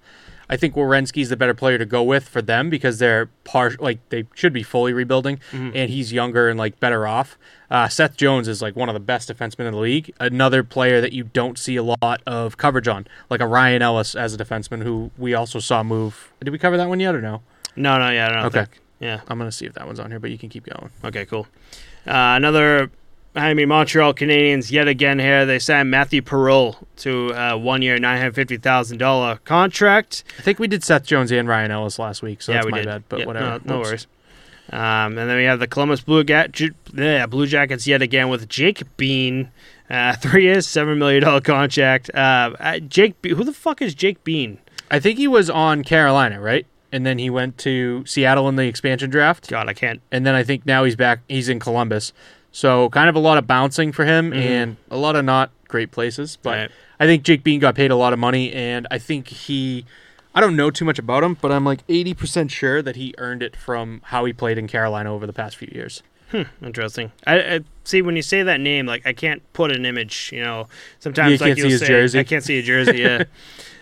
I 0.53 0.57
think 0.59 0.75
Werenski's 0.75 1.31
the 1.31 1.37
better 1.37 1.55
player 1.55 1.79
to 1.79 1.87
go 1.87 2.03
with 2.03 2.29
for 2.29 2.43
them 2.43 2.69
because 2.69 2.99
they're 2.99 3.27
par- 3.45 3.73
like 3.81 4.07
they 4.11 4.25
should 4.35 4.53
be 4.53 4.63
fully 4.63 4.93
rebuilding, 4.93 5.41
Mhm. 5.51 5.73
and 5.75 5.91
he's 5.91 6.13
younger 6.13 6.49
and 6.51 6.59
like 6.59 6.79
better 6.79 7.07
off. 7.07 7.39
Uh, 7.71 7.89
Seth 7.89 8.17
Jones 8.19 8.49
is 8.49 8.61
like 8.61 8.77
one 8.77 8.91
of 8.91 8.93
the 8.95 9.01
best 9.01 9.31
defensemen 9.33 9.61
in 9.67 9.73
the 9.73 9.79
league. 9.79 10.13
Another 10.21 10.63
player 10.63 11.01
that 11.01 11.13
you 11.15 11.25
don't 11.25 11.59
see 11.59 11.77
a 11.77 11.83
lot 11.83 12.21
of 12.27 12.59
coverage 12.59 12.87
on, 12.87 13.07
like 13.31 13.41
a 13.41 13.47
Ryan 13.47 13.81
Ellis 13.81 14.15
as 14.15 14.35
a 14.35 14.37
defenseman, 14.39 14.83
who 14.83 15.11
we 15.17 15.33
also 15.33 15.59
saw 15.59 15.83
move. 15.83 16.31
Did 16.45 16.51
we 16.51 16.59
cover 16.59 16.77
that 16.77 16.89
one 16.89 17.01
yet 17.01 17.15
or 17.15 17.23
no? 17.23 17.41
no, 17.75 17.99
no, 17.99 18.11
yeah, 18.11 18.29
I 18.29 18.33
don't 18.35 18.45
Okay. 18.47 18.59
think. 18.59 18.81
Yeah. 19.01 19.21
I'm 19.29 19.39
gonna 19.39 19.51
see 19.51 19.65
if 19.65 19.73
that 19.73 19.87
one's 19.87 19.99
on 19.99 20.11
here, 20.11 20.21
but 20.21 20.31
you 20.31 20.37
can 20.37 20.51
keep 20.51 20.67
going. 20.67 20.91
Okay, 21.03 21.25
cool. 21.25 21.47
Uh, 22.07 22.35
another, 22.37 22.91
I 23.35 23.55
mean, 23.55 23.69
Montreal 23.69 24.13
Canadiens 24.13 24.71
yet 24.71 24.89
again 24.89 25.19
here. 25.19 25.47
They 25.47 25.59
signed 25.59 25.91
Mathieu 25.91 26.21
Perreault 26.21 26.77
to 26.99 27.31
a 27.31 27.57
one-year, 27.57 27.99
nine 27.99 28.19
hundred 28.19 28.35
fifty 28.35 28.59
thousand 28.59 28.99
dollar 28.99 29.37
contract. 29.45 30.23
I 30.39 30.43
think 30.43 30.59
we 30.59 30.69
did 30.69 30.85
Seth 30.85 31.05
Jones 31.05 31.33
and 31.33 31.49
Ryan 31.49 31.71
Ellis 31.71 31.99
last 31.99 32.23
week, 32.23 32.43
so 32.43 32.53
yeah, 32.53 32.59
that's 32.59 32.67
we 32.67 32.73
my 32.73 32.79
did. 32.79 32.87
bad. 32.87 33.03
But 33.09 33.21
Yeah, 33.21 33.27
whatever. 33.27 33.61
No, 33.65 33.77
no 33.77 33.81
worries. 33.81 34.07
Um, 34.71 35.19
and 35.19 35.29
then 35.31 35.37
we 35.37 35.45
have 35.45 35.59
the 35.61 35.67
Columbus 35.67 36.01
Blue, 36.03 36.25
Ga- 36.25 36.49
Ju- 36.49 36.75
yeah, 36.95 37.27
Blue 37.27 37.47
Jackets 37.47 37.87
yet 37.87 38.01
again 38.01 38.29
with 38.29 38.49
Jake 38.49 38.83
Bean, 38.97 39.51
uh, 39.91 40.15
three 40.17 40.45
years, 40.45 40.67
seven 40.67 40.99
million 40.99 41.23
dollar 41.23 41.41
contract. 41.41 42.11
Uh, 42.15 42.53
uh, 42.61 42.79
Jake, 42.81 43.21
Be- 43.23 43.31
who 43.31 43.45
the 43.45 43.53
fuck 43.53 43.81
is 43.83 43.95
Jake 43.95 44.23
Bean? 44.25 44.59
I 44.91 45.01
think 45.01 45.19
he 45.19 45.27
was 45.27 45.49
on 45.49 45.85
Carolina, 45.85 46.39
right? 46.41 46.67
And 46.93 47.07
then 47.07 47.19
he 47.19 47.31
went 47.31 47.57
to 47.59 48.05
Seattle 48.07 48.47
in 48.51 48.57
the 48.57 48.67
expansion 48.67 49.09
draft. 49.09 49.49
God, 49.49 49.69
I 49.71 49.73
can't. 49.73 50.03
and 50.13 50.27
then 50.27 50.35
I 50.35 50.43
think 50.43 50.67
now 50.67 50.85
he's 50.85 50.97
back. 50.97 51.21
He's 51.29 51.49
in 51.49 51.59
Columbus, 51.59 52.13
so 52.53 52.89
kind 52.91 53.09
of 53.09 53.17
a 53.17 53.19
lot 53.19 53.39
of 53.39 53.47
bouncing 53.47 53.91
for 53.93 54.05
him, 54.05 54.31
Mhm. 54.31 54.37
and 54.37 54.77
a 54.91 54.97
lot 54.97 55.17
of 55.17 55.25
not 55.25 55.51
great 55.69 55.91
places. 55.91 56.39
But 56.43 56.51
Right. 56.59 56.71
I 57.01 57.07
think 57.07 57.23
Jake 57.25 57.43
Bean 57.43 57.59
got 57.59 57.75
paid 57.75 57.91
a 57.91 57.97
lot 57.97 58.13
of 58.13 58.19
money, 58.19 58.53
and 58.53 58.87
I 58.91 58.99
think 58.99 59.29
he. 59.29 59.85
I 60.35 60.41
don't 60.41 60.57
know 60.57 60.71
too 60.71 60.85
much 60.87 60.99
about 60.99 61.23
him, 61.25 61.37
but 61.43 61.53
I'm 61.53 61.65
like 61.65 61.81
80% 61.89 62.51
sure 62.51 62.81
that 62.81 62.97
he 62.97 63.13
earned 63.19 63.43
it 63.43 63.55
from 63.57 64.01
how 64.05 64.25
he 64.25 64.33
played 64.33 64.57
in 64.57 64.67
Carolina 64.67 65.13
over 65.15 65.27
the 65.27 65.33
past 65.35 65.57
few 65.57 65.69
years. 65.75 66.03
Interesting. 66.65 67.13
I, 67.27 67.35
I 67.57 67.61
see 67.85 68.01
when 68.01 68.17
you 68.17 68.23
say 68.23 68.43
that 68.43 68.59
name, 68.59 68.87
like 68.87 69.07
I 69.07 69.13
can't 69.13 69.43
put 69.53 69.71
an 69.71 69.85
image. 69.85 70.31
You 70.33 70.41
know, 70.43 70.69
sometimes 71.01 71.33
You 71.33 71.37
like 71.37 71.49
can't 71.49 71.59
you'll 71.59 71.67
see 71.67 71.73
his 71.73 71.81
say, 71.81 71.87
jersey? 71.89 72.19
I 72.21 72.25
can't 72.25 72.43
see 72.45 72.59
a 72.59 72.63
jersey. 72.63 72.99
Yeah. 73.03 73.25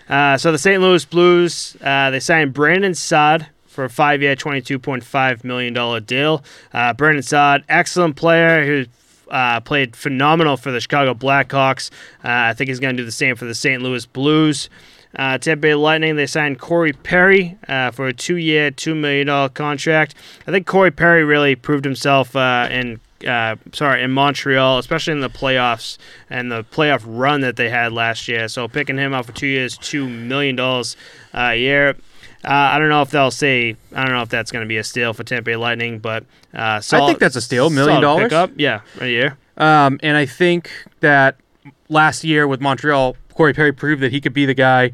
uh, 0.09 0.37
so 0.37 0.51
the 0.51 0.57
St. 0.57 0.81
Louis 0.81 1.05
Blues, 1.05 1.77
uh, 1.81 2.09
they 2.11 2.19
signed 2.19 2.51
Brandon 2.53 2.93
Saad 2.93 3.47
for 3.71 3.85
a 3.85 3.89
five-year, 3.89 4.35
twenty-two 4.35 4.79
point 4.79 5.03
five 5.03 5.43
million 5.43 5.73
dollar 5.73 5.99
deal. 5.99 6.43
Uh, 6.73 6.93
Brandon 6.93 7.23
Saad, 7.23 7.63
excellent 7.69 8.15
player 8.15 8.65
who. 8.65 8.85
Uh, 9.29 9.61
played 9.61 9.95
phenomenal 9.95 10.57
for 10.57 10.71
the 10.71 10.81
Chicago 10.81 11.13
Blackhawks. 11.13 11.89
Uh, 12.21 12.51
I 12.51 12.53
think 12.53 12.67
he's 12.67 12.81
going 12.81 12.97
to 12.97 13.01
do 13.01 13.05
the 13.05 13.13
same 13.13 13.37
for 13.37 13.45
the 13.45 13.55
St. 13.55 13.81
Louis 13.81 14.05
Blues. 14.05 14.69
Uh, 15.15 15.37
Tampa 15.37 15.61
Bay 15.61 15.73
Lightning, 15.73 16.17
they 16.17 16.25
signed 16.25 16.59
Corey 16.59 16.91
Perry 16.91 17.57
uh, 17.69 17.91
for 17.91 18.07
a 18.07 18.13
two-year, 18.13 18.71
$2 18.71 18.93
million 18.93 19.49
contract. 19.51 20.15
I 20.47 20.51
think 20.51 20.67
Corey 20.67 20.91
Perry 20.91 21.23
really 21.23 21.55
proved 21.55 21.85
himself 21.85 22.35
uh, 22.35 22.67
in 22.69 22.99
uh, 23.27 23.55
sorry 23.71 24.03
in 24.03 24.11
Montreal, 24.11 24.79
especially 24.79 25.13
in 25.13 25.19
the 25.19 25.29
playoffs 25.29 25.97
and 26.29 26.51
the 26.51 26.63
playoff 26.63 27.03
run 27.05 27.41
that 27.41 27.55
they 27.55 27.69
had 27.69 27.93
last 27.93 28.27
year. 28.27 28.47
So 28.47 28.67
picking 28.67 28.97
him 28.97 29.13
up 29.13 29.25
for 29.25 29.31
two 29.31 29.47
years, 29.47 29.77
two 29.77 30.09
million 30.09 30.55
dollars 30.55 30.95
a 31.33 31.55
year. 31.55 31.95
Uh, 32.43 32.49
I 32.49 32.79
don't 32.79 32.89
know 32.89 33.01
if 33.01 33.11
they'll 33.11 33.31
say. 33.31 33.75
I 33.95 34.03
don't 34.03 34.13
know 34.13 34.21
if 34.23 34.29
that's 34.29 34.51
going 34.51 34.63
to 34.65 34.67
be 34.67 34.77
a 34.77 34.83
steal 34.83 35.13
for 35.13 35.23
Tampa 35.23 35.43
Bay 35.43 35.55
Lightning, 35.55 35.99
but 35.99 36.25
uh, 36.53 36.79
solid, 36.81 37.03
I 37.03 37.07
think 37.07 37.19
that's 37.19 37.35
a 37.35 37.41
steal, 37.41 37.69
million 37.69 38.01
dollars. 38.01 38.23
pickup. 38.25 38.51
Yeah, 38.57 38.81
a 38.99 39.07
year. 39.07 39.37
Um, 39.57 39.99
and 40.01 40.17
I 40.17 40.25
think 40.25 40.71
that 41.01 41.37
last 41.89 42.23
year 42.23 42.47
with 42.47 42.59
Montreal, 42.61 43.15
Corey 43.35 43.53
Perry 43.53 43.71
proved 43.71 44.01
that 44.01 44.11
he 44.11 44.19
could 44.19 44.33
be 44.33 44.45
the 44.45 44.53
guy, 44.55 44.91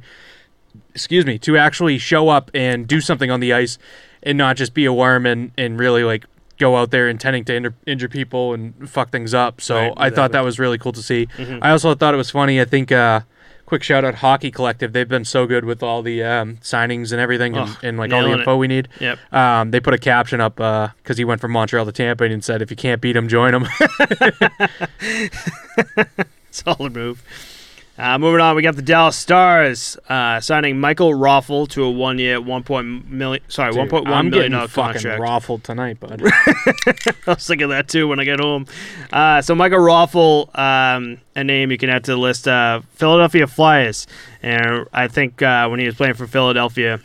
excuse 0.93 1.25
me, 1.25 1.37
to 1.39 1.57
actually 1.57 1.97
show 1.97 2.29
up 2.29 2.51
and 2.53 2.85
do 2.87 2.99
something 2.99 3.31
on 3.31 3.39
the 3.39 3.53
ice 3.53 3.77
and 4.23 4.37
not 4.37 4.57
just 4.57 4.73
be 4.73 4.83
a 4.85 4.91
worm 4.91 5.25
and, 5.25 5.51
and 5.57 5.79
really 5.79 6.03
like 6.03 6.25
go 6.57 6.75
out 6.75 6.89
there 6.91 7.07
intending 7.07 7.45
to 7.45 7.55
injure, 7.55 7.75
injure 7.85 8.09
people 8.09 8.53
and 8.53 8.89
fuck 8.89 9.11
things 9.11 9.33
up. 9.33 9.61
So 9.61 9.75
Right, 9.75 9.93
I 9.95 10.09
thought 10.09 10.31
that 10.33 10.43
was 10.43 10.59
really 10.59 10.77
cool 10.79 10.91
to 10.93 11.03
see. 11.03 11.27
Mhm. 11.37 11.59
I 11.61 11.69
also 11.69 11.93
thought 11.95 12.13
it 12.13 12.17
was 12.17 12.31
funny. 12.31 12.59
I 12.59 12.65
think, 12.65 12.91
uh, 12.91 13.21
quick 13.67 13.83
shout 13.83 14.03
out 14.03 14.15
Hockey 14.15 14.49
Collective. 14.49 14.93
They've 14.93 15.07
been 15.07 15.25
so 15.25 15.45
good 15.45 15.65
with 15.65 15.83
all 15.83 16.01
the 16.01 16.23
um, 16.23 16.57
signings 16.57 17.11
and 17.11 17.21
everything 17.21 17.55
and, 17.55 17.69
Ugh, 17.69 17.77
and 17.83 17.97
like 17.97 18.11
all 18.11 18.23
the 18.23 18.31
info 18.31 18.57
we 18.57 18.67
need. 18.67 18.87
Yep. 18.99 19.19
Um, 19.31 19.71
they 19.71 19.79
put 19.79 19.93
a 19.93 19.97
caption 19.99 20.41
up 20.41 20.55
because 20.55 21.17
he 21.17 21.25
went 21.25 21.41
from 21.41 21.51
Montreal 21.51 21.85
to 21.85 21.91
Tampa 21.91 22.23
and 22.23 22.43
said, 22.43 22.63
if 22.63 22.71
you 22.71 22.77
can't 22.77 23.01
beat 23.01 23.15
him, 23.15 23.27
join 23.27 23.53
him. 23.53 23.67
Solid 26.49 26.93
move. 26.95 27.23
Uh, 27.97 28.15
moving 28.19 28.39
on, 28.39 28.55
we 28.55 28.61
got 28.61 28.75
the 28.75 28.83
Dallas 28.83 29.15
Stars 29.15 29.97
uh, 30.07 30.39
signing 30.39 30.79
Michael 30.79 31.13
Raffl 31.13 31.67
to 31.69 31.83
a 31.83 31.89
one-year, 31.89 32.39
one 32.39 32.61
point 32.63 33.09
million. 33.09 33.43
Sorry, 33.47 33.73
one 33.73 33.89
point 33.89 34.07
I'm 34.07 34.29
getting 34.29 34.53
fucking 34.67 35.01
contract. 35.01 35.19
raffled 35.19 35.63
tonight, 35.63 35.99
bud. 35.99 36.21
I 36.23 37.13
was 37.25 37.47
thinking 37.47 37.69
that 37.69 37.87
too 37.87 38.07
when 38.07 38.19
I 38.19 38.23
get 38.23 38.39
home. 38.39 38.67
Uh, 39.11 39.41
so 39.41 39.55
Michael 39.55 39.79
Raffl, 39.79 40.55
um, 40.57 41.17
a 41.35 41.43
name 41.43 41.71
you 41.71 41.79
can 41.79 41.89
add 41.89 42.03
to 42.03 42.11
the 42.11 42.17
list. 42.17 42.47
Uh, 42.47 42.81
Philadelphia 42.91 43.47
Flyers, 43.47 44.05
and 44.43 44.85
I 44.93 45.07
think 45.07 45.41
uh, 45.41 45.67
when 45.67 45.79
he 45.79 45.87
was 45.87 45.95
playing 45.95 46.13
for 46.13 46.27
Philadelphia, 46.27 46.99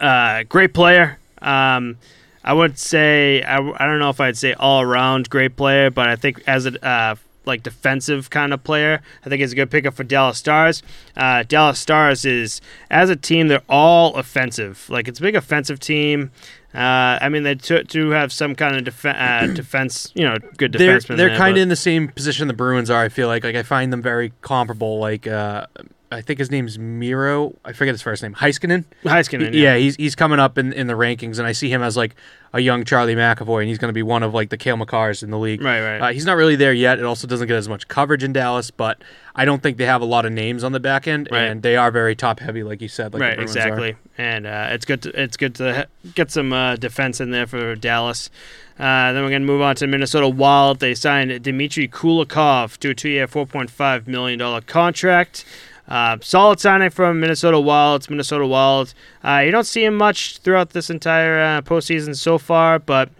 uh, 0.00 0.42
great 0.48 0.74
player. 0.74 1.20
Um, 1.40 1.96
I 2.44 2.54
would 2.54 2.76
say 2.76 3.42
I, 3.42 3.58
I 3.58 3.86
don't 3.86 4.00
know 4.00 4.10
if 4.10 4.20
I'd 4.20 4.36
say 4.36 4.54
all 4.54 4.80
around 4.80 5.30
great 5.30 5.56
player, 5.56 5.90
but 5.90 6.08
I 6.08 6.16
think 6.16 6.42
as 6.48 6.66
a 6.66 6.84
uh, 6.84 7.14
like 7.44 7.62
defensive 7.62 8.30
kind 8.30 8.52
of 8.52 8.62
player, 8.64 9.00
I 9.24 9.28
think 9.28 9.40
he's 9.40 9.52
a 9.52 9.56
good 9.56 9.70
pickup 9.70 9.94
for 9.94 10.04
Dallas 10.04 10.38
Stars. 10.38 10.82
Uh, 11.16 11.42
Dallas 11.42 11.78
Stars 11.78 12.24
is 12.24 12.60
as 12.90 13.10
a 13.10 13.16
team, 13.16 13.48
they're 13.48 13.62
all 13.68 14.14
offensive. 14.16 14.88
Like 14.88 15.08
it's 15.08 15.18
a 15.18 15.22
big 15.22 15.36
offensive 15.36 15.80
team. 15.80 16.30
Uh, 16.74 17.18
I 17.20 17.28
mean, 17.28 17.42
they 17.42 17.54
t- 17.54 17.82
do 17.82 18.10
have 18.10 18.32
some 18.32 18.54
kind 18.54 18.76
of 18.76 18.84
def- 18.84 19.04
uh, 19.04 19.46
defense, 19.54 20.10
you 20.14 20.24
know, 20.24 20.36
good 20.56 20.72
they're 20.72 20.98
defensemen. 20.98 21.16
they're 21.18 21.36
kind 21.36 21.56
of 21.58 21.62
in 21.62 21.68
the 21.68 21.76
same 21.76 22.08
position 22.08 22.48
the 22.48 22.54
Bruins 22.54 22.88
are. 22.88 23.02
I 23.02 23.08
feel 23.10 23.28
like 23.28 23.44
like 23.44 23.56
I 23.56 23.62
find 23.62 23.92
them 23.92 24.00
very 24.00 24.32
comparable. 24.40 24.98
Like 24.98 25.26
uh, 25.26 25.66
I 26.12 26.20
think 26.20 26.38
his 26.38 26.50
name's 26.50 26.78
Miro. 26.78 27.54
I 27.64 27.72
forget 27.72 27.94
his 27.94 28.02
first 28.02 28.22
name. 28.22 28.34
Heiskanen. 28.34 28.84
Heiskanen, 29.04 29.54
yeah, 29.54 29.76
he's 29.76 29.96
he's 29.96 30.14
coming 30.14 30.38
up 30.38 30.58
in, 30.58 30.72
in 30.72 30.86
the 30.86 30.92
rankings, 30.94 31.38
and 31.38 31.46
I 31.46 31.52
see 31.52 31.68
him 31.70 31.82
as 31.82 31.96
like 31.96 32.14
a 32.52 32.60
young 32.60 32.84
Charlie 32.84 33.14
McAvoy, 33.14 33.60
and 33.60 33.68
he's 33.68 33.78
going 33.78 33.88
to 33.88 33.94
be 33.94 34.02
one 34.02 34.22
of 34.22 34.34
like 34.34 34.50
the 34.50 34.56
Cale 34.58 34.76
Makars 34.76 35.22
in 35.22 35.30
the 35.30 35.38
league. 35.38 35.62
Right, 35.62 35.80
right. 35.80 35.98
Uh, 36.00 36.12
he's 36.12 36.26
not 36.26 36.36
really 36.36 36.54
there 36.56 36.72
yet. 36.74 36.98
It 36.98 37.04
also 37.04 37.26
doesn't 37.26 37.48
get 37.48 37.56
as 37.56 37.68
much 37.68 37.88
coverage 37.88 38.22
in 38.22 38.32
Dallas, 38.32 38.70
but 38.70 39.00
I 39.34 39.44
don't 39.46 39.62
think 39.62 39.78
they 39.78 39.86
have 39.86 40.02
a 40.02 40.04
lot 40.04 40.26
of 40.26 40.32
names 40.32 40.62
on 40.62 40.72
the 40.72 40.80
back 40.80 41.08
end, 41.08 41.28
Right. 41.32 41.44
and 41.44 41.62
they 41.62 41.76
are 41.76 41.90
very 41.90 42.14
top 42.14 42.40
heavy, 42.40 42.62
like 42.62 42.82
you 42.82 42.88
said. 42.88 43.14
Like 43.14 43.22
right, 43.22 43.34
Bruins 43.36 43.56
are. 43.56 43.60
exactly. 43.60 43.96
And 44.18 44.46
uh, 44.46 44.68
it's 44.70 44.84
good. 44.84 45.02
To, 45.02 45.22
it's 45.22 45.38
good 45.38 45.54
to 45.56 45.88
get 46.14 46.30
some 46.30 46.52
uh, 46.52 46.76
defense 46.76 47.20
in 47.20 47.30
there 47.30 47.46
for 47.46 47.74
Dallas. 47.74 48.28
Uh, 48.78 49.12
then 49.12 49.22
we're 49.22 49.30
going 49.30 49.42
to 49.42 49.46
move 49.46 49.62
on 49.62 49.76
to 49.76 49.86
Minnesota 49.86 50.28
Wild. 50.28 50.80
They 50.80 50.94
signed 50.94 51.42
Dmitry 51.42 51.88
Kulikov 51.88 52.76
to 52.78 52.90
a 52.90 52.94
two-year, 52.94 53.26
four 53.28 53.46
point 53.46 53.70
five 53.70 54.06
million 54.08 54.38
dollar 54.38 54.60
contract. 54.60 55.44
Uh, 55.92 56.16
solid 56.22 56.58
signing 56.58 56.88
from 56.88 57.20
Minnesota 57.20 57.60
Wild. 57.60 58.00
It's 58.00 58.08
Minnesota 58.08 58.46
Wild. 58.46 58.94
Uh, 59.22 59.42
you 59.44 59.50
don't 59.50 59.66
see 59.66 59.84
him 59.84 59.94
much 59.94 60.38
throughout 60.38 60.70
this 60.70 60.88
entire 60.88 61.38
uh, 61.38 61.60
postseason 61.60 62.16
so 62.16 62.38
far, 62.38 62.78
but 62.78 63.10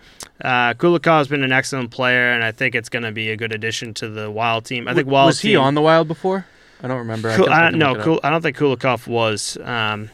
uh, 0.42 0.72
Kulikov's 0.72 1.28
been 1.28 1.44
an 1.44 1.52
excellent 1.52 1.90
player, 1.90 2.30
and 2.32 2.42
I 2.42 2.50
think 2.50 2.74
it's 2.74 2.88
going 2.88 3.02
to 3.02 3.12
be 3.12 3.28
a 3.28 3.36
good 3.36 3.52
addition 3.52 3.92
to 3.94 4.08
the 4.08 4.30
Wild 4.30 4.64
team. 4.64 4.88
I 4.88 4.94
think 4.94 5.06
Wild 5.06 5.26
was 5.26 5.40
he 5.42 5.54
on 5.54 5.74
the 5.74 5.82
Wild 5.82 6.08
before? 6.08 6.46
I 6.82 6.88
don't 6.88 6.96
remember. 6.98 7.28
I 7.28 7.36
I 7.36 7.66
I, 7.66 7.70
no, 7.72 8.18
I 8.24 8.30
don't 8.30 8.40
think 8.40 8.56
Kulikov 8.56 9.06
was. 9.06 9.58
Um, 9.62 10.08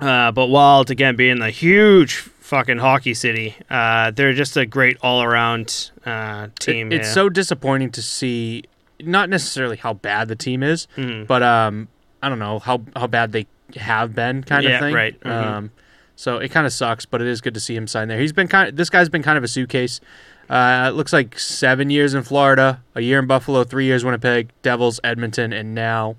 uh, 0.00 0.30
but 0.30 0.46
Wild 0.46 0.90
again 0.92 1.16
being 1.16 1.40
the 1.40 1.50
huge 1.50 2.14
fucking 2.14 2.78
hockey 2.78 3.12
city, 3.14 3.56
uh, 3.68 4.12
they're 4.12 4.34
just 4.34 4.56
a 4.56 4.66
great 4.66 4.98
all 5.02 5.22
around 5.22 5.90
uh, 6.06 6.46
It- 6.46 6.60
team. 6.60 6.92
it's 6.92 7.06
here. 7.08 7.14
so 7.14 7.28
disappointing 7.28 7.90
to 7.90 8.02
see, 8.02 8.64
not 9.02 9.28
necessarily 9.28 9.76
how 9.76 9.94
bad 9.94 10.28
the 10.28 10.36
team 10.36 10.62
is, 10.62 10.86
Mhm. 10.96 11.26
but 11.26 11.42
um, 11.42 11.88
I 12.22 12.28
don't 12.28 12.38
know 12.38 12.58
how 12.58 12.82
how 12.96 13.06
bad 13.06 13.32
they 13.32 13.46
have 13.76 14.14
been, 14.14 14.42
kind 14.42 14.64
Yeah, 14.64 14.70
of 14.74 14.80
thing. 14.80 14.94
right. 14.94 15.20
Mhm. 15.20 15.30
Um, 15.30 15.70
so 16.16 16.38
it 16.38 16.50
kind 16.50 16.66
of 16.66 16.72
sucks, 16.72 17.04
but 17.06 17.20
it 17.20 17.26
is 17.26 17.40
good 17.40 17.54
to 17.54 17.60
see 17.60 17.74
him 17.74 17.86
sign 17.86 18.08
there. 18.08 18.18
He's 18.20 18.32
been 18.32 18.48
kind. 18.48 18.68
Of, 18.68 18.76
this 18.76 18.88
guy's 18.90 19.08
been 19.08 19.22
kind 19.22 19.36
of 19.38 19.44
a 19.44 19.48
suitcase. 19.48 20.00
Uh, 20.48 20.86
it 20.90 20.94
looks 20.96 21.12
like 21.12 21.38
seven 21.38 21.88
years 21.90 22.12
in 22.14 22.22
Florida, 22.22 22.80
a 22.94 23.00
year 23.00 23.18
in 23.18 23.26
Buffalo, 23.26 23.64
three 23.64 23.86
years 23.86 24.04
Winnipeg, 24.04 24.50
Devils, 24.62 25.00
Edmonton, 25.02 25.52
and 25.54 25.74
now 25.74 26.16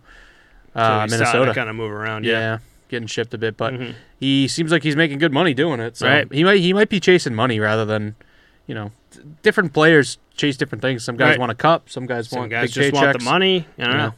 So 0.74 0.82
uh, 0.82 1.02
he's 1.04 1.12
Minnesota. 1.12 1.54
kind 1.54 1.70
of 1.70 1.76
move 1.76 1.92
around. 1.92 2.26
yeah. 2.26 2.32
Yeah, 2.32 2.58
getting 2.90 3.08
shipped 3.08 3.34
a 3.34 3.38
bit, 3.38 3.56
but 3.56 3.74
Mhm. 3.76 3.94
he 4.20 4.48
seems 4.48 4.72
like 4.72 4.82
he's 4.84 4.96
making 4.96 5.20
good 5.20 5.32
money 5.32 5.54
doing 5.54 5.80
it. 5.80 5.96
So 5.96 6.08
Right. 6.08 6.28
he 6.34 6.44
might 6.44 6.60
he 6.60 6.74
might 6.74 6.90
be 6.90 7.00
chasing 7.00 7.34
money 7.36 7.60
rather 7.60 7.86
than, 7.86 8.16
you 8.68 8.74
know, 8.76 8.92
different 9.44 9.74
players 9.74 10.18
chase 10.36 10.58
different 10.58 10.82
things. 10.82 11.04
Some 11.04 11.18
guys 11.18 11.32
Right. 11.32 11.40
want 11.40 11.52
a 11.52 11.56
cup, 11.56 11.90
some 11.90 12.06
guys 12.06 12.30
some 12.30 12.40
want 12.40 12.52
guys 12.52 12.72
just 12.72 12.94
want 12.94 13.18
the 13.18 13.24
money. 13.24 13.68
I 13.80 13.84
don't 13.84 13.92
Yeah. 13.94 13.98
know. 13.98 14.14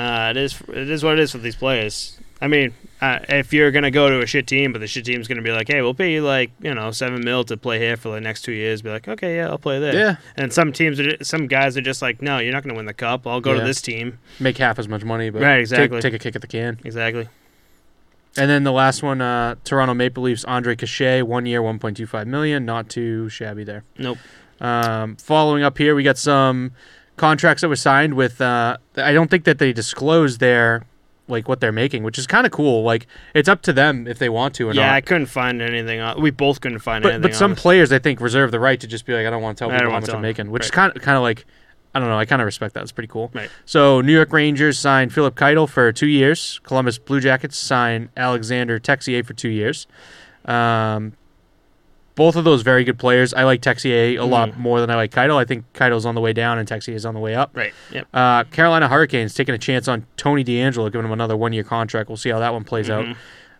Uh, 0.00 0.30
it 0.30 0.36
is 0.36 0.60
it 0.68 0.90
is 0.90 1.04
what 1.04 1.14
it 1.14 1.18
is 1.20 1.32
for 1.32 1.38
these 1.38 1.54
players. 1.56 2.18
I 2.42 2.48
mean, 2.48 2.74
uh, 3.00 3.20
if 3.28 3.52
you're 3.52 3.70
gonna 3.70 3.92
go 3.92 4.10
to 4.10 4.20
a 4.20 4.26
shit 4.26 4.46
team, 4.46 4.72
but 4.72 4.80
the 4.80 4.88
shit 4.88 5.04
team's 5.04 5.28
gonna 5.28 5.40
be 5.40 5.52
like, 5.52 5.68
"Hey, 5.68 5.80
we'll 5.82 5.94
pay 5.94 6.12
you 6.12 6.22
like 6.22 6.50
you 6.60 6.74
know 6.74 6.90
seven 6.90 7.24
mil 7.24 7.44
to 7.44 7.56
play 7.56 7.78
here 7.78 7.96
for 7.96 8.08
the 8.10 8.20
next 8.20 8.42
two 8.42 8.52
years," 8.52 8.82
be 8.82 8.90
like, 8.90 9.06
"Okay, 9.06 9.36
yeah, 9.36 9.48
I'll 9.48 9.56
play 9.58 9.78
there." 9.78 9.94
Yeah, 9.94 10.16
And 10.36 10.52
some 10.52 10.72
teams, 10.72 10.98
are, 10.98 11.22
some 11.22 11.46
guys 11.46 11.76
are 11.76 11.80
just 11.80 12.02
like, 12.02 12.20
"No, 12.20 12.38
you're 12.38 12.52
not 12.52 12.64
gonna 12.64 12.74
win 12.74 12.86
the 12.86 12.92
cup. 12.92 13.26
I'll 13.26 13.40
go 13.40 13.52
Yeah. 13.54 13.60
to 13.60 13.64
this 13.66 13.80
team." 13.80 14.18
make 14.40 14.58
half 14.58 14.78
as 14.80 14.88
much 14.88 15.04
money, 15.04 15.30
but 15.30 15.42
Right, 15.42 15.54
take- 15.54 15.60
exactly. 15.60 16.00
take, 16.00 16.14
a 16.14 16.18
kick 16.18 16.34
at 16.34 16.42
the 16.42 16.48
can. 16.48 16.78
Exactly. 16.84 17.28
And 18.36 18.50
then 18.50 18.64
the 18.64 18.72
last 18.72 19.00
one, 19.04 19.20
uh, 19.20 19.54
Toronto 19.62 19.94
Maple 19.94 20.24
Leafs, 20.24 20.44
Ondrej 20.44 20.78
Kase, 20.78 21.22
one 21.22 21.46
year, 21.46 21.62
one 21.62 21.78
point 21.78 21.96
two 21.96 22.06
five 22.06 22.26
million, 22.26 22.64
not 22.66 22.88
too 22.88 23.28
shabby 23.28 23.62
there. 23.62 23.84
Nope. 23.96 24.18
Um, 24.64 25.16
following 25.16 25.62
up 25.62 25.76
here, 25.78 25.94
we 25.94 26.02
got 26.02 26.18
some 26.18 26.72
contracts 27.16 27.60
that 27.62 27.68
were 27.68 27.76
signed 27.76 28.14
with. 28.14 28.40
Uh, 28.40 28.76
I 28.96 29.12
don't 29.12 29.30
think 29.30 29.44
that 29.44 29.58
they 29.58 29.72
disclosed 29.72 30.40
their 30.40 30.86
like 31.26 31.48
what 31.48 31.60
they're 31.60 31.72
making, 31.72 32.02
which 32.02 32.18
is 32.18 32.26
kind 32.26 32.46
of 32.46 32.52
cool. 32.52 32.82
Like 32.82 33.06
it's 33.34 33.48
up 33.48 33.62
to 33.62 33.72
them 33.72 34.06
if 34.06 34.18
they 34.18 34.28
want 34.28 34.54
to 34.56 34.68
or 34.68 34.74
Yeah, 34.74 34.92
I 34.92 35.00
couldn't 35.00 35.26
find 35.26 35.62
anything. 35.62 36.00
On, 36.00 36.20
we 36.20 36.30
both 36.30 36.60
couldn't 36.60 36.80
find 36.80 37.02
But 37.02 37.14
anything. 37.14 37.30
but 37.30 37.36
some 37.36 37.54
players, 37.54 37.92
I 37.92 37.98
think, 37.98 38.20
reserve 38.20 38.50
the 38.50 38.60
right 38.60 38.78
to 38.80 38.86
just 38.86 39.06
be 39.06 39.14
like, 39.14 39.26
I 39.26 39.30
don't 39.30 39.42
want 39.42 39.56
to 39.58 39.64
tell 39.64 39.70
people 39.70 39.90
how 39.90 40.00
much 40.00 40.10
I'm 40.10 40.20
making, 40.22 40.50
which 40.50 40.64
is 40.64 40.70
kind 40.70 40.94
of 40.94 41.02
kind 41.02 41.16
of 41.16 41.22
like. 41.22 41.44
I 41.96 42.00
don't 42.00 42.08
know. 42.08 42.18
I 42.18 42.24
kind 42.24 42.42
of 42.42 42.46
respect 42.46 42.74
that. 42.74 42.82
It's 42.82 42.90
pretty 42.90 43.06
cool. 43.06 43.30
Right. 43.32 43.48
So 43.66 44.00
New 44.00 44.12
York 44.12 44.32
Rangers 44.32 44.80
signed 44.80 45.12
Philip 45.12 45.36
Keitel 45.36 45.68
for 45.68 45.92
two 45.92 46.08
years. 46.08 46.58
Columbus 46.64 46.98
Blue 46.98 47.20
Jackets 47.20 47.56
signed 47.56 48.08
Alexandre 48.16 48.80
Texier 48.80 49.24
for 49.24 49.32
two 49.32 49.48
years. 49.48 49.86
Um, 50.44 51.12
both 52.16 52.36
of 52.36 52.44
those 52.44 52.62
very 52.62 52.84
good 52.84 52.98
players. 52.98 53.34
I 53.34 53.42
like 53.44 53.60
Texier 53.60 54.18
a 54.18 54.24
lot 54.24 54.50
Mhm. 54.50 54.56
more 54.58 54.80
than 54.80 54.90
I 54.90 54.94
like 54.94 55.10
Keitel. 55.10 55.36
I 55.36 55.44
think 55.44 55.64
Keitel's 55.74 56.06
on 56.06 56.14
the 56.14 56.20
way 56.20 56.32
down 56.32 56.58
and 56.58 56.68
Texier 56.68 56.94
is 56.94 57.04
on 57.04 57.14
the 57.14 57.20
way 57.20 57.34
up. 57.34 57.50
Right. 57.54 57.72
Yep. 57.92 58.06
Uh, 58.14 58.44
Carolina 58.44 58.88
Hurricanes 58.88 59.34
taking 59.34 59.54
a 59.54 59.58
chance 59.58 59.88
on 59.88 60.06
Tony 60.16 60.44
DeAngelo, 60.44 60.92
giving 60.92 61.04
him 61.06 61.12
another 61.12 61.36
one-year 61.36 61.64
contract. 61.64 62.08
We'll 62.08 62.16
see 62.16 62.30
how 62.30 62.38
that 62.38 62.52
one 62.52 62.64
plays 62.64 62.88
out. 62.88 63.04
Mhm. 63.04 63.16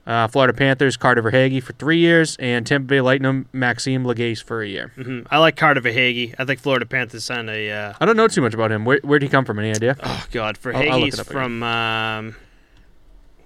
Uh, 0.07 0.29
Florida 0.29 0.53
Panthers 0.53 0.99
Carter 0.99 1.23
Verhaeghe 1.23 1.63
for 1.63 1.73
three 1.73 1.97
years, 1.97 2.37
and 2.39 2.67
Tampa 2.67 2.87
Bay 2.87 3.01
Lightning 3.01 3.47
Maxime 3.55 4.05
Lagacé 4.05 4.45
for 4.45 4.61
a 4.61 4.69
year. 4.69 4.93
Mhm. 4.99 5.27
I 5.31 5.39
like 5.39 5.57
Carter 5.57 5.81
Verhaeghe. 5.81 6.35
I 6.39 6.45
think 6.45 6.61
Florida 6.61 6.85
Panthers 6.85 7.25
signed 7.25 7.49
a. 7.49 7.71
Uh, 7.71 7.93
I 7.99 8.05
don't 8.05 8.15
know 8.17 8.29
too 8.29 8.43
much 8.43 8.53
about 8.53 8.71
him. 8.71 8.85
Where 8.85 9.01
where'd 9.03 9.23
he 9.23 9.31
come 9.31 9.47
from? 9.47 9.59
Any 9.59 9.71
idea? 9.71 9.97
oh 10.03 10.27
God, 10.31 10.59
I'll- 10.63 10.77
I'll 10.77 11.01
look 11.01 11.11
Verhaeghe's 11.15 11.23
from. 11.23 11.63
Um, 11.63 12.37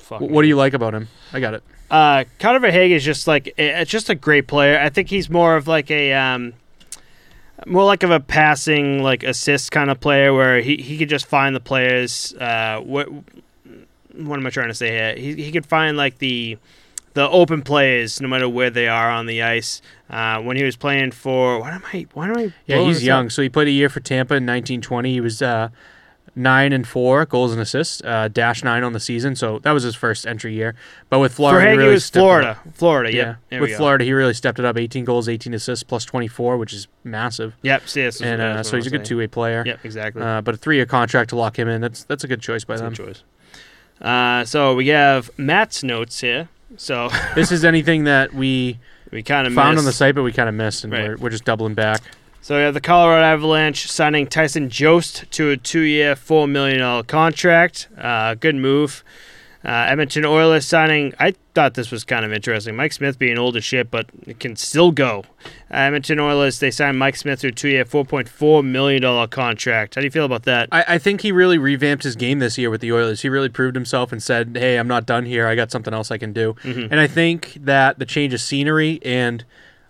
fuck 0.09 0.21
Wh- 0.21 0.31
What 0.31 0.43
do 0.43 0.49
you 0.49 0.57
like 0.57 0.75
about 0.75 0.95
him? 0.95 1.09
I 1.33 1.41
got 1.41 1.55
it. 1.55 1.63
Uh, 1.91 2.25
Carter 2.39 2.61
Verhaeghe 2.61 2.91
is 2.91 3.05
just 3.05 3.27
like 3.27 3.55
it's 3.57 3.91
just 3.91 4.11
a 4.11 4.15
great 4.15 4.47
player. 4.47 4.79
I 4.79 4.89
think 4.91 5.09
he's 5.09 5.31
more 5.31 5.57
of 5.57 5.67
like 5.67 5.91
a 5.91 6.13
um, 6.13 6.53
more 7.67 7.85
like 7.85 8.03
of 8.03 8.11
a 8.11 8.21
passing 8.21 9.03
like 9.03 9.23
assist 9.23 9.73
kind 9.73 9.91
of 9.91 9.99
player 10.01 10.33
where 10.35 10.61
he, 10.61 10.77
he 10.77 10.99
could 10.99 11.09
just 11.09 11.27
find 11.27 11.55
the 11.57 11.61
players. 11.61 12.35
Uh, 12.35 12.81
what 12.85 13.09
what 14.15 14.39
am 14.39 14.47
I 14.47 14.51
trying 14.51 14.69
to 14.69 14.75
say 14.75 14.91
here? 14.91 15.15
He 15.17 15.35
he 15.43 15.51
could 15.53 15.67
find 15.67 15.97
like 15.97 16.19
the 16.19 16.59
the 17.15 17.29
open 17.31 17.63
players 17.63 18.21
no 18.21 18.29
matter 18.29 18.49
where 18.49 18.71
they 18.71 18.87
are 18.89 19.11
on 19.11 19.27
the 19.27 19.43
ice. 19.43 19.81
Uh, 20.11 20.41
when 20.41 20.57
he 20.57 20.65
was 20.65 20.77
playing 20.77 21.11
for 21.13 21.59
what 21.61 21.73
am 21.73 21.83
I? 21.93 22.07
Why 22.13 22.29
am 22.29 22.37
I? 22.37 22.53
Yeah, 22.67 22.83
he's 22.83 23.03
young. 23.03 23.27
up? 23.27 23.33
So 23.33 23.43
he 23.43 23.49
played 23.49 23.69
a 23.69 23.73
year 23.73 23.89
for 23.89 24.01
Tampa 24.01 24.35
in 24.35 24.45
1920. 24.45 25.13
He 25.13 25.21
was 25.21 25.41
uh, 25.43 25.69
nine 26.39 26.73
and 26.73 26.87
four 26.87 27.27
goals 27.27 27.53
and 27.53 27.61
assists, 27.61 28.01
uh, 28.05 28.29
dash 28.29 28.63
nine 28.63 28.85
on 28.85 28.93
the 28.93 29.01
season. 29.01 29.35
So 29.37 29.59
that 29.61 29.73
was 29.73 29.83
his 29.83 29.95
first 29.95 30.27
entry 30.27 30.55
year. 30.55 30.75
But 31.11 31.19
with 31.19 31.35
Florida, 31.35 31.73
he 31.73 31.77
really 31.77 31.93
was 31.95 32.09
Florida. 32.09 32.59
Florida. 32.75 33.13
Yeah, 33.15 33.35
Yep. 33.51 33.61
With. 33.61 33.77
Florida, 33.77 34.05
he 34.05 34.13
really 34.13 34.35
stepped 34.35 34.59
it 34.59 34.65
up. 34.65 34.79
18 34.79 35.05
goals, 35.05 35.29
18 35.29 35.53
assists, 35.53 35.83
plus 35.83 36.05
24, 36.05 36.57
which 36.57 36.73
is 36.73 36.87
massive. 37.05 37.55
Yep. 37.63 37.89
See, 37.89 38.09
And 38.23 38.41
uh, 38.41 38.63
so 38.63 38.77
he's 38.77 38.87
a 38.87 38.91
good 38.91 39.05
two-way 39.05 39.27
player. 39.27 39.65
Yep. 39.67 39.81
Exactly. 39.85 40.23
Uh, 40.23 40.41
but 40.41 40.55
a 40.55 40.57
three-year 40.57 40.87
contract 40.87 41.31
to 41.31 41.37
lock 41.37 41.59
him 41.59 41.69
in. 41.69 41.81
That's 41.81 42.05
that's 42.05 42.25
a 42.25 42.29
good 42.29 42.41
choice 42.41 42.65
by 42.65 42.77
That's 42.77 42.97
them. 42.97 43.07
good 43.07 43.15
choice. 43.15 43.23
Uh, 44.01 44.45
so 44.45 44.75
we 44.77 44.89
have 44.89 45.31
Matt's 45.37 45.83
notes 45.83 46.21
here. 46.21 46.49
So 46.77 47.09
this 47.35 47.51
is 47.51 47.65
anything 47.65 48.05
that 48.05 48.33
we 48.33 48.79
we 49.11 49.23
kind 49.23 49.47
of 49.47 49.55
found 49.55 49.79
on 49.79 49.85
the 49.85 49.93
site, 49.93 50.15
but 50.15 50.23
we 50.23 50.33
kind 50.33 50.49
of 50.49 50.55
missed, 50.55 50.85
and 50.85 50.93
Right. 50.93 51.09
we're, 51.09 51.17
we're 51.17 51.31
just 51.31 51.45
doubling 51.45 51.75
back. 51.75 52.01
So 52.49 52.57
we 52.57 52.63
have 52.63 52.73
the 52.73 52.81
Colorado 52.81 53.27
Avalanche 53.27 53.91
signing 53.91 54.27
Tyson 54.27 54.71
Jost 54.71 55.31
to 55.33 55.51
a 55.51 55.59
two-year, 55.59 56.17
four 56.17 56.49
million 56.49 56.79
dollar 56.79 57.03
contract. 57.03 57.89
Uh, 57.99 58.37
good 58.37 58.55
move. 58.55 59.05
Uh, 59.63 59.85
Edmonton 59.91 60.25
Oilers 60.25 60.65
signing. 60.65 61.13
I 61.21 61.35
thought 61.53 61.75
this 61.75 61.91
was 61.91 62.05
kind 62.05 62.25
of 62.25 62.33
interesting. 62.33 62.75
Mike 62.75 62.95
Smith 62.95 63.19
being 63.19 63.37
old 63.37 63.55
as 63.59 63.65
shit, 63.65 63.91
but 63.91 64.07
it 64.27 64.41
can 64.41 64.57
still 64.57 64.93
go. 64.93 65.25
Uh, 65.71 65.75
Edmonton 65.77 66.19
Oilers. 66.19 66.59
They 66.59 66.71
signed 66.71 66.99
Mike 66.99 67.17
Smith 67.17 67.41
to 67.41 67.49
a 67.49 67.53
two-year, 67.53 67.85
four 67.85 68.07
point 68.07 68.31
four 68.31 68.63
million 68.63 69.03
dollar 69.03 69.27
contract. 69.27 69.97
How 69.97 70.01
do 70.01 70.07
you 70.07 70.11
feel 70.11 70.25
about 70.25 70.45
that? 70.45 70.71
I, 70.73 70.95
I 70.95 70.97
think 70.99 71.21
he 71.21 71.33
really 71.33 71.59
revamped 71.59 72.05
his 72.05 72.17
game 72.17 72.39
this 72.39 72.57
year 72.57 72.71
with 72.71 72.81
the 72.81 72.91
Oilers. 72.95 73.21
He 73.21 73.29
really 73.29 73.51
proved 73.51 73.77
himself 73.77 74.11
and 74.11 74.23
said, 74.23 74.57
"Hey, 74.59 74.79
I'm 74.79 74.89
not 74.89 75.05
done 75.05 75.27
here. 75.27 75.47
I 75.47 75.55
got 75.55 75.71
something 75.71 75.93
else 75.93 76.11
I 76.11 76.17
can 76.17 76.33
do." 76.33 76.55
Mhm. 76.63 76.89
And 76.91 76.99
I 76.99 77.09
think 77.09 77.59
that 77.61 77.99
the 77.99 78.07
change 78.07 78.33
of 78.33 78.41
scenery 78.41 79.01
and 79.05 79.45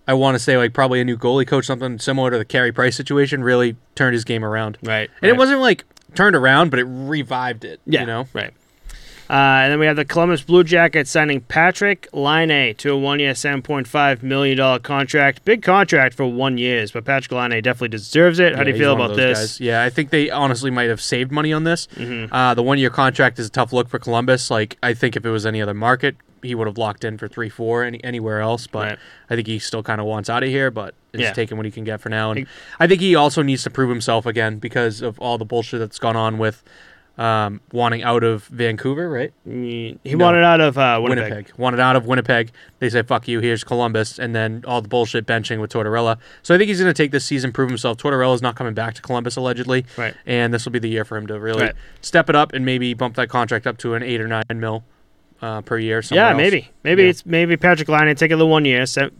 I 0.08 0.14
want 0.14 0.34
to 0.34 0.38
say 0.40 0.56
like 0.56 0.72
probably 0.72 1.00
a 1.00 1.04
new 1.04 1.16
goalie 1.18 1.46
coach, 1.46 1.66
something 1.66 1.98
similar 1.98 2.30
to 2.30 2.38
the 2.38 2.44
Carey 2.44 2.72
Price 2.72 2.96
situation, 2.96 3.44
really 3.44 3.76
turned 3.94 4.14
his 4.14 4.24
game 4.24 4.44
around. 4.44 4.78
Right. 4.82 5.10
And 5.22 5.28
it 5.30 5.36
wasn't 5.36 5.60
like 5.60 5.84
turned 6.14 6.34
around, 6.34 6.70
but 6.70 6.80
it 6.80 6.84
revived 6.84 7.64
it. 7.64 7.80
Yeah. 7.86 8.00
You 8.00 8.06
know. 8.06 8.26
Right. 8.32 8.52
Uh, 9.30 9.60
and 9.60 9.72
then 9.72 9.78
we 9.78 9.84
have 9.84 9.96
the 9.96 10.06
Columbus 10.06 10.40
Blue 10.40 10.64
Jackets 10.64 11.10
signing 11.10 11.42
Patrik 11.42 12.06
Laine 12.14 12.74
to 12.76 12.92
a 12.92 12.96
one-year, 12.96 13.34
seven 13.34 13.60
point 13.60 13.86
five 13.86 14.22
million 14.22 14.56
dollar 14.56 14.78
contract. 14.78 15.44
Big 15.44 15.60
contract 15.62 16.14
for 16.14 16.24
one 16.24 16.56
years, 16.56 16.90
but 16.92 17.04
Patrik 17.04 17.32
Laine 17.32 17.62
definitely 17.62 17.88
deserves 17.88 18.38
it. 18.38 18.56
How 18.56 18.64
do 18.64 18.70
you 18.70 18.78
feel 18.78 18.94
about 18.94 19.16
this? 19.16 19.38
guys. 19.38 19.60
Yeah, 19.60 19.82
I 19.84 19.90
think 19.90 20.08
they 20.08 20.30
honestly 20.30 20.70
might 20.70 20.88
have 20.88 21.02
saved 21.02 21.30
money 21.30 21.52
on 21.52 21.64
this. 21.64 21.88
Mhm. 21.96 22.30
Uh, 22.32 22.54
the 22.54 22.62
one 22.62 22.78
year 22.78 22.88
contract 22.88 23.38
is 23.38 23.46
a 23.48 23.50
tough 23.50 23.70
look 23.70 23.90
for 23.90 23.98
Columbus. 23.98 24.50
Like 24.50 24.78
I 24.82 24.94
think 24.94 25.14
if 25.14 25.26
it 25.26 25.30
was 25.30 25.44
any 25.44 25.60
other 25.60 25.74
market, 25.74 26.16
he 26.42 26.54
would 26.54 26.66
have 26.66 26.78
locked 26.78 27.04
in 27.04 27.18
for 27.18 27.28
three, 27.28 27.48
four, 27.48 27.84
any, 27.84 28.02
anywhere 28.04 28.40
else. 28.40 28.66
But 28.66 28.84
Right. 28.90 28.98
I 29.30 29.34
think 29.36 29.46
he 29.46 29.58
still 29.58 29.82
kind 29.82 30.00
of 30.00 30.06
wants 30.06 30.28
out 30.30 30.42
of 30.42 30.48
here. 30.48 30.70
But 30.70 30.94
is 31.12 31.20
Yeah. 31.22 31.32
taking 31.32 31.56
what 31.56 31.64
he 31.66 31.72
can 31.72 31.84
get 31.84 32.00
for 32.00 32.08
now. 32.10 32.30
And 32.32 32.46
I 32.78 32.86
think 32.86 33.00
he 33.00 33.14
also 33.14 33.42
needs 33.42 33.62
to 33.64 33.70
prove 33.70 33.88
himself 33.88 34.26
again 34.26 34.58
because 34.58 35.00
of 35.02 35.18
all 35.18 35.38
the 35.38 35.44
bullshit 35.46 35.80
that's 35.80 35.98
gone 35.98 36.16
on 36.16 36.38
with 36.38 36.62
um, 37.16 37.60
wanting 37.72 38.04
out 38.04 38.22
of 38.22 38.44
Vancouver, 38.44 39.08
right? 39.10 39.32
He, 39.44 39.98
No. 40.04 40.24
wanted 40.24 40.44
out 40.44 40.60
of 40.60 40.78
uh, 40.78 41.00
Winnipeg. 41.02 41.30
Winnipeg. 41.32 41.52
Wanted 41.58 41.80
out 41.80 41.96
of 41.96 42.06
Winnipeg. 42.06 42.52
They 42.78 42.88
say, 42.88 43.02
fuck 43.02 43.26
you, 43.26 43.40
here's 43.40 43.64
Columbus. 43.64 44.20
And 44.20 44.36
then 44.36 44.62
all 44.68 44.80
the 44.82 44.88
bullshit 44.88 45.26
benching 45.26 45.60
with 45.60 45.72
Tortorella. 45.72 46.18
So 46.44 46.54
I 46.54 46.58
think 46.58 46.68
he's 46.68 46.78
going 46.78 46.94
to 46.94 47.02
take 47.02 47.10
this 47.10 47.24
season, 47.24 47.50
prove 47.50 47.70
himself. 47.70 47.98
Tortorella's 47.98 48.40
not 48.40 48.54
coming 48.54 48.72
back 48.74 48.94
to 48.94 49.02
Columbus, 49.02 49.34
allegedly. 49.34 49.84
Right. 49.96 50.14
And 50.26 50.54
this 50.54 50.64
will 50.64 50.70
be 50.70 50.78
the 50.78 50.88
year 50.90 51.04
for 51.04 51.16
him 51.16 51.26
to 51.26 51.40
really 51.40 51.62
Right. 51.64 51.74
step 52.02 52.30
it 52.30 52.36
up 52.36 52.52
and 52.52 52.64
maybe 52.64 52.94
bump 52.94 53.16
that 53.16 53.28
contract 53.28 53.66
up 53.66 53.78
to 53.78 53.94
an 53.94 54.04
8 54.04 54.20
or 54.20 54.28
9 54.28 54.44
mil 54.54 54.84
uh, 55.42 55.60
per 55.62 55.78
year. 55.78 56.02
Yeah, 56.10 56.28
else. 56.30 56.36
maybe. 56.36 56.68
Maybe 56.84 57.02
Yeah. 57.04 57.08
it's 57.10 57.26
maybe 57.26 57.56
Patrik 57.56 57.88
Laine 57.88 58.14
take 58.16 58.30
it 58.30 58.36
the 58.36 58.46
one 58.46 58.64
year. 58.64 58.84
Se- 58.86 59.10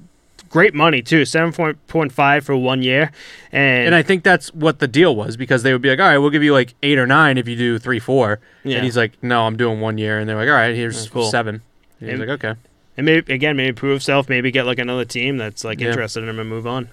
great 0.50 0.72
money 0.74 1.02
too, 1.02 1.24
seven 1.26 1.52
point 1.86 2.12
five 2.12 2.44
for 2.44 2.56
one 2.56 2.82
year, 2.82 3.10
and, 3.52 3.86
And 3.86 3.94
I 3.94 4.02
think 4.02 4.24
that's 4.24 4.48
what 4.54 4.78
the 4.78 4.88
deal 4.88 5.14
was 5.14 5.36
because 5.36 5.62
they 5.62 5.72
would 5.72 5.82
be 5.82 5.90
like, 5.90 5.98
all 6.00 6.06
right, 6.06 6.16
we'll 6.18 6.30
give 6.30 6.42
you 6.42 6.52
like 6.54 6.74
8 6.82 6.98
or 6.98 7.06
9 7.06 7.36
if 7.36 7.46
you 7.46 7.54
do 7.56 7.78
3 7.78 7.98
4. 7.98 8.40
Yeah. 8.64 8.76
And 8.76 8.84
he's 8.84 8.96
like, 8.96 9.12
no, 9.22 9.42
I'm 9.46 9.56
doing 9.58 9.80
one 9.80 9.98
year. 9.98 10.18
And 10.18 10.26
they're 10.28 10.36
like, 10.36 10.48
all 10.48 10.54
right, 10.54 10.74
here's 10.74 10.96
That's 10.96 11.10
cool. 11.10 11.30
7. 11.30 11.56
And 11.56 11.62
he's 12.00 12.18
And- 12.18 12.20
like, 12.28 12.42
okay. 12.44 12.58
and 12.96 13.04
maybe 13.06 13.32
again 13.32 13.56
maybe 13.56 13.72
prove 13.74 13.92
himself, 13.92 14.28
maybe 14.30 14.50
get 14.50 14.64
like 14.64 14.78
another 14.78 15.04
team 15.04 15.36
that's 15.36 15.64
like 15.64 15.80
Yeah. 15.80 15.88
interested 15.88 16.22
in 16.22 16.28
him 16.30 16.38
and 16.38 16.48
move 16.48 16.66
on. 16.66 16.88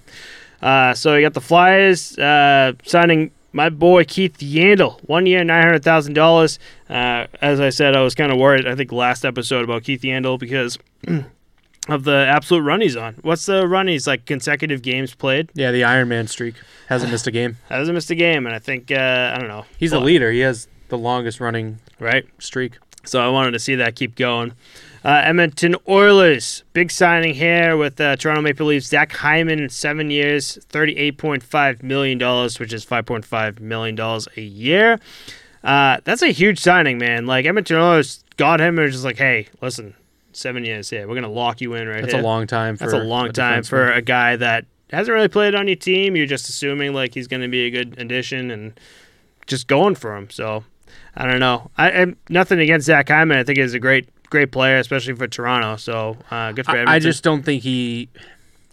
Uh, 0.62 0.92
so 0.94 1.14
you 1.14 1.22
got 1.22 1.34
the 1.34 1.40
Flyers 1.40 2.18
uh, 2.18 2.72
signing 2.84 3.30
my 3.56 3.70
boy 3.70 4.04
Keith 4.04 4.36
Yandle, 4.38 5.00
one 5.08 5.24
year, 5.26 5.42
nine 5.42 5.62
hundred 5.64 5.82
thousand 5.82 6.12
dollars. 6.14 6.58
Uh, 6.88 7.26
as 7.40 7.58
I 7.58 7.70
said, 7.70 7.96
I 7.96 8.02
was 8.02 8.14
kind 8.14 8.30
of 8.30 8.38
worried. 8.38 8.66
I 8.68 8.74
think 8.76 8.92
last 8.92 9.24
episode 9.24 9.64
about 9.64 9.82
Keith 9.82 10.02
Yandle 10.02 10.38
because 10.38 10.78
of 11.88 12.04
the 12.04 12.26
absolute 12.28 12.60
run 12.62 12.80
he's 12.82 12.96
on. 12.96 13.14
What's 13.22 13.46
the 13.46 13.66
run? 13.66 13.88
He's 13.88 14.06
like 14.06 14.26
consecutive 14.26 14.82
games 14.82 15.14
played. 15.14 15.50
Yeah, 15.54 15.70
the 15.72 15.84
Iron 15.84 16.08
Man 16.08 16.26
streak 16.28 16.54
hasn't 16.88 17.10
missed 17.10 17.26
a 17.26 17.30
game. 17.30 17.56
Hasn't 17.68 17.94
missed 17.94 18.10
a 18.10 18.14
game, 18.14 18.46
and 18.46 18.54
I 18.54 18.58
think 18.58 18.90
uh, 18.92 19.32
I 19.34 19.38
don't 19.38 19.48
know. 19.48 19.64
He's 19.78 19.90
the 19.90 19.96
Well, 19.98 20.06
leader. 20.06 20.30
He 20.30 20.40
has 20.40 20.68
the 20.88 20.98
longest 20.98 21.40
running 21.40 21.78
right? 21.98 22.26
streak. 22.38 22.78
So 23.04 23.20
I 23.20 23.28
wanted 23.28 23.52
to 23.52 23.58
see 23.58 23.76
that 23.76 23.96
keep 23.96 24.16
going. 24.16 24.52
Uh, 25.06 25.22
Edmonton 25.22 25.76
Oilers, 25.88 26.64
big 26.72 26.90
signing 26.90 27.32
here 27.32 27.76
with 27.76 28.00
uh, 28.00 28.16
Toronto 28.16 28.42
Maple 28.42 28.66
Leafs. 28.66 28.88
Zach 28.88 29.12
Hyman, 29.12 29.68
seven 29.68 30.10
years, 30.10 30.58
thirty-eight 30.64 31.16
point 31.16 31.44
five 31.44 31.80
million 31.84 32.18
dollars, 32.18 32.58
which 32.58 32.72
is 32.72 32.82
five 32.82 33.06
point 33.06 33.24
five 33.24 33.60
million 33.60 33.94
dollars 33.94 34.26
a 34.36 34.40
year. 34.40 34.98
Uh, 35.62 35.98
that's 36.02 36.22
a 36.22 36.32
huge 36.32 36.58
signing, 36.58 36.98
man. 36.98 37.24
Like 37.24 37.46
Edmonton 37.46 37.76
Oilers 37.76 38.24
got 38.36 38.60
him 38.60 38.78
and 38.78 38.84
was 38.84 38.94
just 38.94 39.04
like, 39.04 39.16
"Hey, 39.16 39.46
listen, 39.60 39.94
seven 40.32 40.64
years 40.64 40.90
here, 40.90 41.06
we're 41.06 41.14
gonna 41.14 41.30
lock 41.30 41.60
you 41.60 41.74
in 41.74 41.86
right 41.86 42.00
That's 42.00 42.12
here." 42.12 42.20
a 42.20 42.24
long 42.24 42.48
time. 42.48 42.76
For 42.76 42.86
That's 42.86 42.94
a 42.94 43.04
long 43.04 43.30
time 43.30 43.62
for 43.62 43.92
a 43.92 44.02
guy 44.02 44.34
that 44.34 44.64
hasn't 44.90 45.14
really 45.14 45.28
played 45.28 45.54
on 45.54 45.68
your 45.68 45.76
team. 45.76 46.16
You're 46.16 46.26
just 46.26 46.48
assuming 46.48 46.94
like 46.94 47.14
he's 47.14 47.28
going 47.28 47.42
to 47.42 47.48
be 47.48 47.66
a 47.66 47.70
good 47.70 47.94
addition 47.98 48.50
and 48.50 48.78
just 49.46 49.68
going 49.68 49.94
for 49.94 50.16
him. 50.16 50.30
So 50.30 50.64
I 51.14 51.26
don't 51.26 51.40
know. 51.40 51.70
I, 51.78 51.90
I 51.90 52.06
nothing 52.28 52.58
against 52.58 52.86
Zach 52.86 53.08
Hyman. 53.08 53.38
I 53.38 53.44
think 53.44 53.58
he's 53.58 53.74
a 53.74 53.78
great 53.78 54.08
great 54.30 54.50
player, 54.52 54.76
especially 54.78 55.14
for 55.14 55.26
Toronto. 55.26 55.76
So 55.76 56.16
uh, 56.30 56.52
good 56.52 56.64
for 56.66 56.72
Edmonton. 56.72 56.88
I, 56.88 56.96
I 56.96 56.98
just 56.98 57.22
don't 57.24 57.42
think 57.44 57.62
he 57.62 58.08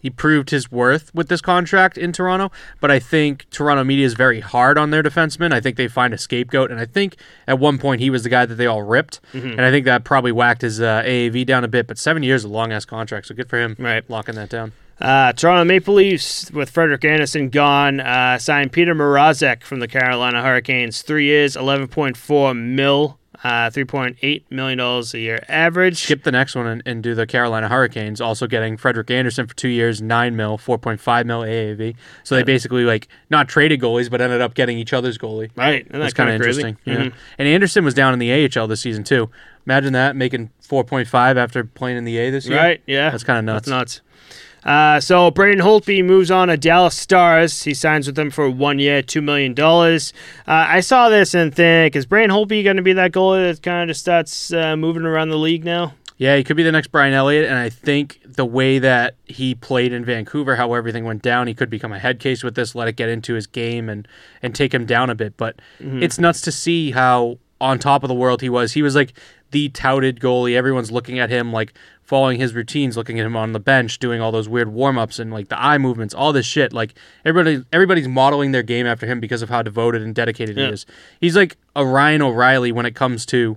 he 0.00 0.10
proved 0.10 0.50
his 0.50 0.70
worth 0.70 1.14
with 1.14 1.28
this 1.28 1.40
contract 1.40 1.96
in 1.96 2.12
Toronto. 2.12 2.52
But 2.80 2.90
I 2.90 2.98
think 2.98 3.48
Toronto 3.50 3.84
media 3.84 4.04
is 4.04 4.12
very 4.12 4.40
hard 4.40 4.76
on 4.76 4.90
their 4.90 5.02
defensemen. 5.02 5.50
I 5.52 5.60
think 5.60 5.76
they 5.78 5.88
find 5.88 6.12
a 6.12 6.18
scapegoat, 6.18 6.70
and 6.70 6.78
I 6.78 6.84
think 6.84 7.16
at 7.46 7.58
one 7.58 7.78
point 7.78 8.02
he 8.02 8.10
was 8.10 8.22
the 8.22 8.28
guy 8.28 8.44
that 8.44 8.56
they 8.56 8.66
all 8.66 8.82
ripped, 8.82 9.20
Mm-hmm. 9.32 9.52
and 9.52 9.62
I 9.62 9.70
think 9.70 9.86
that 9.86 10.04
probably 10.04 10.30
whacked 10.32 10.60
his 10.60 10.80
uh, 10.80 11.02
AAV 11.06 11.46
down 11.46 11.64
a 11.64 11.68
bit. 11.68 11.86
But 11.86 11.96
seven 11.98 12.22
years 12.22 12.42
is 12.42 12.44
a 12.44 12.48
long 12.52 12.70
ass 12.70 12.84
contract, 12.84 13.26
so 13.28 13.34
good 13.34 13.48
for 13.48 13.58
him 13.58 13.76
Right. 13.78 14.04
locking 14.10 14.34
that 14.34 14.50
down. 14.50 14.72
Uh, 15.00 15.32
Toronto 15.32 15.64
Maple 15.64 15.94
Leafs 15.94 16.50
with 16.52 16.68
Frederik 16.70 17.04
Andersen 17.04 17.48
gone 17.48 17.98
uh, 17.98 18.38
signed 18.38 18.72
Petr 18.72 18.94
Mrazek 18.94 19.62
from 19.64 19.80
the 19.80 19.88
Carolina 19.88 20.40
Hurricanes. 20.42 21.00
Three 21.02 21.24
years, 21.24 21.56
eleven 21.56 21.88
point 21.88 22.16
four 22.16 22.52
mil, 22.54 23.18
uh, 23.44 23.68
three 23.70 23.84
point 23.84 24.16
eight 24.22 24.44
million 24.50 24.78
dollars 24.78 25.14
a 25.14 25.18
year 25.18 25.44
average. 25.48 25.98
Skip 25.98 26.22
the 26.24 26.32
next 26.32 26.54
one 26.54 26.66
and, 26.66 26.82
and 26.86 27.02
do 27.02 27.14
the 27.14 27.26
Carolina 27.26 27.68
Hurricanes, 27.68 28.20
also 28.20 28.46
getting 28.46 28.76
Frederik 28.76 29.10
Andersen 29.10 29.46
for 29.46 29.54
two 29.54 29.68
years, 29.68 30.00
nine 30.02 30.34
mil, 30.34 30.56
four 30.58 30.78
point 30.78 30.98
five 31.00 31.26
mil 31.26 31.40
AAV. 31.42 31.94
So 32.24 32.34
they 32.34 32.42
basically 32.42 32.84
like 32.84 33.06
not 33.30 33.48
traded 33.48 33.80
goalies, 33.80 34.10
but 34.10 34.20
ended 34.20 34.40
up 34.40 34.54
getting 34.54 34.78
each 34.78 34.92
other's 34.92 35.18
goalie. 35.18 35.50
Right, 35.54 35.86
and 35.90 36.02
That's 36.02 36.14
kind 36.14 36.30
of 36.30 36.40
crazy. 36.40 36.62
interesting. 36.62 36.92
Yeah. 36.92 37.10
Mhm. 37.10 37.14
And 37.38 37.48
Andersen 37.48 37.84
was 37.84 37.94
down 37.94 38.12
in 38.14 38.18
the 38.18 38.32
AHL 38.32 38.66
this 38.66 38.80
season 38.80 39.04
too. 39.04 39.30
Imagine 39.66 39.92
that 39.94 40.14
making 40.16 40.50
4.5 40.66 41.36
after 41.36 41.64
playing 41.64 41.96
in 41.96 42.04
the 42.04 42.18
A 42.18 42.30
this 42.30 42.46
year. 42.46 42.58
Right, 42.58 42.82
yeah, 42.86 43.08
That's 43.10 43.24
kind 43.24 43.38
of 43.38 43.44
nuts. 43.46 43.66
That's 43.66 43.70
nuts. 43.70 44.00
Uh, 44.64 44.98
so 45.00 45.30
Braden 45.30 45.60
Holtby 45.62 46.04
moves 46.04 46.30
on 46.30 46.48
to 46.48 46.56
Dallas 46.56 46.96
Stars. 46.96 47.62
He 47.64 47.74
signs 47.74 48.06
with 48.06 48.16
them 48.16 48.30
for 48.30 48.48
one 48.48 48.78
year, 48.78 49.02
two 49.02 49.20
million 49.22 49.52
dollars. 49.54 50.12
Uh, 50.48 50.64
I 50.68 50.80
saw 50.80 51.08
this 51.08 51.34
and 51.34 51.54
think, 51.54 51.94
is 51.96 52.06
Braden 52.06 52.30
Holtby 52.30 52.64
going 52.64 52.76
to 52.76 52.82
be 52.82 52.94
that 52.94 53.12
goalie 53.12 53.52
that 53.54 53.62
kind 53.62 53.82
of 53.82 53.88
just 53.94 54.00
starts 54.00 54.52
uh, 54.52 54.76
moving 54.76 55.04
around 55.04 55.28
the 55.28 55.36
league 55.38 55.64
now? 55.64 55.94
Yeah, 56.16 56.36
he 56.36 56.44
could 56.44 56.56
be 56.56 56.62
the 56.62 56.70
next 56.72 56.88
Brian 56.92 57.12
Elliott, 57.12 57.44
and 57.46 57.58
I 57.58 57.68
think 57.68 58.20
the 58.24 58.44
way 58.46 58.78
that 58.78 59.16
he 59.24 59.56
played 59.56 59.92
in 59.92 60.04
Vancouver, 60.04 60.54
how 60.54 60.72
everything 60.74 61.04
went 61.04 61.22
down, 61.22 61.48
he 61.48 61.54
could 61.54 61.68
become 61.68 61.92
a 61.92 61.98
head 61.98 62.20
case 62.20 62.44
with 62.44 62.54
this, 62.54 62.74
let 62.76 62.86
it 62.86 62.94
get 62.94 63.08
into 63.08 63.34
his 63.34 63.48
game 63.48 63.88
and 63.88 64.06
and 64.40 64.54
take 64.54 64.72
him 64.72 64.86
down 64.86 65.10
a 65.10 65.14
bit. 65.16 65.36
But 65.36 65.56
Mm-hmm. 65.80 66.02
it's 66.04 66.18
nuts 66.18 66.40
to 66.42 66.52
see 66.52 66.92
how 66.92 67.38
on 67.60 67.78
top 67.80 68.04
of 68.04 68.08
the 68.08 68.14
world 68.14 68.42
he 68.42 68.48
was. 68.48 68.72
He 68.74 68.82
was 68.82 68.94
like 68.94 69.12
the 69.54 69.68
touted 69.68 70.18
goalie. 70.18 70.56
Everyone's 70.56 70.90
looking 70.90 71.18
at 71.20 71.30
him 71.30 71.52
like 71.52 71.72
following 72.02 72.38
his 72.40 72.54
routines, 72.54 72.96
looking 72.96 73.20
at 73.20 73.24
him 73.24 73.36
on 73.36 73.52
the 73.52 73.60
bench, 73.60 73.98
doing 74.00 74.20
all 74.20 74.32
those 74.32 74.48
weird 74.48 74.68
warm 74.68 74.98
ups 74.98 75.18
and 75.20 75.32
like 75.32 75.48
the 75.48 75.62
eye 75.62 75.78
movements, 75.78 76.12
all 76.12 76.32
this 76.32 76.44
shit. 76.44 76.72
Like 76.72 76.94
everybody 77.24 77.64
everybody's 77.72 78.08
modeling 78.08 78.50
their 78.52 78.64
game 78.64 78.84
after 78.86 79.06
him 79.06 79.20
because 79.20 79.42
of 79.42 79.48
how 79.48 79.62
devoted 79.62 80.02
and 80.02 80.12
dedicated 80.14 80.56
Yeah. 80.56 80.66
he 80.66 80.72
is. 80.72 80.86
He's 81.20 81.36
like 81.36 81.56
a 81.76 81.86
Ryan 81.86 82.20
O'Reilly 82.22 82.72
when 82.72 82.84
it 82.84 82.94
comes 82.96 83.24
to 83.26 83.56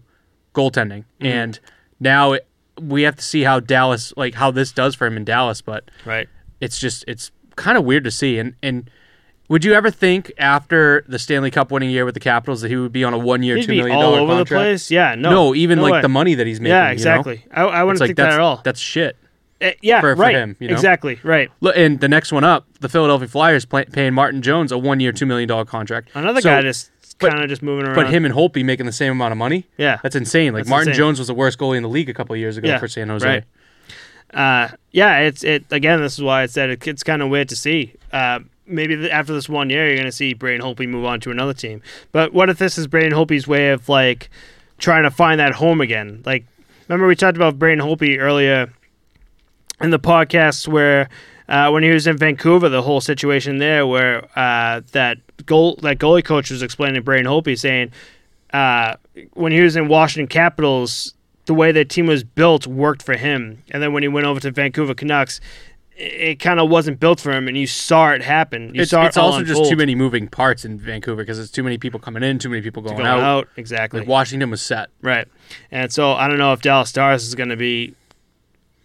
goaltending. 0.53 1.03
Mm-hmm. 1.19 1.25
And 1.25 1.59
now 1.99 2.33
it, 2.33 2.47
we 2.79 3.01
have 3.01 3.15
to 3.15 3.23
see 3.23 3.41
how 3.43 3.59
Dallas 3.59 4.13
like 4.15 4.35
how 4.35 4.51
this 4.51 4.71
does 4.71 4.93
for 4.95 5.07
him 5.07 5.17
in 5.17 5.25
Dallas, 5.25 5.61
but 5.61 5.89
Right. 6.05 6.29
it's 6.61 6.77
just 6.79 7.03
it's 7.07 7.31
kind 7.55 7.75
of 7.77 7.83
weird 7.85 8.03
to 8.03 8.11
see 8.11 8.37
and 8.37 8.53
and 8.61 8.89
would 9.49 9.63
you 9.63 9.73
ever 9.73 9.89
think 9.91 10.31
after 10.37 11.03
the 11.07 11.17
Stanley 11.19 11.51
Cup 11.51 11.71
winning 11.71 11.89
year 11.89 12.05
with 12.05 12.13
the 12.13 12.19
Capitals 12.19 12.61
that 12.61 12.69
he 12.69 12.75
would 12.75 12.91
be 12.91 13.03
on 13.03 13.13
a 13.13 13.17
one 13.17 13.43
year, 13.43 13.61
two 13.61 13.67
million 13.75 13.89
dollar 13.99 14.17
million 14.17 14.19
all 14.19 14.31
over 14.31 14.39
contract? 14.39 14.49
the 14.49 14.55
place. 14.55 14.91
Yeah, 14.91 15.15
no, 15.15 15.29
No, 15.29 15.55
even 15.55 15.77
no 15.77 15.83
like 15.83 15.93
way. 15.93 16.01
the 16.01 16.09
money 16.09 16.35
that 16.35 16.45
he's 16.47 16.59
making. 16.59 16.71
Yeah, 16.71 16.83
you 16.83 16.87
know? 16.87 16.93
exactly. 16.93 17.45
I, 17.51 17.61
I 17.63 17.83
wouldn't 17.83 17.99
like 18.01 18.09
think 18.09 18.17
that 18.17 18.33
at 18.33 18.39
all. 18.39 18.61
that's 18.63 18.79
shit. 18.79 19.15
Uh, 19.59 19.71
yeah, 19.81 20.01
for- 20.01 20.15
for 20.15 20.21
right. 20.21 20.35
him, 20.35 20.55
you 20.59 20.67
know? 20.67 20.73
Exactly. 20.73 21.19
Right. 21.23 21.49
Look, 21.61 21.75
and 21.75 21.99
the 21.99 22.07
next 22.07 22.31
one 22.31 22.43
up, 22.43 22.67
the 22.79 22.89
Philadelphia 22.89 23.27
Flyers 23.27 23.65
play, 23.65 23.85
paying 23.85 24.13
Martin 24.13 24.41
Jones 24.43 24.71
a 24.71 24.77
one 24.77 24.99
year, 24.99 25.11
two 25.11 25.25
million 25.25 25.47
dollar 25.47 25.65
contract. 25.65 26.09
Another 26.13 26.41
So- 26.41 26.49
guy 26.49 26.61
just 26.61 26.91
kind 27.19 27.41
of 27.41 27.49
just 27.49 27.63
moving 27.63 27.85
around. 27.87 27.95
But 27.95 28.09
him 28.11 28.25
and 28.25 28.35
Holtby 28.35 28.63
making 28.63 28.85
the 28.85 28.91
same 28.91 29.11
amount 29.13 29.31
of 29.31 29.37
money. 29.39 29.65
yeah. 29.77 29.97
That's 30.03 30.15
insane. 30.15 30.53
Like 30.53 30.65
That's 30.65 30.69
Martin 30.69 30.89
insane. 30.89 30.99
Jones 30.99 31.17
was 31.19 31.27
the 31.27 31.33
worst 31.33 31.57
goalie 31.57 31.77
in 31.77 31.81
the 31.83 31.89
league 31.89 32.09
a 32.09 32.13
couple 32.13 32.33
of 32.35 32.39
years 32.39 32.57
ago 32.57 32.67
Yeah, 32.67 32.77
for 32.77 32.87
San 32.87 33.07
Jose. 33.09 33.27
right. 33.27 33.43
uh, 34.33 34.75
yeah, 34.91 35.19
it's 35.19 35.43
it 35.43 35.65
again. 35.71 36.01
This 36.01 36.13
is 36.13 36.21
why 36.21 36.43
I 36.43 36.45
said 36.45 36.69
it, 36.69 36.85
it's 36.87 37.01
kind 37.01 37.21
of 37.23 37.29
weird 37.29 37.49
to 37.49 37.55
see. 37.55 37.93
Uh, 38.11 38.39
maybe 38.68 39.09
after 39.09 39.34
this 39.34 39.49
one 39.49 39.70
year, 39.70 39.88
you're 39.88 39.95
going 39.95 40.05
to 40.05 40.11
see 40.11 40.34
Braden 40.34 40.61
Holtby 40.61 40.88
move 40.88 41.05
on 41.05 41.20
to 41.22 41.32
another 41.32 41.53
team. 41.53 41.82
But 42.11 42.34
what 42.34 42.49
if 42.49 42.57
this 42.57 42.78
is 42.78 42.88
Braden 42.88 43.13
Holtby's 43.13 43.47
way 43.47 43.70
of 43.70 43.89
like 43.89 44.30
trying 44.78 45.03
to 45.03 45.11
find 45.11 45.39
that 45.39 45.53
home 45.53 45.82
again? 45.82 46.22
Like, 46.26 46.45
remember 46.88 47.07
we 47.07 47.15
talked 47.15 47.38
about 47.38 47.57
Braden 47.57 47.84
Holtby 47.84 48.20
earlier 48.20 48.72
in 49.82 49.89
the 49.89 49.99
podcast 49.99 50.68
where 50.68 51.09
uh, 51.49 51.70
when 51.70 51.84
he 51.84 51.89
was 51.89 52.07
in 52.07 52.18
Vancouver, 52.18 52.70
the 52.70 52.82
whole 52.82 53.01
situation 53.01 53.57
there 53.57 53.88
where 53.88 54.28
uh, 54.38 54.82
that 54.91 55.18
goal 55.45 55.78
that 55.82 55.97
goalie 55.97 56.24
coach 56.24 56.51
was 56.51 56.61
explaining 56.61 56.95
to 56.95 57.01
Braden 57.01 57.26
Holtby 57.26 57.57
saying 57.57 57.91
uh, 58.53 58.95
when 59.34 59.51
he 59.51 59.61
was 59.61 59.76
in 59.76 59.88
Washington 59.88 60.28
Capitals, 60.28 61.13
the 61.45 61.53
way 61.53 61.72
their 61.72 61.86
team 61.86 62.07
was 62.07 62.24
built 62.24 62.68
worked 62.68 63.01
for 63.01 63.15
him, 63.15 63.63
and 63.72 63.82
then 63.82 63.93
when 63.93 64.03
he 64.03 64.09
went 64.09 64.26
over 64.26 64.39
to 64.41 64.51
Vancouver 64.51 64.93
Canucks, 64.93 65.39
it, 65.97 66.35
kind 66.39 66.59
of 66.59 66.69
wasn't 66.69 66.99
built 66.99 67.19
for 67.19 67.31
him, 67.31 67.47
and 67.47 67.57
you 67.57 67.67
saw 67.67 68.11
it 68.11 68.21
happen. 68.21 68.73
You 68.75 68.83
It's, 68.83 68.91
saw 68.91 69.05
it's 69.05 69.17
it 69.17 69.19
also 69.19 69.43
just 69.43 69.69
too 69.69 69.75
many 69.75 69.95
moving 69.95 70.27
parts 70.27 70.63
in 70.63 70.77
Vancouver 70.77 71.23
because 71.23 71.39
it's 71.39 71.51
too 71.51 71.63
many 71.63 71.77
people 71.77 71.99
coming 71.99 72.23
in, 72.23 72.37
too 72.39 72.49
many 72.49 72.61
people 72.61 72.83
going, 72.83 72.97
going 72.97 73.07
out. 73.07 73.19
out. 73.19 73.47
Exactly. 73.57 74.01
Like 74.01 74.09
Washington 74.09 74.49
was 74.51 74.61
set. 74.61 74.89
Right. 75.01 75.27
And 75.71 75.91
so 75.91 76.13
I 76.13 76.27
don't 76.27 76.37
know 76.37 76.53
if 76.53 76.61
Dallas 76.61 76.89
Stars 76.89 77.25
is 77.25 77.35
going 77.35 77.49
to 77.49 77.57
be. 77.57 77.95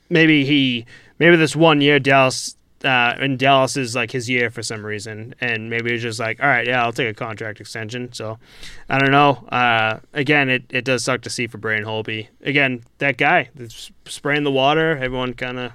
Maybe 0.08 0.44
he. 0.44 0.86
Maybe 1.18 1.36
this 1.36 1.54
one 1.54 1.80
year 1.80 1.98
Dallas. 1.98 2.56
Uh, 2.84 3.14
and 3.20 3.38
Dallas 3.38 3.76
is 3.76 3.94
like 3.94 4.10
his 4.10 4.28
year 4.28 4.50
for 4.50 4.60
some 4.60 4.84
reason, 4.84 5.36
and 5.40 5.70
maybe 5.70 5.92
it's 5.92 6.02
just 6.02 6.18
like, 6.18 6.42
all 6.42 6.48
right, 6.48 6.66
yeah, 6.66 6.82
I'll 6.82 6.92
take 6.92 7.08
a 7.08 7.14
contract 7.14 7.60
extension. 7.60 8.12
So, 8.12 8.40
I 8.88 8.98
don't 8.98 9.12
know. 9.12 9.34
Uh, 9.52 10.00
again, 10.12 10.48
it, 10.50 10.64
it 10.68 10.84
does 10.84 11.04
suck 11.04 11.20
to 11.20 11.30
see 11.30 11.46
for 11.46 11.58
Braden 11.58 11.86
Holtby. 11.86 12.26
Again, 12.42 12.82
that 12.98 13.18
guy 13.18 13.50
that's 13.54 13.92
spraying 14.06 14.42
the 14.42 14.50
water. 14.50 14.96
Everyone 14.96 15.34
kind 15.34 15.60
of. 15.60 15.72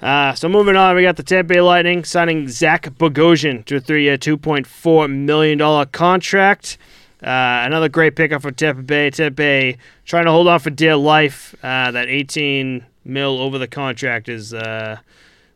Uh, 0.00 0.34
so 0.34 0.48
moving 0.48 0.76
on, 0.76 0.96
we 0.96 1.02
got 1.02 1.16
the 1.16 1.22
Tampa 1.22 1.54
Bay 1.54 1.60
Lightning 1.60 2.04
signing 2.04 2.48
Zach 2.48 2.84
Bogosian 2.98 3.64
to 3.66 3.76
a 3.76 3.80
three-year, 3.80 4.16
two 4.16 4.36
point 4.36 4.66
four 4.66 5.08
million 5.08 5.58
dollar 5.58 5.86
contract. 5.86 6.76
Uh, 7.22 7.62
another 7.64 7.88
great 7.88 8.16
pickup 8.16 8.42
for 8.42 8.50
Tampa 8.50 8.82
Bay. 8.82 9.10
Tampa 9.10 9.34
Bay 9.34 9.78
trying 10.04 10.26
to 10.26 10.30
hold 10.30 10.46
on 10.46 10.60
for 10.60 10.70
dear 10.70 10.96
life. 10.96 11.54
Uh, 11.62 11.90
that 11.90 12.08
18 12.08 12.84
mil 13.04 13.40
over 13.40 13.58
the 13.58 13.68
contract 13.68 14.28
is 14.28 14.52
uh, 14.52 14.98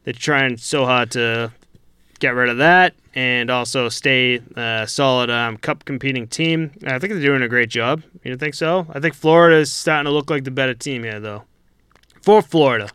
they're 0.04 0.14
trying 0.14 0.56
so 0.56 0.86
hard 0.86 1.10
to 1.10 1.52
get 2.20 2.30
rid 2.30 2.48
of 2.48 2.58
that 2.58 2.94
and 3.14 3.50
also 3.50 3.88
stay 3.88 4.40
a 4.56 4.86
solid 4.86 5.28
um, 5.28 5.56
cup 5.56 5.84
competing 5.84 6.26
team. 6.26 6.70
I 6.86 6.98
think 6.98 7.12
they're 7.12 7.22
doing 7.22 7.42
a 7.42 7.48
great 7.48 7.68
job. 7.68 8.02
You 8.22 8.30
don't 8.30 8.38
think 8.38 8.54
so? 8.54 8.86
I 8.92 9.00
think 9.00 9.14
Florida 9.14 9.56
is 9.56 9.72
starting 9.72 10.04
to 10.04 10.10
look 10.10 10.30
like 10.30 10.44
the 10.44 10.50
better 10.50 10.74
team 10.74 11.02
here, 11.02 11.20
though. 11.20 11.44
For 12.22 12.42
Florida. 12.42 12.90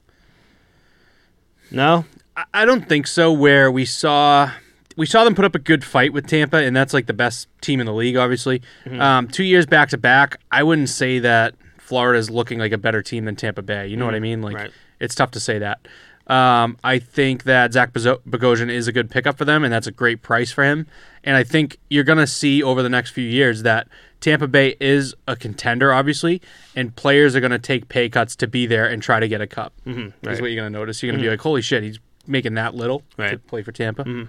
No? 1.73 2.05
I- 2.37 2.45
I 2.53 2.65
don't 2.65 2.87
think 2.87 3.07
so. 3.07 3.31
Where 3.31 3.69
we 3.71 3.85
saw 3.85 4.51
we 4.95 5.05
saw 5.07 5.23
them 5.23 5.33
put 5.33 5.43
up 5.45 5.55
a 5.55 5.59
good 5.59 5.83
fight 5.83 6.13
with 6.13 6.27
Tampa, 6.27 6.57
and 6.57 6.75
that's 6.75 6.93
like 6.93 7.07
the 7.07 7.13
best 7.13 7.47
team 7.61 7.79
in 7.79 7.85
the 7.87 7.93
league, 7.93 8.15
obviously. 8.15 8.61
Um, 8.99 9.27
two 9.27 9.43
years 9.43 9.65
back 9.65 9.89
to 9.89 9.97
back, 9.97 10.39
I 10.51 10.61
wouldn't 10.63 10.89
say 10.89 11.17
that 11.19 11.55
Florida 11.79 12.19
is 12.19 12.29
looking 12.29 12.59
like 12.59 12.71
a 12.71 12.77
better 12.77 13.01
team 13.01 13.25
than 13.25 13.35
Tampa 13.35 13.61
Bay. 13.63 13.87
You 13.87 13.97
know 13.97 14.05
what 14.05 14.13
I 14.15 14.19
mean? 14.19 14.41
Like 14.43 14.55
Right. 14.55 14.71
it's 14.99 15.15
tough 15.15 15.31
to 15.31 15.39
say 15.39 15.57
that. 15.59 15.79
Um, 16.27 16.77
I 16.85 16.99
think 16.99 17.43
that 17.43 17.73
Zach 17.73 17.91
Bogosian 17.91 18.69
is 18.69 18.87
a 18.87 18.91
good 18.93 19.09
pickup 19.11 19.37
for 19.37 19.43
them, 19.45 19.63
and 19.63 19.73
that's 19.73 19.87
a 19.87 19.91
great 19.91 20.21
price 20.21 20.51
for 20.53 20.63
him. 20.63 20.87
And 21.23 21.35
I 21.35 21.43
think 21.43 21.79
you're 21.89 22.05
going 22.05 22.17
to 22.19 22.27
see 22.27 22.63
over 22.63 22.81
the 22.81 22.89
next 22.89 23.11
few 23.11 23.27
years 23.27 23.63
that 23.63 23.87
Tampa 24.23 24.47
Bay 24.47 24.75
is 24.79 25.13
a 25.27 25.35
contender, 25.35 25.91
obviously, 25.93 26.41
and 26.77 26.95
players 26.95 27.35
are 27.35 27.41
going 27.41 27.51
to 27.51 27.59
take 27.59 27.89
pay 27.89 28.07
cuts 28.07 28.37
to 28.37 28.47
be 28.47 28.65
there 28.65 28.85
and 28.87 29.03
try 29.03 29.19
to 29.19 29.27
get 29.27 29.41
a 29.41 29.47
cup. 29.47 29.73
Mm-hmm, 29.85 30.29
Is 30.29 30.39
what 30.39 30.47
you're 30.51 30.61
going 30.61 30.71
to 30.71 30.79
notice. 30.79 31.03
You're 31.03 31.11
going 31.11 31.19
to 31.21 31.25
be 31.25 31.29
like, 31.29 31.41
holy 31.41 31.61
shit, 31.61 31.83
he's 31.83 31.99
making 32.25 32.53
that 32.53 32.73
little 32.73 32.99
to 32.99 33.05
Right. 33.17 33.31
Mm-hmm. 33.37 33.47
play 33.49 33.63
for 33.63 33.73
Tampa. 33.73 34.27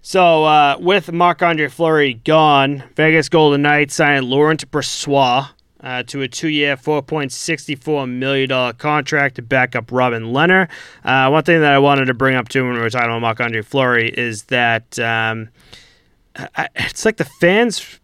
So, 0.00 0.44
uh, 0.44 0.76
with 0.80 1.12
Marc 1.12 1.42
Andre 1.42 1.68
Fleury 1.68 2.14
gone, 2.14 2.84
Vegas 2.96 3.28
Golden 3.28 3.60
Knights 3.60 3.94
signed 3.96 4.24
Laurent 4.24 4.70
Brossoit 4.70 5.50
uh, 5.82 6.02
to 6.04 6.22
a 6.22 6.28
two 6.28 6.48
year, 6.48 6.74
$4.64 6.76 8.08
million 8.10 8.72
contract 8.78 9.34
to 9.36 9.42
back 9.42 9.76
up 9.76 9.92
Robin 9.92 10.32
Leonard. 10.32 10.70
Uh, 11.04 11.28
one 11.28 11.44
thing 11.44 11.60
that 11.60 11.72
I 11.74 11.78
wanted 11.78 12.06
to 12.06 12.14
bring 12.14 12.34
up 12.34 12.48
too 12.48 12.64
when 12.64 12.72
we 12.74 12.80
were 12.80 12.88
talking 12.88 13.10
about 13.10 13.20
Marc 13.20 13.40
Andre 13.40 13.60
Fleury 13.60 14.08
is 14.08 14.44
that 14.44 14.98
um, 14.98 15.50
I, 16.56 16.68
it's 16.76 17.04
like 17.04 17.18
the 17.18 17.26
fans. 17.26 17.99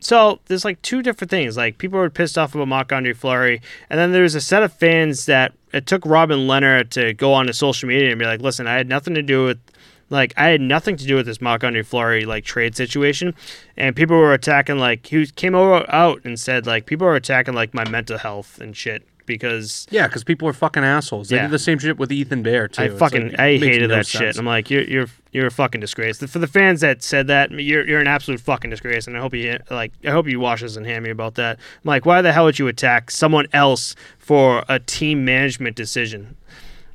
So 0.00 0.40
there's 0.46 0.64
like 0.64 0.80
two 0.82 1.02
different 1.02 1.30
things. 1.30 1.56
Like 1.56 1.78
people 1.78 1.98
were 1.98 2.10
pissed 2.10 2.38
off 2.38 2.54
about 2.54 2.68
Marc 2.68 2.92
Andre 2.92 3.12
Fleury, 3.12 3.60
and 3.90 3.98
then 3.98 4.12
there's 4.12 4.34
a 4.34 4.40
set 4.40 4.62
of 4.62 4.72
fans 4.72 5.26
that 5.26 5.52
it 5.72 5.86
took 5.86 6.04
Robin 6.06 6.40
Lehner 6.40 6.88
to 6.90 7.14
go 7.14 7.32
onto 7.32 7.52
social 7.52 7.88
media 7.88 8.10
and 8.10 8.18
be 8.18 8.24
like, 8.24 8.40
"Listen, 8.40 8.66
I 8.66 8.74
had 8.74 8.88
nothing 8.88 9.14
to 9.14 9.22
do 9.22 9.44
with 9.44 9.58
like 10.10 10.32
I 10.36 10.48
had 10.48 10.60
nothing 10.60 10.96
to 10.96 11.06
do 11.06 11.16
with 11.16 11.26
this 11.26 11.40
Marc 11.40 11.64
Andre 11.64 11.82
Fleury 11.82 12.24
like 12.24 12.44
trade 12.44 12.76
situation, 12.76 13.34
and 13.76 13.96
people 13.96 14.16
were 14.16 14.32
attacking 14.32 14.78
like 14.78 15.06
he 15.06 15.26
came 15.26 15.54
over 15.54 15.84
out 15.92 16.24
and 16.24 16.38
said 16.38 16.66
like 16.66 16.86
people 16.86 17.06
are 17.06 17.16
attacking 17.16 17.54
like 17.54 17.74
my 17.74 17.88
mental 17.88 18.18
health 18.18 18.60
and 18.60 18.76
shit 18.76 19.06
because 19.28 19.86
Yeah, 19.90 20.08
because 20.08 20.24
people 20.24 20.48
are 20.48 20.52
fucking 20.52 20.82
assholes. 20.82 21.28
They 21.28 21.36
Yeah. 21.36 21.42
did 21.42 21.52
the 21.52 21.58
same 21.60 21.78
shit 21.78 21.98
with 21.98 22.10
Ethan 22.10 22.42
Bear 22.42 22.66
too. 22.66 22.82
I 22.82 22.84
It's 22.86 22.98
fucking 22.98 23.28
like, 23.30 23.38
I 23.38 23.56
hated 23.58 23.88
no 23.90 23.94
that 23.96 24.06
shit. 24.06 24.18
sense. 24.20 24.38
I'm 24.38 24.46
like 24.46 24.68
you're 24.70 24.82
you're 24.82 25.06
you're 25.30 25.46
a 25.46 25.50
fucking 25.52 25.80
disgrace. 25.80 26.18
For 26.18 26.38
the 26.40 26.46
fans 26.48 26.80
that 26.80 27.02
said 27.04 27.28
that, 27.28 27.50
you're 27.52 27.86
you're 27.86 28.00
an 28.00 28.08
absolute 28.08 28.40
fucking 28.40 28.70
disgrace, 28.70 29.06
and 29.06 29.16
I 29.16 29.20
hope 29.20 29.34
you 29.34 29.58
like 29.70 29.92
I 30.04 30.10
hope 30.10 30.26
you 30.26 30.40
wash 30.40 30.62
us 30.64 30.74
and 30.76 30.84
hand 30.86 31.04
me 31.04 31.10
about 31.10 31.36
that. 31.36 31.58
I'm 31.58 31.88
like, 31.88 32.04
why 32.06 32.22
the 32.22 32.32
hell 32.32 32.46
would 32.46 32.58
you 32.58 32.66
attack 32.66 33.10
someone 33.12 33.46
else 33.52 33.94
for 34.18 34.64
a 34.68 34.80
team 34.80 35.24
management 35.24 35.76
decision? 35.76 36.34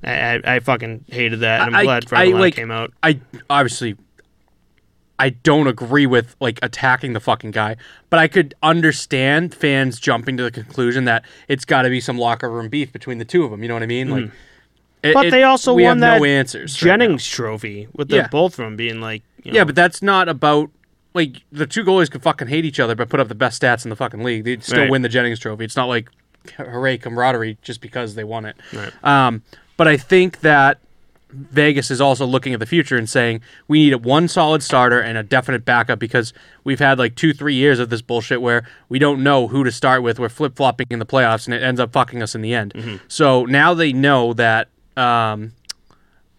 I, 0.03 0.11
I, 0.43 0.55
I 0.55 0.59
fucking 0.59 1.05
hated 1.07 1.39
that, 1.41 1.61
and 1.61 1.75
I'm 1.75 1.81
I- 1.81 1.83
glad 1.83 2.05
I, 2.05 2.07
Fred 2.09 2.27
like- 2.33 2.55
came 2.55 2.71
out. 2.71 2.91
I 3.03 3.19
obviously 3.49 3.95
I 5.23 5.29
don't 5.29 5.67
agree 5.67 6.05
with 6.05 6.35
like 6.41 6.59
attacking 6.61 7.13
the 7.13 7.21
fucking 7.21 7.51
guy, 7.51 7.77
but 8.09 8.19
I 8.19 8.27
could 8.27 8.53
understand 8.61 9.55
fans 9.55 9.97
jumping 9.97 10.35
to 10.35 10.43
the 10.43 10.51
conclusion 10.51 11.05
that 11.05 11.23
it's 11.47 11.63
got 11.63 11.83
to 11.83 11.89
be 11.89 12.01
some 12.01 12.17
locker 12.17 12.49
room 12.49 12.67
beef 12.67 12.91
between 12.91 13.19
the 13.19 13.25
two 13.25 13.45
of 13.45 13.51
them. 13.51 13.61
You 13.61 13.69
know 13.69 13.73
what 13.75 13.83
I 13.83 13.87
mean? 13.87 14.09
Like, 14.09 14.31
it-. 15.01 15.13
But 15.13 15.27
it- 15.27 15.31
they 15.31 15.43
also 15.43 15.73
won 15.75 15.99
that 16.01 16.17
no 16.19 16.25
answers. 16.25 16.73
right. 16.81 16.87
Jennings 16.89 17.25
Trophy 17.25 17.87
with 17.93 18.09
the 18.09 18.17
Yeah. 18.17 18.27
both 18.27 18.59
of 18.59 18.65
them 18.65 18.75
being 18.75 18.99
like, 18.99 19.23
you 19.43 19.53
know, 19.53 19.59
Yeah, 19.59 19.63
but 19.63 19.75
that's 19.75 20.01
not 20.01 20.27
about 20.27 20.69
like 21.13 21.37
the 21.53 21.67
two 21.67 21.85
goalies 21.85 22.11
could 22.11 22.21
fucking 22.21 22.49
hate 22.49 22.65
each 22.65 22.81
other, 22.81 22.93
but 22.93 23.07
put 23.07 23.21
up 23.21 23.29
the 23.29 23.35
best 23.35 23.61
stats 23.61 23.85
in 23.85 23.89
the 23.91 23.95
fucking 23.95 24.23
league. 24.25 24.43
They'd 24.43 24.61
still 24.61 24.79
Right. 24.81 24.89
win 24.89 25.03
the 25.03 25.09
Jennings 25.09 25.39
Trophy. 25.39 25.63
It's 25.63 25.77
not 25.77 25.85
like 25.85 26.09
hooray 26.57 26.97
camaraderie 26.97 27.57
just 27.61 27.79
because 27.79 28.15
they 28.15 28.25
won 28.25 28.43
it. 28.43 28.57
Right. 28.73 28.91
Um, 29.05 29.41
but 29.77 29.87
I 29.87 29.95
think 29.95 30.41
that 30.41 30.79
Vegas 31.33 31.91
is 31.91 31.99
also 31.99 32.25
looking 32.25 32.53
at 32.53 32.59
the 32.59 32.65
future 32.65 32.97
and 32.97 33.09
saying 33.09 33.41
we 33.67 33.89
need 33.89 34.05
one 34.05 34.27
solid 34.27 34.63
starter 34.63 34.99
and 34.99 35.17
a 35.17 35.23
definite 35.23 35.65
backup 35.65 35.99
because 35.99 36.33
we've 36.63 36.79
had 36.79 36.99
like 36.99 37.15
two, 37.15 37.33
three 37.33 37.55
years 37.55 37.79
of 37.79 37.89
this 37.89 38.01
bullshit 38.01 38.41
where 38.41 38.67
we 38.89 38.99
don't 38.99 39.23
know 39.23 39.47
who 39.47 39.63
to 39.63 39.71
start 39.71 40.03
with. 40.03 40.19
We're 40.19 40.29
flip 40.29 40.55
flopping 40.55 40.87
in 40.89 40.99
the 40.99 41.05
playoffs 41.05 41.45
and 41.45 41.53
it 41.53 41.63
ends 41.63 41.79
up 41.79 41.91
fucking 41.91 42.21
us 42.21 42.35
in 42.35 42.41
the 42.41 42.53
end. 42.53 42.73
Mm-hmm. 42.73 42.97
So 43.07 43.45
now 43.45 43.73
they 43.73 43.93
know 43.93 44.33
that 44.33 44.69
um, 44.95 45.53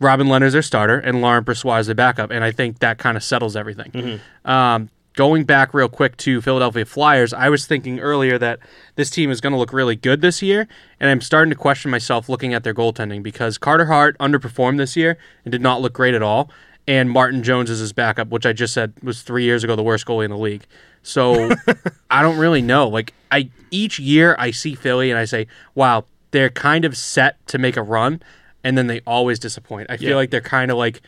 Robin 0.01 0.27
Lehner's 0.27 0.53
their 0.53 0.63
starter 0.63 0.99
and 0.99 1.21
Laurent 1.21 1.47
Brossoit 1.47 1.81
is 1.81 1.87
their 1.87 1.95
backup, 1.95 2.31
and 2.31 2.45
I 2.45 2.53
think 2.53 2.81
that 2.81 2.99
kind 2.99 3.17
of 3.17 3.25
settles 3.25 3.57
everything. 3.57 3.91
Mm-hmm. 3.91 4.51
Um, 4.51 4.91
going 5.15 5.45
back 5.45 5.73
real 5.73 5.89
quick 5.89 6.17
to 6.19 6.41
Philadelphia 6.41 6.85
Flyers, 6.85 7.33
I 7.33 7.49
was 7.49 7.67
thinking 7.67 8.01
earlier 8.01 8.37
that 8.39 8.59
this 8.97 9.11
team 9.11 9.31
is 9.31 9.41
going 9.41 9.53
to 9.53 9.59
look 9.59 9.73
really 9.73 9.97
good 9.97 10.21
this 10.21 10.43
year, 10.43 10.69
and 11.01 11.09
I'm 11.09 11.21
starting 11.21 11.51
to 11.51 11.57
question 11.57 11.91
myself 11.91 12.29
looking 12.29 12.53
at 12.53 12.65
their 12.65 12.75
goaltending 12.75 13.23
because 13.23 13.57
Carter 13.57 13.87
Hart 13.87 14.19
underperformed 14.19 14.79
this 14.79 14.97
year 14.97 15.17
and 15.45 15.53
did 15.53 15.63
not 15.63 15.81
look 15.81 15.93
great 15.93 16.15
at 16.15 16.23
all, 16.23 16.51
and 16.87 17.11
Martin 17.11 17.43
Jones 17.43 17.71
is 17.71 17.79
his 17.79 17.93
backup, 17.93 18.29
which 18.29 18.45
I 18.45 18.53
just 18.53 18.75
said 18.75 18.93
was 19.03 19.23
three 19.23 19.45
years 19.45 19.65
ago 19.65 19.75
the 19.77 19.83
worst 19.83 20.05
goalie 20.05 20.25
in 20.25 20.31
the 20.31 20.39
league. 20.39 20.67
So 21.03 21.51
I 22.11 22.23
don't 22.23 22.39
really 22.39 22.63
know. 22.63 22.89
Like 22.89 23.15
I 23.31 23.51
each 23.71 23.99
year 23.99 24.37
I 24.39 24.51
see 24.51 24.75
Philly 24.75 25.11
and 25.11 25.19
I 25.19 25.25
say, 25.25 25.47
wow, 25.75 26.05
they're 26.33 26.51
kind 26.51 26.85
of 26.85 26.97
set 26.97 27.45
to 27.49 27.59
make 27.59 27.77
a 27.77 27.83
run, 27.83 28.21
and 28.65 28.77
then 28.77 28.89
they 28.89 29.01
always 29.07 29.39
disappoint. 29.39 29.91
I 29.91 29.97
feel 29.97 30.17
like 30.17 30.31
they're 30.31 30.41
kind 30.41 30.71
of 30.71 30.77
like 30.77 31.01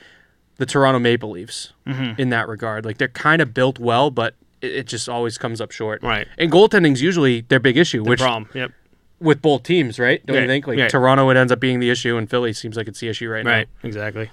the 0.57 0.67
Toronto 0.67 0.99
Maple 0.99 1.31
Leafs 1.31 1.73
Mm-hmm. 1.87 2.21
in 2.21 2.31
that 2.31 2.49
regard. 2.49 2.85
Like 2.85 2.99
they're 2.99 3.09
kind 3.09 3.41
of 3.43 3.55
built 3.55 3.79
well, 3.79 4.11
but 4.11 4.35
it, 4.61 4.73
it 4.73 4.87
just 4.87 5.09
always 5.09 5.39
comes 5.39 5.61
up 5.61 5.71
short. 5.71 6.03
Right. 6.03 6.27
And 6.39 6.51
goaltending's 6.51 7.01
usually 7.03 7.43
their 7.43 7.61
big 7.61 7.77
issue, 7.77 8.03
which 8.03 8.21
problem. 8.21 8.49
Yep. 8.55 8.73
with 9.21 9.41
both 9.43 9.63
teams, 9.63 9.99
right? 9.99 10.25
Don't 10.27 10.41
you 10.43 10.47
think? 10.49 10.67
Like 10.67 10.79
right. 10.79 10.91
Toronto 10.91 11.29
it 11.31 11.37
ends 11.37 11.53
up 11.53 11.61
being 11.61 11.79
the 11.81 11.91
issue, 11.91 12.17
and 12.17 12.29
Philly 12.29 12.53
seems 12.53 12.77
like 12.77 12.89
it's 12.89 13.01
the 13.01 13.09
issue 13.09 13.29
right, 13.29 13.45
now. 13.45 13.51
Right. 13.53 13.69
Exactly. 13.83 14.31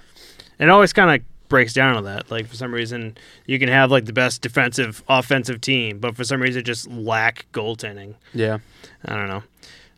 And 0.58 0.68
it 0.70 0.72
always 0.72 0.92
kind 0.92 1.20
of 1.20 1.26
breaks 1.48 1.72
down 1.74 1.94
to 1.96 2.02
that. 2.02 2.30
Like 2.30 2.46
for 2.48 2.56
some 2.56 2.72
reason, 2.74 3.16
you 3.46 3.58
can 3.58 3.68
have 3.68 3.90
like 3.92 4.06
the 4.06 4.12
best 4.12 4.40
defensive, 4.42 5.04
offensive 5.08 5.60
team, 5.60 5.98
but 6.00 6.16
for 6.16 6.24
some 6.24 6.40
reason, 6.42 6.64
just 6.64 6.90
lack 6.90 7.46
goaltending. 7.52 8.14
Yeah. 8.32 8.58
I 9.04 9.14
don't 9.14 9.28
know. 9.28 9.42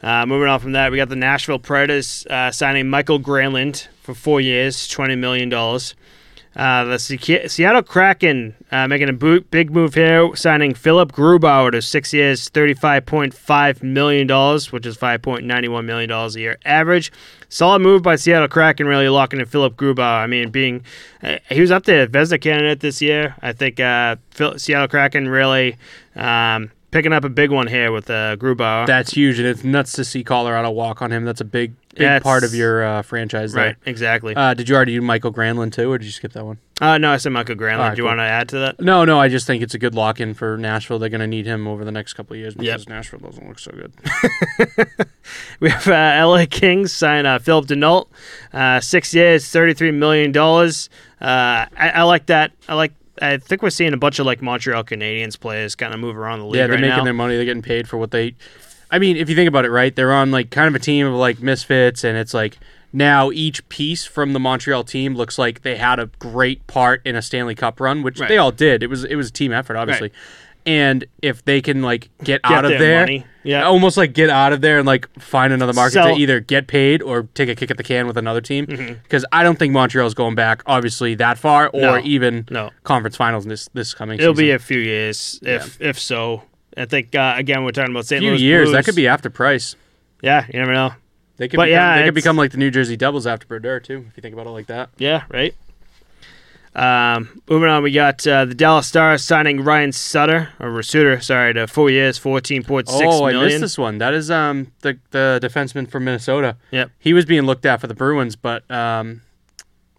Uh, 0.02 0.26
moving 0.26 0.48
on 0.48 0.60
from 0.60 0.72
that, 0.72 0.90
we 0.90 0.98
got 0.98 1.08
the 1.08 1.16
Nashville 1.16 1.58
Predators 1.58 2.26
uh, 2.28 2.50
signing 2.50 2.90
Mikael 2.90 3.18
Granlund 3.18 3.88
for 4.02 4.12
four 4.14 4.40
years, 4.42 4.86
twenty 4.86 5.16
million 5.16 5.48
dollars. 5.48 5.94
Uh, 6.56 6.84
the 6.84 6.98
Se- 6.98 7.48
Seattle 7.48 7.82
Kraken 7.82 8.54
uh, 8.72 8.88
making 8.88 9.10
a 9.10 9.12
big 9.12 9.70
move 9.70 9.92
here, 9.92 10.34
signing 10.34 10.72
Philipp 10.72 11.12
Grubauer 11.12 11.70
to 11.70 11.82
six 11.82 12.14
years, 12.14 12.48
thirty-five 12.48 13.04
point 13.04 13.34
five 13.34 13.82
million 13.82 14.26
dollars, 14.26 14.72
which 14.72 14.86
is 14.86 14.96
five 14.96 15.20
point 15.20 15.44
ninety-one 15.44 15.84
million 15.84 16.08
dollars 16.08 16.34
a 16.34 16.40
year 16.40 16.56
average. 16.64 17.12
Solid 17.50 17.80
move 17.80 18.02
by 18.02 18.16
Seattle 18.16 18.48
Kraken, 18.48 18.86
really 18.86 19.10
locking 19.10 19.38
in 19.38 19.44
Philipp 19.44 19.76
Grubauer. 19.76 20.22
I 20.22 20.26
mean, 20.26 20.48
being 20.50 20.82
uh, 21.22 21.38
he 21.50 21.60
was 21.60 21.70
up 21.70 21.84
there 21.84 22.06
Vezina 22.06 22.40
candidate 22.40 22.80
this 22.80 23.02
year. 23.02 23.36
I 23.42 23.52
think 23.52 23.78
uh, 23.78 24.16
Phil- 24.30 24.58
Seattle 24.58 24.88
Kraken 24.88 25.28
really 25.28 25.76
um, 26.14 26.70
picking 26.90 27.12
up 27.12 27.24
a 27.24 27.28
big 27.28 27.50
one 27.50 27.66
here 27.66 27.92
with 27.92 28.08
uh, 28.10 28.36
Grubauer. 28.36 28.86
That's 28.86 29.12
huge, 29.12 29.38
and 29.38 29.46
it's 29.46 29.64
nuts 29.64 29.92
to 29.92 30.04
see 30.04 30.24
Colorado 30.24 30.70
walk 30.70 31.02
on 31.02 31.12
him. 31.12 31.24
That's 31.24 31.40
a 31.40 31.44
big, 31.44 31.74
big 31.90 32.00
Yeah, 32.02 32.18
part 32.20 32.44
of 32.44 32.54
your 32.54 32.84
uh, 32.84 33.02
franchise. 33.02 33.52
There. 33.52 33.66
Right, 33.66 33.76
exactly. 33.84 34.34
Uh, 34.34 34.54
did 34.54 34.68
you 34.68 34.74
already 34.76 34.94
do 34.94 35.02
Mikael 35.02 35.32
Granlund 35.32 35.72
too, 35.72 35.90
or 35.90 35.98
did 35.98 36.04
you 36.06 36.12
skip 36.12 36.32
that 36.32 36.44
one? 36.44 36.58
Uh, 36.80 36.98
no, 36.98 37.10
I 37.10 37.16
said 37.16 37.30
Mikael 37.32 37.56
Granlund. 37.56 37.78
Right, 37.78 37.90
Do 37.94 38.02
you 38.02 38.02
cool. 38.04 38.08
want 38.16 38.18
to 38.18 38.24
add 38.24 38.48
to 38.50 38.58
that? 38.58 38.80
No, 38.80 39.04
no. 39.06 39.18
I 39.18 39.28
just 39.28 39.46
think 39.46 39.62
it's 39.62 39.72
a 39.74 39.78
good 39.78 39.94
lock 39.94 40.20
in 40.20 40.34
for 40.34 40.58
Nashville. 40.58 40.98
They're 40.98 41.08
going 41.08 41.20
to 41.22 41.26
need 41.26 41.46
him 41.46 41.66
over 41.66 41.84
the 41.86 41.92
next 41.92 42.12
couple 42.14 42.34
of 42.34 42.40
years 42.40 42.52
because 42.54 42.66
Yep. 42.86 42.88
Nashville 42.90 43.20
doesn't 43.20 43.48
look 43.48 43.58
so 43.58 43.72
good. 43.72 43.92
We 45.58 45.70
have 45.70 45.88
uh, 45.88 46.24
LA 46.28 46.44
Kings 46.48 46.92
sign 46.92 47.26
uh, 47.26 47.38
Phillip 47.40 47.66
Danault, 47.66 48.06
uh, 48.52 48.78
six 48.80 49.12
years, 49.12 49.48
thirty-three 49.50 49.90
million 49.90 50.30
dollars. 50.30 50.88
Uh, 51.20 51.66
I, 51.76 51.90
I 51.94 52.02
like 52.04 52.26
that. 52.26 52.52
I 52.68 52.74
like. 52.74 52.92
I 53.22 53.38
think 53.38 53.62
we're 53.62 53.70
seeing 53.70 53.92
a 53.92 53.96
bunch 53.96 54.18
of 54.18 54.26
like 54.26 54.42
Montreal 54.42 54.84
Canadiens 54.84 55.38
players 55.38 55.74
kind 55.74 55.94
of 55.94 56.00
move 56.00 56.16
around 56.16 56.40
the 56.40 56.46
league 56.46 56.56
yeah, 56.56 56.66
they're 56.66 56.76
right 56.76 56.80
making 56.82 56.98
now. 56.98 57.04
their 57.04 57.14
money. 57.14 57.36
They're 57.36 57.44
getting 57.44 57.62
paid 57.62 57.88
for 57.88 57.96
what 57.96 58.10
they. 58.10 58.34
I 58.90 58.98
mean, 58.98 59.16
if 59.16 59.28
you 59.28 59.34
think 59.34 59.48
about 59.48 59.64
it, 59.64 59.70
right? 59.70 59.94
They're 59.94 60.12
on 60.12 60.30
like 60.30 60.50
kind 60.50 60.68
of 60.68 60.74
a 60.74 60.78
team 60.78 61.06
of 61.06 61.14
like 61.14 61.40
misfits, 61.40 62.04
and 62.04 62.16
it's 62.16 62.34
like 62.34 62.58
now 62.92 63.30
each 63.32 63.68
piece 63.68 64.04
from 64.04 64.32
the 64.32 64.38
Montreal 64.40 64.84
team 64.84 65.14
looks 65.14 65.38
like 65.38 65.62
they 65.62 65.76
had 65.76 65.98
a 65.98 66.06
great 66.18 66.66
part 66.66 67.02
in 67.04 67.16
a 67.16 67.22
Stanley 67.22 67.54
Cup 67.54 67.80
run, 67.80 68.02
which 68.02 68.20
Right. 68.20 68.28
they 68.28 68.38
all 68.38 68.52
did. 68.52 68.82
It 68.82 68.88
was 68.88 69.04
it 69.04 69.16
was 69.16 69.28
a 69.28 69.32
team 69.32 69.52
effort, 69.52 69.76
obviously. 69.76 70.12
And 70.66 71.04
if 71.22 71.44
they 71.44 71.62
can 71.62 71.80
like 71.80 72.10
get, 72.24 72.40
out 72.42 72.64
of 72.64 72.72
there, 72.72 73.02
money. 73.02 73.24
Yeah. 73.44 73.62
almost 73.64 73.96
like 73.96 74.12
get 74.12 74.28
out 74.30 74.52
of 74.52 74.60
there 74.60 74.78
and 74.78 74.86
like 74.86 75.08
find 75.20 75.52
another 75.52 75.72
market 75.72 75.92
Sell- 75.92 76.16
to 76.16 76.20
either 76.20 76.40
get 76.40 76.66
paid 76.66 77.02
or 77.02 77.28
take 77.34 77.48
a 77.48 77.54
kick 77.54 77.70
at 77.70 77.76
the 77.76 77.84
can 77.84 78.08
with 78.08 78.16
another 78.16 78.40
team. 78.40 78.66
Mm-hmm. 78.66 78.94
Because 79.04 79.24
I 79.30 79.44
don't 79.44 79.56
think 79.58 79.72
Montreal's 79.72 80.14
going 80.14 80.34
back, 80.34 80.62
obviously, 80.66 81.14
that 81.14 81.38
far, 81.38 81.68
or 81.68 81.80
No. 81.80 81.98
even 82.00 82.46
No. 82.50 82.70
conference 82.82 83.16
finals 83.16 83.44
this 83.44 83.68
this 83.74 83.94
coming. 83.94 84.18
It'll 84.18 84.34
season. 84.34 84.44
be 84.46 84.50
a 84.50 84.58
few 84.58 84.80
years, 84.80 85.38
if 85.42 85.80
if 85.80 86.00
so. 86.00 86.42
I 86.76 86.84
think 86.84 87.14
uh, 87.14 87.34
again 87.36 87.62
we're 87.64 87.70
talking 87.70 87.92
about 87.92 88.06
St. 88.06 88.20
few 88.20 88.30
Louis 88.32 88.42
years. 88.42 88.64
Blues. 88.66 88.72
That 88.76 88.84
could 88.84 88.96
be 88.96 89.06
after 89.06 89.30
Price. 89.30 89.76
Yeah, 90.20 90.46
you 90.52 90.58
never 90.58 90.72
know. 90.74 90.90
They 91.36 91.46
could 91.48 91.58
But 91.58 91.66
become, 91.66 91.72
yeah, 91.78 91.98
they 91.98 92.04
could 92.06 92.14
become 92.14 92.36
like 92.36 92.50
the 92.50 92.56
New 92.58 92.70
Jersey 92.72 92.96
Devils 92.96 93.26
after 93.26 93.46
Brodeur 93.46 93.78
too, 93.78 94.04
if 94.08 94.16
you 94.16 94.20
think 94.22 94.32
about 94.34 94.46
it 94.46 94.50
like 94.50 94.66
that. 94.66 94.88
Yeah, 94.98 95.22
right. 95.30 95.54
Um, 96.76 97.40
moving 97.48 97.70
on, 97.70 97.82
we 97.82 97.90
got 97.90 98.26
uh, 98.26 98.44
the 98.44 98.54
Dallas 98.54 98.86
Stars 98.86 99.24
signing 99.24 99.62
Ryan 99.62 99.92
Suter 99.92 100.50
or 100.60 100.82
Sutter, 100.82 101.20
sorry, 101.22 101.54
to 101.54 101.66
four 101.66 101.88
years, 101.88 102.18
fourteen 102.18 102.62
point 102.62 102.86
six 102.88 103.00
million. 103.00 103.36
Oh, 103.36 103.40
I 103.40 103.44
missed 103.46 103.60
this 103.62 103.78
one. 103.78 103.96
That 103.98 104.12
is 104.12 104.30
um 104.30 104.72
the 104.82 104.98
the 105.10 105.40
defenseman 105.42 105.90
from 105.90 106.04
Minnesota. 106.04 106.56
Yep. 106.72 106.90
He 106.98 107.14
was 107.14 107.24
being 107.24 107.44
looked 107.44 107.64
at 107.64 107.80
for 107.80 107.86
the 107.86 107.94
Bruins, 107.94 108.36
but 108.36 108.70
um 108.70 109.22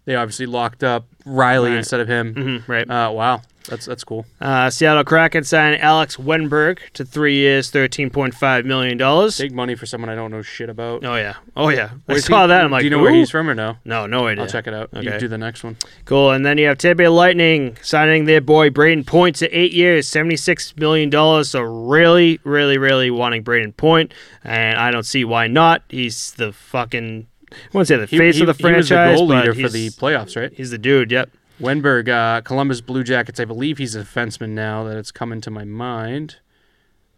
they 0.04 0.14
obviously 0.14 0.46
locked 0.46 0.84
up 0.84 1.06
Reilly 1.26 1.70
Right. 1.70 1.78
instead 1.78 1.98
of 2.00 2.06
him. 2.08 2.34
Mhm, 2.34 2.68
right. 2.68 2.88
Uh, 2.88 3.10
wow, 3.10 3.42
that's 3.68 3.86
that's 3.86 4.02
cool. 4.04 4.26
Uh, 4.40 4.70
Seattle 4.70 5.04
Kraken 5.04 5.44
signed 5.44 5.80
Alex 5.80 6.16
Wennberg 6.16 6.78
to 6.94 7.04
three 7.04 7.36
years, 7.36 7.70
thirteen 7.70 8.10
point 8.10 8.34
five 8.34 8.64
million 8.66 8.98
dollars. 8.98 9.38
Big 9.38 9.52
money 9.54 9.74
for 9.74 9.86
someone 9.86 10.08
I 10.10 10.14
don't 10.14 10.30
know 10.30 10.42
shit 10.42 10.68
about. 10.68 11.04
Oh 11.04 11.14
yeah, 11.16 11.34
oh 11.56 11.68
yeah. 11.68 11.90
I 11.92 12.12
Where's 12.12 12.24
saw 12.26 12.42
he- 12.42 12.48
that. 12.48 12.64
I'm 12.64 12.70
like, 12.70 12.80
do 12.80 12.84
you 12.86 12.90
know 12.90 12.98
where 13.00 13.12
"Ooh." 13.12 13.18
he's 13.18 13.30
from 13.30 13.48
or 13.48 13.54
no? 13.54 13.76
No, 13.84 14.06
no 14.06 14.26
idea. 14.26 14.42
I'll 14.44 14.50
check 14.50 14.66
it 14.66 14.74
out. 14.74 14.90
You 14.92 15.08
Okay. 15.10 15.18
do 15.18 15.28
the 15.28 15.38
next 15.38 15.62
one. 15.62 15.76
Cool. 16.04 16.32
And 16.32 16.44
then 16.44 16.58
you 16.58 16.66
have 16.66 16.78
Tampa 16.78 17.02
Bay 17.04 17.08
Lightning 17.08 17.76
signing 17.82 18.24
their 18.24 18.40
boy 18.40 18.70
Brayden 18.70 19.06
Point 19.06 19.36
to 19.36 19.48
eight 19.50 19.72
years, 19.72 20.08
seventy-six 20.08 20.74
million 20.76 21.10
dollars. 21.10 21.50
So 21.50 21.60
really, 21.60 22.40
really, 22.44 22.78
really 22.78 23.10
wanting 23.10 23.44
Brayden 23.44 23.76
Point, 23.76 24.12
and 24.44 24.78
I 24.78 24.90
don't 24.90 25.06
see 25.06 25.24
why 25.24 25.46
not. 25.46 25.82
He's 25.88 26.32
the 26.32 26.52
fucking. 26.52 27.26
I 27.50 27.54
wouldn't 27.72 27.88
say 27.88 27.96
the 27.96 28.04
He, 28.06 28.18
face 28.18 28.34
he- 28.36 28.40
of 28.42 28.46
the 28.46 28.52
franchise, 28.54 28.88
he 28.90 28.94
was 28.94 29.10
the 29.12 29.16
goal 29.16 29.28
but 29.28 29.36
leader 29.36 29.54
for 29.54 29.60
he's- 29.60 29.72
the 29.72 29.88
playoffs, 29.90 30.36
right? 30.40 30.52
He's 30.52 30.70
the 30.70 30.76
dude. 30.76 31.10
Yep. 31.10 31.30
Wennberg, 31.60 32.08
uh, 32.08 32.40
Columbus 32.42 32.80
Blue 32.80 33.02
Jackets. 33.04 33.40
I 33.40 33.44
believe 33.44 33.78
he's 33.78 33.94
a 33.94 34.00
defenseman 34.02 34.50
now 34.50 34.84
that 34.84 34.96
it's 34.96 35.10
coming 35.10 35.40
to 35.42 35.50
my 35.50 35.64
mind. 35.64 36.36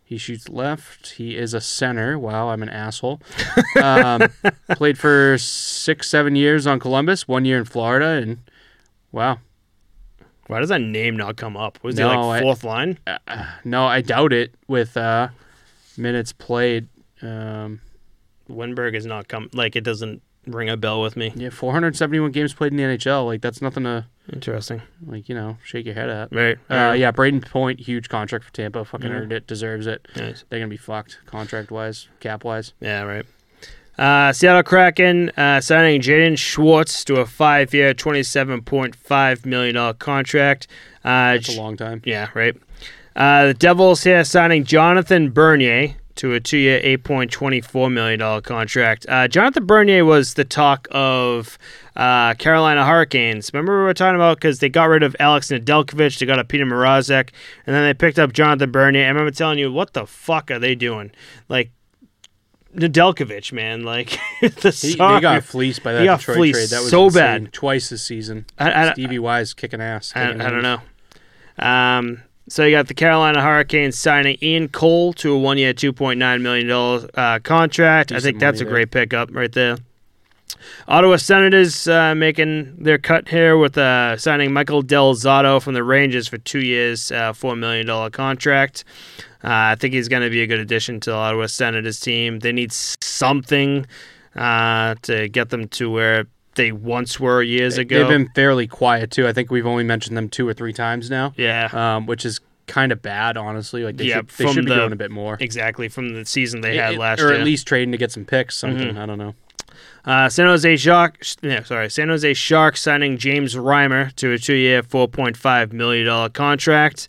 He 0.05 0.19
shoots 0.19 0.49
left. 0.49 1.13
He 1.13 1.37
is 1.37 1.55
a 1.55 1.61
center. 1.61 2.19
Wow, 2.19 2.49
I'm 2.49 2.63
an 2.63 2.69
asshole. 2.69 3.21
Um, 3.81 4.23
played 4.73 4.99
for 4.99 5.39
six, 5.39 6.09
seven 6.11 6.35
years 6.35 6.67
on 6.67 6.81
Columbus, 6.81 7.29
one 7.29 7.45
year 7.45 7.57
in 7.59 7.65
Florida, 7.65 8.07
and 8.23 8.39
wow. 9.13 9.39
Why 10.49 10.59
does 10.59 10.69
that 10.71 10.81
name 10.81 11.17
not 11.17 11.37
come 11.37 11.57
up? 11.57 11.79
Was 11.85 11.97
he 11.97 12.03
No, 12.03 12.27
like 12.27 12.41
I- 12.41 12.45
fourth 12.45 12.65
line? 12.65 12.99
Uh, 13.07 13.47
no, 13.65 13.87
I 13.87 14.01
doubt 14.01 14.33
it 14.33 14.53
with 14.67 14.97
uh, 14.97 15.29
minutes 15.97 16.33
played. 16.33 16.89
Um, 17.23 17.81
Wennberg 18.51 18.95
is 18.97 19.07
not 19.07 19.29
come. 19.29 19.49
Like 19.55 19.77
it 19.77 19.85
doesn't 19.85 20.21
ring 20.47 20.69
a 20.69 20.77
bell 20.77 21.01
with 21.01 21.17
me. 21.17 21.33
yeah, 21.37 21.51
471 21.51 22.33
games 22.33 22.53
played 22.53 22.73
in 22.73 22.77
the 22.77 22.83
NHL. 22.83 23.25
Like 23.27 23.41
that's 23.43 23.63
nothing 23.63 23.85
to 23.85 24.07
Interesting. 24.33 24.83
like 25.07 25.29
you 25.29 25.35
know 25.35 25.57
shake 25.65 25.87
your 25.87 25.95
head 25.95 26.09
at. 26.09 26.33
Right. 26.33 26.57
Uh, 26.71 26.93
yeah, 26.93 27.11
Brayden 27.13 27.45
Point, 27.45 27.81
huge 27.81 28.09
contract 28.09 28.45
for 28.45 28.53
Tampa. 28.53 28.85
Fucking 28.85 29.11
Mhm. 29.11 29.15
earned 29.15 29.33
it, 29.33 29.47
deserves 29.47 29.87
it. 29.87 30.07
Nice. 30.17 30.45
They're 30.49 30.59
gonna 30.61 30.69
be 30.69 30.77
fucked 30.77 31.19
contract 31.27 31.71
wise, 31.71 32.09
cap 32.21 32.45
wise. 32.45 32.73
Yeah, 32.81 33.03
right. 33.03 33.27
Uh, 33.99 34.33
Seattle 34.33 34.63
Kraken 34.63 35.31
uh, 35.37 35.61
signing 35.61 36.01
Jaden 36.01 36.39
Schwartz 36.39 37.05
to 37.05 37.17
a 37.17 37.27
five-year, 37.27 37.93
twenty-seven 37.93 38.63
point 38.63 38.95
five 38.97 39.45
million 39.45 39.75
dollar 39.75 39.93
contract. 39.95 40.67
Uh, 41.05 41.35
That's 41.35 41.55
a 41.55 41.61
long 41.61 41.77
time. 41.77 42.01
yeah, 42.05 42.29
right. 42.35 42.57
Uh, 43.17 43.49
the 43.49 43.55
Devils 43.55 44.05
here 44.05 44.25
signing 44.25 44.65
Jonathan 44.65 45.31
Bernier 45.31 45.97
to 46.17 46.35
a 46.35 46.41
two-year, 46.41 46.81
eight 46.83 47.05
point 47.05 47.31
twenty-four 47.31 47.91
million 47.91 48.19
dollar 48.19 48.41
contract. 48.41 49.07
Uh, 49.09 49.29
Jonathan 49.29 49.67
Bernier 49.67 50.05
was 50.05 50.35
the 50.35 50.45
talk 50.45 50.89
of 50.91 51.59
uh, 51.97 52.35
Carolina 52.35 52.85
Hurricanes. 52.85 53.53
Remember 53.53 53.79
we 53.79 53.85
were 53.85 53.95
talking 53.95 54.17
about 54.17 54.37
because 54.37 54.59
they 54.59 54.69
got 54.69 54.85
rid 54.85 55.03
of 55.03 55.17
Alex 55.21 55.49
Nedeljkovic, 55.49 56.19
they 56.19 56.27
got 56.27 56.39
a 56.39 56.45
Peter 56.45 56.67
Mrazek, 56.67 57.31
and 57.67 57.75
then 57.75 57.85
they 57.85 57.95
picked 57.95 58.19
up 58.19 58.33
Jonathan 58.33 58.71
Bernier. 58.71 59.05
I 59.05 59.09
remember 59.09 59.31
telling 59.31 59.59
you, 59.59 59.73
what 59.73 59.93
the 59.93 60.07
fuck 60.07 60.51
are 60.51 60.59
they 60.59 60.75
doing? 60.75 61.13
Like 61.49 61.71
Nedeljkovic, 62.75 63.53
man, 63.53 63.83
like 63.83 64.19
the 64.41 64.71
He, 64.71 64.93
they 64.93 65.21
got 65.21 65.45
fleeced 65.45 65.83
by 65.83 65.93
that 65.93 66.03
He 66.03 66.09
Detroit 66.09 66.37
fleeced 66.37 66.59
trade. 66.59 66.69
That 66.71 66.83
was 66.83 66.91
so 66.91 67.07
insane. 67.07 67.45
bad. 67.45 67.53
Twice 67.53 67.89
this 67.89 68.03
season. 68.03 68.47
I, 68.59 68.89
I, 68.89 68.93
Stevie 68.93 69.19
Y's 69.19 69.55
kicking 69.55 69.81
ass. 69.81 70.13
I, 70.15 70.31
I 70.31 70.35
don't 70.35 70.63
know. 70.63 70.81
Um, 71.59 72.23
so 72.51 72.65
you 72.65 72.73
got 72.73 72.89
the 72.89 72.95
Carolina 72.95 73.41
Hurricanes 73.41 73.97
signing 73.97 74.37
Ian 74.43 74.69
Cole 74.69 75.13
to 75.15 75.33
a 75.33 75.39
one-year, 75.39 75.73
two 75.73 75.93
point 75.93 76.19
nine 76.19 76.43
million 76.43 76.67
dollar 76.67 77.09
uh, 77.15 77.39
contract. 77.39 78.11
I 78.11 78.19
think 78.19 78.41
that's 78.41 78.61
a 78.61 78.65
money 78.65 78.73
great 78.73 78.91
pickup 78.91 79.31
right 79.33 79.53
there. 79.53 79.77
Ottawa 80.89 81.17
Senators 81.17 81.87
uh, 81.87 82.15
making 82.17 82.75
their 82.77 82.99
cut 82.99 83.29
here 83.29 83.57
with 83.57 83.79
uh, 83.79 84.17
signing 84.17 84.53
Michael 84.53 84.83
Del 84.83 85.15
Zotto 85.15 85.63
from 85.63 85.75
the 85.75 85.85
Rangers 85.85 86.27
for 86.27 86.39
two 86.39 86.59
years, 86.59 87.13
uh, 87.13 87.33
four 87.33 87.55
million 87.55 87.87
dollar 87.87 88.11
contract. 88.11 88.85
Uh, 89.45 89.73
I 89.73 89.77
think 89.77 89.95
he's 89.95 90.09
going 90.09 90.23
to 90.23 90.31
be 90.31 90.43
a 90.43 90.47
good 90.47 90.59
addition 90.59 90.99
to 91.01 91.11
the 91.11 91.17
Ottawa 91.17 91.47
Senators 91.47 92.01
team. 92.01 92.41
They 92.41 92.53
need 92.53 92.73
something 92.73 93.87
uh, 94.35 94.97
to 95.03 95.29
get 95.29 95.51
them 95.51 95.69
to 95.69 95.91
where 95.91 96.27
they 96.57 96.73
once 96.73 97.19
were 97.21 97.43
years 97.43 97.79
ago. 97.79 97.99
They've 97.99 98.09
been 98.09 98.29
fairly 98.35 98.67
quiet 98.67 99.11
too. 99.11 99.27
I 99.29 99.33
think 99.33 99.51
we've 99.51 99.67
only 99.67 99.85
mentioned 99.85 100.17
them 100.17 100.29
two 100.29 100.47
or 100.49 100.53
three 100.55 100.73
times 100.73 101.09
now, 101.11 101.33
yeah, 101.37 101.69
um, 101.73 102.07
which 102.07 102.25
is 102.27 102.41
kind 102.67 102.93
of 102.93 103.03
bad, 103.03 103.37
honestly. 103.37 103.85
Like 103.85 103.97
they 103.97 104.05
Yeah, 104.05 104.17
should, 104.17 104.29
they 104.29 104.53
should 104.53 104.65
be 104.65 104.71
the- 104.71 104.77
doing 104.77 104.93
a 104.93 104.97
bit 104.97 105.11
more. 105.11 105.37
exactly 105.41 105.89
from 105.89 106.15
the 106.15 106.25
season 106.27 106.61
they 106.61 106.77
It- 106.79 106.83
had 106.83 106.97
last 106.97 107.21
or 107.21 107.29
year. 107.31 107.39
at 107.39 107.45
least 107.45 107.67
trading 107.67 107.93
to 107.93 107.99
get 107.99 108.13
some 108.13 108.25
picks, 108.25 108.57
something. 108.57 108.95
Mhm. 108.95 108.99
I 108.99 109.07
don't 109.07 109.19
know. 109.19 109.35
Uh, 110.05 110.29
San 110.29 110.47
Jose 110.47 110.77
Sharks, 110.77 111.37
yeah, 111.43 111.63
sorry, 111.63 111.91
San 111.91 112.09
Jose 112.09 112.33
Sharks 112.35 112.81
signing 112.83 113.19
James 113.19 113.55
Reimer 113.55 114.15
to 114.17 114.33
a 114.33 114.39
two-year, 114.39 114.83
four 114.83 115.09
point 115.09 115.37
five 115.37 115.73
million 115.73 116.07
dollar 116.07 116.29
contract. 116.31 117.07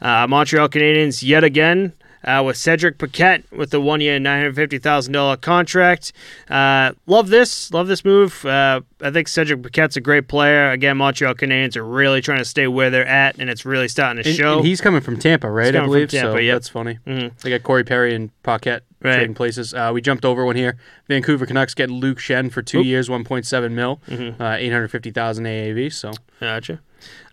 Uh, 0.00 0.26
Montreal 0.28 0.68
Canadiens 0.68 1.22
yet 1.22 1.42
again 1.42 1.92
uh, 2.24 2.42
with 2.44 2.56
Cedric 2.56 2.98
Paquette 2.98 3.44
with 3.52 3.70
the 3.70 3.80
one-year, 3.80 4.18
nine 4.18 4.38
hundred 4.40 4.56
fifty 4.56 4.78
thousand 4.78 5.12
dollar 5.12 5.36
contract. 5.36 6.12
Uh, 6.48 6.92
love 7.06 7.28
this, 7.28 7.72
love 7.72 7.86
this 7.86 8.04
move. 8.04 8.44
Uh, 8.44 8.80
I 9.00 9.10
think 9.10 9.28
Cedric 9.28 9.62
Paquette's 9.62 9.96
a 9.96 10.00
great 10.00 10.28
player. 10.28 10.70
Again, 10.70 10.96
Montreal 10.96 11.34
Canadiens 11.34 11.76
are 11.76 11.84
really 11.84 12.20
trying 12.20 12.38
to 12.38 12.44
stay 12.44 12.66
where 12.66 12.90
they're 12.90 13.06
at, 13.06 13.38
and 13.38 13.50
it's 13.50 13.64
really 13.64 13.88
starting 13.88 14.22
to 14.22 14.28
And, 14.28 14.36
show. 14.38 14.58
and 14.58 14.66
he's 14.66 14.80
coming 14.80 15.00
from 15.02 15.18
Tampa, 15.18 15.50
right? 15.50 15.74
I 15.76 15.80
believe. 15.84 16.08
Tampa, 16.10 16.32
so 16.32 16.38
yep. 16.38 16.54
that's 16.56 16.68
funny. 16.68 16.98
Mhm. 17.06 17.38
They 17.42 17.50
got 17.50 17.62
Corey 17.62 17.84
Perry 17.84 18.14
and 18.14 18.30
Paquette 18.42 18.82
Right. 19.02 19.16
trading 19.16 19.34
places. 19.34 19.74
Uh, 19.74 19.90
we 19.92 20.00
jumped 20.00 20.24
over 20.24 20.46
one 20.46 20.56
here. 20.56 20.76
Vancouver 21.08 21.44
Canucks 21.44 21.74
get 21.74 21.90
Luke 21.90 22.18
Schenn 22.18 22.50
for 22.50 22.62
two 22.62 22.78
Oop. 22.80 22.86
years, 22.86 23.10
one 23.10 23.22
point 23.24 23.44
seven 23.44 23.74
mil, 23.74 24.00
Mhm. 24.10 24.40
uh, 24.40 24.56
eight 24.58 24.72
hundred 24.72 24.88
fifty 24.88 25.10
thousand 25.10 25.44
AAV. 25.46 25.90
So 25.90 26.12
Gotcha. 26.40 26.80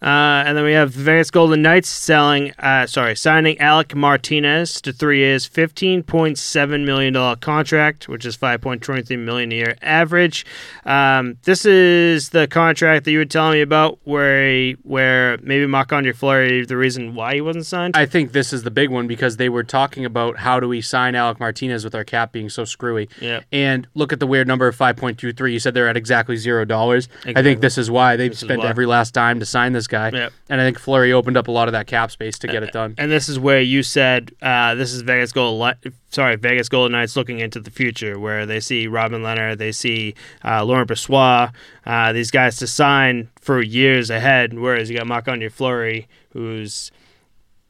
Uh, 0.02 0.43
and 0.47 0.58
then 0.58 0.64
we 0.64 0.72
have 0.72 0.95
the 0.95 1.04
Vegas 1.04 1.30
Golden 1.30 1.62
Knights 1.62 1.88
selling, 1.88 2.52
uh, 2.58 2.88
sorry, 2.88 3.16
signing 3.16 3.60
Alec 3.60 3.95
Martinez 3.95 4.82
to 4.82 4.91
three 4.91 5.20
years, 5.20 5.45
fifteen 5.45 6.02
point 6.02 6.39
seven 6.39 6.86
million 6.86 7.14
dollar 7.14 7.36
contract, 7.36 8.10
which 8.10 8.26
is 8.26 8.36
five 8.36 8.62
point 8.62 8.82
twenty 8.82 9.04
three 9.04 9.18
million 9.18 9.52
a 9.52 9.56
year 9.56 9.76
average. 9.84 10.43
Um, 10.86 11.38
this 11.43 11.66
is 11.66 12.30
the 12.30 12.47
contract 12.47 13.06
that 13.06 13.12
you 13.12 13.20
were 13.20 13.26
telling 13.26 13.54
me 13.54 13.62
about, 13.62 13.99
where 14.04 14.49
he, 14.49 14.76
where 14.82 15.38
maybe 15.43 15.68
Marc 15.68 15.93
Andre 15.93 16.14
Fleury, 16.14 16.66
the 16.66 16.78
reason 16.78 17.14
why 17.14 17.36
he 17.36 17.41
wasn't 17.41 17.68
signed. 17.68 17.95
I 17.95 18.08
think 18.08 18.32
this 18.32 18.54
is 18.54 18.64
the 18.64 18.72
big 18.72 18.89
one 18.89 19.06
because 19.06 19.38
they 19.38 19.49
were 19.49 19.64
talking 19.64 20.04
about 20.04 20.38
how 20.38 20.60
do 20.60 20.68
we 20.68 20.82
sign 20.82 21.14
Alec 21.14 21.39
Martinez 21.39 21.84
with 21.84 21.93
our 21.93 22.04
cap 22.04 22.32
being 22.32 22.49
so 22.49 22.66
screwy. 22.66 23.08
yeah, 23.20 23.41
And 23.52 23.88
look 23.93 24.12
at 24.12 24.20
the 24.20 24.28
weird 24.28 24.47
number 24.47 24.68
of 24.68 24.76
5.23. 24.76 25.52
You 25.54 25.60
said 25.60 25.76
they're 25.76 25.88
at 25.88 25.97
exactly 25.97 26.38
zero 26.38 26.66
dollars. 26.66 27.08
I 27.26 27.43
think 27.43 27.62
this 27.62 27.78
is 27.78 27.91
why 27.91 28.16
is 28.16 28.39
spent 28.39 28.64
every 28.64 28.86
last 28.88 29.14
dime 29.14 29.39
to 29.39 29.45
sign 29.45 29.74
this 29.74 29.88
guy. 29.91 30.09
Yep. 30.09 30.33
And 30.49 30.59
I 30.59 30.63
think 30.65 30.79
Fleury 30.79 31.13
opened 31.13 31.37
up 31.37 31.47
a 31.47 31.51
lot 31.51 31.67
of 31.67 31.73
that 31.73 31.85
cap 31.85 32.09
space 32.09 32.39
to 32.39 32.47
get 32.47 32.63
it 32.63 32.71
done. 32.73 32.95
And 32.97 33.11
this 33.11 33.29
is 33.29 33.37
where 33.37 33.61
you 33.61 33.83
said 33.83 34.31
uh, 34.41 34.73
this 34.73 34.91
is 34.91 35.03
Vegas 35.03 35.31
Golden. 35.31 35.59
Li- 35.85 35.91
Sorry, 36.09 36.35
Vegas 36.35 36.67
Golden 36.67 36.93
Knights 36.93 37.15
looking 37.15 37.39
into 37.39 37.59
the 37.59 37.69
future, 37.69 38.17
where 38.19 38.45
they 38.47 38.59
see 38.59 38.87
Robin 38.87 39.21
Lehner, 39.21 39.55
they 39.57 39.71
see 39.71 40.15
uh, 40.43 40.63
Laurent 40.65 40.89
Brossoit, 40.89 41.53
uh, 41.85 42.11
these 42.13 42.31
guys 42.31 42.57
to 42.57 42.65
sign 42.67 43.29
for 43.39 43.61
years 43.61 44.09
ahead. 44.09 44.53
Whereas 44.57 44.89
you 44.89 44.97
got 44.97 45.05
Marc 45.07 45.27
Andre 45.27 45.49
Fleury, 45.49 46.07
who's 46.33 46.91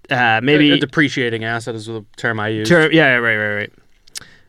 uh, 0.10 0.40
maybe 0.42 0.72
a, 0.72 0.76
a 0.76 0.80
depreciating 0.80 1.44
asset 1.44 1.76
is 1.76 1.86
the 1.88 2.06
term 2.16 2.40
I 2.40 2.48
use. 2.50 2.70
ter- 2.70 2.92
yeah, 2.92 3.16
right, 3.16 3.36
right, 3.38 3.56
right. 3.56 3.72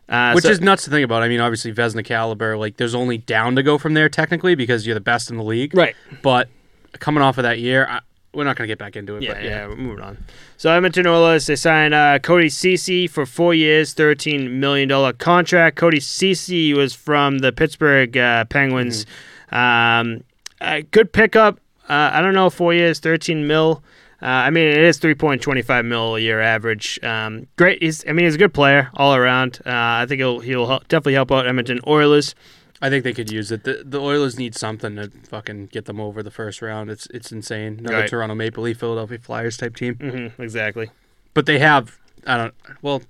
Uh, 0.09 0.33
Which 0.35 0.45
so- 0.45 0.51
is 0.51 0.61
nuts 0.61 0.85
to 0.85 0.91
think 0.91 1.05
about. 1.05 1.23
I 1.23 1.29
mean, 1.29 1.41
obviously 1.41 1.73
Vezina 1.73 2.05
caliber, 2.05 2.57
like 2.59 2.77
there's 2.77 2.95
only 2.95 3.19
down 3.19 3.57
to 3.57 3.63
go 3.63 3.79
from 3.79 3.95
there 3.95 4.09
technically 4.09 4.55
because 4.55 4.87
you're 4.87 4.95
the 4.95 5.01
best 5.01 5.31
in 5.31 5.37
the 5.37 5.45
league. 5.45 5.75
right. 5.75 5.95
But 6.23 6.49
coming 6.99 7.23
off 7.23 7.39
of 7.39 7.43
that 7.43 7.59
year, 7.59 7.87
I, 7.89 8.01
we're 8.35 8.45
not 8.45 8.57
going 8.57 8.67
to 8.67 8.73
get 8.73 8.79
back 8.79 8.97
into 8.97 9.17
it. 9.17 9.23
Yeah, 9.23 9.35
but 9.35 9.43
yeah, 9.43 9.49
yeah. 9.51 9.67
we're 9.67 9.77
moving 9.77 10.05
on. 10.05 10.25
So 10.57 10.71
Edmonton 10.71 11.07
Oilers, 11.07 11.47
they 11.47 11.57
signed 11.57 11.93
uh, 11.93 12.19
Cody 12.19 12.49
Ceci 12.49 13.07
for 13.07 13.27
four 13.27 13.55
years, 13.55 13.95
thirteen 13.95 14.61
million 14.61 14.89
dollar 14.89 15.13
contract. 15.13 15.77
Cody 15.77 16.01
Ceci 16.01 16.73
was 16.73 16.95
from 16.95 17.39
the 17.39 17.53
Pittsburgh 17.53 18.17
uh, 18.17 18.45
Penguins. 18.47 19.07
Um, 19.51 20.25
a 20.61 20.83
good 20.83 21.13
pickup. 21.13 21.59
Uh, 21.89 22.11
I 22.15 22.23
don't 22.23 22.35
know, 22.35 22.49
four 22.49 22.73
years, 22.73 23.01
thirteen 23.01 23.47
mil. 23.47 23.83
Uh, 24.23 24.27
I 24.27 24.51
mean, 24.51 24.69
it 24.69 24.79
is 24.79 24.99
three 24.99 25.17
point 25.17 25.43
twenty 25.43 25.63
five 25.63 25.85
mil 25.85 26.15
a 26.15 26.21
year 26.21 26.41
average. 26.41 27.03
Um, 27.03 27.49
great. 27.57 27.83
He's, 27.83 28.07
I 28.09 28.13
mean, 28.13 28.25
he's 28.25 28.37
a 28.37 28.39
good 28.39 28.55
player 28.55 28.89
all 28.95 29.15
around. 29.15 29.59
Uh, 29.67 29.71
I 29.71 30.07
think 30.07 30.21
he'll 30.21 30.39
he'll 30.39 30.69
help, 30.69 30.87
definitely 30.89 31.15
help 31.15 31.33
out 31.33 31.47
Edmonton 31.47 31.81
Oilers. 31.87 32.35
I 32.83 32.91
think 32.91 33.05
they 33.05 33.13
could 33.13 33.31
use 33.31 33.53
it. 33.53 33.63
The, 33.65 33.83
the 33.85 34.01
Oilers 34.01 34.37
need 34.37 34.57
something 34.57 34.97
to 34.97 35.09
fucking 35.29 35.67
get 35.67 35.85
them 35.85 36.01
over 36.01 36.23
the 36.23 36.33
first 36.33 36.61
round. 36.61 36.91
It's 36.91 37.07
it's 37.15 37.31
insane. 37.33 37.79
Another 37.79 37.99
Right. 37.99 38.09
Toronto 38.11 38.35
Maple 38.35 38.65
Leaf, 38.65 38.79
Philadelphia 38.79 39.19
Flyers 39.19 39.57
type 39.57 39.77
team. 39.77 39.95
hmm 39.95 40.43
exactly. 40.43 40.91
But 41.33 41.47
they 41.47 41.59
have 41.61 41.99
I 42.27 42.37
don't 42.37 42.55
well 42.83 43.03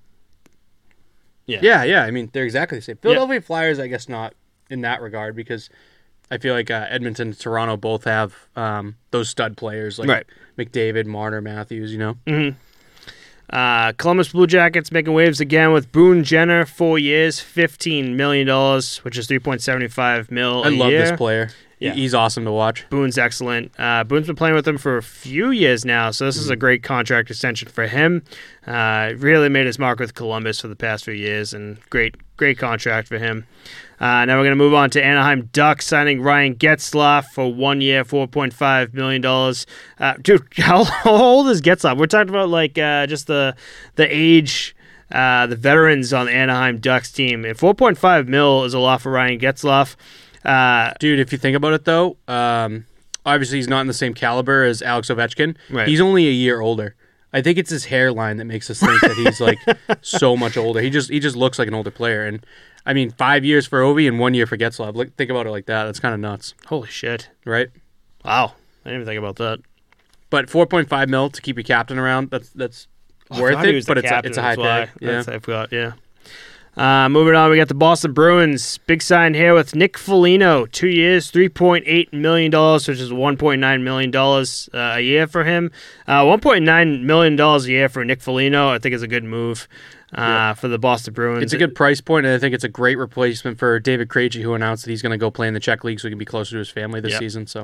Yeah. 1.47 1.61
Yeah, 1.62 1.85
yeah. 1.85 2.03
I 2.05 2.11
mean 2.11 2.28
they're 2.32 2.44
exactly 2.44 2.78
the 2.78 2.82
same. 2.82 2.99
Philadelphia 2.99 3.40
Flyers, 3.40 3.78
I 3.78 3.86
guess 3.89 4.09
not 4.09 4.35
in 4.70 4.82
that 4.82 5.01
regard 5.01 5.35
because 5.35 5.70
I 6.31 6.39
feel 6.39 6.55
like 6.55 6.70
uh, 6.70 6.86
Edmonton 6.89 7.28
and 7.28 7.39
Toronto 7.39 7.77
both 7.77 8.05
have 8.05 8.35
um, 8.57 8.97
those 9.11 9.28
stud 9.28 9.57
players 9.57 9.99
like 9.99 10.09
Right. 10.09 10.27
McDavid, 10.59 11.07
Marner, 11.07 11.40
Matthews. 11.40 11.93
You 11.93 11.99
know, 11.99 12.55
Uh, 13.53 13.93
Columbus 13.93 14.29
Blue 14.31 14.47
Jackets 14.47 14.91
making 14.91 15.12
waves 15.12 15.39
again 15.41 15.73
with 15.73 15.93
Boone 15.93 16.24
Jenner, 16.24 16.65
four 16.65 16.99
years, 16.99 17.39
fifteen 17.39 18.16
million 18.16 18.47
dollars, 18.47 18.99
which 18.99 19.19
is 19.19 19.27
three 19.27 19.39
point 19.39 19.61
seventy 19.61 19.89
five 19.89 20.31
mil. 20.31 20.65
I 20.65 20.70
love 20.70 20.91
year. 20.91 21.03
this 21.03 21.16
player. 21.16 21.51
Yeah. 21.79 21.95
He's 21.95 22.15
awesome 22.15 22.45
to 22.45 22.53
watch. 22.53 22.89
Boone's 22.91 23.19
excellent. 23.19 23.73
Uh, 23.77 24.05
Boone's 24.05 24.29
been 24.29 24.37
playing 24.37 24.55
with 24.55 24.66
him 24.69 24.79
for 24.79 24.97
a 24.97 25.03
few 25.03 25.51
years 25.51 25.85
now, 25.85 26.12
so 26.12 26.24
this 26.24 26.37
is 26.37 26.49
a 26.49 26.55
great 26.55 26.85
contract 26.85 27.29
extension 27.29 27.69
for 27.69 27.89
him. 27.89 28.23
Uh, 28.69 29.15
really 29.16 29.49
made 29.49 29.66
his 29.66 29.81
mark 29.81 29.99
with 29.99 30.15
Columbus 30.15 30.61
for 30.61 30.69
the 30.69 30.77
past 30.77 31.05
few 31.05 31.12
years, 31.12 31.53
and 31.53 31.81
great, 31.91 32.15
great 32.37 32.57
contract 32.57 33.09
for 33.09 33.19
him. 33.19 33.49
Uh, 34.03 34.24
now 34.24 34.37
we're 34.37 34.43
going 34.43 34.51
to 34.51 34.57
move 34.57 34.74
on 34.74 34.91
to 34.91 35.05
Anaheim 35.05 35.49
Ducks 35.53 35.87
signing 35.87 36.20
Ryan 36.20 36.57
Getzlaf 36.57 37.27
for 37.27 37.55
one 37.55 37.81
year, 37.81 38.05
four 38.05 38.27
point 38.27 38.53
five 38.53 38.93
million 38.95 39.23
dollars. 39.23 39.65
Uh, 40.01 40.15
dude, 40.20 40.45
how, 40.57 40.85
old 41.05 41.47
is 41.49 41.62
Getzlaf? 41.62 41.97
We're 41.97 42.07
talking 42.07 42.31
about 42.31 42.49
like 42.49 42.77
uh, 42.77 43.07
just 43.07 43.29
the 43.29 43.55
the 43.95 44.09
age. 44.11 44.74
Uh, 45.11 45.47
the 45.47 45.57
veterans 45.57 46.15
on 46.15 46.24
the 46.24 46.33
Anaheim 46.33 46.79
Ducks 46.79 47.12
team. 47.12 47.45
And 47.45 47.55
4.5 47.55 48.29
mil 48.29 48.65
is 48.65 48.73
a 48.73 48.79
lot 48.79 49.03
for 49.03 49.12
Ryan 49.12 49.39
Getzlaf. 49.39 49.95
Uh, 50.43 50.95
Dude, 51.01 51.20
if 51.20 51.33
you 51.33 51.37
think 51.37 51.55
about 51.55 51.74
it 51.74 51.85
though, 51.85 52.16
um, 52.29 52.87
obviously 53.27 53.59
he's 53.59 53.69
not 53.69 53.83
in 53.83 53.89
the 53.89 53.93
same 53.93 54.15
caliber 54.15 54.65
as 54.65 54.81
Alex 54.81 55.09
Ovechkin. 55.11 55.55
Right. 55.69 55.87
He's 55.87 56.01
only 56.01 56.29
a 56.29 56.33
year 56.33 56.62
older. 56.62 56.97
I 57.33 57.43
think 57.43 57.59
it's 57.59 57.69
his 57.69 57.85
hairline 57.85 58.39
that 58.39 58.47
makes 58.47 58.70
us 58.70 58.81
think 58.81 59.03
that 59.03 59.16
he's 59.16 59.39
like 59.39 59.59
so 60.03 60.35
much 60.35 60.57
older. 60.57 60.81
He 60.81 60.89
just 60.89 61.11
he 61.11 61.20
just 61.20 61.37
looks 61.37 61.59
like 61.59 61.69
an 61.69 61.74
older 61.74 61.91
player. 61.91 62.27
And 62.27 62.45
I 62.84 62.92
mean, 62.94 63.10
five 63.10 63.44
years 63.44 63.66
for 63.66 63.80
Ovi 63.82 64.09
and 64.09 64.18
one 64.18 64.34
year 64.34 64.46
for 64.46 64.56
Getzlaf. 64.56 64.94
Like, 64.96 65.14
think 65.16 65.30
about 65.30 65.46
it 65.46 65.50
like 65.50 65.66
that. 65.66 65.84
That's 65.84 66.00
kind 66.00 66.14
of 66.14 66.20
nuts, 66.20 66.54
holy 66.66 66.88
shit. 66.88 67.30
right? 67.44 67.68
Wow. 68.24 68.54
I 68.84 68.88
didn't 68.90 69.02
even 69.02 69.06
think 69.06 69.18
about 69.18 69.36
that. 69.36 69.60
But 70.30 70.46
4.5 70.46 71.09
mil 71.09 71.30
to 71.30 71.40
keep 71.42 71.56
your 71.56 71.64
captain 71.64 71.98
around. 71.98 72.30
That's 72.30 72.50
that's 72.50 72.88
Oh, 73.30 73.40
worth 73.40 73.54
thought 73.54 73.64
he 73.66 73.76
it. 73.78 73.84
the 73.84 73.86
But 73.86 73.98
it's 73.98 74.06
a, 74.06 74.10
captain, 74.10 74.30
it's 74.30 74.38
a 74.38 74.42
high 74.42 74.56
that's 74.56 74.59
why. 74.59 74.86
pay. 74.98 75.06
Yeah. 75.06 75.12
That's, 75.12 75.28
I 75.28 75.38
forgot, 75.38 75.72
yeah. 75.72 75.92
Uh, 76.76 77.09
moving 77.09 77.34
on, 77.34 77.50
we 77.50 77.56
got 77.59 77.68
the 77.68 77.74
Boston 77.74 78.12
Bruins. 78.14 78.78
Big 78.86 79.02
sign 79.02 79.34
here 79.34 79.54
with 79.54 79.74
Nick 79.74 79.96
Foligno. 79.98 80.64
Two 80.66 80.88
years, 80.88 81.30
$3.8 81.30 82.12
million, 82.14 82.50
which 82.50 82.88
is 82.88 83.10
$1.9 83.10 83.82
million 83.82 84.16
uh, 84.16 84.96
a 84.96 85.00
year 85.00 85.26
for 85.26 85.44
him. 85.44 85.70
Uh, 86.06 86.22
$1.9 86.24 87.02
million 87.02 87.38
a 87.40 87.59
year 87.60 87.88
for 87.90 88.04
Nick 88.04 88.22
Foligno, 88.22 88.68
I 88.70 88.78
think 88.78 88.94
is 88.94 89.02
a 89.02 89.09
good 89.09 89.24
move 89.24 89.68
uh, 90.16 90.20
Yeah. 90.20 90.55
for 90.55 90.68
the 90.68 90.78
Boston 90.78 91.14
Bruins. 91.14 91.43
It's 91.43 91.52
a 91.52 91.59
good 91.59 91.74
price 91.74 92.01
point, 92.01 92.26
and 92.26 92.34
I 92.34 92.39
think 92.39 92.55
it's 92.55 92.64
a 92.64 92.68
great 92.68 92.98
replacement 92.98 93.59
for 93.59 93.78
David 93.80 94.09
Krejci, 94.09 94.43
who 94.43 94.55
announced 94.55 94.84
that 94.84 94.90
he's 94.90 95.02
going 95.02 95.12
to 95.12 95.18
go 95.18 95.30
play 95.30 95.48
in 95.48 95.55
the 95.55 95.60
Czech 95.60 95.84
league 95.84 96.01
so 96.01 96.09
he 96.09 96.12
can 96.12 96.18
be 96.18 96.24
closer 96.24 96.52
to 96.52 96.59
his 96.59 96.68
family 96.68 97.01
this 97.01 97.12
Yep. 97.12 97.18
season. 97.20 97.47
So 97.47 97.62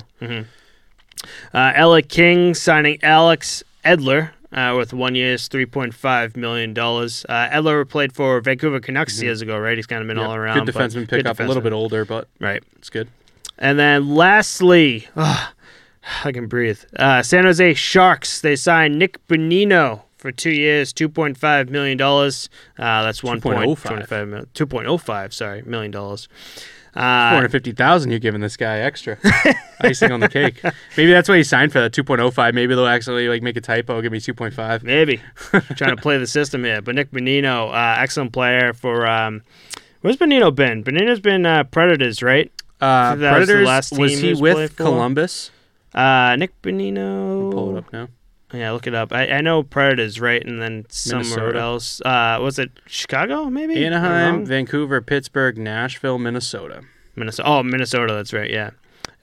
Uh, 1.53 1.73
LA 1.77 2.01
King 2.03 2.55
signing 2.55 2.99
Alex 3.03 3.65
Edler 3.85 4.31
uh, 4.53 4.75
with 4.79 4.93
one 4.93 5.15
year's 5.15 5.49
$3.5 5.49 6.37
million. 6.37 6.71
Uh, 6.79 6.83
Edler 6.85 7.89
played 7.89 8.13
for 8.15 8.41
Vancouver 8.41 8.79
Canucks 8.81 9.21
years 9.21 9.41
ago, 9.43 9.59
right? 9.59 9.77
He's 9.77 9.87
kind 9.87 10.01
of 10.01 10.07
been 10.09 10.19
all 10.19 10.35
around. 10.35 10.65
good 10.65 10.75
defenseman 10.75 11.01
pick 11.09 11.11
good 11.25 11.27
up, 11.27 11.41
a 11.41 11.43
little 11.45 11.63
bit 11.63 11.73
older, 11.73 12.05
but 12.05 12.29
Right. 12.41 12.63
it's 12.77 12.89
good. 12.91 13.09
And 13.59 13.79
then 13.79 14.15
lastly, 14.15 15.09
I 15.17 16.33
can 16.33 16.47
breathe. 16.47 16.81
Uh, 16.97 17.23
San 17.23 17.45
Jose 17.45 17.75
Sharks. 17.75 18.41
They 18.41 18.55
signed 18.57 18.99
Nick 18.99 19.19
Bonino 19.27 20.03
for 20.19 20.31
two 20.33 20.51
years, 20.51 20.93
two 20.93 21.09
point 21.09 21.39
five 21.39 21.71
million 21.71 21.97
dollars. 21.97 22.49
Uh, 22.79 23.03
that's 23.05 23.23
one 23.23 23.41
point 23.41 23.59
2.05. 23.61 23.83
twenty-five 23.85 24.29
million. 24.29 24.49
Two 24.55 24.67
point 24.67 24.87
oh 24.87 24.99
five. 24.99 25.33
Sorry, 25.33 25.63
million 25.63 25.91
dollars. 25.91 26.29
Four 26.95 27.03
Uh, 27.03 27.31
hundred 27.35 27.53
fifty 27.53 27.73
thousand. 27.73 28.11
You're 28.11 28.19
giving 28.19 28.41
this 28.41 28.57
guy 28.57 28.79
extra 28.79 29.19
icing 29.81 30.11
on 30.11 30.21
the 30.21 30.29
cake. 30.29 30.61
Maybe 30.97 31.13
that's 31.13 31.29
why 31.29 31.37
he 31.37 31.45
signed 31.45 31.71
for 31.71 31.81
that 31.81 31.93
two 31.93 32.03
point 32.03 32.21
oh 32.21 32.31
five. 32.31 32.55
Maybe 32.55 32.75
they'll 32.75 32.87
actually 32.87 33.29
like 33.29 33.43
make 33.43 33.57
a 33.57 33.61
typo, 33.61 34.01
give 34.03 34.11
me 34.13 34.21
two 34.21 34.35
point 34.35 34.55
five. 34.55 34.83
maybe 34.83 35.21
trying 35.77 35.95
to 35.95 36.03
play 36.03 36.19
the 36.19 36.27
system 36.27 36.65
here. 36.65 36.83
But 36.83 36.95
Nick 36.97 37.11
Bonino, 37.13 37.71
uh, 37.73 38.01
excellent 38.01 38.33
player 38.33 38.73
for. 38.73 39.07
Um, 39.07 39.43
where's 40.01 40.17
Bonino 40.17 40.53
been? 40.53 40.83
Bonino's 40.83 41.21
been 41.21 41.47
uh, 41.47 41.65
Predators, 41.65 42.23
right? 42.23 42.51
Uh, 42.81 43.15
was 43.17 43.21
Predators. 43.21 43.67
last 43.67 43.99
was 43.99 44.13
he 44.13 44.19
he 44.21 44.31
was 44.31 44.41
with? 44.41 44.77
Columbus? 44.77 45.51
Uh, 45.95 46.37
Nick 46.37 46.61
Bonino. 46.63 47.53
Pull 47.53 47.77
it 47.77 47.79
up 47.79 47.93
now. 47.93 48.09
Yeah, 48.53 48.71
look 48.73 48.87
it 48.87 48.95
up. 48.95 49.13
I, 49.13 49.27
I 49.29 49.41
know 49.43 49.63
Predators, 49.63 50.21
right? 50.21 50.43
And 50.45 50.61
then 50.63 50.87
somewhere 50.89 51.23
Minnesota. 51.25 51.59
else. 51.59 52.01
Uh, 52.03 52.39
was 52.41 52.59
it 52.59 52.71
Chicago? 52.87 53.45
Maybe 53.51 53.85
Anaheim. 53.85 54.47
Vancouver, 54.47 55.03
Pittsburgh, 55.03 55.59
Nashville, 55.59 56.19
Minnesota. 56.19 56.83
Minnesota. 57.15 57.49
Oh, 57.49 57.63
Minnesota. 57.63 58.15
That's 58.15 58.33
right. 58.33 58.51
Yeah. 58.51 58.71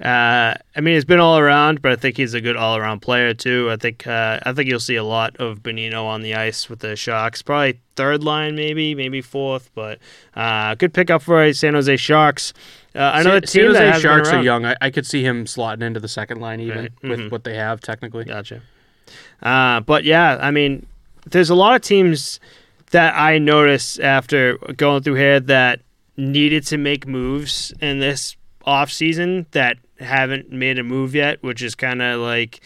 Uh, 0.03 0.53
I 0.75 0.81
mean, 0.81 0.95
he's 0.95 1.05
been 1.05 1.21
all 1.21 1.39
around, 1.39 1.81
but 1.81 1.93
I 1.93 1.95
think 1.95 2.17
he's 2.17 2.33
a 2.33 2.41
good 2.41 2.57
all-around 2.57 2.99
player 2.99 3.33
too. 3.33 3.69
I 3.71 3.77
think 3.77 4.05
uh, 4.05 4.39
I 4.43 4.51
think 4.51 4.69
you'll 4.69 4.81
see 4.81 4.97
a 4.97 5.03
lot 5.05 5.37
of 5.37 5.59
Bonino 5.63 6.03
on 6.03 6.21
the 6.21 6.35
ice 6.35 6.69
with 6.69 6.79
the 6.79 6.97
Sharks. 6.97 7.41
Probably 7.41 7.79
third 7.95 8.21
line, 8.21 8.55
maybe, 8.57 8.93
maybe 8.93 9.21
fourth, 9.21 9.69
but 9.73 9.99
uh, 10.35 10.75
good 10.75 10.93
pickup 10.93 11.21
for 11.21 11.41
a 11.41 11.53
San 11.53 11.75
Jose 11.75 11.95
Sharks. 11.95 12.51
Uh, 12.93 13.11
another 13.15 13.47
San 13.47 13.63
team 13.63 13.73
that 13.73 13.87
Jose 13.93 14.01
Sharks 14.01 14.29
are 14.29 14.43
young. 14.43 14.65
I, 14.65 14.75
I 14.81 14.89
could 14.89 15.05
see 15.05 15.23
him 15.23 15.45
slotting 15.45 15.81
into 15.81 16.01
the 16.01 16.09
second 16.09 16.41
line 16.41 16.59
even 16.59 16.77
Right. 16.77 16.91
with 17.01 17.19
Mhm. 17.21 17.31
what 17.31 17.45
they 17.45 17.55
have 17.55 17.79
technically. 17.79 18.25
Gotcha. 18.25 18.61
Uh, 19.41 19.79
but 19.81 20.03
yeah, 20.03 20.37
I 20.41 20.51
mean, 20.51 20.85
there's 21.25 21.49
a 21.49 21.55
lot 21.55 21.75
of 21.75 21.81
teams 21.81 22.39
that 22.91 23.15
I 23.15 23.37
noticed 23.37 23.99
after 23.99 24.57
going 24.77 25.03
through 25.03 25.15
here 25.15 25.39
that 25.39 25.81
needed 26.17 26.65
to 26.67 26.77
make 26.77 27.07
moves 27.07 27.73
in 27.81 27.99
this 27.99 28.37
off 28.63 28.91
season 28.91 29.45
that 29.51 29.77
haven't 29.99 30.51
made 30.51 30.79
a 30.79 30.83
move 30.83 31.15
yet, 31.15 31.41
which 31.43 31.61
is 31.61 31.75
kind 31.75 32.01
of 32.01 32.19
like, 32.19 32.61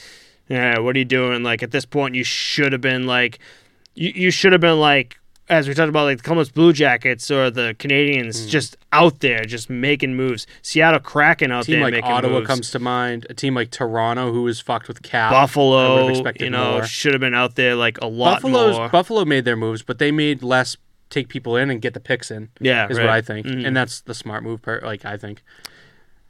yeah, 0.47 0.79
what 0.79 0.95
are 0.95 0.99
you 0.99 1.05
doing? 1.05 1.43
Like 1.43 1.63
at 1.63 1.71
this 1.71 1.85
point, 1.85 2.15
you 2.15 2.23
should 2.23 2.71
have 2.71 2.81
been 2.81 3.05
like, 3.05 3.39
you, 3.95 4.11
you 4.15 4.31
should 4.31 4.51
have 4.51 4.61
been 4.61 4.79
like, 4.79 5.18
as 5.49 5.67
we 5.67 5.73
talked 5.73 5.89
about, 5.89 6.03
like 6.03 6.17
the 6.17 6.23
Columbus 6.23 6.49
Blue 6.51 6.71
Jackets 6.73 7.29
or 7.31 7.49
the 7.49 7.75
Canadiens, 7.79 8.47
just 8.47 8.77
out 8.93 9.19
there, 9.19 9.43
just 9.45 9.69
making 9.69 10.15
moves. 10.15 10.45
Seattle 10.61 10.99
Kraken 10.99 11.51
out 11.51 11.63
A 11.63 11.65
team 11.65 11.75
there 11.75 11.83
like 11.85 11.93
making 11.93 12.11
Ottawa 12.11 12.33
moves. 12.39 12.47
comes 12.47 12.71
to 12.71 12.79
mind. 12.79 13.25
A 13.29 13.33
team 13.33 13.55
like 13.55 13.71
Toronto, 13.71 14.31
who 14.31 14.43
was 14.43 14.59
fucked 14.59 14.87
with 14.87 15.01
cap. 15.01 15.31
Buffalo, 15.31 16.09
you 16.39 16.49
know, 16.51 16.81
should 16.83 17.13
have 17.13 17.21
been 17.21 17.33
out 17.33 17.55
there 17.55 17.75
like 17.75 17.97
a 18.01 18.07
lot 18.07 18.35
Buffalo's 18.41 18.77
more. 18.77 18.89
Buffalo 18.89 19.25
made 19.25 19.43
their 19.45 19.55
moves, 19.57 19.81
but 19.81 19.97
they 19.97 20.11
made 20.11 20.43
less 20.43 20.77
take 21.09 21.27
people 21.29 21.55
in 21.55 21.71
and 21.71 21.81
get 21.81 21.95
the 21.95 21.99
picks 21.99 22.29
in. 22.29 22.49
yeah, 22.59 22.87
Is 22.87 22.97
right. 22.99 23.05
what 23.05 23.09
I 23.11 23.21
think, 23.21 23.47
Mhm. 23.47 23.65
and 23.65 23.75
that's 23.75 24.01
the 24.01 24.13
smart 24.13 24.43
move. 24.43 24.61
Per, 24.61 24.79
like 24.81 25.03
I 25.05 25.17
think. 25.17 25.41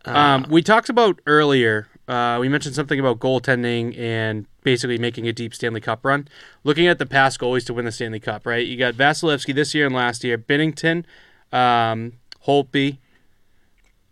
Uh, 0.06 0.12
Um, 0.12 0.46
we 0.50 0.62
talked 0.62 0.88
about 0.88 1.20
earlier. 1.28 1.89
Uh, 2.10 2.40
we 2.40 2.50
mentioned 2.50 2.74
something 2.74 3.00
about 3.00 3.20
goaltending 3.20 3.96
and 3.96 4.48
basically 4.64 4.98
making 4.98 5.28
a 5.28 5.32
deep 5.32 5.54
Stanley 5.54 5.80
Cup 5.80 6.04
run. 6.04 6.28
Looking 6.64 6.88
at 6.88 6.98
the 6.98 7.06
past 7.06 7.40
goalies 7.40 7.68
to 7.68 7.74
win 7.74 7.86
the 7.86 7.92
Stanley 7.92 8.20
Cup, 8.20 8.48
right? 8.48 8.66
You 8.66 8.78
got 8.78 8.96
Vasilevskiy 8.96 9.54
this 9.54 9.76
year 9.76 9.86
and 9.86 9.94
last 9.94 10.24
year, 10.24 10.36
Binnington, 10.36 11.06
um, 11.54 12.14
Holtby, 12.48 12.98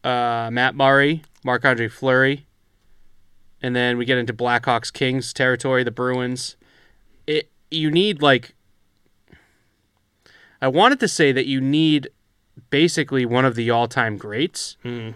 uh, 0.04 0.50
Matt 0.52 0.76
Murray, 0.76 1.24
Marc 1.44 1.66
Andre 1.66 1.88
Fleury, 1.88 2.46
and 3.64 3.76
then 3.76 3.98
we 3.98 4.06
get 4.06 4.20
into 4.20 4.34
Blackhawks 4.34 4.94
Kings 4.94 5.34
territory, 5.34 5.84
the 5.84 5.90
Bruins. 5.90 6.56
It 7.26 7.50
you 7.72 7.90
need 7.90 8.22
like. 8.22 8.54
I 10.62 10.68
wanted 10.68 11.00
to 11.00 11.08
say 11.08 11.32
that 11.32 11.48
you 11.48 11.60
need 11.60 12.10
basically 12.70 13.26
one 13.26 13.46
of 13.46 13.56
the 13.56 13.70
all-time 13.70 14.18
greats. 14.18 14.78
mm, 14.84 15.14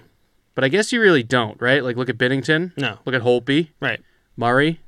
But 0.61 0.65
I 0.65 0.69
guess 0.69 0.93
you 0.93 1.01
really 1.01 1.23
don't, 1.23 1.59
right? 1.59 1.83
Like 1.83 1.97
look 1.97 2.07
at 2.07 2.19
Binnington, 2.19 2.77
no, 2.77 2.99
look 3.03 3.15
at 3.15 3.23
Holtby, 3.23 3.69
right. 3.79 3.99
Murray. 4.37 4.79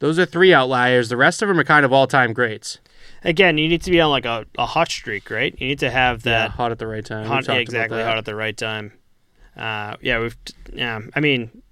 Those 0.00 0.18
are 0.18 0.26
three 0.26 0.52
outliers. 0.52 1.10
The 1.10 1.16
rest 1.16 1.42
of 1.42 1.48
them 1.48 1.60
are 1.60 1.64
kind 1.64 1.84
of 1.84 1.92
all-time 1.92 2.32
greats. 2.32 2.80
Again, 3.22 3.56
you 3.56 3.68
need 3.68 3.82
to 3.82 3.90
be 3.92 4.00
on 4.00 4.10
like 4.10 4.24
a, 4.24 4.44
a 4.58 4.66
hot 4.66 4.90
streak, 4.90 5.30
right? 5.30 5.54
You 5.60 5.68
need 5.68 5.78
to 5.78 5.92
have 5.92 6.26
Yeah, 6.26 6.40
that 6.40 6.50
hot 6.50 6.72
at 6.72 6.80
the 6.80 6.88
right 6.88 7.06
time. 7.06 7.28
Hot, 7.28 7.44
about 7.44 7.58
exactly 7.60 8.02
hot 8.02 8.18
at 8.18 8.24
the 8.24 8.34
right 8.34 8.56
time. 8.56 8.94
Uh, 9.56 9.94
yeah, 10.00 10.18
we've 10.18 10.36
yeah. 10.72 11.02
I 11.14 11.20
mean, 11.20 11.62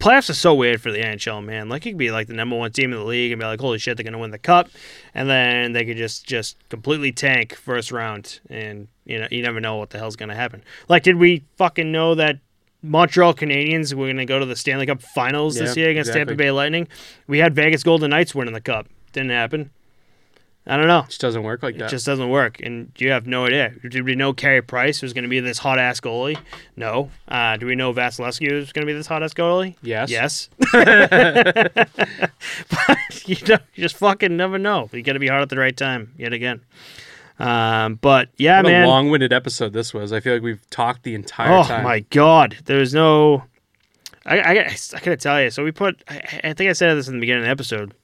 playoffs 0.00 0.30
are 0.30 0.34
so 0.34 0.54
weird 0.54 0.80
for 0.80 0.90
the 0.90 0.98
NHL, 0.98 1.44
man. 1.44 1.68
Like 1.68 1.84
you 1.86 1.92
could 1.92 1.98
be 1.98 2.10
like 2.10 2.26
the 2.26 2.34
number 2.34 2.56
one 2.56 2.72
team 2.72 2.92
in 2.92 2.98
the 2.98 3.04
league 3.04 3.30
and 3.30 3.38
be 3.38 3.46
like, 3.46 3.60
holy 3.60 3.78
shit, 3.78 3.96
they're 3.96 4.04
gonna 4.04 4.18
win 4.18 4.32
the 4.32 4.38
cup, 4.38 4.68
and 5.14 5.30
then 5.30 5.72
they 5.72 5.84
could 5.84 5.96
just 5.96 6.26
just 6.26 6.56
completely 6.68 7.12
tank 7.12 7.54
first 7.54 7.92
round, 7.92 8.40
and 8.50 8.88
you 9.04 9.18
know 9.18 9.28
you 9.30 9.42
never 9.42 9.60
know 9.60 9.76
what 9.76 9.90
the 9.90 9.98
hell's 9.98 10.16
gonna 10.16 10.34
happen. 10.34 10.64
Like, 10.88 11.04
did 11.04 11.16
we 11.16 11.44
fucking 11.56 11.92
know 11.92 12.16
that? 12.16 12.38
Montreal 12.82 13.34
Canadiens 13.34 13.92
were 13.92 14.06
going 14.06 14.16
to 14.16 14.24
go 14.24 14.38
to 14.38 14.46
the 14.46 14.56
Stanley 14.56 14.86
Cup 14.86 15.02
Finals 15.02 15.54
this 15.54 15.76
year 15.76 15.90
against 15.90 16.08
exactly. 16.08 16.30
Tampa 16.30 16.34
Bay 16.34 16.50
Lightning. 16.50 16.88
We 17.26 17.38
had 17.38 17.54
Vegas 17.54 17.82
Golden 17.82 18.08
Knights 18.08 18.34
winning 18.34 18.54
the 18.54 18.60
cup. 18.62 18.88
Didn't 19.12 19.32
happen. 19.32 19.70
I 20.66 20.76
don't 20.76 20.86
know. 20.86 21.00
It 21.00 21.06
just 21.08 21.20
doesn't 21.22 21.42
work 21.42 21.62
like 21.62 21.74
It 21.76 21.78
that. 21.78 21.90
just 21.90 22.04
doesn't 22.06 22.28
work, 22.28 22.60
and 22.60 22.92
you 22.98 23.10
have 23.10 23.26
no 23.26 23.46
idea. 23.46 23.70
Did 23.88 24.02
we 24.04 24.14
know 24.14 24.32
Carey 24.32 24.60
Price 24.62 25.00
was 25.02 25.12
going 25.14 25.22
to 25.24 25.28
be 25.28 25.40
this 25.40 25.58
hot 25.58 25.78
ass 25.78 26.00
goalie? 26.00 26.38
No. 26.76 27.10
Uh, 27.26 27.56
do 27.56 27.64
we 27.66 27.74
know 27.74 27.92
Vasilevskiy 27.94 28.52
was 28.52 28.70
going 28.72 28.86
to 28.86 28.86
be 28.86 28.92
this 28.92 29.06
hot 29.06 29.22
ass 29.22 29.32
goalie? 29.34 29.74
yes. 29.82 30.10
Yes. 30.10 30.48
but 32.70 33.28
you 33.28 33.36
know, 33.46 33.58
you 33.74 33.82
just 33.82 33.96
fucking 33.96 34.36
never 34.36 34.58
know. 34.58 34.88
You 34.92 35.02
got 35.02 35.14
to 35.14 35.18
be 35.18 35.28
hot 35.28 35.40
at 35.42 35.48
the 35.48 35.58
right 35.58 35.76
time 35.76 36.12
yet 36.16 36.32
again. 36.32 36.60
Um, 37.38 37.94
but 37.96 38.28
yeah, 38.36 38.58
What 38.62 38.70
man. 38.70 38.84
a 38.84 38.88
long-winded 38.88 39.32
episode 39.32 39.72
this 39.72 39.94
was. 39.94 40.12
I 40.12 40.20
feel 40.20 40.34
like 40.34 40.42
we've 40.42 40.68
talked 40.68 41.04
the 41.04 41.14
entire 41.14 41.50
oh 41.56 41.64
time. 41.64 41.84
my 41.84 42.00
god, 42.10 42.58
there's 42.66 42.92
no. 42.92 43.44
I 44.26 44.38
I, 44.40 44.50
I 44.66 44.76
gotta 45.00 45.16
tell 45.16 45.40
you. 45.40 45.50
So 45.50 45.64
we 45.64 45.72
put. 45.72 46.04
I, 46.08 46.40
I 46.44 46.52
think 46.52 46.68
I 46.68 46.74
said 46.74 46.94
this 46.96 47.08
in 47.08 47.14
the 47.14 47.20
beginning 47.20 47.42
of 47.42 47.46
the 47.46 47.50
episode. 47.50 47.94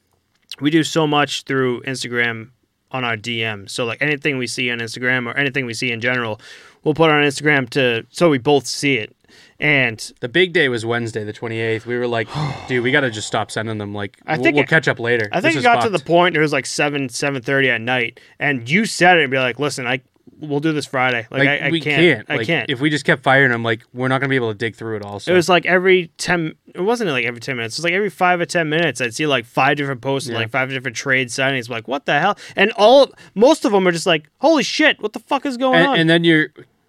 We 0.61 0.71
do 0.71 0.83
so 0.85 1.07
much 1.07 1.43
through 1.45 1.83
Instagram 1.83 2.51
on 2.91 3.05
our 3.05 3.17
DM. 3.17 3.69
So 3.69 3.85
like 3.85 4.01
anything 4.01 4.39
we 4.39 4.47
see 4.47 4.71
on 4.71 4.79
Instagram 4.79 5.27
or 5.27 5.37
anything 5.37 5.67
we 5.67 5.75
see 5.75 5.91
in 5.93 6.01
general, 6.01 6.41
we'll 6.85 6.95
put 6.95 7.11
on 7.11 7.23
Instagram 7.23 7.69
to 7.71 8.07
so 8.11 8.31
we 8.31 8.39
both 8.39 8.67
see 8.67 8.97
it. 8.97 9.15
And 9.59 10.13
The 10.21 10.29
big 10.29 10.53
day 10.53 10.69
was 10.69 10.85
Wednesday, 10.87 11.25
the 11.25 11.33
28th. 11.33 11.87
We 11.87 11.97
were 11.99 12.07
like, 12.07 12.29
dude, 12.69 12.83
we 12.83 12.93
got 12.93 13.01
to 13.01 13.11
just 13.11 13.27
stop 13.27 13.51
sending 13.51 13.79
them. 13.79 13.95
Like, 13.95 14.19
I 14.27 14.35
we'll, 14.35 14.45
think 14.45 14.55
we'll 14.57 14.65
catch 14.65 14.89
up 14.89 14.99
later. 15.01 15.29
I 15.33 15.41
think 15.41 15.55
This 15.55 15.63
it 15.63 15.67
got 15.67 15.83
to 15.83 15.91
the 15.91 15.99
point 15.99 16.37
it 16.37 16.41
was 16.41 16.53
like 16.53 16.67
seven 16.67 17.09
seven 17.09 17.43
thirty 17.43 17.71
at 17.71 17.81
night, 17.81 18.21
and 18.39 18.69
you 18.69 18.85
said 18.85 19.19
it 19.19 19.23
and 19.23 19.31
be 19.31 19.39
like, 19.39 19.59
"Listen, 19.59 19.87
I 19.87 20.01
we'll 20.41 20.61
do 20.61 20.73
this 20.73 20.87
Friday." 20.87 21.27
Like, 21.31 21.41
Like, 21.41 21.49
I, 21.49 21.67
I 21.67 21.71
we 21.71 21.81
can't, 21.81 22.01
can't. 22.01 22.31
I 22.31 22.37
Like, 22.37 22.47
can't. 22.47 22.71
If 22.71 22.81
we 22.81 22.91
just 22.91 23.05
kept 23.05 23.23
firing 23.23 23.51
them, 23.51 23.63
like, 23.63 23.83
we're 23.93 24.09
not 24.09 24.21
going 24.21 24.29
to 24.29 24.33
be 24.33 24.37
able 24.37 24.53
to 24.53 24.59
dig 24.59 24.75
through 24.77 24.97
it 24.97 25.05
all. 25.05 25.21
So. 25.21 25.33
It 25.33 25.35
was 25.35 25.49
like 25.49 25.67
every 25.67 26.09
ten. 26.19 26.55
It 26.75 26.81
wasn't 26.81 27.11
like 27.11 27.25
every 27.25 27.41
ten 27.41 27.57
minutes. 27.57 27.77
It 27.77 27.81
was 27.81 27.85
like 27.85 27.95
every 27.95 28.11
five 28.11 28.41
or 28.41 28.47
ten 28.47 28.69
minutes. 28.69 29.01
I'd 29.01 29.15
see 29.15 29.27
like 29.27 29.45
five 29.47 29.77
different 29.77 30.01
posts, 30.01 30.29
Yeah. 30.29 30.37
like 30.37 30.51
five 30.51 30.69
different 30.71 30.97
trade 30.97 31.29
signings. 31.29 31.69
Like, 31.69 31.89
what 31.89 32.07
the 32.07 32.19
hell? 32.19 32.37
And 32.57 32.73
all 32.73 33.13
most 33.35 33.65
of 33.65 33.73
them 33.73 33.87
are 33.89 33.93
just 33.93 34.07
like, 34.07 34.29
"Holy 34.39 34.63
shit! 34.63 35.01
What 35.01 35.13
the 35.13 35.21
fuck 35.21 35.47
is 35.47 35.57
going 35.57 35.79
and, 35.79 35.87
on?" 35.89 35.99
and 35.99 36.11
then 36.11 36.25
you're 36.25 36.49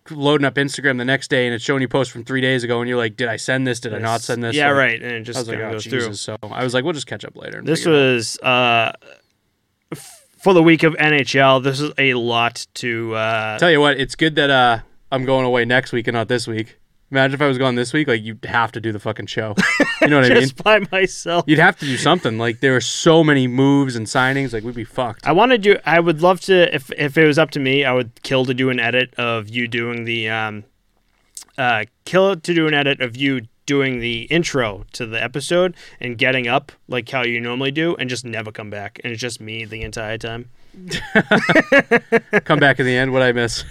loading 0.09 0.45
up 0.45 0.55
Instagram 0.55 0.97
the 0.97 1.03
next 1.03 1.29
day 1.29 1.45
and 1.47 1.53
it's 1.53 1.61
showing 1.65 1.81
you 1.81 1.87
posts 1.89 2.13
from 2.13 2.23
three 2.23 2.39
days 2.39 2.63
ago 2.63 2.79
and 2.79 2.87
you're 2.87 2.97
like, 2.97 3.17
did 3.17 3.27
I 3.27 3.35
send 3.35 3.67
this? 3.67 3.81
Did 3.81 3.93
I 3.93 3.99
not 3.99 4.21
send 4.21 4.41
this? 4.41 4.55
Yeah, 4.55 4.67
Like, 4.69 4.77
right. 4.77 5.01
And 5.01 5.11
it 5.11 5.19
I 5.19 5.21
just 5.23 5.37
was 5.39 5.49
like, 5.49 5.57
oh, 5.59 5.71
goes 5.71 5.83
Jesus. 5.83 6.05
through. 6.05 6.13
So 6.13 6.37
I 6.43 6.63
was 6.63 6.73
like, 6.73 6.85
we'll 6.85 6.93
just 6.93 7.07
catch 7.07 7.25
up 7.25 7.35
later. 7.35 7.61
This 7.61 7.85
was 7.85 8.39
uh, 8.39 8.93
for 10.47 10.53
the 10.53 10.63
week 10.63 10.83
of 10.83 10.93
NHL. 10.93 11.61
This 11.61 11.81
is 11.81 11.91
a 11.97 12.13
lot 12.13 12.67
to. 12.75 13.13
Uh, 13.13 13.57
Tell 13.57 13.69
you 13.69 13.81
what, 13.81 13.99
it's 13.99 14.15
good 14.15 14.35
that 14.35 14.49
uh, 14.49 14.79
I'm 15.11 15.25
going 15.25 15.45
away 15.45 15.65
next 15.65 15.91
week 15.91 16.07
and 16.07 16.15
not 16.15 16.29
this 16.29 16.47
week. 16.47 16.79
Imagine 17.11 17.33
if 17.33 17.41
I 17.41 17.47
was 17.47 17.57
gone 17.57 17.75
this 17.75 17.91
week, 17.91 18.07
like 18.07 18.23
you'd 18.23 18.45
have 18.45 18.71
to 18.71 18.79
do 18.79 18.93
the 18.93 18.99
fucking 18.99 19.25
show. 19.25 19.55
You 20.01 20.07
know 20.07 20.21
what 20.21 20.25
I 20.25 20.29
mean? 20.35 20.43
just 20.43 20.63
by 20.63 20.79
myself. 20.89 21.43
You'd 21.47 21.59
have 21.59 21.77
to 21.79 21.85
do 21.85 21.97
something. 21.97 22.37
Like 22.37 22.61
there 22.61 22.77
are 22.77 22.81
so 22.81 23.25
many 23.25 23.45
moves 23.45 23.97
and 23.97 24.05
signings, 24.05 24.53
like 24.53 24.63
we'd 24.63 24.73
be 24.73 24.85
fucked. 24.85 25.27
I 25.27 25.33
want 25.33 25.51
to 25.51 25.57
do. 25.57 25.75
I 25.85 25.99
would 25.99 26.21
love 26.21 26.39
to. 26.41 26.73
If 26.73 26.93
if 26.93 27.17
it 27.17 27.27
was 27.27 27.37
up 27.37 27.51
to 27.51 27.59
me, 27.59 27.83
I 27.83 27.91
would 27.91 28.23
kill 28.23 28.45
to 28.45 28.53
do 28.53 28.69
an 28.69 28.79
edit 28.79 29.13
of 29.17 29.49
you 29.49 29.67
doing 29.67 30.05
the. 30.05 30.29
Um, 30.29 30.63
uh, 31.57 31.83
kill 32.05 32.37
to 32.37 32.53
do 32.53 32.67
an 32.67 32.73
edit 32.73 33.01
of 33.01 33.17
you 33.17 33.41
doing 33.67 33.99
the 33.99 34.23
intro 34.23 34.85
to 34.93 35.05
the 35.05 35.21
episode 35.23 35.75
and 35.99 36.17
getting 36.17 36.47
up 36.47 36.71
like 36.87 37.07
how 37.07 37.23
you 37.23 37.39
normally 37.39 37.69
do, 37.69 37.95
and 37.97 38.09
just 38.09 38.25
never 38.25 38.51
come 38.51 38.71
back, 38.71 38.99
and 39.03 39.13
it's 39.13 39.21
just 39.21 39.39
me 39.39 39.63
the 39.65 39.83
entire 39.83 40.17
time. 40.17 40.49
come 42.45 42.59
back 42.59 42.79
in 42.79 42.85
the 42.85 42.95
end, 42.95 43.11
what 43.13 43.21
I 43.21 43.31
miss. 43.31 43.63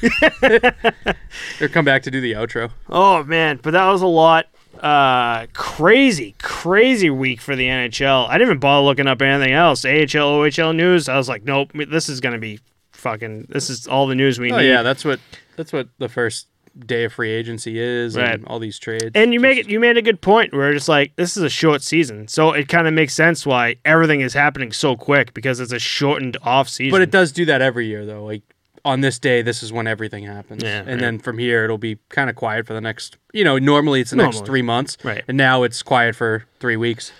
or 1.60 1.68
come 1.68 1.84
back 1.84 2.02
to 2.04 2.10
do 2.10 2.20
the 2.20 2.32
outro. 2.32 2.70
Oh 2.88 3.22
man, 3.24 3.58
but 3.62 3.72
that 3.72 3.88
was 3.90 4.02
a 4.02 4.06
lot. 4.06 4.46
Uh, 4.80 5.46
crazy, 5.54 6.34
crazy 6.42 7.08
week 7.08 7.40
for 7.40 7.56
the 7.56 7.66
NHL. 7.66 8.28
I 8.28 8.32
didn't 8.34 8.48
even 8.48 8.58
bother 8.58 8.84
looking 8.84 9.06
up 9.06 9.22
anything 9.22 9.52
else. 9.54 9.84
AHL, 9.86 9.96
OHL 10.40 10.76
news. 10.76 11.08
I 11.08 11.16
was 11.16 11.28
like, 11.28 11.44
nope, 11.44 11.70
this 11.88 12.08
is 12.08 12.20
gonna 12.20 12.38
be 12.38 12.60
fucking. 12.92 13.46
This 13.48 13.70
is 13.70 13.86
all 13.86 14.06
the 14.06 14.14
news 14.14 14.38
we 14.38 14.52
Oh 14.52 14.58
need. 14.58 14.68
yeah, 14.68 14.82
that's 14.82 15.04
what 15.04 15.20
that's 15.56 15.72
what 15.72 15.88
the 15.98 16.08
first 16.08 16.48
day 16.78 17.04
of 17.04 17.12
free 17.12 17.30
agency 17.30 17.78
is 17.78 18.16
Right. 18.16 18.34
and 18.34 18.44
all 18.46 18.58
these 18.58 18.78
trades. 18.78 19.10
And 19.14 19.32
you 19.32 19.40
make 19.40 19.58
it. 19.58 19.68
You 19.68 19.80
made 19.80 19.96
a 19.96 20.02
good 20.02 20.20
point. 20.20 20.52
Where 20.52 20.72
it's 20.72 20.88
like 20.88 21.14
this 21.16 21.36
is 21.36 21.42
a 21.42 21.48
short 21.50 21.82
season, 21.82 22.28
so 22.28 22.52
it 22.52 22.68
kind 22.68 22.86
of 22.86 22.94
makes 22.94 23.14
sense 23.14 23.46
why 23.46 23.76
everything 23.84 24.20
is 24.20 24.34
happening 24.34 24.72
so 24.72 24.96
quick 24.96 25.34
because 25.34 25.60
it's 25.60 25.72
a 25.72 25.78
shortened 25.78 26.36
off 26.42 26.68
season. 26.68 26.90
But 26.90 27.02
it 27.02 27.10
does 27.10 27.32
do 27.32 27.44
that 27.46 27.62
every 27.62 27.86
year 27.86 28.04
though. 28.04 28.24
Like 28.24 28.42
on 28.84 29.00
this 29.00 29.18
day, 29.18 29.42
this 29.42 29.62
is 29.62 29.72
when 29.72 29.86
everything 29.86 30.24
happens. 30.24 30.62
Yeah, 30.62 30.78
and 30.80 30.88
right. 30.88 31.00
then 31.00 31.18
from 31.18 31.38
here 31.38 31.64
it'll 31.64 31.78
be 31.78 31.98
kind 32.08 32.30
of 32.30 32.36
quiet 32.36 32.66
for 32.66 32.74
the 32.74 32.80
next 32.80 33.16
you 33.32 33.44
know, 33.44 33.58
normally 33.58 34.00
it's 34.00 34.10
the 34.10 34.16
next 34.16 34.46
three 34.46 34.62
months. 34.62 34.96
Right. 35.04 35.22
And 35.28 35.36
now 35.36 35.62
it's 35.62 35.82
quiet 35.82 36.16
for 36.16 36.44
three 36.58 36.76
weeks. 36.76 37.12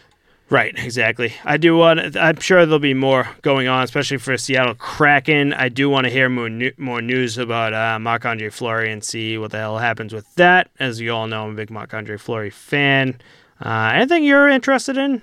Right, 0.48 0.74
exactly. 0.78 1.32
I 1.44 1.56
do 1.56 1.77
want. 1.77 2.16
I'm 2.16 2.39
sure 2.39 2.64
there'll 2.66 2.78
be 2.78 2.94
more 2.94 3.28
going 3.43 3.66
on, 3.66 3.82
especially 3.82 4.18
for 4.18 4.36
Seattle 4.36 4.74
Kraken. 4.77 5.52
I 5.52 5.68
do 5.68 5.90
want 5.90 6.05
to 6.05 6.10
hear 6.10 6.28
more 6.28 6.48
new, 6.48 6.73
more 6.77 7.02
news 7.02 7.36
about 7.36 7.74
uh, 7.74 7.98
Marc 7.98 8.24
Andre 8.24 8.48
Fleury 8.51 8.93
and 8.93 9.02
see 9.02 9.39
what 9.39 9.51
the 9.51 9.59
hell 9.59 9.78
happens 9.78 10.12
with 10.14 10.32
that. 10.36 10.70
As 10.78 11.01
you 11.01 11.12
all 11.12 11.27
know, 11.27 11.44
I'm 11.47 11.52
a 11.52 11.55
big 11.55 11.70
Marc 11.70 11.93
Andre 11.94 12.16
Fleury 12.16 12.51
fan. 12.51 13.20
Uh, 13.60 13.90
anything 13.94 14.23
you're 14.23 14.48
interested 14.48 14.97
in? 14.97 15.20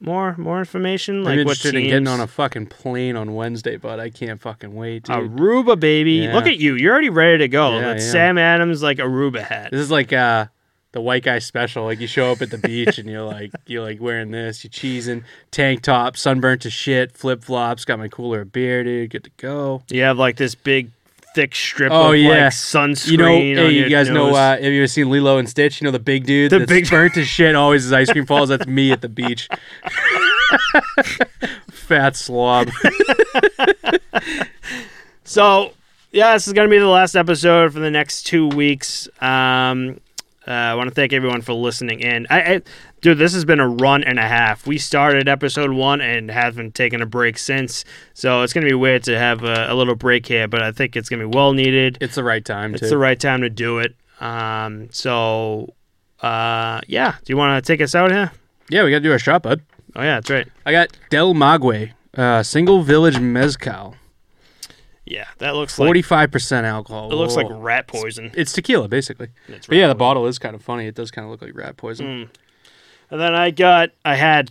More 0.00 0.36
more 0.36 0.58
information? 0.58 1.24
Like 1.24 1.34
I'm 1.34 1.38
interested 1.40 1.74
in 1.74 1.84
getting 1.84 2.08
on 2.08 2.20
a 2.20 2.26
fucking 2.26 2.66
plane 2.66 3.16
on 3.16 3.34
Wednesday, 3.34 3.76
but 3.76 3.98
I 3.98 4.10
can't 4.10 4.40
fucking 4.40 4.74
wait, 4.74 5.04
dude. 5.04 5.16
Aruba, 5.16 5.78
baby. 5.80 6.12
Yeah. 6.12 6.34
Look 6.34 6.46
at 6.46 6.58
you. 6.58 6.74
You're 6.74 6.92
already 6.92 7.08
ready 7.08 7.38
to 7.38 7.48
go. 7.48 7.78
Yeah, 7.78 7.92
It's 7.92 8.04
yeah. 8.06 8.12
Sam 8.12 8.38
Adams 8.38 8.82
like 8.82 8.98
Aruba 8.98 9.42
hat. 9.42 9.70
This 9.70 9.80
is 9.80 9.90
like 9.90 10.12
uh 10.12 10.46
the 10.96 11.00
white 11.02 11.22
guy 11.22 11.38
special. 11.38 11.84
Like 11.84 12.00
you 12.00 12.06
show 12.06 12.32
up 12.32 12.40
at 12.40 12.50
the 12.50 12.56
beach 12.56 12.96
and 12.96 13.06
you're 13.06 13.20
like 13.22 13.50
you're 13.66 13.82
like 13.82 14.00
wearing 14.00 14.30
this, 14.30 14.64
you 14.64 14.70
cheesing, 14.70 15.24
tank 15.50 15.82
top, 15.82 16.16
sunburnt 16.16 16.62
to 16.62 16.70
shit, 16.70 17.12
flip 17.12 17.44
flops, 17.44 17.84
got 17.84 17.98
my 17.98 18.08
cooler 18.08 18.40
of 18.40 18.50
beer, 18.52 18.82
dude, 18.82 19.10
good 19.10 19.24
to 19.24 19.30
go. 19.36 19.82
You 19.90 20.00
have 20.04 20.16
like 20.18 20.36
this 20.36 20.54
big 20.54 20.90
thick 21.34 21.54
strip 21.54 21.92
Oh, 21.92 22.12
of 22.12 22.18
yeah. 22.18 22.30
like 22.44 22.52
sunscreen. 22.54 23.10
You 23.10 23.16
know, 23.56 23.66
hey, 23.66 23.70
you 23.72 23.90
guys 23.90 24.08
know 24.08 24.28
nose. 24.28 24.36
uh 24.36 24.56
have 24.56 24.72
you 24.72 24.80
ever 24.80 24.86
seen 24.86 25.10
Lilo 25.10 25.36
and 25.36 25.46
Stitch? 25.46 25.82
You 25.82 25.84
know 25.84 25.90
the 25.90 25.98
big 25.98 26.24
dude 26.24 26.50
The 26.50 26.60
big- 26.66 26.88
burnt 26.88 27.12
to 27.14 27.24
shit, 27.26 27.54
always 27.54 27.82
his 27.82 27.92
ice 27.92 28.10
cream 28.10 28.24
falls. 28.24 28.48
That's 28.48 28.66
me 28.66 28.90
at 28.90 29.02
the 29.02 29.10
beach. 29.10 29.48
Fat 31.70 32.16
slob. 32.16 32.70
So, 35.28 35.72
yeah, 36.12 36.34
this 36.34 36.46
is 36.46 36.52
going 36.52 36.68
to 36.68 36.70
be 36.70 36.78
the 36.78 36.86
last 36.86 37.16
episode 37.16 37.72
for 37.72 37.80
the 37.80 37.90
next 37.90 38.22
two 38.28 38.46
weeks. 38.46 39.08
Um, 39.20 39.98
uh, 40.46 40.50
I 40.50 40.74
want 40.74 40.88
to 40.88 40.94
thank 40.94 41.12
everyone 41.12 41.40
for 41.42 41.52
listening 41.54 42.00
in. 42.00 42.26
I, 42.30 42.40
I, 42.40 42.62
dude, 43.00 43.18
this 43.18 43.32
has 43.34 43.44
been 43.44 43.60
a 43.60 43.68
run 43.68 44.04
and 44.04 44.18
a 44.18 44.26
half. 44.28 44.66
We 44.66 44.78
started 44.78 45.28
episode 45.28 45.70
one 45.72 46.00
and 46.00 46.30
haven't 46.30 46.74
taken 46.74 47.02
a 47.02 47.06
break 47.06 47.36
since. 47.38 47.84
So 48.14 48.42
it's 48.42 48.52
going 48.52 48.64
to 48.64 48.70
be 48.70 48.74
weird 48.74 49.02
to 49.04 49.18
have 49.18 49.42
a, 49.44 49.66
a 49.70 49.74
little 49.74 49.94
break 49.96 50.26
here, 50.26 50.46
but 50.48 50.62
I 50.62 50.72
think 50.72 50.94
it's 50.96 51.08
going 51.08 51.20
to 51.20 51.28
be 51.28 51.34
well 51.36 51.52
needed. 51.52 51.98
It's 52.00 52.14
the 52.14 52.24
right 52.24 52.44
time 52.44 52.74
It's 52.74 52.82
too. 52.82 52.88
the 52.90 52.98
right 52.98 53.18
time 53.18 53.40
to 53.42 53.50
do 53.50 53.78
it. 53.78 53.94
Um, 54.20 54.88
so, 54.92 55.74
uh, 56.22 56.80
yeah. 56.86 57.12
Do 57.24 57.32
you 57.32 57.36
want 57.36 57.62
to 57.64 57.66
take 57.72 57.80
us 57.80 57.94
out 57.94 58.10
here? 58.12 58.30
yeah, 58.70 58.82
we 58.84 58.90
gotta 58.90 59.00
do 59.00 59.12
our 59.12 59.18
shot, 59.18 59.42
bud. 59.42 59.62
Oh 59.94 60.02
yeah, 60.02 60.14
that's 60.16 60.30
right. 60.30 60.46
I 60.64 60.72
got 60.72 60.88
Del 61.10 61.34
Maguey, 61.34 61.92
uh, 62.16 62.42
single 62.42 62.82
village 62.82 63.18
mezcal. 63.20 63.94
Yeah, 65.06 65.28
that 65.38 65.54
looks 65.54 65.78
like 65.78 65.86
Forty 65.86 66.02
five 66.02 66.32
percent 66.32 66.66
alcohol. 66.66 67.12
it 67.12 67.14
looks 67.14 67.36
like 67.36 67.48
Whoa. 67.48 67.60
rat 67.60 67.86
poison. 67.86 68.32
it's 68.34 68.52
tequila 68.52 68.88
basically. 68.88 69.28
It's 69.46 69.66
But 69.68 69.76
yeah, 69.76 69.82
rat 69.84 69.88
the 69.90 69.94
poison. 69.94 69.98
bottle 69.98 70.26
is 70.26 70.38
kind 70.40 70.54
of 70.56 70.62
funny. 70.62 70.86
It 70.86 70.94
does 70.96 71.10
kind 71.12 71.24
of 71.24 71.30
look 71.30 71.42
like 71.42 71.54
rat 71.56 71.76
poison. 71.76 72.06
Mm. 72.06 72.28
And 73.12 73.20
then 73.20 73.34
I 73.36 73.52
got, 73.52 73.90
I 74.04 74.16
had, 74.16 74.50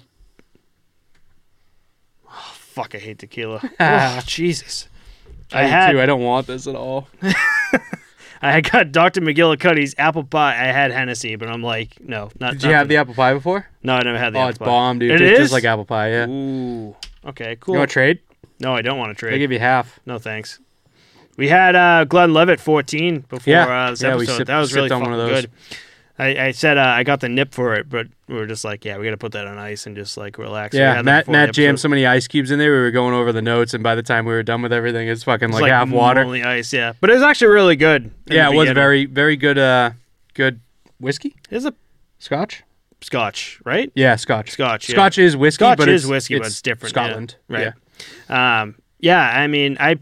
oh, 2.29 2.51
fuck, 2.55 2.95
I 2.95 2.99
hate 2.99 3.19
tequila. 3.19 3.61
oh, 3.79 4.21
Jesus. 4.25 4.87
I, 5.51 5.63
do 5.63 5.67
had, 5.69 5.91
too. 5.91 6.01
I 6.01 6.05
don't 6.05 6.21
want 6.21 6.47
this 6.47 6.65
at 6.67 6.75
all. 6.75 7.07
I 8.41 8.51
had 8.51 8.69
got 8.71 8.91
Dr. 8.91 9.21
McGillicuddy's 9.21 9.95
apple 9.97 10.23
pie. 10.23 10.53
I 10.53 10.71
had 10.71 10.91
Hennessy, 10.91 11.35
but 11.35 11.49
I'm 11.49 11.63
like, 11.63 11.97
no, 11.99 12.29
not. 12.39 12.53
Did 12.53 12.63
you 12.63 12.71
have 12.71 12.87
the 12.87 12.97
apple 12.97 13.13
pie 13.13 13.33
before? 13.33 13.67
No, 13.83 13.95
I 13.95 14.03
never 14.03 14.17
had 14.17 14.33
the 14.33 14.39
apple 14.39 14.39
pie. 14.39 14.39
Oh, 14.39 14.43
apple 14.43 14.49
it's 14.49 14.57
pie. 14.59 14.65
bomb, 14.65 14.99
dude. 14.99 15.11
It 15.11 15.17
Tastes 15.19 15.33
is? 15.33 15.39
just 15.45 15.53
like 15.53 15.63
apple 15.63 15.85
pie. 15.85 16.11
Yeah. 16.11 16.27
Ooh, 16.29 16.95
okay, 17.27 17.57
Cool. 17.59 17.75
You 17.75 17.79
want 17.79 17.89
to 17.89 17.93
trade? 17.93 18.19
No, 18.59 18.75
I 18.75 18.81
don't 18.81 18.97
want 18.97 19.09
to 19.11 19.15
trade. 19.15 19.31
Trade. 19.31 19.39
give 19.39 19.51
you 19.51 19.59
half. 19.59 19.99
no, 20.05 20.17
thanks. 20.19 20.59
We 21.37 21.49
had 21.49 21.75
uh, 21.75 22.05
Glenlivet 22.05 22.59
14 22.61 23.25
before 23.27 23.51
Yeah. 23.51 23.65
uh, 23.67 23.89
this 23.91 24.01
Yeah, 24.01 24.15
episode. 24.15 24.37
sipped- 24.37 24.47
that 24.47 24.57
was 24.59 24.73
really 24.73 24.89
on 24.91 25.01
one 25.01 25.11
of 25.11 25.17
those. 25.17 25.41
good. 25.41 25.51
I, 26.17 26.45
I 26.45 26.51
said 26.51 26.77
uh, 26.77 26.81
I 26.81 27.03
got 27.03 27.19
the 27.19 27.27
nip 27.27 27.53
for 27.53 27.73
it, 27.75 27.89
but 27.89 28.07
we 28.29 28.35
were 28.35 28.45
just 28.47 28.63
like, 28.63 28.85
yeah, 28.85 28.97
we 28.97 29.03
got 29.03 29.11
to 29.11 29.17
put 29.17 29.33
that 29.33 29.45
on 29.47 29.57
ice 29.57 29.85
and 29.85 29.97
just 29.97 30.15
like 30.15 30.37
relax. 30.37 30.73
Yeah, 30.73 31.01
Matt 31.01 31.27
Matt 31.27 31.51
jammed 31.51 31.77
so 31.77 31.89
many 31.89 32.05
ice 32.05 32.25
cubes 32.25 32.51
in 32.51 32.57
there. 32.59 32.71
We 32.71 32.77
were 32.79 32.91
going 32.91 33.13
over 33.13 33.33
the 33.33 33.41
notes, 33.41 33.73
and 33.73 33.83
by 33.83 33.95
the 33.95 34.01
time 34.03 34.23
we 34.25 34.31
were 34.31 34.41
done 34.43 34.61
with 34.61 34.71
everything, 34.71 35.09
it's 35.09 35.23
fucking 35.25 35.49
It's 35.49 35.59
like, 35.59 35.69
half 35.69 35.89
water. 35.89 36.21
Only 36.21 36.41
ice, 36.41 36.71
yeah. 36.71 36.93
But 37.01 37.09
it 37.09 37.15
was 37.15 37.23
actually 37.23 37.49
really 37.49 37.75
good. 37.75 38.11
Yeah, 38.27 38.49
it 38.49 38.55
was 38.55 38.71
very 38.71 39.03
very 39.05 39.35
good. 39.35 39.57
Uh, 39.57 39.91
good 40.35 40.61
whiskey, 41.01 41.35
Is 41.49 41.65
a 41.65 41.73
Scotch. 42.19 42.63
Scotch, 43.01 43.59
right? 43.65 43.91
Yeah, 43.93 44.15
Scotch. 44.15 44.51
Scotch. 44.51 44.87
Yeah. 44.87 44.95
Scotch 44.95 45.17
is 45.17 45.35
whiskey, 45.35 45.65
Scotch 45.65 45.77
but 45.77 45.89
is 45.89 46.03
it's, 46.05 46.09
whiskey, 46.09 46.37
but 46.37 46.47
it's 46.47 46.61
different. 46.61 46.95
yeah. 46.95 47.03
Scotland, 47.03 47.35
right? 47.49 47.61
Yeah. 47.61 47.71
Um, 48.29 48.75
yeah. 48.99 49.39
I 49.39 49.47
mean, 49.47 49.77
I, 49.79 49.99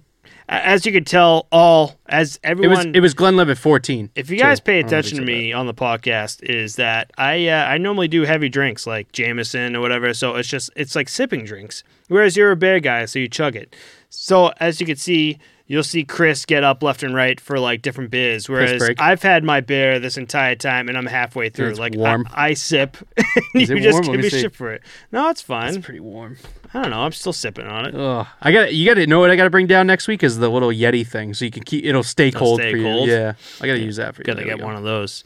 as 0.49 0.85
you 0.85 0.91
could 0.91 1.07
tell, 1.07 1.47
all 1.51 1.99
as 2.07 2.39
everyone, 2.43 2.73
It 2.73 2.77
was 2.87 2.95
it 2.95 2.99
was 2.99 3.13
Glenlivet 3.13 3.57
fourteen. 3.57 4.09
if 4.15 4.29
you 4.29 4.37
guys 4.37 4.59
pay 4.59 4.79
I 4.79 4.81
don't 4.81 4.91
know 4.91 4.97
if 4.97 5.05
attention 5.05 5.17
to 5.19 5.25
me 5.25 5.53
on 5.53 5.67
the 5.67 5.73
podcast, 5.73 6.43
is 6.43 6.75
that 6.75 7.11
I 7.17 7.47
uh, 7.47 7.65
I 7.65 7.77
normally 7.77 8.07
do 8.07 8.23
heavy 8.23 8.49
drinks 8.49 8.85
like 8.85 9.11
Jameson 9.13 9.75
or 9.75 9.79
whatever. 9.81 10.13
So 10.13 10.35
it's 10.35 10.49
just 10.49 10.69
it's 10.75 10.95
like 10.95 11.09
sipping 11.09 11.45
drinks. 11.45 11.83
Whereas 12.09 12.35
you're 12.37 12.51
a 12.51 12.55
beer 12.57 12.79
guy, 12.79 13.05
so 13.05 13.19
you 13.19 13.27
chug 13.29 13.55
it. 13.55 13.75
So 14.09 14.51
as 14.59 14.79
you 14.79 14.85
can 14.85 14.97
see, 14.97 15.39
you'll 15.68 15.84
see 15.84 16.03
Chris 16.03 16.45
get 16.45 16.64
up 16.64 16.84
left 16.84 17.03
and 17.03 17.15
right 17.15 17.40
for 17.40 17.60
like 17.60 17.81
different 17.81 18.11
beers. 18.11 18.49
Whereas. 18.49 18.90
I've 18.99 19.22
had 19.22 19.44
my 19.44 19.61
beer 19.61 19.99
this 19.99 20.18
entire 20.18 20.56
time 20.56 20.90
and 20.90 20.98
I'm 20.98 21.06
halfway 21.06 21.49
through. 21.49 21.69
it's 21.69 21.80
like 21.80 21.95
warm. 21.95 22.27
I, 22.31 22.49
I 22.49 22.53
sip, 22.53 22.98
you 23.53 23.65
just 23.65 23.94
warm? 23.94 24.03
give 24.03 24.11
me 24.15 24.18
me 24.23 24.30
see. 24.30 24.41
shit 24.41 24.56
for 24.56 24.72
it. 24.72 24.84
No, 25.11 25.30
it's 25.30 25.41
fine. 25.41 25.76
It's 25.76 25.85
pretty 25.85 25.99
warm. 25.99 26.38
I 26.73 26.81
don't 26.81 26.91
know. 26.91 27.02
I'm 27.02 27.11
still 27.11 27.34
sipping 27.34 27.68
on 27.68 27.85
it. 27.85 27.95
Ugh. 27.95 28.27
I 28.41 28.52
got 28.52 28.73
you 28.73 28.85
got 28.85 28.95
to 28.95 29.06
know 29.07 29.19
what 29.19 29.30
I 29.30 29.35
got 29.35 29.44
to 29.44 29.49
bring 29.49 29.68
down 29.68 29.88
next 29.88 30.07
week 30.07 30.23
is 30.23 30.38
the 30.38 30.49
little 30.49 30.69
Yeti 30.69 31.06
thing, 31.06 31.34
so 31.35 31.45
you 31.45 31.52
can 31.52 31.64
keep 31.64 31.85
it'll 31.85 32.03
stay 32.03 32.31
cold 32.31 32.60
stay 32.60 32.72
for 32.72 32.77
you. 32.77 32.88
Yeah, 33.06 33.34
I 33.61 33.68
got 33.68 33.73
to 33.73 33.80
use 33.80 33.98
that 33.98 34.15
for 34.15 34.22
you. 34.22 34.26
Gotta 34.26 34.38
There 34.38 34.45
get 34.45 34.60
go. 34.60 34.65
one 34.65 34.76
of 34.76 34.84
those. 34.84 35.23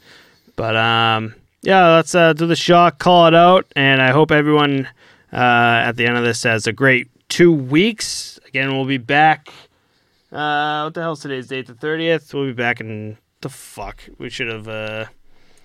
But 0.56 0.76
um, 0.76 1.34
yeah, 1.62 1.94
let's 1.94 2.14
uh, 2.14 2.32
do 2.34 2.46
the 2.46 2.56
shot, 2.56 2.98
call 2.98 3.26
it 3.28 3.34
out, 3.34 3.66
and 3.74 4.02
I 4.02 4.10
hope 4.10 4.30
everyone 4.30 4.88
uh, 5.32 5.36
at 5.86 5.92
the 5.92 6.06
end 6.06 6.18
of 6.18 6.24
this 6.24 6.42
has 6.42 6.66
a 6.66 6.72
great 6.72 7.08
two 7.28 7.52
weeks. 7.52 8.38
Again, 8.46 8.74
we'll 8.76 8.84
be 8.84 8.98
back. 8.98 9.48
Uh, 10.30 10.82
what 10.84 10.94
the 10.94 11.00
hell's 11.00 11.20
today's 11.20 11.48
date? 11.48 11.66
The 11.66 11.74
thirtieth. 11.74 12.32
We'll 12.34 12.46
be 12.46 12.52
back 12.52 12.80
in 12.80 13.16
the 13.40 13.48
fuck. 13.48 14.02
We 14.18 14.30
should 14.30 14.48
have. 14.48 14.68
Uh, 14.68 15.06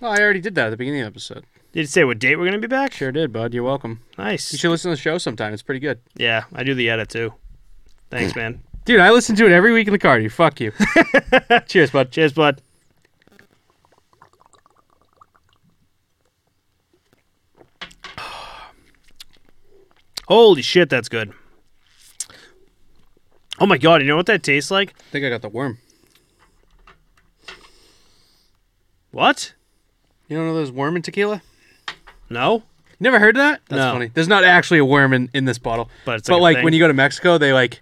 Oh, 0.02 0.08
I 0.08 0.20
already 0.20 0.40
did 0.40 0.54
that 0.56 0.66
at 0.66 0.70
the 0.70 0.76
beginning 0.76 1.00
of 1.00 1.04
the 1.06 1.12
episode. 1.12 1.46
did 1.72 1.80
you 1.80 1.86
say 1.86 2.04
what 2.04 2.18
date 2.18 2.36
we're 2.36 2.44
gonna 2.44 2.58
be 2.58 2.66
back? 2.66 2.92
Sure 2.92 3.10
did, 3.10 3.32
bud. 3.32 3.54
You're 3.54 3.62
welcome. 3.62 4.00
Nice. 4.18 4.52
You 4.52 4.58
should 4.58 4.70
listen 4.70 4.90
to 4.90 4.96
the 4.96 5.00
show 5.00 5.16
sometime. 5.16 5.54
It's 5.54 5.62
pretty 5.62 5.80
good. 5.80 5.98
Yeah, 6.16 6.44
I 6.52 6.62
do 6.62 6.74
the 6.74 6.90
edit 6.90 7.08
too. 7.08 7.32
Thanks, 8.10 8.36
man. 8.36 8.62
Dude, 8.84 9.00
I 9.00 9.10
listen 9.12 9.34
to 9.36 9.46
it 9.46 9.52
every 9.52 9.72
week 9.72 9.86
in 9.86 9.92
the 9.92 9.98
car. 9.98 10.18
You 10.18 10.28
fuck 10.28 10.60
you. 10.60 10.72
Cheers, 11.66 11.90
bud. 11.90 12.10
Cheers, 12.10 12.34
bud. 12.34 12.60
Holy 20.28 20.62
shit, 20.62 20.88
that's 20.88 21.08
good. 21.08 21.32
Oh 23.60 23.66
my 23.66 23.78
god, 23.78 24.02
you 24.02 24.08
know 24.08 24.16
what 24.16 24.26
that 24.26 24.42
tastes 24.42 24.70
like? 24.70 24.90
I 24.98 25.02
think 25.12 25.24
I 25.24 25.28
got 25.30 25.42
the 25.42 25.48
worm. 25.48 25.78
What? 29.10 29.54
You 30.28 30.36
don't 30.36 30.46
know 30.46 30.54
there's 30.56 30.72
worm 30.72 30.96
in 30.96 31.02
tequila? 31.02 31.42
No? 32.28 32.64
Never 32.98 33.18
heard 33.18 33.36
of 33.36 33.40
that? 33.40 33.60
That's 33.68 33.78
No. 33.80 33.92
funny. 33.92 34.10
There's 34.12 34.28
not 34.28 34.44
actually 34.44 34.78
a 34.78 34.84
worm 34.84 35.12
in, 35.12 35.30
in 35.34 35.44
this 35.44 35.58
bottle. 35.58 35.90
But 36.04 36.16
it's 36.20 36.28
but 36.28 36.36
like, 36.36 36.40
a 36.40 36.42
like 36.42 36.56
thing. 36.58 36.64
when 36.64 36.72
you 36.72 36.80
go 36.80 36.88
to 36.88 36.94
Mexico, 36.94 37.38
they 37.38 37.52
like, 37.52 37.80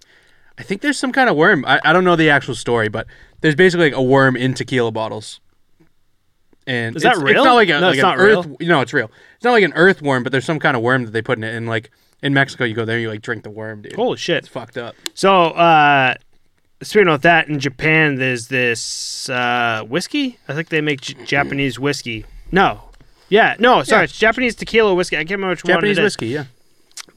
I 0.58 0.62
think 0.62 0.80
there's 0.82 0.98
some 0.98 1.12
kind 1.12 1.30
of 1.30 1.36
worm. 1.36 1.64
I, 1.64 1.80
I 1.84 1.92
don't 1.92 2.04
know 2.04 2.16
the 2.16 2.30
actual 2.30 2.54
story, 2.54 2.88
but 2.88 3.06
there's 3.40 3.54
basically 3.54 3.86
like 3.90 3.98
a 3.98 4.02
worm 4.02 4.36
in 4.36 4.54
tequila 4.54 4.90
bottles. 4.90 5.40
And 6.66 6.96
Is 6.96 7.02
that 7.02 7.14
it's, 7.14 7.22
real? 7.22 7.36
It's 7.38 7.44
not 7.44 7.54
like 7.54 7.68
a, 7.68 7.80
No, 7.80 7.86
like 7.88 7.94
it's 7.94 8.02
an 8.02 8.08
not 8.08 8.18
earth. 8.18 8.46
real. 8.46 8.56
No, 8.68 8.80
it's 8.80 8.92
real. 8.92 9.10
It's 9.36 9.44
not 9.44 9.52
like 9.52 9.64
an 9.64 9.72
earthworm, 9.74 10.22
but 10.22 10.32
there's 10.32 10.44
some 10.44 10.58
kind 10.58 10.76
of 10.76 10.82
worm 10.82 11.04
that 11.04 11.10
they 11.12 11.22
put 11.22 11.38
in 11.38 11.44
it. 11.44 11.54
And 11.54 11.66
like 11.66 11.90
in 12.22 12.32
Mexico, 12.34 12.64
you 12.64 12.74
go 12.74 12.84
there, 12.84 12.98
you 12.98 13.08
like 13.08 13.22
drink 13.22 13.42
the 13.42 13.50
worm, 13.50 13.82
dude. 13.82 13.94
Holy 13.94 14.16
shit. 14.16 14.38
It's 14.38 14.48
fucked 14.48 14.76
up. 14.78 14.94
So, 15.14 15.46
uh, 15.48 16.14
speaking 16.82 17.08
of 17.08 17.22
that, 17.22 17.48
in 17.48 17.58
Japan, 17.58 18.16
there's 18.16 18.48
this 18.48 19.28
uh, 19.28 19.82
whiskey. 19.88 20.38
I 20.48 20.54
think 20.54 20.68
they 20.68 20.80
make 20.80 21.00
J- 21.00 21.24
Japanese 21.24 21.78
whiskey. 21.78 22.24
No. 22.50 22.82
Yeah, 23.28 23.56
no, 23.58 23.82
sorry, 23.82 24.00
Yeah. 24.00 24.04
it's 24.04 24.18
Japanese 24.18 24.54
tequila 24.54 24.94
whiskey. 24.94 25.16
I 25.16 25.20
can't 25.20 25.32
remember 25.32 25.50
which 25.52 25.64
Japanese 25.64 25.96
one 25.96 26.04
it 26.04 26.06
is. 26.06 26.16
whiskey, 26.16 26.26
yeah. 26.28 26.44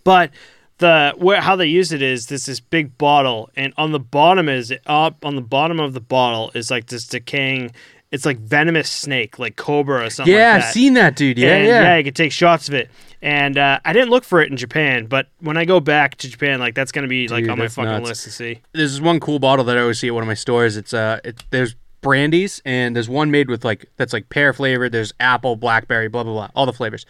But 0.03 0.32
the 0.77 1.14
where 1.18 1.41
how 1.41 1.56
they 1.56 1.65
use 1.68 1.91
it 1.91 2.02
is 2.02 2.27
this 2.27 2.45
this 2.45 2.60
big 2.60 2.98
bottle, 2.98 3.49
and 3.56 3.73
on 3.77 3.91
the 3.91 3.99
bottom 3.99 4.48
is 4.49 4.73
up 4.86 5.26
on 5.26 5.36
the 5.36 5.41
bottom 5.41 5.80
of 5.80 5.94
the 5.94 5.99
bottle 6.02 6.52
is 6.56 6.72
like 6.72 6.88
this 6.88 7.06
decaying. 7.07 7.72
It's 8.11 8.26
like 8.26 8.38
venomous 8.38 8.90
snake, 8.90 9.40
like 9.40 9.57
cobra 9.57 10.06
or 10.06 10.10
something. 10.10 10.34
Yeah, 10.34 10.53
like 10.53 10.64
I've 10.64 10.72
seen 10.72 10.94
that, 10.94 11.15
dude. 11.18 11.38
Yeah, 11.38 11.56
and, 11.56 11.68
yeah. 11.68 11.95
you 11.98 12.03
can 12.06 12.14
take 12.14 12.32
shots 12.32 12.69
of 12.69 12.73
it. 12.76 12.90
And 13.26 13.58
uh, 13.58 13.80
I 13.84 13.92
didn't 13.92 14.12
look 14.12 14.24
for 14.24 14.40
it 14.40 14.52
in 14.52 14.56
Japan, 14.56 15.08
but 15.08 15.30
when 15.40 15.58
I 15.58 15.66
go 15.66 15.80
back 15.80 16.16
to 16.18 16.30
Japan, 16.30 16.60
like 16.60 16.76
that's 16.76 16.92
gonna 16.92 17.08
be 17.08 17.28
like 17.28 17.44
Dude, 17.44 17.50
on 17.50 17.58
my 17.58 17.64
that's 17.66 17.74
fucking 17.74 17.90
nuts. 17.90 18.08
list 18.10 18.24
to 18.26 18.32
see. 18.32 18.62
there's 18.74 18.92
this 18.94 19.02
one 19.02 19.20
cool 19.20 19.40
bottle 19.40 19.66
that 19.66 19.76
I 19.76 19.82
always 19.82 19.98
see 19.98 20.08
at 20.10 20.14
one 20.14 20.22
of 20.22 20.28
my 20.28 20.36
stores. 20.36 20.78
It's 20.78 20.94
uh, 20.94 21.22
it, 21.24 21.44
there's 21.50 21.76
brandies 22.02 22.62
and 22.66 22.96
there's 22.96 23.10
one 23.10 23.32
made 23.32 23.50
with 23.50 23.66
like 23.66 23.88
that's 23.98 24.14
like 24.14 24.30
pear 24.30 24.54
flavored. 24.54 24.92
There's 24.92 25.12
apple, 25.20 25.56
blackberry, 25.56 26.08
blah 26.08 26.24
blah 26.24 26.34
blah, 26.34 26.50
all 26.56 26.68
the 26.68 26.74
flavors. 26.74 27.08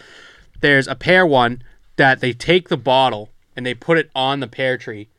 There's 0.61 0.87
a 0.87 0.95
pear 0.95 1.25
one 1.25 1.61
that 1.97 2.21
they 2.21 2.31
take 2.31 2.69
the 2.69 2.77
bottle 2.77 3.29
and 3.53 3.65
they 3.65 3.73
put 3.73 3.97
it 3.97 4.09
on 4.15 4.39
the 4.39 4.47
pear 4.47 4.77
tree 4.77 5.09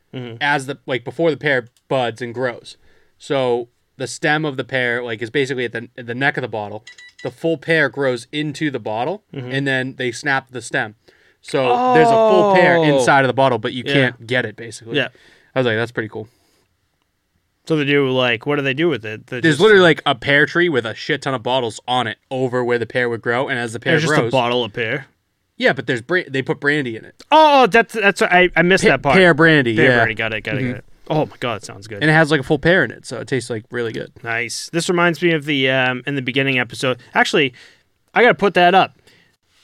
as 0.41 0.65
the 0.65 0.79
like 0.87 1.03
before 1.03 1.29
the 1.29 1.37
pear 1.37 1.67
buds 1.89 2.23
and 2.23 2.33
grows. 2.33 2.75
So 3.19 3.67
the 3.97 4.07
stem 4.07 4.45
of 4.45 4.57
the 4.57 4.63
pear 4.63 5.03
like 5.03 5.21
is 5.21 5.29
basically 5.29 5.65
at 5.65 5.73
the 5.73 5.89
at 5.95 6.07
the 6.07 6.15
neck 6.15 6.37
of 6.37 6.41
the 6.41 6.47
bottle. 6.47 6.83
The 7.23 7.31
full 7.31 7.57
pear 7.57 7.89
grows 7.89 8.27
into 8.31 8.69
the 8.71 8.79
bottle 8.79 9.23
and 9.33 9.65
then 9.67 9.95
they 9.97 10.11
snap 10.11 10.49
the 10.51 10.61
stem. 10.61 10.95
So 11.41 11.93
there's 11.93 12.07
a 12.07 12.11
full 12.11 12.55
pear 12.55 12.77
Oh. 12.77 12.83
inside 12.83 13.21
of 13.21 13.27
the 13.27 13.33
bottle, 13.33 13.57
but 13.57 13.73
you 13.73 13.83
Yeah. 13.85 13.93
can't 13.93 14.27
get 14.27 14.45
it 14.45 14.55
basically. 14.55 14.97
Yeah. 14.97 15.07
I 15.55 15.59
was 15.59 15.65
like, 15.65 15.77
that's 15.77 15.91
pretty 15.91 16.09
cool. 16.09 16.27
So 17.65 17.75
they 17.75 17.85
do 17.85 18.09
like 18.09 18.45
what 18.45 18.55
do 18.57 18.61
they 18.61 18.73
do 18.73 18.87
with 18.87 19.05
it? 19.05 19.27
They 19.27 19.41
There's 19.41 19.55
just- 19.55 19.61
literally 19.61 19.83
like 19.83 20.01
a 20.05 20.15
pear 20.15 20.45
tree 20.45 20.69
with 20.69 20.85
a 20.85 20.95
shit 20.95 21.21
ton 21.21 21.33
of 21.33 21.43
bottles 21.43 21.79
on 21.87 22.07
it 22.07 22.17
over 22.31 22.63
where 22.63 22.77
the 22.79 22.85
pear 22.85 23.09
would 23.09 23.21
grow, 23.21 23.47
and 23.49 23.59
as 23.59 23.73
the 23.73 23.79
pear 23.79 23.93
there's 23.93 24.03
just 24.03 24.13
a 24.13 24.21
grows, 24.21 24.31
bottle 24.31 24.63
of 24.63 24.71
pear. 24.73 25.07
yeah, 25.57 25.73
but 25.73 25.85
there's 25.85 26.01
bra- 26.01 26.21
they 26.29 26.41
put 26.41 26.59
brandy 26.61 26.95
in 26.95 27.03
it, 27.03 27.15
Oh, 27.31 27.67
that's 27.67 27.93
that's 27.93 28.21
I 28.21 28.49
I 28.55 28.61
missed 28.61 28.85
that 28.85 29.01
part. 29.01 29.15
pear 29.17 29.33
brandy, 29.33 29.75
Pear 29.75 29.83
yeah, 29.85 29.89
Mm-hmm. 29.91 29.97
brandy, 29.97 30.13
got 30.13 30.33
it, 30.33 30.41
got 30.41 30.57
it, 30.57 30.63
got 30.63 30.77
it. 30.77 30.85
Oh 31.09 31.25
my 31.25 31.35
god, 31.39 31.57
it 31.57 31.65
sounds 31.65 31.87
good. 31.87 32.01
and 32.01 32.09
it 32.09 32.13
has 32.13 32.31
like 32.31 32.39
a 32.39 32.43
full 32.43 32.59
pear 32.59 32.83
in 32.83 32.91
it, 32.91 33.05
so 33.05 33.19
it 33.19 33.27
tastes 33.27 33.49
like 33.49 33.65
really 33.71 33.91
good. 33.91 34.11
Nice. 34.23 34.69
This 34.71 34.89
reminds 34.89 35.21
me 35.21 35.31
of 35.33 35.45
the 35.45 35.69
um, 35.69 36.03
in 36.05 36.15
the 36.15 36.21
beginning 36.21 36.59
episode. 36.59 36.99
Actually, 37.13 37.53
I 38.13 38.21
got 38.23 38.29
to 38.29 38.35
put 38.35 38.53
that 38.55 38.75
up. 38.75 38.97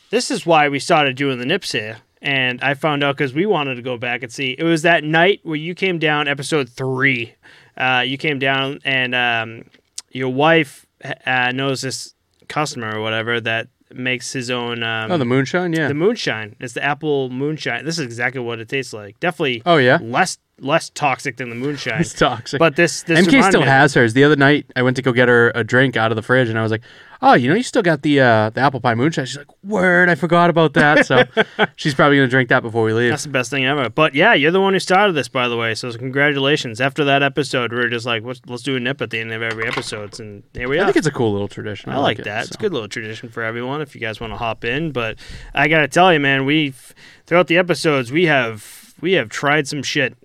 This 0.09 0.29
is 0.31 0.45
why 0.45 0.69
we 0.69 0.79
started 0.79 1.15
doing 1.17 1.39
the 1.39 1.45
nips 1.45 1.71
here, 1.71 1.97
and 2.21 2.61
I 2.61 2.75
found 2.75 3.03
out 3.03 3.17
because 3.17 3.33
we 3.33 3.45
wanted 3.45 3.75
to 3.75 3.81
go 3.81 3.97
back 3.97 4.23
and 4.23 4.31
see. 4.31 4.55
It 4.57 4.63
was 4.63 4.83
that 4.83 5.03
night 5.03 5.39
where 5.43 5.55
you 5.55 5.73
came 5.75 5.99
down, 5.99 6.27
episode 6.27 6.69
three. 6.69 7.33
Uh, 7.75 8.03
you 8.05 8.17
came 8.17 8.37
down, 8.39 8.79
and 8.85 9.15
um, 9.15 9.65
your 10.11 10.29
wife 10.29 10.85
uh, 11.25 11.51
knows 11.51 11.81
this 11.81 12.13
customer 12.47 12.95
or 12.97 13.01
whatever 13.01 13.41
that 13.41 13.67
makes 13.91 14.31
his 14.31 14.51
own. 14.51 14.83
Um, 14.83 15.11
Oh, 15.11 15.17
the 15.17 15.25
moonshine, 15.25 15.73
yeah. 15.73 15.87
the 15.87 15.93
moonshine. 15.95 16.55
It's 16.59 16.73
the 16.73 16.83
apple 16.83 17.29
moonshine. 17.31 17.83
This 17.85 17.97
is 17.97 18.05
exactly 18.05 18.41
what 18.41 18.59
it 18.59 18.69
tastes 18.69 18.93
like. 18.93 19.19
Definitely 19.19 19.63
oh 19.65 19.77
yeah, 19.77 19.97
less 20.01 20.37
less 20.63 20.89
toxic 20.89 21.37
than 21.37 21.49
the 21.49 21.55
moonshine. 21.55 22.01
it's 22.01 22.13
toxic. 22.13 22.59
but 22.59 22.75
this 22.75 23.03
this 23.03 23.27
MK 23.27 23.47
still 23.49 23.61
me- 23.61 23.67
has 23.67 23.93
hers. 23.93 24.13
The 24.13 24.23
other 24.23 24.35
night, 24.35 24.65
I 24.75 24.81
went 24.81 24.95
to 24.97 25.01
go 25.01 25.11
get 25.11 25.27
her 25.27 25.51
a 25.55 25.63
drink 25.63 25.97
out 25.97 26.11
of 26.11 26.15
the 26.15 26.21
fridge, 26.21 26.49
and 26.49 26.57
I 26.57 26.63
was 26.63 26.71
like, 26.71 26.81
"Oh, 27.21 27.33
you 27.33 27.49
know, 27.49 27.55
you 27.55 27.63
still 27.63 27.81
got 27.81 28.01
the 28.01 28.19
uh, 28.19 28.49
the 28.49 28.61
apple 28.61 28.79
pie 28.79 28.95
moonshine." 28.95 29.25
She's 29.25 29.37
like, 29.37 29.63
"Word, 29.63 30.09
I 30.09 30.15
forgot 30.15 30.49
about 30.49 30.73
that." 30.73 31.05
So 31.05 31.23
she's 31.75 31.93
probably 31.93 32.17
gonna 32.17 32.27
drink 32.27 32.49
that 32.49 32.61
before 32.61 32.83
we 32.83 32.93
leave. 32.93 33.11
That's 33.11 33.23
the 33.23 33.29
best 33.29 33.49
thing 33.49 33.65
ever. 33.65 33.89
But 33.89 34.15
yeah, 34.15 34.33
you're 34.33 34.51
the 34.51 34.61
one 34.61 34.73
who 34.73 34.79
started 34.79 35.13
this, 35.13 35.27
by 35.27 35.47
the 35.47 35.57
way. 35.57 35.75
So 35.75 35.91
congratulations. 35.91 36.81
After 36.81 37.03
that 37.05 37.23
episode, 37.23 37.71
we 37.71 37.79
were 37.79 37.89
just 37.89 38.05
like, 38.05 38.23
let's, 38.23 38.41
let's 38.47 38.63
do 38.63 38.75
a 38.75 38.79
nip 38.79 39.01
at 39.01 39.09
the 39.09 39.19
end 39.19 39.31
of 39.31 39.41
every 39.41 39.67
episode, 39.67 40.19
and 40.19 40.43
here 40.53 40.69
we 40.69 40.77
I 40.77 40.81
are. 40.81 40.83
I 40.83 40.87
think 40.87 40.97
it's 40.97 41.07
a 41.07 41.11
cool 41.11 41.31
little 41.31 41.47
tradition. 41.47 41.91
I 41.91 41.97
like 41.97 42.19
it, 42.19 42.25
that. 42.25 42.45
It's 42.45 42.53
so. 42.53 42.57
a 42.59 42.61
good 42.61 42.73
little 42.73 42.89
tradition 42.89 43.29
for 43.29 43.43
everyone 43.43 43.81
if 43.81 43.95
you 43.95 44.01
guys 44.01 44.19
want 44.19 44.33
to 44.33 44.37
hop 44.37 44.63
in. 44.63 44.91
But 44.91 45.19
I 45.53 45.67
gotta 45.67 45.87
tell 45.87 46.13
you, 46.13 46.19
man, 46.19 46.45
we've 46.45 46.93
throughout 47.25 47.47
the 47.47 47.57
episodes 47.57 48.11
we 48.11 48.25
have 48.25 48.93
we 49.01 49.13
have 49.13 49.29
tried 49.29 49.67
some 49.67 49.83
shit. 49.83 50.15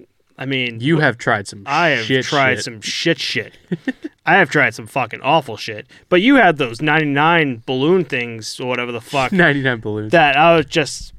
I 0.40 0.46
mean, 0.46 0.78
You 0.80 1.00
have 1.00 1.18
tried 1.18 1.48
some. 1.48 1.64
I 1.66 1.88
have 1.88 2.04
shit 2.04 2.24
tried 2.24 2.54
shit. 2.56 2.64
some 2.64 2.80
shit 2.80 3.18
shit. 3.18 3.54
I 4.26 4.36
have 4.36 4.50
tried 4.50 4.74
some 4.74 4.86
fucking 4.86 5.20
awful 5.20 5.56
shit. 5.56 5.86
But 6.08 6.22
you 6.22 6.36
had 6.36 6.58
those 6.58 6.80
99 6.80 7.64
balloon 7.66 8.04
things 8.04 8.60
or 8.60 8.68
whatever 8.68 8.92
the 8.92 9.00
fuck 9.00 9.32
99 9.32 9.80
balloons. 9.80 10.12
that 10.12 10.36
I 10.36 10.56
was 10.56 10.66
just 10.66 11.12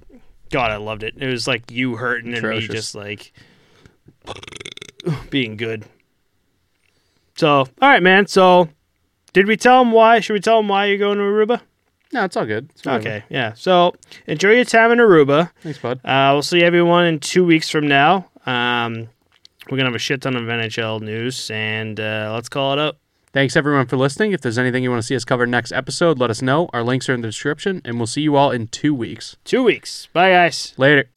God, 0.51 0.71
I 0.71 0.77
loved 0.77 1.03
it. 1.03 1.15
It 1.17 1.27
was 1.27 1.47
like 1.47 1.69
you 1.69 1.97
hurting 1.97 2.33
and 2.33 2.47
me 2.47 2.61
just 2.67 2.95
like 2.95 3.33
being 5.29 5.57
good. 5.57 5.85
So, 7.35 7.49
all 7.59 7.67
right, 7.81 8.03
man. 8.03 8.27
So, 8.27 8.69
did 9.33 9.47
we 9.47 9.55
tell 9.57 9.81
him 9.81 9.91
why? 9.91 10.19
Should 10.19 10.33
we 10.33 10.39
tell 10.39 10.59
him 10.59 10.67
why 10.67 10.85
you're 10.85 10.97
going 10.97 11.17
to 11.17 11.23
Aruba? 11.23 11.61
no, 12.11 12.23
it's 12.25 12.35
all 12.35 12.45
good. 12.45 12.69
It's. 12.71 12.85
Okay, 12.87 13.23
yeah. 13.29 13.53
So, 13.53 13.95
enjoy 14.27 14.51
your 14.51 14.65
time 14.65 14.91
in 14.91 14.97
Aruba. 14.99 15.51
Thanks, 15.61 15.77
bud. 15.79 15.99
Uh, 16.03 16.31
we'll 16.33 16.41
see 16.41 16.63
everyone 16.63 17.05
in 17.05 17.19
two 17.19 17.45
weeks 17.45 17.69
from 17.69 17.87
now. 17.87 18.27
Um, 18.45 19.09
we're 19.69 19.77
gonna 19.77 19.89
have 19.89 19.95
a 19.95 19.99
shit 19.99 20.21
ton 20.21 20.35
of 20.35 20.43
NHL 20.43 21.01
news, 21.01 21.49
and 21.51 21.99
uh, 21.99 22.31
let's 22.33 22.49
call 22.49 22.73
it 22.73 22.79
up. 22.79 22.97
Thanks 23.31 23.55
everyone 23.55 23.85
for 23.85 23.95
listening. 23.95 24.31
If 24.31 24.41
there's 24.41 24.57
anything 24.57 24.81
you 24.83 24.89
want 24.89 25.03
to 25.03 25.05
see 25.05 25.15
us 25.15 25.23
cover 25.23 25.45
next 25.45 25.71
episode, 25.71 26.17
let 26.17 26.31
us 26.31 26.41
know. 26.41 26.67
Our 26.73 26.83
links 26.83 27.07
are 27.09 27.13
in 27.13 27.21
the 27.21 27.27
description, 27.27 27.81
and 27.85 27.97
we'll 27.97 28.07
see 28.07 28.21
you 28.21 28.35
all 28.35 28.49
in 28.49 28.67
two 28.67 28.93
weeks. 28.93 29.37
Two 29.45 29.63
weeks. 29.63 30.07
Bye, 30.13 30.31
guys. 30.31 30.73
Later. 30.77 31.09